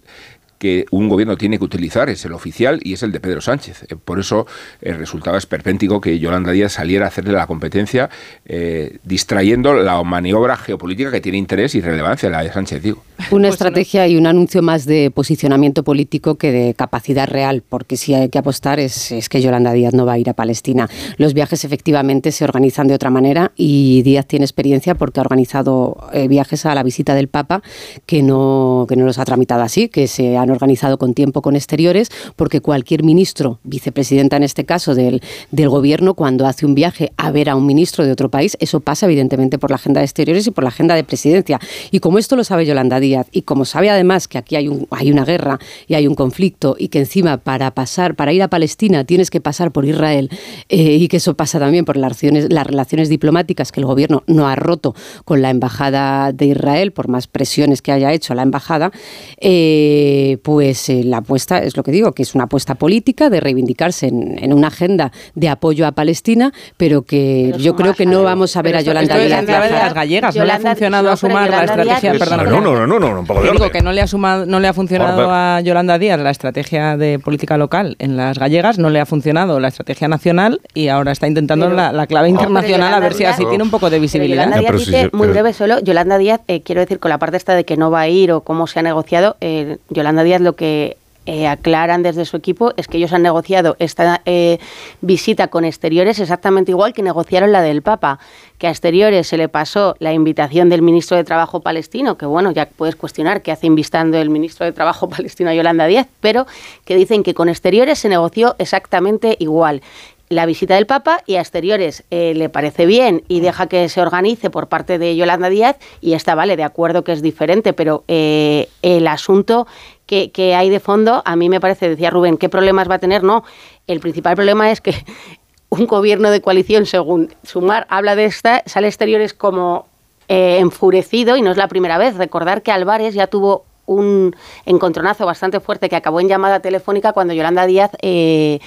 que 0.60 0.86
un 0.92 1.08
gobierno 1.08 1.38
tiene 1.38 1.58
que 1.58 1.64
utilizar 1.64 2.10
es 2.10 2.26
el 2.26 2.34
oficial 2.34 2.80
y 2.84 2.94
es 2.94 3.02
el 3.02 3.12
de 3.12 3.20
Pedro 3.20 3.42
Sánchez. 3.42 3.84
Eh, 3.90 3.96
por 3.96 4.20
eso 4.20 4.46
eh, 4.82 4.94
resultaba 4.94 5.38
esperpéntico 5.38 6.02
que 6.02 6.20
Yolanda 6.20 6.52
Díaz 6.52 6.74
saliera 6.74 7.06
a 7.06 7.08
hacerle 7.08 7.32
la 7.32 7.48
competencia, 7.48 8.10
eh, 8.46 8.98
distrayendo 9.04 9.74
la 9.74 10.04
maniobra 10.04 10.58
geopolítica 10.58 11.12
que 11.12 11.22
tiene 11.22 11.38
interés 11.38 11.76
y 11.76 11.82
relevancia, 11.82 12.30
la 12.30 12.44
de 12.44 12.52
Sánchez, 12.52 12.84
digo. 12.84 13.04
Una 13.32 13.48
pues 13.48 13.54
estrategia 13.54 14.08
y 14.08 14.18
un 14.18 14.28
anuncio 14.28 14.62
más 14.62 14.86
de 14.86 15.12
posicionamiento 15.12 15.84
político 15.84 16.36
que 16.36 16.52
de 16.52 16.74
capacidad 16.74 17.28
real, 17.28 17.64
porque 17.68 17.96
si 17.96 18.14
hay 18.14 18.30
que 18.30 18.38
apostar 18.38 18.80
es, 18.80 19.12
es 19.14 19.30
que 19.30 19.42
Yolanda 19.42 19.72
Díaz 19.72 19.94
no 19.94 20.06
va 20.06 20.14
a 20.14 20.20
ir 20.20 20.30
a 20.30 20.34
Palestina. 20.34 20.90
Los 21.18 21.34
viajes 21.34 21.64
efectivamente 21.64 22.34
se 22.34 22.44
organizan 22.44 22.88
de 22.88 22.96
otra 22.96 23.10
manera 23.10 23.54
y 23.56 24.02
Díaz 24.02 24.26
tiene 24.26 24.46
experiencia 24.46 24.96
porque 24.96 25.22
ha 25.22 25.24
organizado 25.24 25.98
viajes 26.28 26.66
a 26.66 26.76
la 26.76 26.84
visita 26.84 27.16
del 27.16 27.28
Papa 27.28 27.62
que 28.06 28.22
no, 28.22 28.86
que 28.90 28.96
no 28.96 29.06
los 29.06 29.20
ha 29.20 29.26
tramitado 29.26 29.62
así, 29.62 29.88
que 29.90 30.08
se 30.08 30.38
han 30.38 30.49
organizado 30.52 30.98
con 30.98 31.14
tiempo 31.14 31.42
con 31.42 31.56
exteriores, 31.56 32.10
porque 32.36 32.62
cualquier 32.62 33.04
ministro, 33.04 33.60
vicepresidenta 33.64 34.38
en 34.38 34.44
este 34.44 34.66
caso 34.66 34.96
del, 34.96 35.22
del 35.52 35.70
gobierno, 35.70 36.14
cuando 36.14 36.48
hace 36.48 36.66
un 36.66 36.76
viaje 36.76 37.12
a 37.18 37.32
ver 37.32 37.50
a 37.50 37.56
un 37.56 37.66
ministro 37.66 38.06
de 38.06 38.12
otro 38.12 38.30
país, 38.30 38.58
eso 38.60 38.80
pasa 38.80 39.06
evidentemente 39.06 39.58
por 39.58 39.70
la 39.70 39.76
agenda 39.76 40.02
de 40.02 40.06
exteriores 40.06 40.48
y 40.48 40.52
por 40.52 40.64
la 40.64 40.70
agenda 40.70 40.96
de 40.96 41.04
presidencia. 41.04 41.60
Y 41.92 42.00
como 42.00 42.18
esto 42.18 42.36
lo 42.36 42.44
sabe 42.44 42.66
Yolanda 42.66 43.00
Díaz, 43.00 43.28
y 43.32 43.44
como 43.44 43.66
sabe 43.66 43.90
además 43.90 44.28
que 44.28 44.38
aquí 44.38 44.56
hay, 44.56 44.68
un, 44.68 44.88
hay 44.92 45.12
una 45.12 45.26
guerra 45.26 45.60
y 45.88 45.94
hay 45.94 46.08
un 46.08 46.16
conflicto, 46.16 46.76
y 46.78 46.90
que 46.90 47.00
encima 47.00 47.38
para 47.38 47.72
pasar, 47.72 48.16
para 48.16 48.34
ir 48.34 48.44
a 48.44 48.48
Palestina 48.48 49.04
tienes 49.04 49.30
que 49.30 49.42
pasar 49.42 49.72
por 49.72 49.86
Israel, 49.86 50.30
eh, 50.70 50.96
y 50.96 51.08
que 51.08 51.18
eso 51.18 51.36
pasa 51.36 51.60
también 51.60 51.86
por 51.86 51.98
las 51.98 52.10
relaciones, 52.10 52.52
las 52.52 52.66
relaciones 52.66 53.10
diplomáticas 53.10 53.72
que 53.72 53.80
el 53.80 53.86
gobierno 53.86 54.24
no 54.28 54.48
ha 54.48 54.56
roto 54.56 54.96
con 55.26 55.42
la 55.42 55.50
embajada 55.50 56.32
de 56.32 56.48
Israel, 56.48 56.92
por 56.92 57.08
más 57.08 57.28
presiones 57.28 57.82
que 57.82 57.92
haya 57.92 58.12
hecho 58.14 58.34
la 58.34 58.42
embajada, 58.42 58.92
eh, 59.40 60.38
pues 60.42 60.90
eh, 60.90 61.04
la 61.04 61.18
apuesta, 61.18 61.60
es 61.60 61.76
lo 61.78 61.84
que 61.84 61.92
digo, 61.92 62.14
que 62.14 62.24
es 62.24 62.36
una 62.36 62.46
apuesta 62.46 62.76
política 62.76 63.30
de 63.30 63.40
reivindicarse 63.40 64.08
en, 64.08 64.54
una 64.54 64.68
agenda 64.68 65.12
de 65.36 65.50
apoyo 65.50 65.86
a 65.86 65.92
Palestina, 65.92 66.52
pero 66.78 67.04
que 67.04 67.54
yo 67.58 67.76
creo 67.76 67.94
que 67.94 68.06
no 68.06 68.24
vamos 68.24 68.56
a 68.56 68.62
ver 68.62 68.78
a 68.78 68.82
Yolanda 68.82 69.18
Díaz. 69.18 69.46
de 69.46 69.52
las 69.52 69.94
gallegas, 69.94 70.36
no 70.36 70.46
le 70.46 70.52
ha 70.52 70.60
funcionado 70.60 71.12
a 71.12 71.18
sumar 71.18 71.50
la 71.50 71.64
estrategia, 71.64 72.14
perdón, 72.14 72.50
no, 72.50 72.62
no, 72.62 72.88
no, 72.88 73.00
no, 73.00 73.20
un 73.20 73.26
poco 73.26 73.42
de 73.42 73.52
digo 73.52 73.70
que 73.70 73.82
no 73.82 73.92
le 73.92 74.02
ha 74.02 74.08
sumado, 74.08 74.46
no 74.46 74.60
le 74.60 74.68
ha 74.68 74.74
funcionado 74.74 75.30
a 75.32 75.62
Yolanda 75.62 75.98
Díaz 75.98 76.20
la 76.20 76.32
estrategia 76.32 76.98
de 76.98 77.20
política 77.20 77.58
local 77.58 77.96
en 78.00 78.18
las 78.18 78.38
gallegas, 78.40 78.80
no 78.80 78.90
le 78.90 79.00
ha 79.00 79.06
funcionado 79.06 79.60
la 79.60 79.68
estrategia 79.68 80.08
nacional 80.08 80.62
y 80.74 80.88
ahora 80.88 81.12
está 81.12 81.28
intentando 81.28 81.70
la, 81.70 82.08
clave 82.08 82.30
internacional 82.30 82.94
a 82.94 83.00
ver 83.00 83.14
si 83.14 83.26
así 83.26 83.46
tiene 83.46 83.64
un 83.64 83.70
poco 83.70 83.90
de 83.90 84.00
visibilidad. 84.00 84.46
Yolanda 84.46 84.60
Díaz 84.60 84.86
dice, 84.86 85.10
muy 85.14 85.28
breve 85.28 85.54
solo, 85.54 85.80
Yolanda 85.80 86.18
Díaz, 86.18 86.42
eh, 86.48 86.62
quiero 86.62 86.82
decir 86.82 87.00
con 87.00 87.10
la 87.10 87.18
parte 87.18 87.38
esta 87.38 87.56
de 87.56 87.66
que 87.66 87.78
no 87.78 87.92
va 87.92 88.02
a 88.02 88.08
ir 88.08 88.32
o 88.32 88.42
cómo 88.42 88.68
se 88.68 88.80
ha 88.80 88.82
negociado, 88.82 89.38
eh, 89.42 89.78
Yolanda 89.90 90.24
Díaz 90.24 90.29
lo 90.38 90.54
que 90.54 90.98
eh, 91.32 91.46
aclaran 91.48 92.02
desde 92.02 92.26
su 92.26 92.38
equipo 92.38 92.74
es 92.76 92.88
que 92.88 92.98
ellos 92.98 93.14
han 93.14 93.22
negociado 93.22 93.76
esta 93.78 94.22
eh, 94.26 94.58
visita 95.02 95.48
con 95.50 95.64
exteriores 95.64 96.18
exactamente 96.20 96.72
igual 96.72 96.92
que 96.92 97.04
negociaron 97.04 97.52
la 97.52 97.62
del 97.62 97.84
Papa, 97.84 98.18
que 98.58 98.66
a 98.66 98.72
exteriores 98.72 99.28
se 99.28 99.38
le 99.38 99.48
pasó 99.48 99.96
la 100.00 100.12
invitación 100.12 100.70
del 100.70 100.82
ministro 100.82 101.18
de 101.18 101.24
Trabajo 101.24 101.60
palestino, 101.60 102.18
que 102.18 102.26
bueno, 102.26 102.50
ya 102.50 102.68
puedes 102.68 102.96
cuestionar 102.96 103.44
qué 103.44 103.52
hace 103.52 103.68
invistando 103.68 104.18
el 104.18 104.32
ministro 104.32 104.66
de 104.66 104.72
Trabajo 104.72 105.08
palestino 105.18 105.54
Yolanda 105.54 105.86
Díaz, 105.86 106.08
pero 106.20 106.48
que 106.84 106.96
dicen 106.96 107.22
que 107.22 107.36
con 107.36 107.48
exteriores 107.48 108.00
se 108.00 108.10
negoció 108.10 108.56
exactamente 108.58 109.36
igual 109.38 109.84
la 110.30 110.46
visita 110.46 110.76
del 110.76 110.86
Papa 110.86 111.24
y 111.26 111.38
a 111.38 111.42
exteriores 111.42 112.04
eh, 112.12 112.34
le 112.36 112.50
parece 112.50 112.86
bien 112.86 113.24
y 113.28 113.40
deja 113.40 113.66
que 113.66 113.90
se 113.90 114.00
organice 114.00 114.52
por 114.52 114.68
parte 114.68 115.00
de 115.00 115.16
Yolanda 115.16 115.50
Díaz 115.50 115.78
y 116.02 116.14
está, 116.14 116.36
vale, 116.36 116.56
de 116.56 116.64
acuerdo 116.64 117.04
que 117.04 117.14
es 117.14 117.24
diferente, 117.24 117.74
pero 117.74 118.04
el 118.08 119.08
asunto 119.08 119.66
que, 120.10 120.32
que, 120.32 120.56
hay 120.56 120.72
de 120.72 120.80
fondo, 120.80 121.22
a 121.24 121.36
mí 121.36 121.50
me 121.50 121.60
parece, 121.60 121.88
decía 121.88 122.10
Rubén, 122.10 122.38
¿qué 122.38 122.50
problemas 122.50 122.90
va 122.90 122.96
a 122.96 123.00
tener? 123.00 123.24
No, 123.24 123.44
el 123.86 124.00
principal 124.00 124.34
problema 124.34 124.72
es 124.72 124.82
que 124.82 124.96
un 125.70 125.86
gobierno 125.86 126.32
de 126.32 126.42
coalición, 126.42 126.88
según 126.88 127.32
Sumar 127.44 127.86
habla 127.92 128.16
de 128.16 128.26
esta, 128.26 128.64
sale 128.66 128.88
exteriores 128.88 129.36
como 129.36 129.86
eh, 130.28 130.58
enfurecido 130.58 131.38
y 131.38 131.44
no 131.44 131.52
es 131.52 131.58
la 131.58 131.68
primera 131.68 132.00
vez. 132.00 132.16
Recordar 132.16 132.64
que 132.64 132.72
Álvarez 132.72 133.14
ya 133.14 133.28
tuvo 133.28 133.66
un 133.86 134.36
encontronazo 134.66 135.28
bastante 135.28 135.60
fuerte 135.60 135.90
que 135.90 135.96
acabó 135.96 136.22
en 136.22 136.28
llamada 136.28 136.60
telefónica 136.60 137.14
cuando 137.14 137.36
Yolanda 137.36 137.68
Díaz 137.68 137.92
eh, 138.02 138.60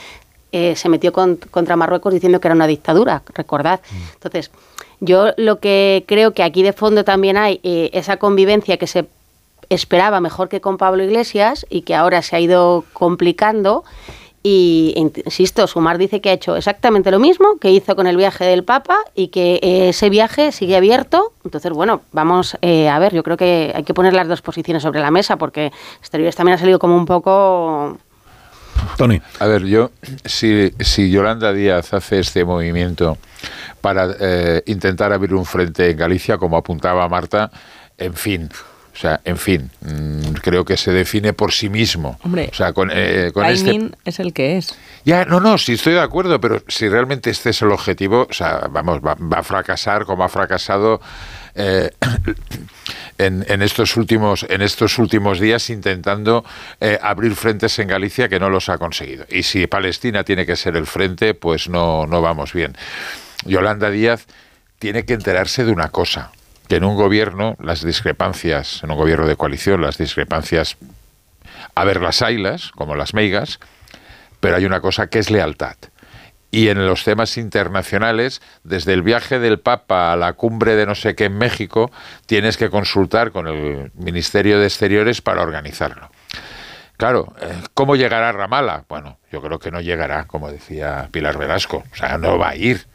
eh, 0.53 0.76
se 0.76 0.88
metió 0.88 1.12
contra 1.12 1.74
Marruecos 1.74 2.14
diciendo 2.14 2.38
que 2.38 2.47
era 2.47 2.55
una 2.55 2.68
dictadura, 2.68 3.24
recordad. 3.34 3.80
Mm. 3.90 4.12
Entonces, 4.14 4.53
yo 5.01 5.32
lo 5.36 5.59
que 5.59 6.05
creo 6.07 6.34
que 6.34 6.45
aquí 6.45 6.62
de 6.62 6.72
fondo 6.72 7.03
también 7.03 7.36
hay 7.36 7.59
esa 7.64 8.18
convivencia 8.18 8.76
que 8.76 8.86
se 8.86 9.07
esperaba 9.75 10.20
mejor 10.20 10.49
que 10.49 10.61
con 10.61 10.77
Pablo 10.77 11.03
Iglesias 11.03 11.66
y 11.70 11.83
que 11.83 11.95
ahora 11.95 12.23
se 12.23 12.37
ha 12.37 12.41
ido 12.41 12.85
complicando. 12.93 13.85
Y 14.45 14.95
insisto, 14.97 15.66
Sumar 15.68 15.99
dice 15.99 16.20
que 16.20 16.31
ha 16.31 16.33
hecho 16.33 16.57
exactamente 16.57 17.12
lo 17.12 17.20
mismo 17.20 17.59
que 17.61 17.70
hizo 17.70 17.95
con 17.95 18.09
el 18.09 18.16
viaje 18.16 18.45
del 18.45 18.64
Papa 18.64 18.99
y 19.14 19.29
que 19.29 19.61
eh, 19.62 19.91
ese 19.91 20.11
viaje 20.11 20.51
sigue 20.51 20.77
abierto. 20.77 21.33
Entonces, 21.45 21.70
bueno, 21.70 22.03
vamos 22.11 22.55
a 22.55 22.99
ver, 22.99 23.14
yo 23.14 23.23
creo 23.23 23.37
que 23.37 23.73
hay 23.73 23.85
que 23.85 23.95
poner 23.95 24.14
las 24.14 24.27
dos 24.27 24.43
posiciones 24.43 24.83
sobre 24.83 25.01
la 25.01 25.12
mesa 25.12 25.37
porque 25.37 25.70
Exteriores 26.01 26.35
también 26.35 26.57
ha 26.57 26.59
salido 26.59 26.81
como 26.81 26.97
un 26.97 27.07
poco 27.07 27.99
Tony. 28.97 29.20
A 29.39 29.47
ver, 29.47 29.64
yo, 29.64 29.91
si, 30.25 30.73
si 30.81 31.11
Yolanda 31.11 31.53
Díaz 31.53 31.93
hace 31.95 32.20
este 32.20 32.45
movimiento 32.45 33.18
para 33.81 34.09
eh, 34.18 34.62
intentar 34.66 35.12
abrir 35.12 35.35
un 35.35 35.45
frente 35.45 35.91
en 35.91 35.97
Galicia, 35.97 36.39
como 36.39 36.57
apuntaba 36.57 37.09
Marta, 37.09 37.51
en 37.99 38.14
fin, 38.14 38.49
o 38.93 38.97
sea, 38.97 39.20
en 39.24 39.38
fin, 39.38 39.70
mm, 39.80 40.32
creo 40.43 40.64
que 40.64 40.76
se 40.76 40.93
define 40.93 41.32
por 41.32 41.53
sí 41.53 41.68
mismo. 41.68 42.18
Hombre, 42.22 42.49
o 42.53 42.55
sea, 42.55 42.72
con, 42.72 42.90
eh, 42.93 43.32
este 43.47 43.90
es 44.05 44.20
el 44.20 44.32
que 44.32 44.59
es. 44.59 44.76
Ya, 45.05 45.24
no, 45.24 45.40
no, 45.40 45.59
sí 45.59 45.72
estoy 45.72 45.95
de 45.95 46.01
acuerdo, 46.01 46.40
pero 46.40 46.62
si 46.68 46.88
realmente 46.88 47.30
este 47.30 47.51
es 47.51 47.62
el 47.62 47.70
objetivo, 47.70 48.26
o 48.28 48.32
sea, 48.32 48.68
vamos, 48.70 49.01
va, 49.01 49.14
va 49.14 49.38
a 49.38 49.43
fracasar 49.43 50.05
como 50.05 50.24
ha 50.24 50.28
fracasado 50.28 51.01
eh, 51.55 51.90
en, 53.18 53.62
estos 53.62 53.97
últimos, 53.97 54.47
en 54.49 54.62
estos 54.62 54.99
últimos 54.99 55.38
días 55.38 55.70
intentando 55.70 56.45
eh, 56.80 56.99
abrir 57.01 57.34
frentes 57.34 57.78
en 57.78 57.88
Galicia 57.88 58.28
que 58.28 58.40
no 58.40 58.49
los 58.51 58.68
ha 58.68 58.78
conseguido. 58.78 59.26
Y 59.28 59.43
si 59.43 59.66
Palestina 59.66 60.24
tiene 60.24 60.47
que 60.47 60.57
ser 60.57 60.76
el 60.76 60.86
frente, 60.86 61.34
pues 61.34 61.68
no, 61.68 62.07
no 62.07 62.22
vamos 62.22 62.53
bien. 62.53 62.76
Yolanda 63.45 63.90
Díaz 63.90 64.26
tiene 64.78 65.05
que 65.05 65.14
enterarse 65.14 65.64
de 65.64 65.72
una 65.72 65.90
cosa, 65.90 66.32
que 66.69 66.77
en 66.77 66.85
un 66.85 66.97
gobierno 66.97 67.57
las 67.61 67.85
discrepancias, 67.85 68.83
en 68.83 68.91
un 68.91 68.97
gobierno 68.97 69.27
de 69.27 69.37
coalición, 69.37 69.83
las 69.83 69.99
discrepancias, 69.99 70.77
a 71.75 71.85
ver 71.85 72.01
las 72.01 72.23
ailas, 72.23 72.71
como 72.73 72.97
las 72.97 73.15
meigas, 73.15 73.61
pero 74.41 74.57
hay 74.57 74.65
una 74.65 74.81
cosa 74.81 75.09
que 75.09 75.19
es 75.19 75.31
lealtad 75.31 75.77
y 76.53 76.69
en 76.69 76.87
los 76.87 77.03
temas 77.03 77.39
internacionales, 77.39 78.43
desde 78.63 78.93
el 78.93 79.03
viaje 79.03 79.39
del 79.39 79.59
Papa 79.59 80.13
a 80.13 80.17
la 80.17 80.35
cumbre 80.35 80.77
de 80.77 80.85
no 80.85 80.95
sé 80.95 81.17
qué 81.17 81.25
en 81.25 81.39
México, 81.39 81.91
tienes 82.27 82.59
que 82.59 82.69
consultar 82.69 83.33
con 83.33 83.49
el 83.49 83.91
Ministerio 83.95 84.61
de 84.61 84.67
Exteriores 84.67 85.23
para 85.23 85.43
organizarlo. 85.43 86.11
Claro, 86.99 87.35
eh, 87.41 87.55
¿cómo 87.73 87.97
llegará 87.97 88.31
Ramala? 88.33 88.85
Bueno, 88.87 89.19
yo 89.33 89.41
creo 89.41 89.59
que 89.59 89.71
no 89.71 89.81
llegará, 89.81 90.27
como 90.27 90.53
decía 90.53 91.09
Pilar 91.11 91.39
Velasco. 91.39 91.85
O 91.91 91.97
sea, 91.97 92.19
no 92.19 92.39
va 92.39 92.51
a 92.51 92.57
ir. 92.57 92.87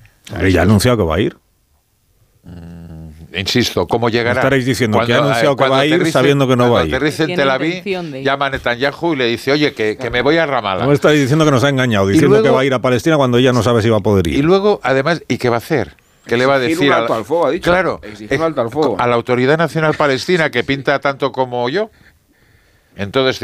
ya 0.49 0.59
ha 0.59 0.63
anunciado 0.63 0.97
que 0.97 1.03
va 1.03 1.15
a 1.15 1.19
ir. 1.19 1.35
Insisto, 3.35 3.85
¿cómo 3.87 4.09
llegará? 4.09 4.39
Estaréis 4.39 4.65
diciendo 4.65 4.99
que 5.05 5.13
ha 5.13 5.17
anunciado 5.17 5.55
que 5.55 5.67
va 5.67 5.79
a 5.79 5.85
ir 5.85 6.11
sabiendo 6.11 6.47
que 6.47 6.55
no 6.55 6.71
va 6.71 6.81
a 6.81 6.85
ir. 6.85 6.91
Cuando 6.91 6.97
aterrice 6.97 7.23
en 7.23 7.35
Tel 7.35 7.49
Aviv, 7.49 7.83
llama 8.23 8.45
a 8.47 8.49
Netanyahu 8.49 9.13
y 9.13 9.15
le 9.17 9.25
dice, 9.25 9.51
oye, 9.51 9.73
que, 9.73 9.97
que 9.97 10.09
me 10.09 10.21
voy 10.21 10.37
a 10.37 10.45
Ramallah. 10.45 10.85
No 10.85 10.91
estáis 10.93 11.19
diciendo 11.19 11.45
que 11.45 11.51
nos 11.51 11.63
ha 11.63 11.69
engañado, 11.69 12.07
diciendo 12.07 12.41
que 12.41 12.49
va 12.49 12.61
a 12.61 12.65
ir 12.65 12.73
a 12.73 12.79
Palestina 12.79 13.17
cuando 13.17 13.37
ella 13.37 13.53
no 13.53 13.63
sabe 13.63 13.81
si 13.81 13.89
va 13.89 13.97
a 13.97 14.01
poder 14.01 14.27
ir. 14.27 14.35
Y 14.39 14.41
luego, 14.41 14.79
además, 14.81 15.23
¿y 15.27 15.37
qué 15.37 15.49
va 15.49 15.55
a 15.55 15.59
hacer? 15.59 15.95
¿Qué 16.25 16.37
le 16.37 16.45
va 16.45 16.55
a 16.55 16.59
decir? 16.59 16.87
Un 16.87 16.93
alto 16.93 17.13
al 17.13 17.25
fuego, 17.25 17.47
ha 17.47 17.51
dicho. 17.51 17.71
Claro, 17.71 18.01
un 18.29 18.41
alto 18.41 18.61
al 18.61 18.69
fuego. 18.69 18.95
a 18.99 19.07
la 19.07 19.15
Autoridad 19.15 19.57
Nacional 19.57 19.93
Palestina 19.93 20.49
que 20.49 20.63
pinta 20.63 20.99
tanto 20.99 21.31
como 21.31 21.69
yo. 21.69 21.89
Entonces, 22.97 23.39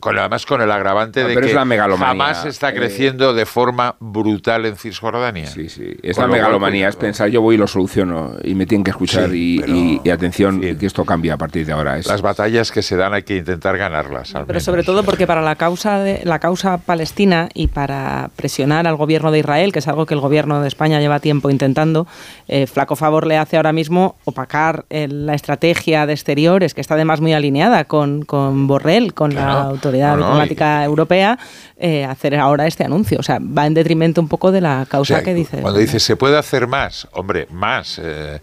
con, 0.00 0.18
además 0.18 0.46
con 0.46 0.60
el 0.60 0.70
agravante 0.70 1.22
Ah, 1.22 1.26
de 1.28 1.34
pero 1.34 1.40
que 1.46 1.50
es 1.50 1.54
la 1.54 1.64
megalomanía. 1.64 2.06
jamás 2.06 2.44
está 2.44 2.70
Eh, 2.70 2.74
creciendo 2.74 3.32
de 3.34 3.46
forma 3.46 3.96
brutal 4.00 4.66
en 4.66 4.76
Cisjordania. 4.76 5.46
Sí, 5.46 5.68
sí. 5.68 5.96
Es 6.02 6.16
Con 6.16 6.28
la 6.30 6.36
megalomanía, 6.36 6.88
es 6.88 6.94
cuidado. 6.96 7.06
pensar 7.08 7.28
yo 7.30 7.40
voy 7.40 7.54
y 7.54 7.58
lo 7.58 7.66
soluciono 7.66 8.32
y 8.44 8.54
me 8.54 8.66
tienen 8.66 8.84
que 8.84 8.90
escuchar 8.90 9.30
Sí, 9.30 9.56
y, 9.56 9.60
pero- 9.60 9.72
y- 9.74 10.00
y 10.04 10.10
atención 10.10 10.60
que 10.60 10.86
esto 10.86 11.04
cambia 11.04 11.34
a 11.34 11.38
partir 11.38 11.64
de 11.66 11.72
ahora. 11.72 11.98
Es, 11.98 12.06
Las 12.06 12.22
batallas 12.22 12.70
que 12.70 12.82
se 12.82 12.96
dan 12.96 13.14
hay 13.14 13.22
que 13.22 13.36
intentar 13.36 13.76
ganarlas. 13.78 14.34
al 14.34 14.42
Pero 14.42 14.54
menos. 14.56 14.62
sobre 14.64 14.82
todo 14.82 15.02
porque 15.02 15.26
para 15.26 15.40
la 15.42 15.56
causa 15.56 15.98
de 15.98 16.20
la 16.24 16.38
causa 16.38 16.78
palestina 16.78 17.48
y 17.54 17.68
para 17.68 18.30
presionar 18.36 18.86
al 18.86 18.96
gobierno 18.96 19.30
de 19.30 19.38
Israel, 19.38 19.72
que 19.72 19.78
es 19.78 19.88
algo 19.88 20.06
que 20.06 20.14
el 20.14 20.20
gobierno 20.20 20.60
de 20.60 20.68
España 20.68 21.00
lleva 21.00 21.20
tiempo 21.20 21.50
intentando, 21.50 22.06
eh, 22.48 22.66
flaco 22.66 22.96
favor 22.96 23.26
le 23.26 23.38
hace 23.38 23.56
ahora 23.56 23.72
mismo 23.72 24.16
opacar 24.24 24.84
eh, 24.90 25.08
la 25.08 25.34
estrategia 25.34 26.06
de 26.06 26.12
exteriores, 26.12 26.74
que 26.74 26.80
está 26.80 26.94
además 26.94 27.20
muy 27.20 27.32
alineada 27.32 27.84
con, 27.84 28.24
con 28.24 28.66
Borrell, 28.74 29.14
con 29.14 29.34
la 29.34 29.62
autoridad 29.62 30.10
No, 30.10 30.16
no, 30.16 30.22
diplomática 30.24 30.84
europea, 30.84 31.38
eh, 31.76 32.04
hacer 32.04 32.34
ahora 32.36 32.66
este 32.66 32.84
anuncio. 32.84 33.18
O 33.20 33.22
sea, 33.22 33.38
va 33.40 33.66
en 33.66 33.74
detrimento 33.74 34.20
un 34.20 34.28
poco 34.28 34.52
de 34.52 34.60
la 34.60 34.86
causa 34.88 35.14
O 35.14 35.16
sea, 35.16 35.24
que 35.24 35.34
dice. 35.34 35.60
Cuando 35.60 35.80
dice 35.80 36.00
se 36.00 36.16
puede 36.16 36.36
hacer 36.36 36.66
más, 36.66 37.08
hombre, 37.12 37.46
más. 37.50 38.00
eh, 38.02 38.40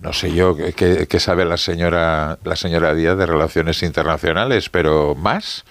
no 0.00 0.12
sé 0.12 0.32
yo 0.32 0.54
qué 0.56 1.20
sabe 1.20 1.46
la 1.46 1.56
señora 1.56 2.38
la 2.44 2.56
señora 2.56 2.94
Díaz 2.94 3.16
de 3.16 3.26
relaciones 3.26 3.82
internacionales, 3.82 4.68
pero 4.68 5.14
más. 5.14 5.64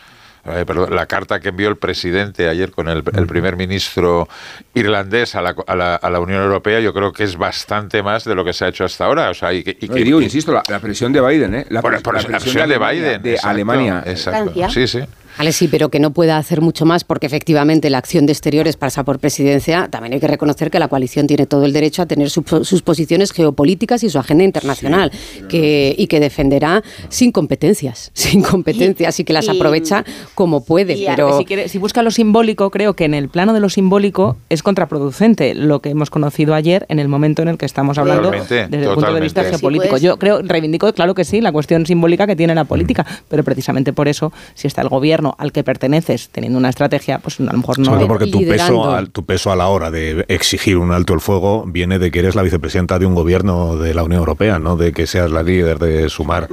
Eh, 0.47 0.63
la 0.91 1.07
carta 1.07 1.39
que 1.39 1.49
envió 1.49 1.69
el 1.69 1.77
presidente 1.77 2.47
ayer 2.47 2.69
con 2.71 2.87
el, 2.87 3.03
el 3.15 3.25
primer 3.25 3.55
ministro 3.55 4.27
irlandés 4.75 5.33
a 5.35 5.41
la, 5.41 5.55
a, 5.65 5.75
la, 5.75 5.95
a 5.95 6.09
la 6.11 6.19
Unión 6.19 6.43
Europea, 6.43 6.79
yo 6.79 6.93
creo 6.93 7.11
que 7.11 7.23
es 7.23 7.35
bastante 7.35 8.03
más 8.03 8.25
de 8.25 8.35
lo 8.35 8.45
que 8.45 8.53
se 8.53 8.63
ha 8.65 8.67
hecho 8.67 8.85
hasta 8.85 9.05
ahora. 9.05 9.29
O 9.31 9.33
sea, 9.33 9.51
y 9.53 9.63
que, 9.63 9.75
y 9.81 9.87
No, 9.87 9.95
que- 9.95 10.01
y 10.01 10.03
digo, 10.03 10.21
insisto, 10.21 10.51
la, 10.53 10.61
la 10.69 10.79
presión 10.79 11.11
de 11.13 11.21
Biden, 11.21 11.55
¿eh? 11.55 11.65
La, 11.69 11.81
Por- 11.81 11.93
pres- 11.95 12.01
por 12.03 12.13
la 12.15 12.21
la 12.21 12.27
presión 12.39 12.69
de 12.69 12.77
Biden, 12.77 13.21
De 13.23 13.31
exacto, 13.31 13.49
Alemania. 13.49 14.03
exacto. 14.05 14.51
Francia. 14.53 14.69
Sí, 14.69 14.87
sí. 14.87 14.99
Vale, 15.37 15.51
sí, 15.51 15.67
pero 15.67 15.89
que 15.89 15.99
no 15.99 16.11
pueda 16.11 16.37
hacer 16.37 16.61
mucho 16.61 16.85
más 16.85 17.03
porque 17.03 17.25
efectivamente 17.27 17.89
la 17.89 17.97
acción 17.97 18.25
de 18.25 18.31
exteriores 18.33 18.77
pasa 18.77 19.03
por 19.03 19.19
presidencia. 19.19 19.87
También 19.89 20.13
hay 20.13 20.19
que 20.19 20.27
reconocer 20.27 20.71
que 20.71 20.79
la 20.79 20.87
coalición 20.87 21.27
tiene 21.27 21.45
todo 21.45 21.65
el 21.65 21.73
derecho 21.73 22.01
a 22.01 22.05
tener 22.05 22.29
su- 22.29 22.43
sus 22.63 22.81
posiciones 22.81 23.31
geopolíticas 23.31 24.03
y 24.03 24.09
su 24.09 24.17
agenda 24.19 24.43
internacional 24.43 25.11
que, 25.49 25.93
y 25.97 26.07
que 26.07 26.19
defenderá 26.19 26.83
sin 27.09 27.31
competencias, 27.31 28.11
sin 28.13 28.41
competencias 28.41 29.19
y 29.19 29.23
que 29.23 29.33
las 29.33 29.45
Y- 29.47 29.49
aprovecha 29.49 30.05
como 30.35 30.63
puede. 30.63 31.03
Pero 31.05 31.37
si, 31.37 31.45
quiere- 31.45 31.67
si 31.69 31.77
busca 31.77 32.01
lo 32.03 32.11
simbólico, 32.11 32.69
creo 32.71 32.93
que 32.95 33.05
en 33.05 33.13
el 33.13 33.29
plano 33.29 33.53
de 33.53 33.59
lo 33.59 33.69
simbólico 33.69 34.37
es 34.49 34.63
contraproducente 34.63 35.53
lo 35.55 35.81
que 35.81 35.89
hemos 35.89 36.09
conocido 36.09 36.53
ayer 36.53 36.85
en 36.89 36.99
el 36.99 37.07
momento 37.07 37.41
en 37.41 37.49
el 37.49 37.57
que 37.57 37.65
estamos 37.65 37.97
hablando 37.97 38.23
Totalmente, 38.31 38.67
desde 38.69 38.85
el 38.87 38.93
punto 38.93 39.13
de 39.13 39.21
vista 39.21 39.43
geopolítico. 39.43 39.83
Sí, 39.85 39.89
pues. 39.89 40.01
Yo 40.01 40.17
creo, 40.17 40.41
reivindico, 40.41 40.91
claro 40.93 41.13
que 41.15 41.25
sí, 41.25 41.41
la 41.41 41.51
cuestión 41.51 41.85
simbólica 41.85 42.27
que 42.27 42.35
tiene 42.35 42.55
la 42.55 42.63
política, 42.65 43.05
pero 43.27 43.43
precisamente 43.43 43.93
por 43.93 44.07
eso, 44.07 44.31
si 44.53 44.67
está 44.67 44.81
el 44.81 44.89
gobierno 44.89 45.24
al 45.39 45.51
que 45.51 45.63
perteneces 45.63 46.29
teniendo 46.29 46.59
una 46.59 46.69
estrategia, 46.69 47.19
pues 47.19 47.39
a 47.39 47.43
lo 47.43 47.53
mejor 47.57 47.79
no. 47.79 47.85
Sobre 47.85 48.05
porque 48.05 48.27
tu 48.27 48.39
liderando. 48.39 48.81
peso, 48.83 48.91
al- 48.91 49.09
tu 49.09 49.25
peso 49.25 49.51
a 49.51 49.55
la 49.55 49.69
hora 49.69 49.89
de 49.89 50.25
exigir 50.27 50.77
un 50.77 50.91
alto 50.91 51.13
el 51.13 51.21
fuego 51.21 51.63
viene 51.65 51.97
de 51.97 52.11
que 52.11 52.19
eres 52.19 52.35
la 52.35 52.41
vicepresidenta 52.43 52.99
de 52.99 53.05
un 53.05 53.15
gobierno 53.15 53.77
de 53.77 53.93
la 53.93 54.03
Unión 54.03 54.19
Europea, 54.19 54.59
no 54.59 54.75
de 54.75 54.91
que 54.93 55.07
seas 55.07 55.31
la 55.31 55.41
líder 55.41 55.79
de 55.79 56.09
Sumar. 56.09 56.47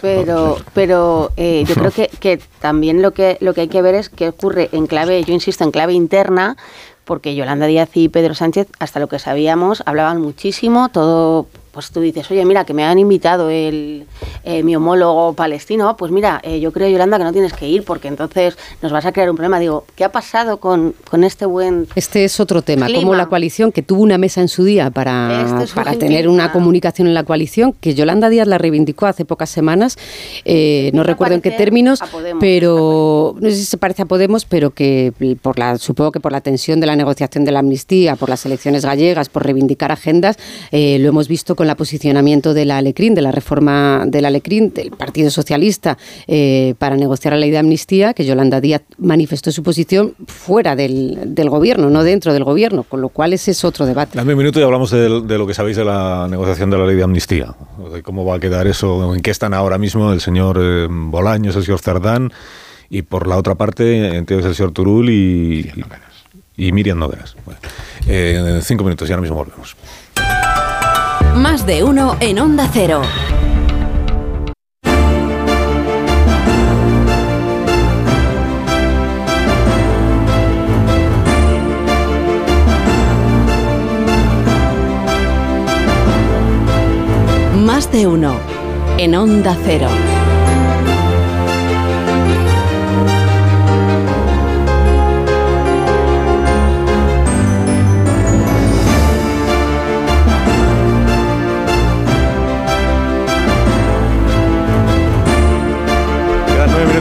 Pero, 0.00 0.56
pero 0.74 1.30
eh, 1.36 1.64
yo 1.66 1.74
creo 1.74 1.90
que, 1.90 2.10
que 2.20 2.40
también 2.60 3.02
lo 3.02 3.12
que, 3.12 3.36
lo 3.40 3.54
que 3.54 3.62
hay 3.62 3.68
que 3.68 3.82
ver 3.82 3.94
es 3.94 4.08
qué 4.08 4.28
ocurre 4.28 4.68
en 4.72 4.86
clave, 4.86 5.22
yo 5.24 5.32
insisto, 5.34 5.64
en 5.64 5.70
clave 5.70 5.92
interna, 5.92 6.56
porque 7.04 7.34
Yolanda 7.34 7.66
Díaz 7.66 7.90
y 7.94 8.08
Pedro 8.08 8.34
Sánchez, 8.34 8.68
hasta 8.78 9.00
lo 9.00 9.08
que 9.08 9.18
sabíamos, 9.18 9.82
hablaban 9.86 10.20
muchísimo, 10.20 10.88
todo, 10.90 11.46
pues 11.78 11.92
tú 11.92 12.00
dices, 12.00 12.28
oye, 12.32 12.44
mira, 12.44 12.64
que 12.64 12.74
me 12.74 12.82
han 12.82 12.98
invitado 12.98 13.50
el, 13.50 14.04
eh, 14.42 14.64
mi 14.64 14.74
homólogo 14.74 15.34
palestino, 15.34 15.96
pues 15.96 16.10
mira, 16.10 16.40
eh, 16.42 16.58
yo 16.58 16.72
creo, 16.72 16.88
Yolanda, 16.88 17.18
que 17.18 17.22
no 17.22 17.32
tienes 17.32 17.52
que 17.52 17.68
ir, 17.68 17.84
porque 17.84 18.08
entonces 18.08 18.58
nos 18.82 18.90
vas 18.90 19.06
a 19.06 19.12
crear 19.12 19.30
un 19.30 19.36
problema. 19.36 19.60
Digo, 19.60 19.84
¿qué 19.94 20.02
ha 20.02 20.10
pasado 20.10 20.56
con, 20.56 20.96
con 21.08 21.22
este 21.22 21.46
buen... 21.46 21.86
Este 21.94 22.24
es 22.24 22.40
otro 22.40 22.62
tema, 22.62 22.86
Clima. 22.86 23.00
como 23.00 23.14
la 23.14 23.26
coalición 23.26 23.70
que 23.70 23.82
tuvo 23.82 24.02
una 24.02 24.18
mesa 24.18 24.40
en 24.40 24.48
su 24.48 24.64
día 24.64 24.90
para, 24.90 25.60
Este 25.62 25.72
para 25.72 25.92
tener 25.92 26.22
clima. 26.22 26.32
una 26.32 26.52
comunicación 26.52 27.06
en 27.06 27.14
la 27.14 27.22
coalición, 27.22 27.72
que 27.80 27.94
Yolanda 27.94 28.28
Díaz 28.28 28.48
la 28.48 28.58
reivindicó 28.58 29.06
hace 29.06 29.24
pocas 29.24 29.48
semanas, 29.48 29.98
eh, 30.44 30.90
no 30.94 31.04
recuerdo 31.04 31.36
en 31.36 31.42
qué 31.42 31.52
términos, 31.52 32.00
Podemos, 32.10 32.40
pero 32.40 33.36
no 33.38 33.50
sé 33.50 33.54
si 33.54 33.64
se 33.66 33.78
parece 33.78 34.02
a 34.02 34.06
Podemos, 34.06 34.46
pero 34.46 34.72
que 34.72 35.12
por 35.40 35.60
la, 35.60 35.78
supongo 35.78 36.10
que 36.10 36.18
por 36.18 36.32
la 36.32 36.40
tensión 36.40 36.80
de 36.80 36.88
la 36.88 36.96
negociación 36.96 37.44
de 37.44 37.52
la 37.52 37.60
amnistía, 37.60 38.16
por 38.16 38.30
las 38.30 38.44
elecciones 38.46 38.84
gallegas, 38.84 39.28
por 39.28 39.44
reivindicar 39.44 39.92
agendas, 39.92 40.38
lo 40.72 41.08
hemos 41.08 41.28
visto 41.28 41.54
con 41.54 41.67
el 41.72 41.76
posicionamiento 41.76 42.54
de 42.54 42.64
la 42.64 42.78
Alecrín, 42.78 43.14
de 43.14 43.22
la 43.22 43.32
reforma 43.32 44.04
del 44.06 44.24
Alecrín, 44.24 44.72
del 44.72 44.90
Partido 44.90 45.30
Socialista, 45.30 45.98
eh, 46.26 46.74
para 46.78 46.96
negociar 46.96 47.34
la 47.34 47.40
ley 47.40 47.50
de 47.50 47.58
amnistía, 47.58 48.14
que 48.14 48.24
Yolanda 48.24 48.60
Díaz 48.60 48.82
manifestó 48.98 49.52
su 49.52 49.62
posición 49.62 50.14
fuera 50.26 50.76
del, 50.76 51.34
del 51.34 51.50
gobierno, 51.50 51.90
no 51.90 52.04
dentro 52.04 52.32
del 52.32 52.44
gobierno, 52.44 52.82
con 52.82 53.00
lo 53.00 53.08
cual 53.08 53.32
ese 53.32 53.50
es 53.50 53.64
otro 53.64 53.86
debate. 53.86 54.16
Dame 54.16 54.32
un 54.32 54.38
minuto 54.38 54.60
y 54.60 54.62
hablamos 54.62 54.90
de, 54.90 55.20
de 55.22 55.38
lo 55.38 55.46
que 55.46 55.54
sabéis 55.54 55.76
de 55.76 55.84
la 55.84 56.26
negociación 56.28 56.70
de 56.70 56.78
la 56.78 56.86
ley 56.86 56.96
de 56.96 57.02
amnistía. 57.02 57.54
De 57.92 58.02
cómo 58.02 58.24
va 58.24 58.36
a 58.36 58.40
quedar 58.40 58.66
eso, 58.66 59.14
en 59.14 59.20
qué 59.20 59.30
están 59.30 59.54
ahora 59.54 59.78
mismo 59.78 60.12
el 60.12 60.20
señor 60.20 60.58
eh, 60.60 60.86
Bolaños, 60.90 61.56
el 61.56 61.64
señor 61.64 61.80
Cerdán, 61.80 62.32
y 62.90 63.02
por 63.02 63.26
la 63.26 63.36
otra 63.36 63.54
parte, 63.54 64.16
entiendo 64.16 64.48
el 64.48 64.54
señor 64.54 64.72
Turul 64.72 65.10
y, 65.10 65.70
y, 66.56 66.72
Miriam 66.72 66.98
Nogueras. 66.98 67.36
Bueno, 67.44 67.60
eh, 68.06 68.54
en 68.56 68.62
cinco 68.62 68.84
minutos, 68.84 69.08
ya 69.08 69.14
ahora 69.14 69.22
mismo 69.22 69.36
volvemos. 69.36 69.76
Más 71.36 71.66
de 71.66 71.84
uno 71.84 72.16
en 72.20 72.38
Onda 72.38 72.68
Cero. 72.72 73.02
Más 87.56 87.90
de 87.92 88.06
uno 88.06 88.34
en 88.98 89.14
Onda 89.14 89.56
Cero. 89.64 89.88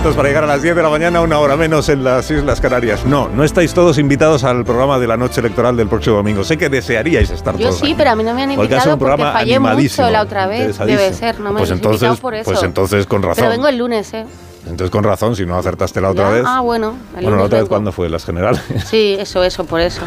Minutos 0.07 0.15
para 0.15 0.29
llegar 0.29 0.43
a 0.45 0.47
las 0.47 0.61
10 0.61 0.75
de 0.75 0.83
la 0.83 0.89
mañana, 0.89 1.19
una 1.21 1.37
hora 1.39 1.57
menos 1.57 1.89
en 1.89 2.01
las 2.03 2.31
Islas 2.31 2.61
Canarias. 2.61 3.05
No, 3.05 3.27
no 3.27 3.43
estáis 3.43 3.73
todos 3.73 3.97
invitados 3.97 4.45
al 4.45 4.63
programa 4.63 4.99
de 4.99 5.07
la 5.07 5.17
noche 5.17 5.41
electoral 5.41 5.75
del 5.75 5.89
próximo 5.89 6.15
domingo. 6.15 6.45
Sé 6.45 6.57
que 6.57 6.69
desearíais 6.69 7.29
estar 7.29 7.57
Yo 7.57 7.67
todos. 7.67 7.79
sí, 7.79 7.87
aquí. 7.87 7.95
pero 7.97 8.11
a 8.11 8.15
mí 8.15 8.23
no 8.23 8.33
me 8.33 8.43
han 8.43 8.55
Porque 8.55 8.75
ha 8.75 8.81
sido 8.81 8.93
invitado 8.93 8.93
un 8.93 8.99
porque 8.99 9.09
programa 9.11 9.39
fallé 9.39 9.55
animadísimo, 9.55 10.07
mucho 10.07 10.13
la 10.13 10.21
otra 10.23 10.47
vez. 10.47 10.77
Debe 10.77 11.13
ser, 11.13 11.39
no 11.41 11.51
me 11.51 11.57
pues 11.59 11.71
entonces, 11.71 12.01
invitado 12.03 12.21
por 12.21 12.35
eso. 12.35 12.45
Pues 12.51 12.63
entonces 12.63 13.05
con 13.05 13.21
razón. 13.21 13.35
Pero 13.35 13.49
vengo 13.49 13.67
el 13.67 13.77
lunes, 13.77 14.13
¿eh? 14.13 14.25
Entonces 14.61 14.89
con 14.89 15.03
razón, 15.03 15.35
si 15.35 15.45
no 15.45 15.57
acertaste 15.57 15.99
la 15.99 16.11
otra 16.11 16.29
Ya, 16.29 16.35
vez. 16.35 16.43
Ah, 16.47 16.61
bueno. 16.61 16.95
bueno, 17.13 17.35
la 17.35 17.43
otra 17.43 17.59
vez 17.59 17.67
cuando 17.67 17.91
fue, 17.91 18.09
las 18.09 18.23
generales. 18.23 18.61
Sí, 18.85 19.17
eso, 19.19 19.43
eso, 19.43 19.65
por 19.65 19.81
eso. 19.81 20.03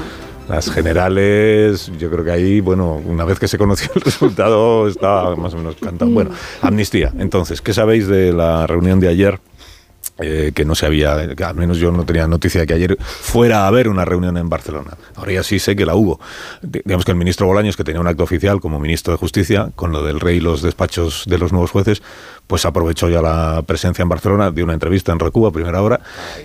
Las 0.48 0.70
generales, 0.70 1.92
yo 1.98 2.11
creo 2.11 2.24
que 2.24 2.30
ahí, 2.30 2.61
bueno, 2.61 3.01
una 3.07 3.24
vez 3.24 3.38
que 3.38 3.46
se 3.48 3.59
conoció 3.59 3.90
el 3.94 4.01
resultado, 4.05 4.88
estaba 4.88 5.36
más 5.36 5.53
o 5.55 5.59
menos 5.59 5.76
cantado. 5.76 6.11
Bueno, 6.11 6.30
amnistía. 6.62 7.12
Entonces, 7.18 7.61
¿qué 7.61 7.74
sabéis 7.74 8.09
de 8.09 8.32
la 8.32 8.66
reunión 8.66 8.98
de 8.98 9.09
ayer? 9.09 9.38
Eh, 10.23 10.53
que 10.55 10.64
no 10.64 10.75
se 10.75 10.87
había, 10.87 11.35
que 11.35 11.45
al 11.45 11.55
menos 11.55 11.79
yo 11.79 11.91
no 11.93 12.05
tenía 12.05 12.27
noticia 12.27 12.61
de 12.61 12.66
que 12.66 12.75
ayer 12.75 12.97
fuera 13.01 13.64
a 13.64 13.66
haber 13.68 13.89
una 13.89 14.05
reunión 14.05 14.37
en 14.37 14.49
Barcelona. 14.49 14.93
Ahora 15.16 15.33
ya 15.33 15.43
sí 15.43 15.59
sé 15.59 15.75
que 15.77 15.87
la 15.87 15.95
hubo. 15.95 16.21
Di- 16.62 16.83
Digamos 16.85 17.05
que 17.05 17.12
el 17.12 17.16
ministro 17.18 17.47
Bolaños, 17.47 17.77
que 17.77 17.85
tenía 17.85 18.01
un 18.01 18.07
acto 18.07 18.23
oficial 18.23 18.61
como 18.61 18.79
ministro 18.81 19.12
de 19.12 19.18
Justicia, 19.18 19.71
con 19.77 19.93
lo 19.93 20.03
del 20.03 20.21
rey 20.21 20.37
y 20.37 20.41
los 20.41 20.61
despachos 20.62 21.25
de 21.27 21.39
los 21.39 21.53
nuevos 21.53 21.71
jueces, 21.71 22.03
pues 22.47 22.64
aprovechó 22.66 23.09
ya 23.09 23.23
la 23.23 23.62
presencia 23.66 24.03
en 24.03 24.09
Barcelona, 24.09 24.51
dio 24.51 24.64
una 24.64 24.75
entrevista 24.75 25.12
en 25.12 25.21
Recuba 25.21 25.49
a 25.49 25.53
primera 25.53 25.81
hora 25.83 26.01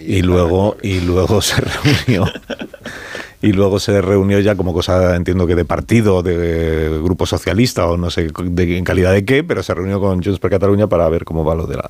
y 0.06 0.22
luego, 0.22 0.78
y 0.82 1.02
luego 1.02 1.42
se 1.42 1.56
reunió 1.62 2.26
y 3.42 3.52
luego 3.52 3.80
se 3.80 4.02
reunió 4.02 4.40
ya 4.40 4.56
como 4.56 4.74
cosa, 4.74 5.16
entiendo 5.16 5.48
que 5.48 5.56
de 5.56 5.66
partido, 5.66 6.24
de 6.24 7.00
grupo 7.04 7.26
socialista 7.26 7.88
o 7.88 7.98
no 7.98 8.10
sé 8.10 8.30
de, 8.44 8.78
en 8.78 8.84
calidad 8.84 9.14
de 9.14 9.26
qué, 9.26 9.44
pero 9.44 9.64
se 9.64 9.74
reunió 9.74 10.00
con 10.00 10.24
Junts 10.24 10.40
per 10.40 10.52
Cataluña 10.52 10.88
para 10.88 11.08
ver 11.10 11.26
cómo 11.26 11.44
va 11.44 11.56
lo 11.56 11.68
de 11.68 11.78
la 11.78 11.90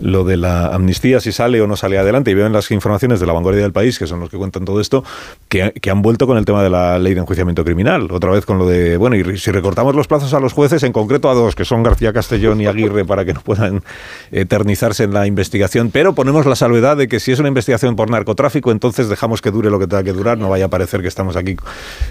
lo 0.00 0.24
de 0.24 0.36
la 0.36 0.68
amnistía, 0.68 1.20
si 1.20 1.32
sale 1.32 1.60
o 1.60 1.66
no 1.66 1.76
sale 1.76 1.98
adelante. 1.98 2.30
Y 2.30 2.34
veo 2.34 2.46
en 2.46 2.52
las 2.52 2.70
informaciones 2.70 3.20
de 3.20 3.26
la 3.26 3.32
vanguardia 3.32 3.62
del 3.62 3.72
país, 3.72 3.98
que 3.98 4.06
son 4.06 4.20
los 4.20 4.30
que 4.30 4.36
cuentan 4.36 4.64
todo 4.64 4.80
esto, 4.80 5.04
que, 5.48 5.72
que 5.72 5.90
han 5.90 6.02
vuelto 6.02 6.26
con 6.26 6.38
el 6.38 6.44
tema 6.44 6.62
de 6.62 6.70
la 6.70 6.98
ley 6.98 7.14
de 7.14 7.20
enjuiciamiento 7.20 7.64
criminal. 7.64 8.08
Otra 8.10 8.30
vez 8.30 8.46
con 8.46 8.58
lo 8.58 8.66
de, 8.66 8.96
bueno, 8.96 9.16
y 9.16 9.38
si 9.38 9.50
recortamos 9.50 9.94
los 9.94 10.06
plazos 10.06 10.32
a 10.34 10.40
los 10.40 10.52
jueces, 10.52 10.82
en 10.82 10.92
concreto 10.92 11.28
a 11.30 11.34
dos, 11.34 11.54
que 11.54 11.64
son 11.64 11.82
García 11.82 12.12
Castellón 12.12 12.60
y 12.60 12.66
Aguirre, 12.66 13.04
para 13.04 13.24
que 13.24 13.34
no 13.34 13.40
puedan 13.40 13.82
eternizarse 14.30 15.04
en 15.04 15.12
la 15.12 15.26
investigación, 15.26 15.90
pero 15.90 16.14
ponemos 16.14 16.46
la 16.46 16.56
salvedad 16.56 16.96
de 16.96 17.08
que 17.08 17.20
si 17.20 17.32
es 17.32 17.38
una 17.38 17.48
investigación 17.48 17.96
por 17.96 18.10
narcotráfico, 18.10 18.72
entonces 18.72 19.08
dejamos 19.08 19.42
que 19.42 19.50
dure 19.50 19.70
lo 19.70 19.78
que 19.78 19.86
tenga 19.86 20.02
que 20.02 20.12
durar, 20.12 20.38
no 20.38 20.49
vaya 20.50 20.66
a 20.66 20.68
parecer 20.68 21.00
que 21.00 21.08
estamos 21.08 21.36
aquí, 21.36 21.56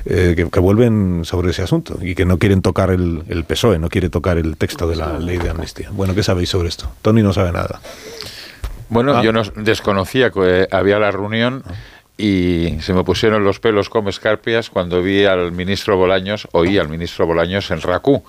eh, 0.05 0.47
que, 0.51 0.59
vuelven 0.59 1.21
sobre 1.23 1.51
ese 1.51 1.61
asunto 1.61 1.97
y 2.01 2.15
que 2.15 2.25
no 2.25 2.37
quieren 2.39 2.61
tocar 2.61 2.89
el, 2.89 3.23
el 3.29 3.43
PSOE, 3.43 3.79
no 3.79 3.89
quiere 3.89 4.09
tocar 4.09 4.37
el 4.37 4.57
texto 4.57 4.87
de 4.87 4.95
la 4.95 5.19
ley 5.19 5.37
de 5.37 5.49
amnistía. 5.49 5.89
Bueno, 5.91 6.15
¿qué 6.15 6.23
sabéis 6.23 6.49
sobre 6.49 6.69
esto? 6.69 6.91
Tony 7.01 7.21
no 7.21 7.33
sabe 7.33 7.51
nada. 7.51 7.79
Bueno, 8.89 9.17
ah. 9.17 9.23
yo 9.23 9.31
no 9.31 9.43
desconocía 9.55 10.31
que 10.31 10.67
había 10.71 10.99
la 10.99 11.11
reunión 11.11 11.63
y 12.17 12.77
se 12.81 12.93
me 12.93 13.03
pusieron 13.03 13.43
los 13.43 13.59
pelos 13.59 13.89
como 13.89 14.09
escarpias 14.09 14.69
cuando 14.69 15.01
vi 15.01 15.25
al 15.25 15.51
ministro 15.51 15.95
Bolaños, 15.95 16.47
oí 16.51 16.77
al 16.77 16.89
ministro 16.89 17.25
Bolaños 17.25 17.71
en 17.71 17.81
RACU. 17.81 18.23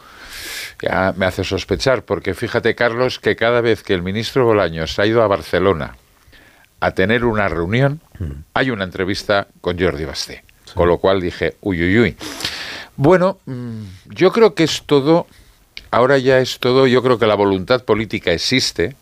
Ya 0.83 1.13
me 1.17 1.27
hace 1.27 1.45
sospechar, 1.45 2.05
porque 2.05 2.35
fíjate, 2.35 2.75
Carlos, 2.75 3.19
que 3.19 3.37
cada 3.37 3.61
vez 3.61 3.83
que 3.83 3.93
el 3.93 4.03
ministro 4.03 4.45
Bolaños 4.45 4.99
ha 4.99 5.07
ido 5.07 5.23
a 5.23 5.27
Barcelona 5.27 5.97
a 6.81 6.93
tener 6.93 7.25
una 7.25 7.49
reunión, 7.49 8.01
mm. 8.19 8.25
hay 8.55 8.71
una 8.71 8.85
entrevista 8.85 9.47
con 9.61 9.79
Jordi 9.79 10.05
Basté. 10.05 10.45
Con 10.75 10.89
lo 10.89 10.99
cual 10.99 11.21
dije, 11.21 11.57
uy, 11.61 11.83
uy, 11.83 11.99
uy. 11.99 12.17
Bueno, 12.97 13.39
mm, 13.47 13.83
yo 14.11 14.33
creo 14.33 14.55
que 14.55 14.65
es 14.65 14.83
todo, 14.85 15.27
ahora 15.91 16.19
ya 16.19 16.39
es 16.39 16.59
todo, 16.59 16.87
yo 16.87 17.03
creo 17.03 17.19
que 17.19 17.27
la 17.27 17.35
voluntad 17.35 17.85
política 17.85 18.33
existe, 18.33 18.95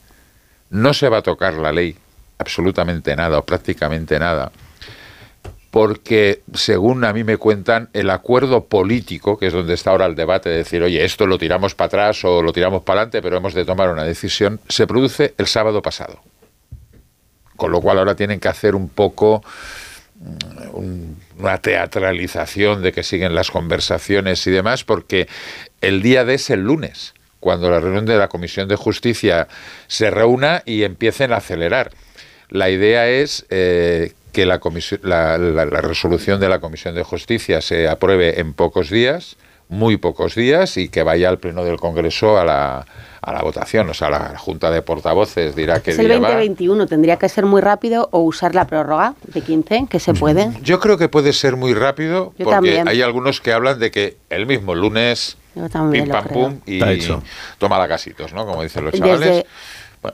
no 0.71 0.95
se 0.95 1.09
va 1.09 1.19
a 1.19 1.23
tocar 1.23 1.55
la 1.55 1.73
ley, 1.73 1.97
absolutamente 2.39 3.15
nada 3.17 3.39
o 3.39 3.45
prácticamente 3.45 4.19
nada, 4.19 4.53
porque 5.71 6.43
según 6.55 7.05
a 7.05 7.13
mí 7.13 7.25
me 7.25 7.37
cuentan, 7.37 7.91
el 7.93 8.11
acuerdo 8.11 8.65
político, 8.65 9.39
que 9.39 9.49
es 9.49 9.53
donde 9.53 9.75
está 9.75 9.91
ahora 9.91 10.07
el 10.07 10.15
debate 10.15 10.49
de 10.49 10.59
decir, 10.59 10.83
oye, 10.83 11.05
esto 11.05 11.27
lo 11.27 11.37
tiramos 11.37 11.75
para 11.75 11.87
atrás 11.87 12.25
o 12.25 12.43
lo 12.43 12.53
tiramos 12.53 12.83
para 12.83 13.01
adelante, 13.01 13.21
pero 13.21 13.37
hemos 13.37 13.55
de 13.55 13.65
tomar 13.65 13.91
una 13.91 14.05
decisión, 14.05 14.61
se 14.69 14.87
produce 14.87 15.35
el 15.37 15.47
sábado 15.47 15.83
pasado. 15.83 16.21
Con 17.59 17.73
lo 17.73 17.83
cual 17.83 17.99
ahora 17.99 18.15
tienen 18.15 18.41
que 18.41 18.49
hacer 18.49 18.75
un 18.77 18.89
poco 18.89 19.43
mm, 20.21 21.41
una 21.41 21.59
teatralización 21.59 22.83
de 22.83 22.93
que 22.93 23.03
siguen 23.03 23.35
las 23.35 23.51
conversaciones 23.51 24.47
y 24.47 24.53
demás, 24.53 24.85
porque 24.85 25.29
el 25.81 26.01
día 26.01 26.25
de 26.25 26.35
es 26.35 26.51
el 26.51 26.61
lunes 26.61 27.15
cuando 27.41 27.69
la 27.69 27.81
reunión 27.81 28.07
de 28.07 28.17
la 28.17 28.29
Comisión 28.29 28.69
de 28.69 28.77
Justicia 28.77 29.49
se 29.89 30.11
reúna 30.11 30.63
y 30.65 30.85
empiecen 30.85 31.33
a 31.33 31.39
acelerar. 31.39 31.91
La 32.49 32.71
idea 32.71 33.09
es 33.09 33.45
eh, 33.51 34.13
que 34.33 34.47
la, 34.47 34.61
la, 35.03 35.67
resolución 35.81 36.39
de 36.39 36.49
la 36.49 36.61
Comisión 36.61 36.95
de 36.95 37.03
Justicia 37.03 37.61
se 37.61 37.89
apruebe 37.89 38.39
en 38.39 38.55
pocos 38.55 38.89
días, 38.89 39.37
muy 39.69 39.97
pocos 39.97 40.37
días, 40.37 40.77
y 40.77 40.89
que 40.89 41.03
vaya 41.03 41.29
al 41.29 41.39
Pleno 41.39 41.65
del 41.65 41.79
Congreso 41.79 42.39
a 42.39 42.45
la, 42.45 42.87
a 43.23 43.33
la 43.33 43.43
votación. 43.43 43.89
O 43.89 43.95
sea, 43.95 44.11
la 44.11 44.37
Junta 44.39 44.71
de 44.71 44.83
Portavoces 44.83 45.55
dirá 45.55 45.81
que... 45.81 45.93
Es 45.93 45.99
el 45.99 46.09
2021, 46.09 46.87
tendría 46.87 47.17
que 47.17 47.29
ser 47.29 47.47
muy 47.47 47.61
rápido 47.61 48.09
o 48.13 48.21
usar 48.21 48.55
la 48.55 48.67
prórroga 48.67 49.15
de 49.33 49.41
15, 49.41 49.87
que 49.89 50.01
se 50.01 50.15
puede. 50.15 50.51
Yo 50.63 50.81
creo 50.81 50.99
que 50.99 51.09
puede 51.09 51.33
ser 51.33 51.57
muy 51.57 51.75
rápido, 51.75 52.33
porque 52.43 52.83
hay 52.87 53.03
algunos 53.03 53.41
que 53.41 53.53
hablan 53.53 53.79
de 53.79 53.91
que 53.91 54.17
el 54.31 54.47
mismo 54.47 54.75
lunes 54.75 55.37
pim 55.93 56.09
pam 56.09 56.25
pum 56.27 56.61
y 56.67 56.81
toma 57.59 57.79
la 57.79 57.89
casitos, 57.89 58.33
¿no? 58.33 58.47
Como 58.47 58.63
dicen 58.63 58.85
los 58.85 58.95
chavales. 58.95 59.45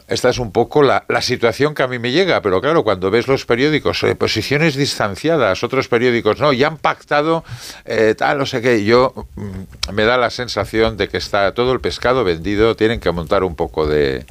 Esta 0.08 0.30
es 0.30 0.38
un 0.38 0.52
poco 0.52 0.82
la, 0.82 1.04
situación 1.20 1.74
que 1.74 1.82
a 1.82 1.86
mí 1.86 1.98
me 1.98 2.12
llega, 2.12 2.40
pero 2.42 2.60
claro, 2.60 2.84
cuando 2.84 3.10
ves 3.10 3.28
los 3.28 3.46
periódicos, 3.46 4.02
eh, 4.02 4.14
posiciones 4.14 4.76
distanciadas, 4.76 5.62
otros 5.62 5.88
periódicos, 5.88 6.40
no, 6.40 6.52
ya 6.52 6.68
han 6.68 6.76
pactado 6.76 7.44
eh, 7.84 8.14
tal, 8.16 8.38
no 8.38 8.46
sé 8.46 8.60
qué, 8.60 8.84
yo 8.84 9.26
mm, 9.36 9.92
me 9.92 10.04
da 10.04 10.16
la 10.16 10.30
sensación 10.30 10.96
de 10.96 11.08
que 11.08 11.16
está 11.16 11.52
todo 11.52 11.72
el 11.72 11.80
pescado 11.80 12.24
vendido, 12.24 12.76
tienen 12.76 13.00
que 13.00 13.10
montar 13.10 13.44
un 13.44 13.54
poco 13.54 13.86
de, 13.86 14.26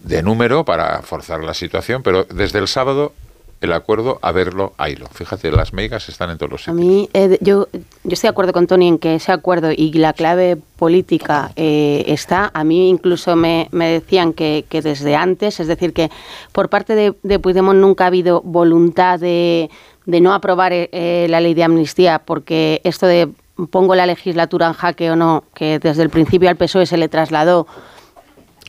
de 0.00 0.22
número 0.22 0.64
para 0.64 1.02
forzar 1.02 1.42
la 1.42 1.54
situación, 1.54 2.02
pero 2.02 2.24
desde 2.24 2.58
el 2.58 2.68
sábado 2.68 3.12
el 3.60 3.72
acuerdo 3.72 4.18
a 4.22 4.30
verlo, 4.32 4.72
haylo. 4.78 5.06
Fíjate, 5.12 5.50
las 5.50 5.72
megas 5.72 6.08
están 6.08 6.30
en 6.30 6.38
todos 6.38 6.52
los 6.52 6.60
sitios. 6.62 6.76
A 6.76 6.80
mí, 6.80 7.08
eh, 7.12 7.38
yo, 7.40 7.66
yo 7.72 8.12
estoy 8.12 8.28
de 8.28 8.30
acuerdo 8.30 8.52
con 8.52 8.66
Tony 8.66 8.88
en 8.88 8.98
que 8.98 9.16
ese 9.16 9.32
acuerdo 9.32 9.72
y 9.72 9.92
la 9.94 10.12
clave 10.12 10.56
política 10.76 11.50
eh, 11.56 12.04
está. 12.06 12.50
A 12.54 12.62
mí 12.62 12.88
incluso 12.88 13.34
me, 13.34 13.68
me 13.72 13.88
decían 13.88 14.32
que, 14.32 14.64
que, 14.68 14.80
desde 14.80 15.16
antes, 15.16 15.58
es 15.58 15.66
decir, 15.66 15.92
que 15.92 16.10
por 16.52 16.68
parte 16.68 16.94
de, 16.94 17.14
de 17.22 17.38
Puigdemont 17.38 17.80
nunca 17.80 18.04
ha 18.04 18.06
habido 18.08 18.42
voluntad 18.42 19.18
de, 19.18 19.70
de 20.06 20.20
no 20.20 20.34
aprobar 20.34 20.72
eh, 20.72 21.26
la 21.28 21.40
ley 21.40 21.54
de 21.54 21.64
amnistía, 21.64 22.20
porque 22.20 22.80
esto 22.84 23.06
de 23.06 23.28
pongo 23.70 23.96
la 23.96 24.06
legislatura 24.06 24.68
en 24.68 24.72
jaque 24.74 25.10
o 25.10 25.16
no, 25.16 25.42
que 25.52 25.80
desde 25.80 26.04
el 26.04 26.10
principio 26.10 26.48
al 26.48 26.56
PSOE 26.56 26.86
se 26.86 26.96
le 26.96 27.08
trasladó 27.08 27.66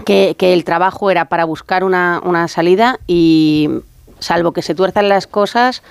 que, 0.03 0.35
que, 0.37 0.53
el 0.53 0.63
trabajo 0.63 1.11
era 1.11 1.25
para 1.25 1.45
buscar 1.45 1.83
una, 1.83 2.21
una 2.23 2.47
salida 2.47 2.99
y 3.05 3.69
salvo 4.19 4.51
que 4.51 4.61
se 4.61 4.75
tuerzan 4.75 5.09
las 5.09 5.27
cosas, 5.27 5.81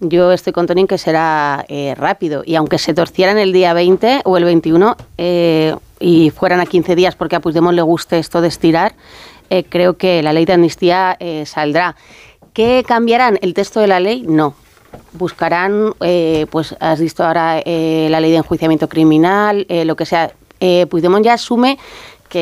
yo 0.00 0.32
estoy 0.32 0.52
con 0.52 0.66
Tony 0.66 0.86
que 0.86 0.98
será 0.98 1.64
eh, 1.68 1.94
rápido. 1.96 2.42
Y 2.44 2.54
aunque 2.56 2.78
se 2.78 2.92
torcieran 2.92 3.38
el 3.38 3.52
día 3.52 3.72
20 3.72 4.22
o 4.24 4.36
el 4.36 4.44
21 4.44 4.96
eh, 5.16 5.74
y 6.00 6.30
fueran 6.30 6.60
a 6.60 6.66
15 6.66 6.94
días 6.94 7.16
porque 7.16 7.36
a 7.36 7.40
Puigdemont 7.40 7.74
le 7.74 7.82
guste 7.82 8.18
esto 8.18 8.42
de 8.42 8.48
estirar, 8.48 8.94
eh, 9.48 9.64
creo 9.64 9.96
que 9.96 10.22
la 10.22 10.32
ley 10.32 10.44
de 10.44 10.52
amnistía 10.52 11.16
saldrá. 11.46 11.96
¿Qué 12.52 12.84
cambiarán? 12.86 13.38
¿El 13.40 13.54
texto 13.54 13.80
de 13.80 13.86
la 13.86 14.00
ley? 14.00 14.22
No. 14.26 14.54
Buscarán, 15.12 15.92
pues 16.50 16.74
has 16.80 17.00
visto 17.00 17.22
ahora 17.24 17.56
la 17.56 18.20
ley 18.20 18.30
de 18.30 18.38
enjuiciamiento 18.38 18.88
criminal, 18.88 19.66
lo 19.68 19.96
que 19.96 20.06
sea. 20.06 20.32
Puigdemont 20.88 21.24
ya 21.24 21.34
asume 21.34 21.78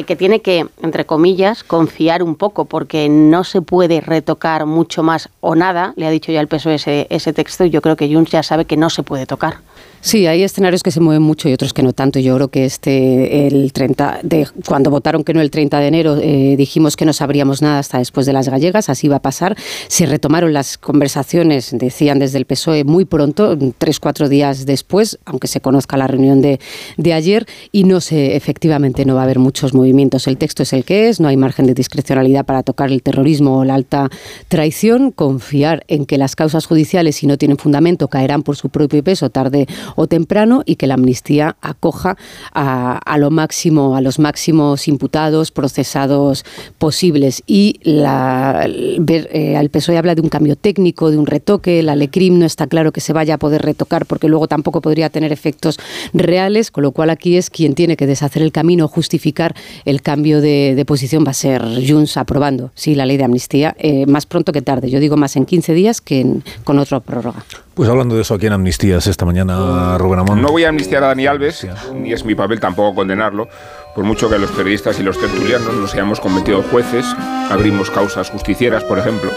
que, 0.02 0.16
tiene 0.16 0.40
que, 0.40 0.66
entre 0.82 1.06
comillas, 1.06 1.62
confiar 1.62 2.22
un 2.22 2.34
poco, 2.34 2.64
porque 2.64 3.08
no 3.08 3.44
se 3.44 3.62
puede 3.62 4.00
retocar 4.00 4.66
mucho 4.66 5.02
más 5.02 5.28
o 5.40 5.54
nada, 5.54 5.94
le 5.96 6.06
ha 6.06 6.10
dicho 6.10 6.32
ya 6.32 6.40
el 6.40 6.48
PSOE 6.48 6.74
ese, 6.74 7.06
ese 7.10 7.32
texto, 7.32 7.64
y 7.64 7.70
yo 7.70 7.80
creo 7.80 7.96
que 7.96 8.12
Junts 8.12 8.32
ya 8.32 8.42
sabe 8.42 8.64
que 8.64 8.76
no 8.76 8.90
se 8.90 9.02
puede 9.02 9.26
tocar. 9.26 9.58
Sí, 10.04 10.26
hay 10.26 10.42
escenarios 10.42 10.82
que 10.82 10.90
se 10.90 11.00
mueven 11.00 11.22
mucho 11.22 11.48
y 11.48 11.54
otros 11.54 11.72
que 11.72 11.82
no 11.82 11.94
tanto. 11.94 12.18
Yo 12.18 12.34
creo 12.34 12.48
que 12.48 12.66
este, 12.66 13.46
el 13.46 13.72
30 13.72 14.20
de, 14.22 14.46
cuando 14.68 14.90
votaron 14.90 15.24
que 15.24 15.32
no 15.32 15.40
el 15.40 15.50
30 15.50 15.80
de 15.80 15.86
enero, 15.86 16.18
eh, 16.20 16.56
dijimos 16.58 16.94
que 16.94 17.06
no 17.06 17.14
sabríamos 17.14 17.62
nada 17.62 17.78
hasta 17.78 17.96
después 17.96 18.26
de 18.26 18.34
las 18.34 18.50
gallegas, 18.50 18.90
así 18.90 19.08
va 19.08 19.16
a 19.16 19.22
pasar. 19.22 19.56
Se 19.88 20.04
retomaron 20.04 20.52
las 20.52 20.76
conversaciones, 20.76 21.70
decían 21.72 22.18
desde 22.18 22.36
el 22.36 22.44
PSOE, 22.44 22.84
muy 22.84 23.06
pronto, 23.06 23.56
tres, 23.78 23.98
cuatro 23.98 24.28
días 24.28 24.66
después, 24.66 25.18
aunque 25.24 25.48
se 25.48 25.62
conozca 25.62 25.96
la 25.96 26.06
reunión 26.06 26.42
de, 26.42 26.60
de 26.98 27.14
ayer, 27.14 27.46
y 27.72 27.84
no 27.84 28.02
sé, 28.02 28.36
efectivamente 28.36 29.06
no 29.06 29.14
va 29.14 29.22
a 29.22 29.24
haber 29.24 29.38
muchos 29.38 29.72
movimientos. 29.72 30.26
El 30.26 30.36
texto 30.36 30.64
es 30.64 30.74
el 30.74 30.84
que 30.84 31.08
es, 31.08 31.18
no 31.18 31.28
hay 31.28 31.38
margen 31.38 31.64
de 31.64 31.72
discrecionalidad 31.72 32.44
para 32.44 32.62
tocar 32.62 32.92
el 32.92 33.02
terrorismo 33.02 33.60
o 33.60 33.64
la 33.64 33.72
alta 33.72 34.10
traición. 34.48 35.12
Confiar 35.12 35.82
en 35.88 36.04
que 36.04 36.18
las 36.18 36.36
causas 36.36 36.66
judiciales, 36.66 37.16
si 37.16 37.26
no 37.26 37.38
tienen 37.38 37.56
fundamento, 37.56 38.08
caerán 38.08 38.42
por 38.42 38.56
su 38.56 38.68
propio 38.68 39.02
peso 39.02 39.30
tarde 39.30 39.66
o 39.96 40.06
temprano 40.06 40.62
y 40.66 40.76
que 40.76 40.86
la 40.86 40.94
amnistía 40.94 41.56
acoja 41.60 42.16
a, 42.52 43.16
lo 43.18 43.30
máximo, 43.30 43.96
a 43.96 44.00
los 44.00 44.18
máximos 44.18 44.88
imputados, 44.88 45.50
procesados 45.50 46.44
posibles. 46.78 47.42
Y 47.46 47.80
la, 47.82 48.68
ver, 49.00 49.28
eh, 49.32 49.56
al 49.56 49.70
PSOE 49.70 49.98
habla 49.98 50.14
de 50.14 50.20
un 50.20 50.28
cambio 50.28 50.56
técnico, 50.56 51.10
de 51.10 51.18
un 51.18 51.26
retoque, 51.26 51.82
la 51.82 51.96
LECRIM 51.96 52.38
no 52.38 52.46
está 52.46 52.66
claro 52.66 52.92
que 52.92 53.00
se 53.00 53.12
vaya 53.12 53.34
a 53.34 53.38
poder 53.38 53.62
retocar 53.62 54.06
porque 54.06 54.28
luego 54.28 54.48
tampoco 54.48 54.80
podría 54.80 55.10
tener 55.10 55.32
efectos 55.32 55.78
reales, 56.12 56.70
con 56.70 56.82
lo 56.82 56.92
cual 56.92 57.10
aquí 57.10 57.36
es 57.36 57.50
quien 57.50 57.74
tiene 57.74 57.96
que 57.96 58.06
deshacer 58.06 58.42
el 58.42 58.52
camino, 58.52 58.88
justificar 58.88 59.54
el 59.84 60.02
cambio 60.02 60.40
de, 60.40 60.82
posición, 60.86 61.24
va 61.26 61.30
a 61.30 61.34
ser 61.34 61.62
Junts 61.86 62.16
aprobando, 62.16 62.70
sí, 62.74 62.94
la 62.94 63.06
ley 63.06 63.16
de 63.16 63.24
amnistía, 63.24 63.74
eh, 63.78 64.06
más 64.06 64.26
pronto 64.26 64.52
que 64.52 64.62
tarde. 64.62 64.90
Yo 64.90 65.00
digo 65.00 65.16
más 65.16 65.36
en 65.36 65.46
15 65.46 65.72
días 65.72 66.00
que 66.00 66.26
con 66.64 66.78
otra 66.78 67.00
prórroga. 67.00 67.44
Pues 67.74 67.88
hablando 67.88 68.14
de 68.14 68.22
eso 68.22 68.34
aquí 68.34 68.46
en 68.46 68.52
Amnistías 68.52 69.08
esta 69.08 69.24
mañana, 69.24 69.54
Rubén 69.98 70.20
Amón. 70.20 70.42
No 70.42 70.48
voy 70.48 70.64
a 70.64 70.68
amnistiar 70.68 71.04
a 71.04 71.08
Dani 71.08 71.26
Alves, 71.26 71.66
ni 71.94 72.12
es 72.12 72.24
mi 72.24 72.34
papel 72.34 72.60
tampoco 72.60 72.94
condenarlo, 72.94 73.48
por 73.94 74.04
mucho 74.04 74.28
que 74.28 74.38
los 74.38 74.50
periodistas 74.50 74.98
y 74.98 75.02
los 75.02 75.18
tertulianos 75.18 75.74
nos 75.74 75.94
hayamos 75.94 76.20
convertido 76.20 76.62
jueces, 76.62 77.06
abrimos 77.50 77.90
causas 77.90 78.30
justicieras, 78.30 78.82
por 78.84 78.98
ejemplo, 78.98 79.30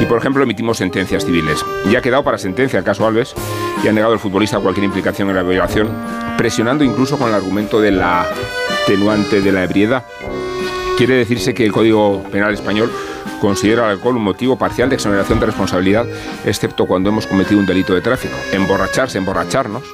y 0.00 0.06
por 0.06 0.18
ejemplo 0.18 0.42
emitimos 0.42 0.78
sentencias 0.78 1.24
civiles. 1.24 1.64
Ya 1.90 1.98
ha 1.98 2.02
quedado 2.02 2.24
para 2.24 2.38
sentencia 2.38 2.78
el 2.78 2.84
caso 2.84 3.06
Alves 3.06 3.34
y 3.82 3.88
ha 3.88 3.92
negado 3.92 4.12
el 4.12 4.18
futbolista 4.18 4.58
cualquier 4.60 4.84
implicación 4.84 5.28
en 5.28 5.36
la 5.36 5.42
violación, 5.42 5.88
presionando 6.36 6.84
incluso 6.84 7.18
con 7.18 7.28
el 7.28 7.34
argumento 7.34 7.80
de 7.80 7.92
la 7.92 8.26
tenuante 8.86 9.40
de 9.40 9.52
la 9.52 9.64
ebriedad. 9.64 10.04
Quiere 10.96 11.14
decirse 11.14 11.54
que 11.54 11.64
el 11.64 11.72
Código 11.72 12.24
Penal 12.32 12.54
español 12.54 12.90
considera 13.40 13.84
el 13.84 13.90
alcohol 13.92 14.16
un 14.16 14.24
motivo 14.24 14.56
parcial 14.58 14.88
de 14.88 14.96
exoneración 14.96 15.40
de 15.40 15.46
responsabilidad, 15.46 16.06
excepto 16.44 16.86
cuando 16.86 17.10
hemos 17.10 17.26
cometido 17.26 17.60
un 17.60 17.66
delito 17.66 17.94
de 17.94 18.00
tráfico. 18.00 18.34
Emborracharse, 18.52 19.18
emborracharnos, 19.18 19.84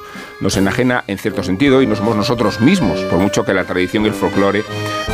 nos 0.41 0.57
enajena 0.57 1.03
en 1.07 1.17
cierto 1.17 1.43
sentido 1.43 1.81
y 1.81 1.87
no 1.87 1.95
somos 1.95 2.15
nosotros 2.15 2.59
mismos, 2.59 2.99
por 3.01 3.19
mucho 3.19 3.45
que 3.45 3.53
la 3.53 3.63
tradición 3.63 4.03
y 4.03 4.07
el 4.07 4.13
folclore 4.13 4.63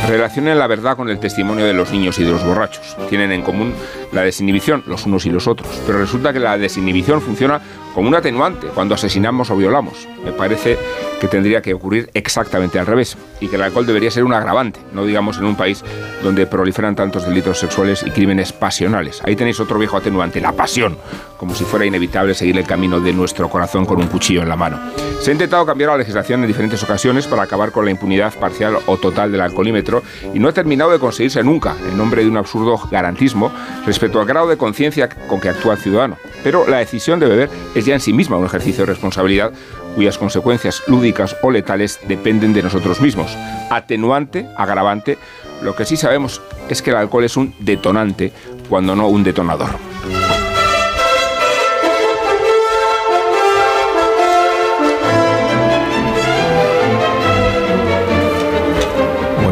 relacionen 0.08 0.58
la 0.58 0.68
verdad 0.68 0.98
con 0.98 1.10
el 1.10 1.20
testimonio 1.20 1.66
de 1.66 1.74
los 1.74 1.91
niños 1.91 2.18
y 2.20 2.24
de 2.24 2.32
los 2.32 2.44
borrachos. 2.44 2.98
Tienen 3.10 3.32
en 3.32 3.44
común 3.44 3.74
la 4.12 4.24
desinhibición 4.24 4.84
los 4.88 5.06
unos 5.06 5.26
y 5.26 5.30
los 5.30 5.48
otros, 5.48 5.70
pero 5.86 5.99
resulta 5.99 6.34
que 6.34 6.40
la 6.40 6.58
desinhibición 6.58 7.22
funciona 7.22 7.62
como 7.94 8.08
un 8.08 8.16
atenuante 8.16 8.68
cuando 8.68 8.96
asesinamos 8.96 9.50
o 9.50 9.58
violamos. 9.58 10.08
Me 10.24 10.32
parece 10.32 10.78
que 11.20 11.28
tendría 11.28 11.62
que 11.62 11.74
ocurrir 11.74 12.10
exactamente 12.14 12.80
al 12.80 12.88
revés 12.88 13.18
y 13.40 13.48
que 13.48 13.56
el 13.56 13.62
alcohol 13.62 13.86
debería 13.86 14.10
ser 14.10 14.24
un 14.24 14.34
agravante, 14.34 14.80
no 14.92 15.06
digamos 15.06 15.38
en 15.38 15.46
un 15.46 15.56
país 15.56 15.84
donde 16.24 16.48
proliferan 16.48 16.96
tantos 16.96 17.26
delitos 17.26 17.60
sexuales 17.60 18.04
y 18.06 18.12
crímenes 18.12 18.54
pasionales. 18.54 19.22
Ahí 19.24 19.36
tenéis 19.36 19.60
otro 19.60 19.78
viejo 19.78 19.98
atenuante, 19.98 20.42
la 20.42 20.54
pasión, 20.54 20.98
como 21.38 21.54
si 21.56 21.64
fuera 21.64 21.86
inevitable 21.86 22.34
seguir 22.34 22.58
el 22.58 22.66
camino 22.66 23.00
de 23.00 23.14
nuestro 23.14 23.50
corazón 23.50 23.86
con 23.86 24.00
un 24.00 24.08
cuchillo 24.08 24.42
en 24.42 24.50
la 24.50 24.56
mano. 24.56 24.80
Se 25.20 25.30
ha 25.30 25.34
intentado 25.34 25.66
cambiar 25.66 25.92
la 25.92 25.98
legislación 25.98 26.42
en 26.42 26.48
diferentes 26.48 26.82
ocasiones 26.82 27.28
para 27.28 27.44
acabar 27.44 27.72
con 27.72 27.86
la 27.86 27.92
impunidad 27.92 28.34
parcial 28.34 28.78
o 28.88 28.98
total 28.98 29.32
del 29.32 29.42
alcoholímetro 29.42 30.02
y 30.34 30.40
no 30.40 30.48
ha 30.48 30.54
terminado 30.54 30.92
de 30.92 30.98
conseguirse 30.98 31.44
nunca, 31.44 31.76
en 31.88 31.98
nombre 31.98 32.24
de 32.24 32.30
un 32.30 32.38
absurdo 32.38 32.80
garantismo 32.90 33.52
respecto 33.86 34.20
al 34.20 34.26
grado 34.26 34.48
de 34.48 34.58
conciencia 34.58 35.10
con 35.28 35.40
que 35.40 35.50
actúa 35.50 35.74
el 35.74 35.80
ciudadano. 35.80 36.18
Pero 36.44 36.68
la 36.68 36.78
decisión 36.78 37.20
de 37.20 37.28
beber 37.28 37.50
es 37.76 37.81
ya 37.86 37.94
en 37.94 37.99
sí 37.99 38.14
misma 38.14 38.38
un 38.38 38.45
ejercicio 38.45 38.86
de 38.86 38.91
responsabilidad 38.91 39.52
cuyas 39.95 40.18
consecuencias 40.18 40.84
lúdicas 40.88 41.36
o 41.41 41.52
letales 41.52 41.99
dependen 42.08 42.53
de 42.53 42.64
nosotros 42.64 43.02
mismos. 43.02 43.36
Atenuante, 43.70 44.48
agravante, 44.58 45.18
lo 45.62 45.76
que 45.76 45.86
sí 45.86 45.98
sabemos 45.98 46.41
es 46.70 46.82
que 46.82 46.91
el 46.91 46.98
alcohol 46.98 47.24
es 47.24 47.38
un 47.38 47.53
detonante, 47.60 48.32
cuando 48.70 48.95
no 48.95 49.08
un 49.08 49.24
detonador. 49.24 49.70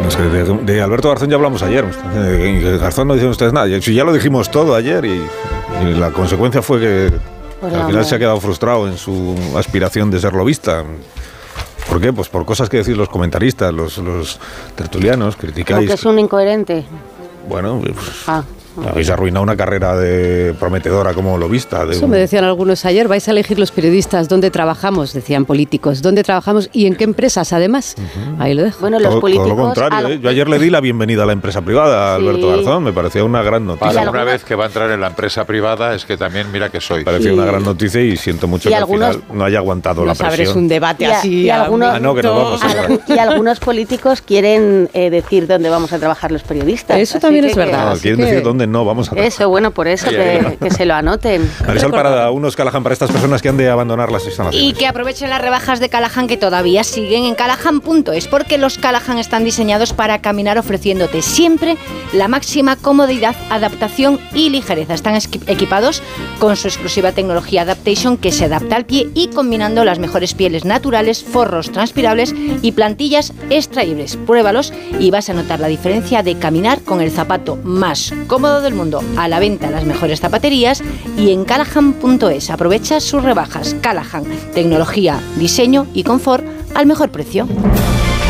Es 0.08 0.16
de, 0.16 0.72
de 0.74 0.82
Alberto 0.82 1.08
Garzón 1.08 1.30
ya 1.30 1.36
hablamos 1.36 1.62
ayer. 1.62 1.84
De 1.86 2.78
Garzón 2.78 3.08
no 3.08 3.14
dicen 3.14 3.30
ustedes 3.30 3.52
nada. 3.52 3.66
Ya 3.68 4.04
lo 4.04 4.12
dijimos 4.12 4.50
todo 4.50 4.74
ayer 4.74 5.04
y, 5.04 5.22
y 5.82 5.94
la 5.94 6.10
consecuencia 6.10 6.60
fue 6.60 6.80
que 6.80 7.12
Pues 7.60 7.74
al 7.74 7.86
final 7.86 8.04
se 8.04 8.14
ha 8.14 8.18
quedado 8.18 8.40
frustrado 8.40 8.88
en 8.88 8.96
su 8.96 9.36
aspiración 9.56 10.10
de 10.10 10.18
ser 10.20 10.32
lobista. 10.32 10.82
¿Por 11.88 12.00
qué? 12.00 12.12
Pues 12.12 12.28
por 12.28 12.44
cosas 12.46 12.68
que 12.68 12.78
decís 12.78 12.96
los 12.96 13.08
comentaristas, 13.08 13.72
los, 13.74 13.98
los 13.98 14.38
tertulianos, 14.76 15.36
criticáis. 15.36 15.88
que 15.88 15.94
es 15.94 16.04
un 16.04 16.18
incoherente. 16.18 16.84
Bueno, 17.48 17.80
pues, 17.82 17.96
Ah, 18.26 18.44
habéis 18.88 19.10
arruinado 19.10 19.42
una 19.42 19.56
carrera 19.56 19.96
de 19.96 20.54
prometedora 20.58 21.12
como 21.14 21.36
lobista. 21.38 21.84
De 21.84 21.92
Eso 21.96 22.04
un- 22.06 22.10
me 22.10 22.18
decían 22.18 22.44
algunos 22.44 22.84
ayer, 22.84 23.08
vais 23.08 23.26
a 23.28 23.30
elegir 23.30 23.58
los 23.58 23.70
periodistas 23.72 24.28
dónde 24.28 24.50
trabajamos, 24.50 25.12
decían 25.12 25.44
políticos, 25.44 26.02
dónde 26.02 26.22
trabajamos 26.22 26.70
y 26.72 26.86
en 26.86 26.94
qué 26.96 27.04
empresas 27.04 27.52
además. 27.52 27.96
Ahí 28.38 28.54
lo 28.54 28.62
dejo. 28.62 28.80
Bueno, 28.80 28.98
todo, 28.98 29.20
todo 29.20 29.48
lo 29.48 29.56
contrario. 29.56 30.08
¿eh? 30.08 30.20
Yo 30.22 30.28
ayer 30.30 30.48
le 30.48 30.58
di 30.58 30.70
la 30.70 30.80
bienvenida 30.80 31.22
a 31.22 31.26
la 31.26 31.32
empresa 31.32 31.60
privada 31.62 32.14
a 32.14 32.18
Sí. 32.18 32.26
Alberto 32.26 32.48
Garzón. 32.48 32.84
Me 32.84 32.92
parecía 32.92 33.24
una 33.24 33.42
gran 33.42 33.66
noticia. 33.66 33.92
Para 33.94 34.10
una 34.10 34.24
vez 34.24 34.44
que 34.44 34.54
va 34.54 34.64
a 34.64 34.66
entrar 34.68 34.90
en 34.90 35.00
la 35.00 35.08
empresa 35.08 35.44
privada 35.44 35.94
es 35.94 36.04
que 36.04 36.16
también 36.16 36.50
mira 36.52 36.68
que 36.70 36.80
soy. 36.80 37.04
parecía 37.04 37.32
una 37.32 37.44
gran 37.44 37.62
noticia 37.64 38.00
y 38.00 38.16
siento 38.16 38.46
mucho 38.48 38.68
Y 38.68 38.72
que 38.72 38.76
algunos- 38.76 39.08
al 39.08 39.14
final 39.22 39.36
no 39.38 39.44
haya 39.44 39.58
aguantado 39.58 40.04
la 40.04 40.12
Nos 40.12 40.20
abres 40.20 40.36
presión. 40.36 40.58
un 40.58 40.68
debate 40.68 41.04
Y 41.04 41.06
a- 41.06 41.18
así. 41.18 41.34
y 41.42 41.50
a 41.50 41.62
algunos- 41.64 41.94
Ah, 41.94 42.00
no, 42.00 42.14
que 42.14 42.22
nos 42.22 42.36
vamos 42.36 42.62
a 42.62 43.12
y 43.14 43.18
algunos 43.18 43.60
políticos 43.60 44.20
quieren 44.22 44.88
eh, 44.92 45.10
decir 45.10 45.46
dónde 45.46 45.68
vamos 45.68 45.92
a 45.92 45.98
trabajar 45.98 46.30
los 46.32 46.42
periodistas. 46.42 46.98
Eso 46.98 47.18
así 47.18 47.22
también 47.22 47.44
que 47.44 47.50
es 47.50 47.54
que- 47.56 47.60
verdad. 47.64 47.94
No, 47.94 47.98
quieren 48.00 48.18
que- 48.20 48.24
decir 48.26 48.42
dónde 48.42 48.66
no 48.70 48.84
vamos 48.84 49.12
a 49.12 49.16
Eso, 49.16 49.48
bueno, 49.48 49.70
por 49.72 49.88
eso 49.88 50.08
Ahí, 50.08 50.14
que, 50.16 50.22
ahí. 50.22 50.56
que 50.56 50.70
se 50.70 50.86
lo 50.86 50.94
anoten. 50.94 51.50
Marisol 51.66 51.90
Parada, 51.90 52.30
unos 52.30 52.56
Callahan 52.56 52.82
para 52.82 52.92
estas 52.92 53.10
personas 53.10 53.42
que 53.42 53.48
han 53.48 53.56
de 53.56 53.68
abandonar 53.68 54.10
las 54.10 54.24
instalaciones. 54.26 54.68
Y 54.68 54.72
que 54.72 54.86
aprovechen 54.86 55.30
las 55.30 55.40
rebajas 55.40 55.80
de 55.80 55.88
Callahan 55.88 56.26
que 56.26 56.36
todavía 56.36 56.84
siguen 56.84 57.24
en 57.24 57.34
Callahan.es 57.34 58.28
porque 58.28 58.58
los 58.58 58.78
Callahan 58.78 59.18
están 59.18 59.44
diseñados 59.44 59.92
para 59.92 60.20
caminar 60.20 60.58
ofreciéndote 60.58 61.22
siempre 61.22 61.76
la 62.12 62.28
máxima 62.28 62.76
comodidad, 62.76 63.34
adaptación 63.50 64.18
y 64.34 64.50
ligereza. 64.50 64.94
Están 64.94 65.16
equipados 65.46 66.02
con 66.38 66.56
su 66.56 66.68
exclusiva 66.68 67.12
tecnología 67.12 67.62
Adaptation 67.62 68.16
que 68.16 68.32
se 68.32 68.44
adapta 68.44 68.76
al 68.76 68.84
pie 68.84 69.08
y 69.14 69.28
combinando 69.28 69.84
las 69.84 69.98
mejores 69.98 70.34
pieles 70.34 70.64
naturales, 70.64 71.22
forros 71.24 71.70
transpirables 71.72 72.34
y 72.62 72.72
plantillas 72.72 73.32
extraíbles. 73.50 74.16
Pruébalos 74.16 74.72
y 74.98 75.10
vas 75.10 75.28
a 75.30 75.34
notar 75.34 75.60
la 75.60 75.68
diferencia 75.68 76.22
de 76.22 76.38
caminar 76.38 76.80
con 76.82 77.00
el 77.00 77.10
zapato 77.10 77.56
más 77.64 78.12
cómodo 78.26 78.49
del 78.60 78.74
mundo. 78.74 79.00
A 79.16 79.28
la 79.28 79.38
venta 79.38 79.66
en 79.66 79.72
las 79.72 79.84
mejores 79.84 80.20
zapaterías 80.20 80.82
y 81.16 81.30
en 81.30 81.44
callahan.es. 81.44 82.50
Aprovecha 82.50 82.98
sus 82.98 83.22
rebajas. 83.22 83.76
Callahan, 83.80 84.24
tecnología, 84.52 85.20
diseño 85.36 85.86
y 85.94 86.02
confort 86.02 86.44
al 86.74 86.86
mejor 86.86 87.10
precio. 87.10 87.46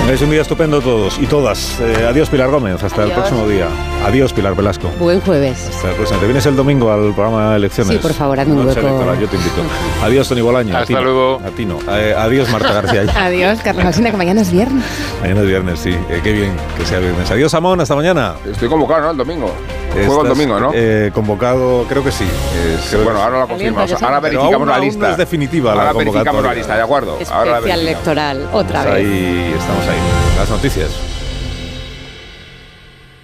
Tengáis 0.01 0.23
un 0.23 0.31
día 0.31 0.43
estupendo 0.43 0.81
todos 0.81 1.19
y 1.21 1.27
todas. 1.27 1.79
Eh, 1.81 2.07
adiós, 2.09 2.29
Pilar 2.29 2.51
Gómez. 2.51 2.83
Hasta 2.83 3.05
el 3.05 3.13
próximo 3.13 3.47
día. 3.47 3.67
Adiós, 4.05 4.33
Pilar 4.33 4.57
Velasco. 4.57 4.89
Buen 4.99 5.21
jueves. 5.21 5.69
Hasta 5.69 5.91
el 5.91 5.95
próximo. 5.95 6.19
¿Te 6.19 6.27
vienes 6.27 6.47
el 6.47 6.57
domingo 6.57 6.91
al 6.91 7.13
programa 7.15 7.51
de 7.53 7.57
elecciones? 7.59 7.93
Sí, 7.93 7.99
por 7.99 8.13
favor, 8.13 8.41
hazme 8.41 8.55
un 8.55 8.67
hueco. 8.67 8.81
electoral, 8.81 9.21
yo 9.21 9.29
te 9.29 9.37
invito. 9.37 9.63
Adiós, 10.03 10.29
Tony 10.29 10.41
Bolaño. 10.41 10.77
a 10.77 10.85
ti 10.85 10.95
Hasta 10.95 11.05
luego. 11.05 11.41
A 11.47 11.51
ti 11.51 11.65
no. 11.65 11.79
Eh, 11.93 12.15
adiós, 12.19 12.49
Marta 12.51 12.73
García. 12.73 13.03
Adiós, 13.17 13.61
Carlos 13.63 13.85
Alsina, 13.85 14.11
que 14.11 14.17
mañana 14.17 14.41
es 14.41 14.51
viernes. 14.51 14.85
mañana 15.21 15.41
es 15.43 15.47
viernes, 15.47 15.79
sí. 15.79 15.91
Eh, 16.09 16.21
qué 16.25 16.33
bien 16.33 16.53
que 16.77 16.85
sea 16.87 16.99
viernes. 16.99 17.31
Adiós, 17.31 17.55
Amón. 17.55 17.81
Hasta 17.81 17.95
mañana. 17.95 18.35
Estoy 18.51 18.69
convocado, 18.69 19.03
¿no? 19.03 19.11
El 19.13 19.17
domingo. 19.19 19.53
Juego 19.93 20.23
el 20.23 20.29
domingo, 20.29 20.61
¿no? 20.61 20.71
eh, 20.73 21.11
convocado, 21.13 21.85
creo 21.89 22.05
que 22.05 22.13
sí. 22.13 22.25
Creo 22.91 23.03
bueno, 23.03 23.19
que 23.19 23.25
ahora 23.25 23.39
la 23.41 23.45
sí. 23.47 23.51
confirmamos. 23.51 24.03
Ahora 24.03 24.21
verificamos 24.21 24.55
aún- 24.55 24.69
la 24.69 24.75
aún 24.77 24.85
lista. 24.85 25.05
no 25.05 25.11
es 25.11 25.17
definitiva 25.17 25.75
la 25.75 25.81
Ahora 25.81 25.93
verificamos 25.95 26.27
convocatoria. 26.27 26.49
la 26.51 26.55
lista, 26.55 26.77
¿de 26.77 26.83
acuerdo? 26.83 27.19
Ahora 27.33 27.51
la 27.51 27.57
Especial 27.59 27.81
verificamos. 27.81 27.83
electoral, 27.83 28.49
otra 28.53 28.83
Pues 28.83 28.95
vez. 28.95 29.05
ahí 29.05 29.55
estamos 29.59 29.89
Las 30.37 30.51
noticias. 30.51 31.20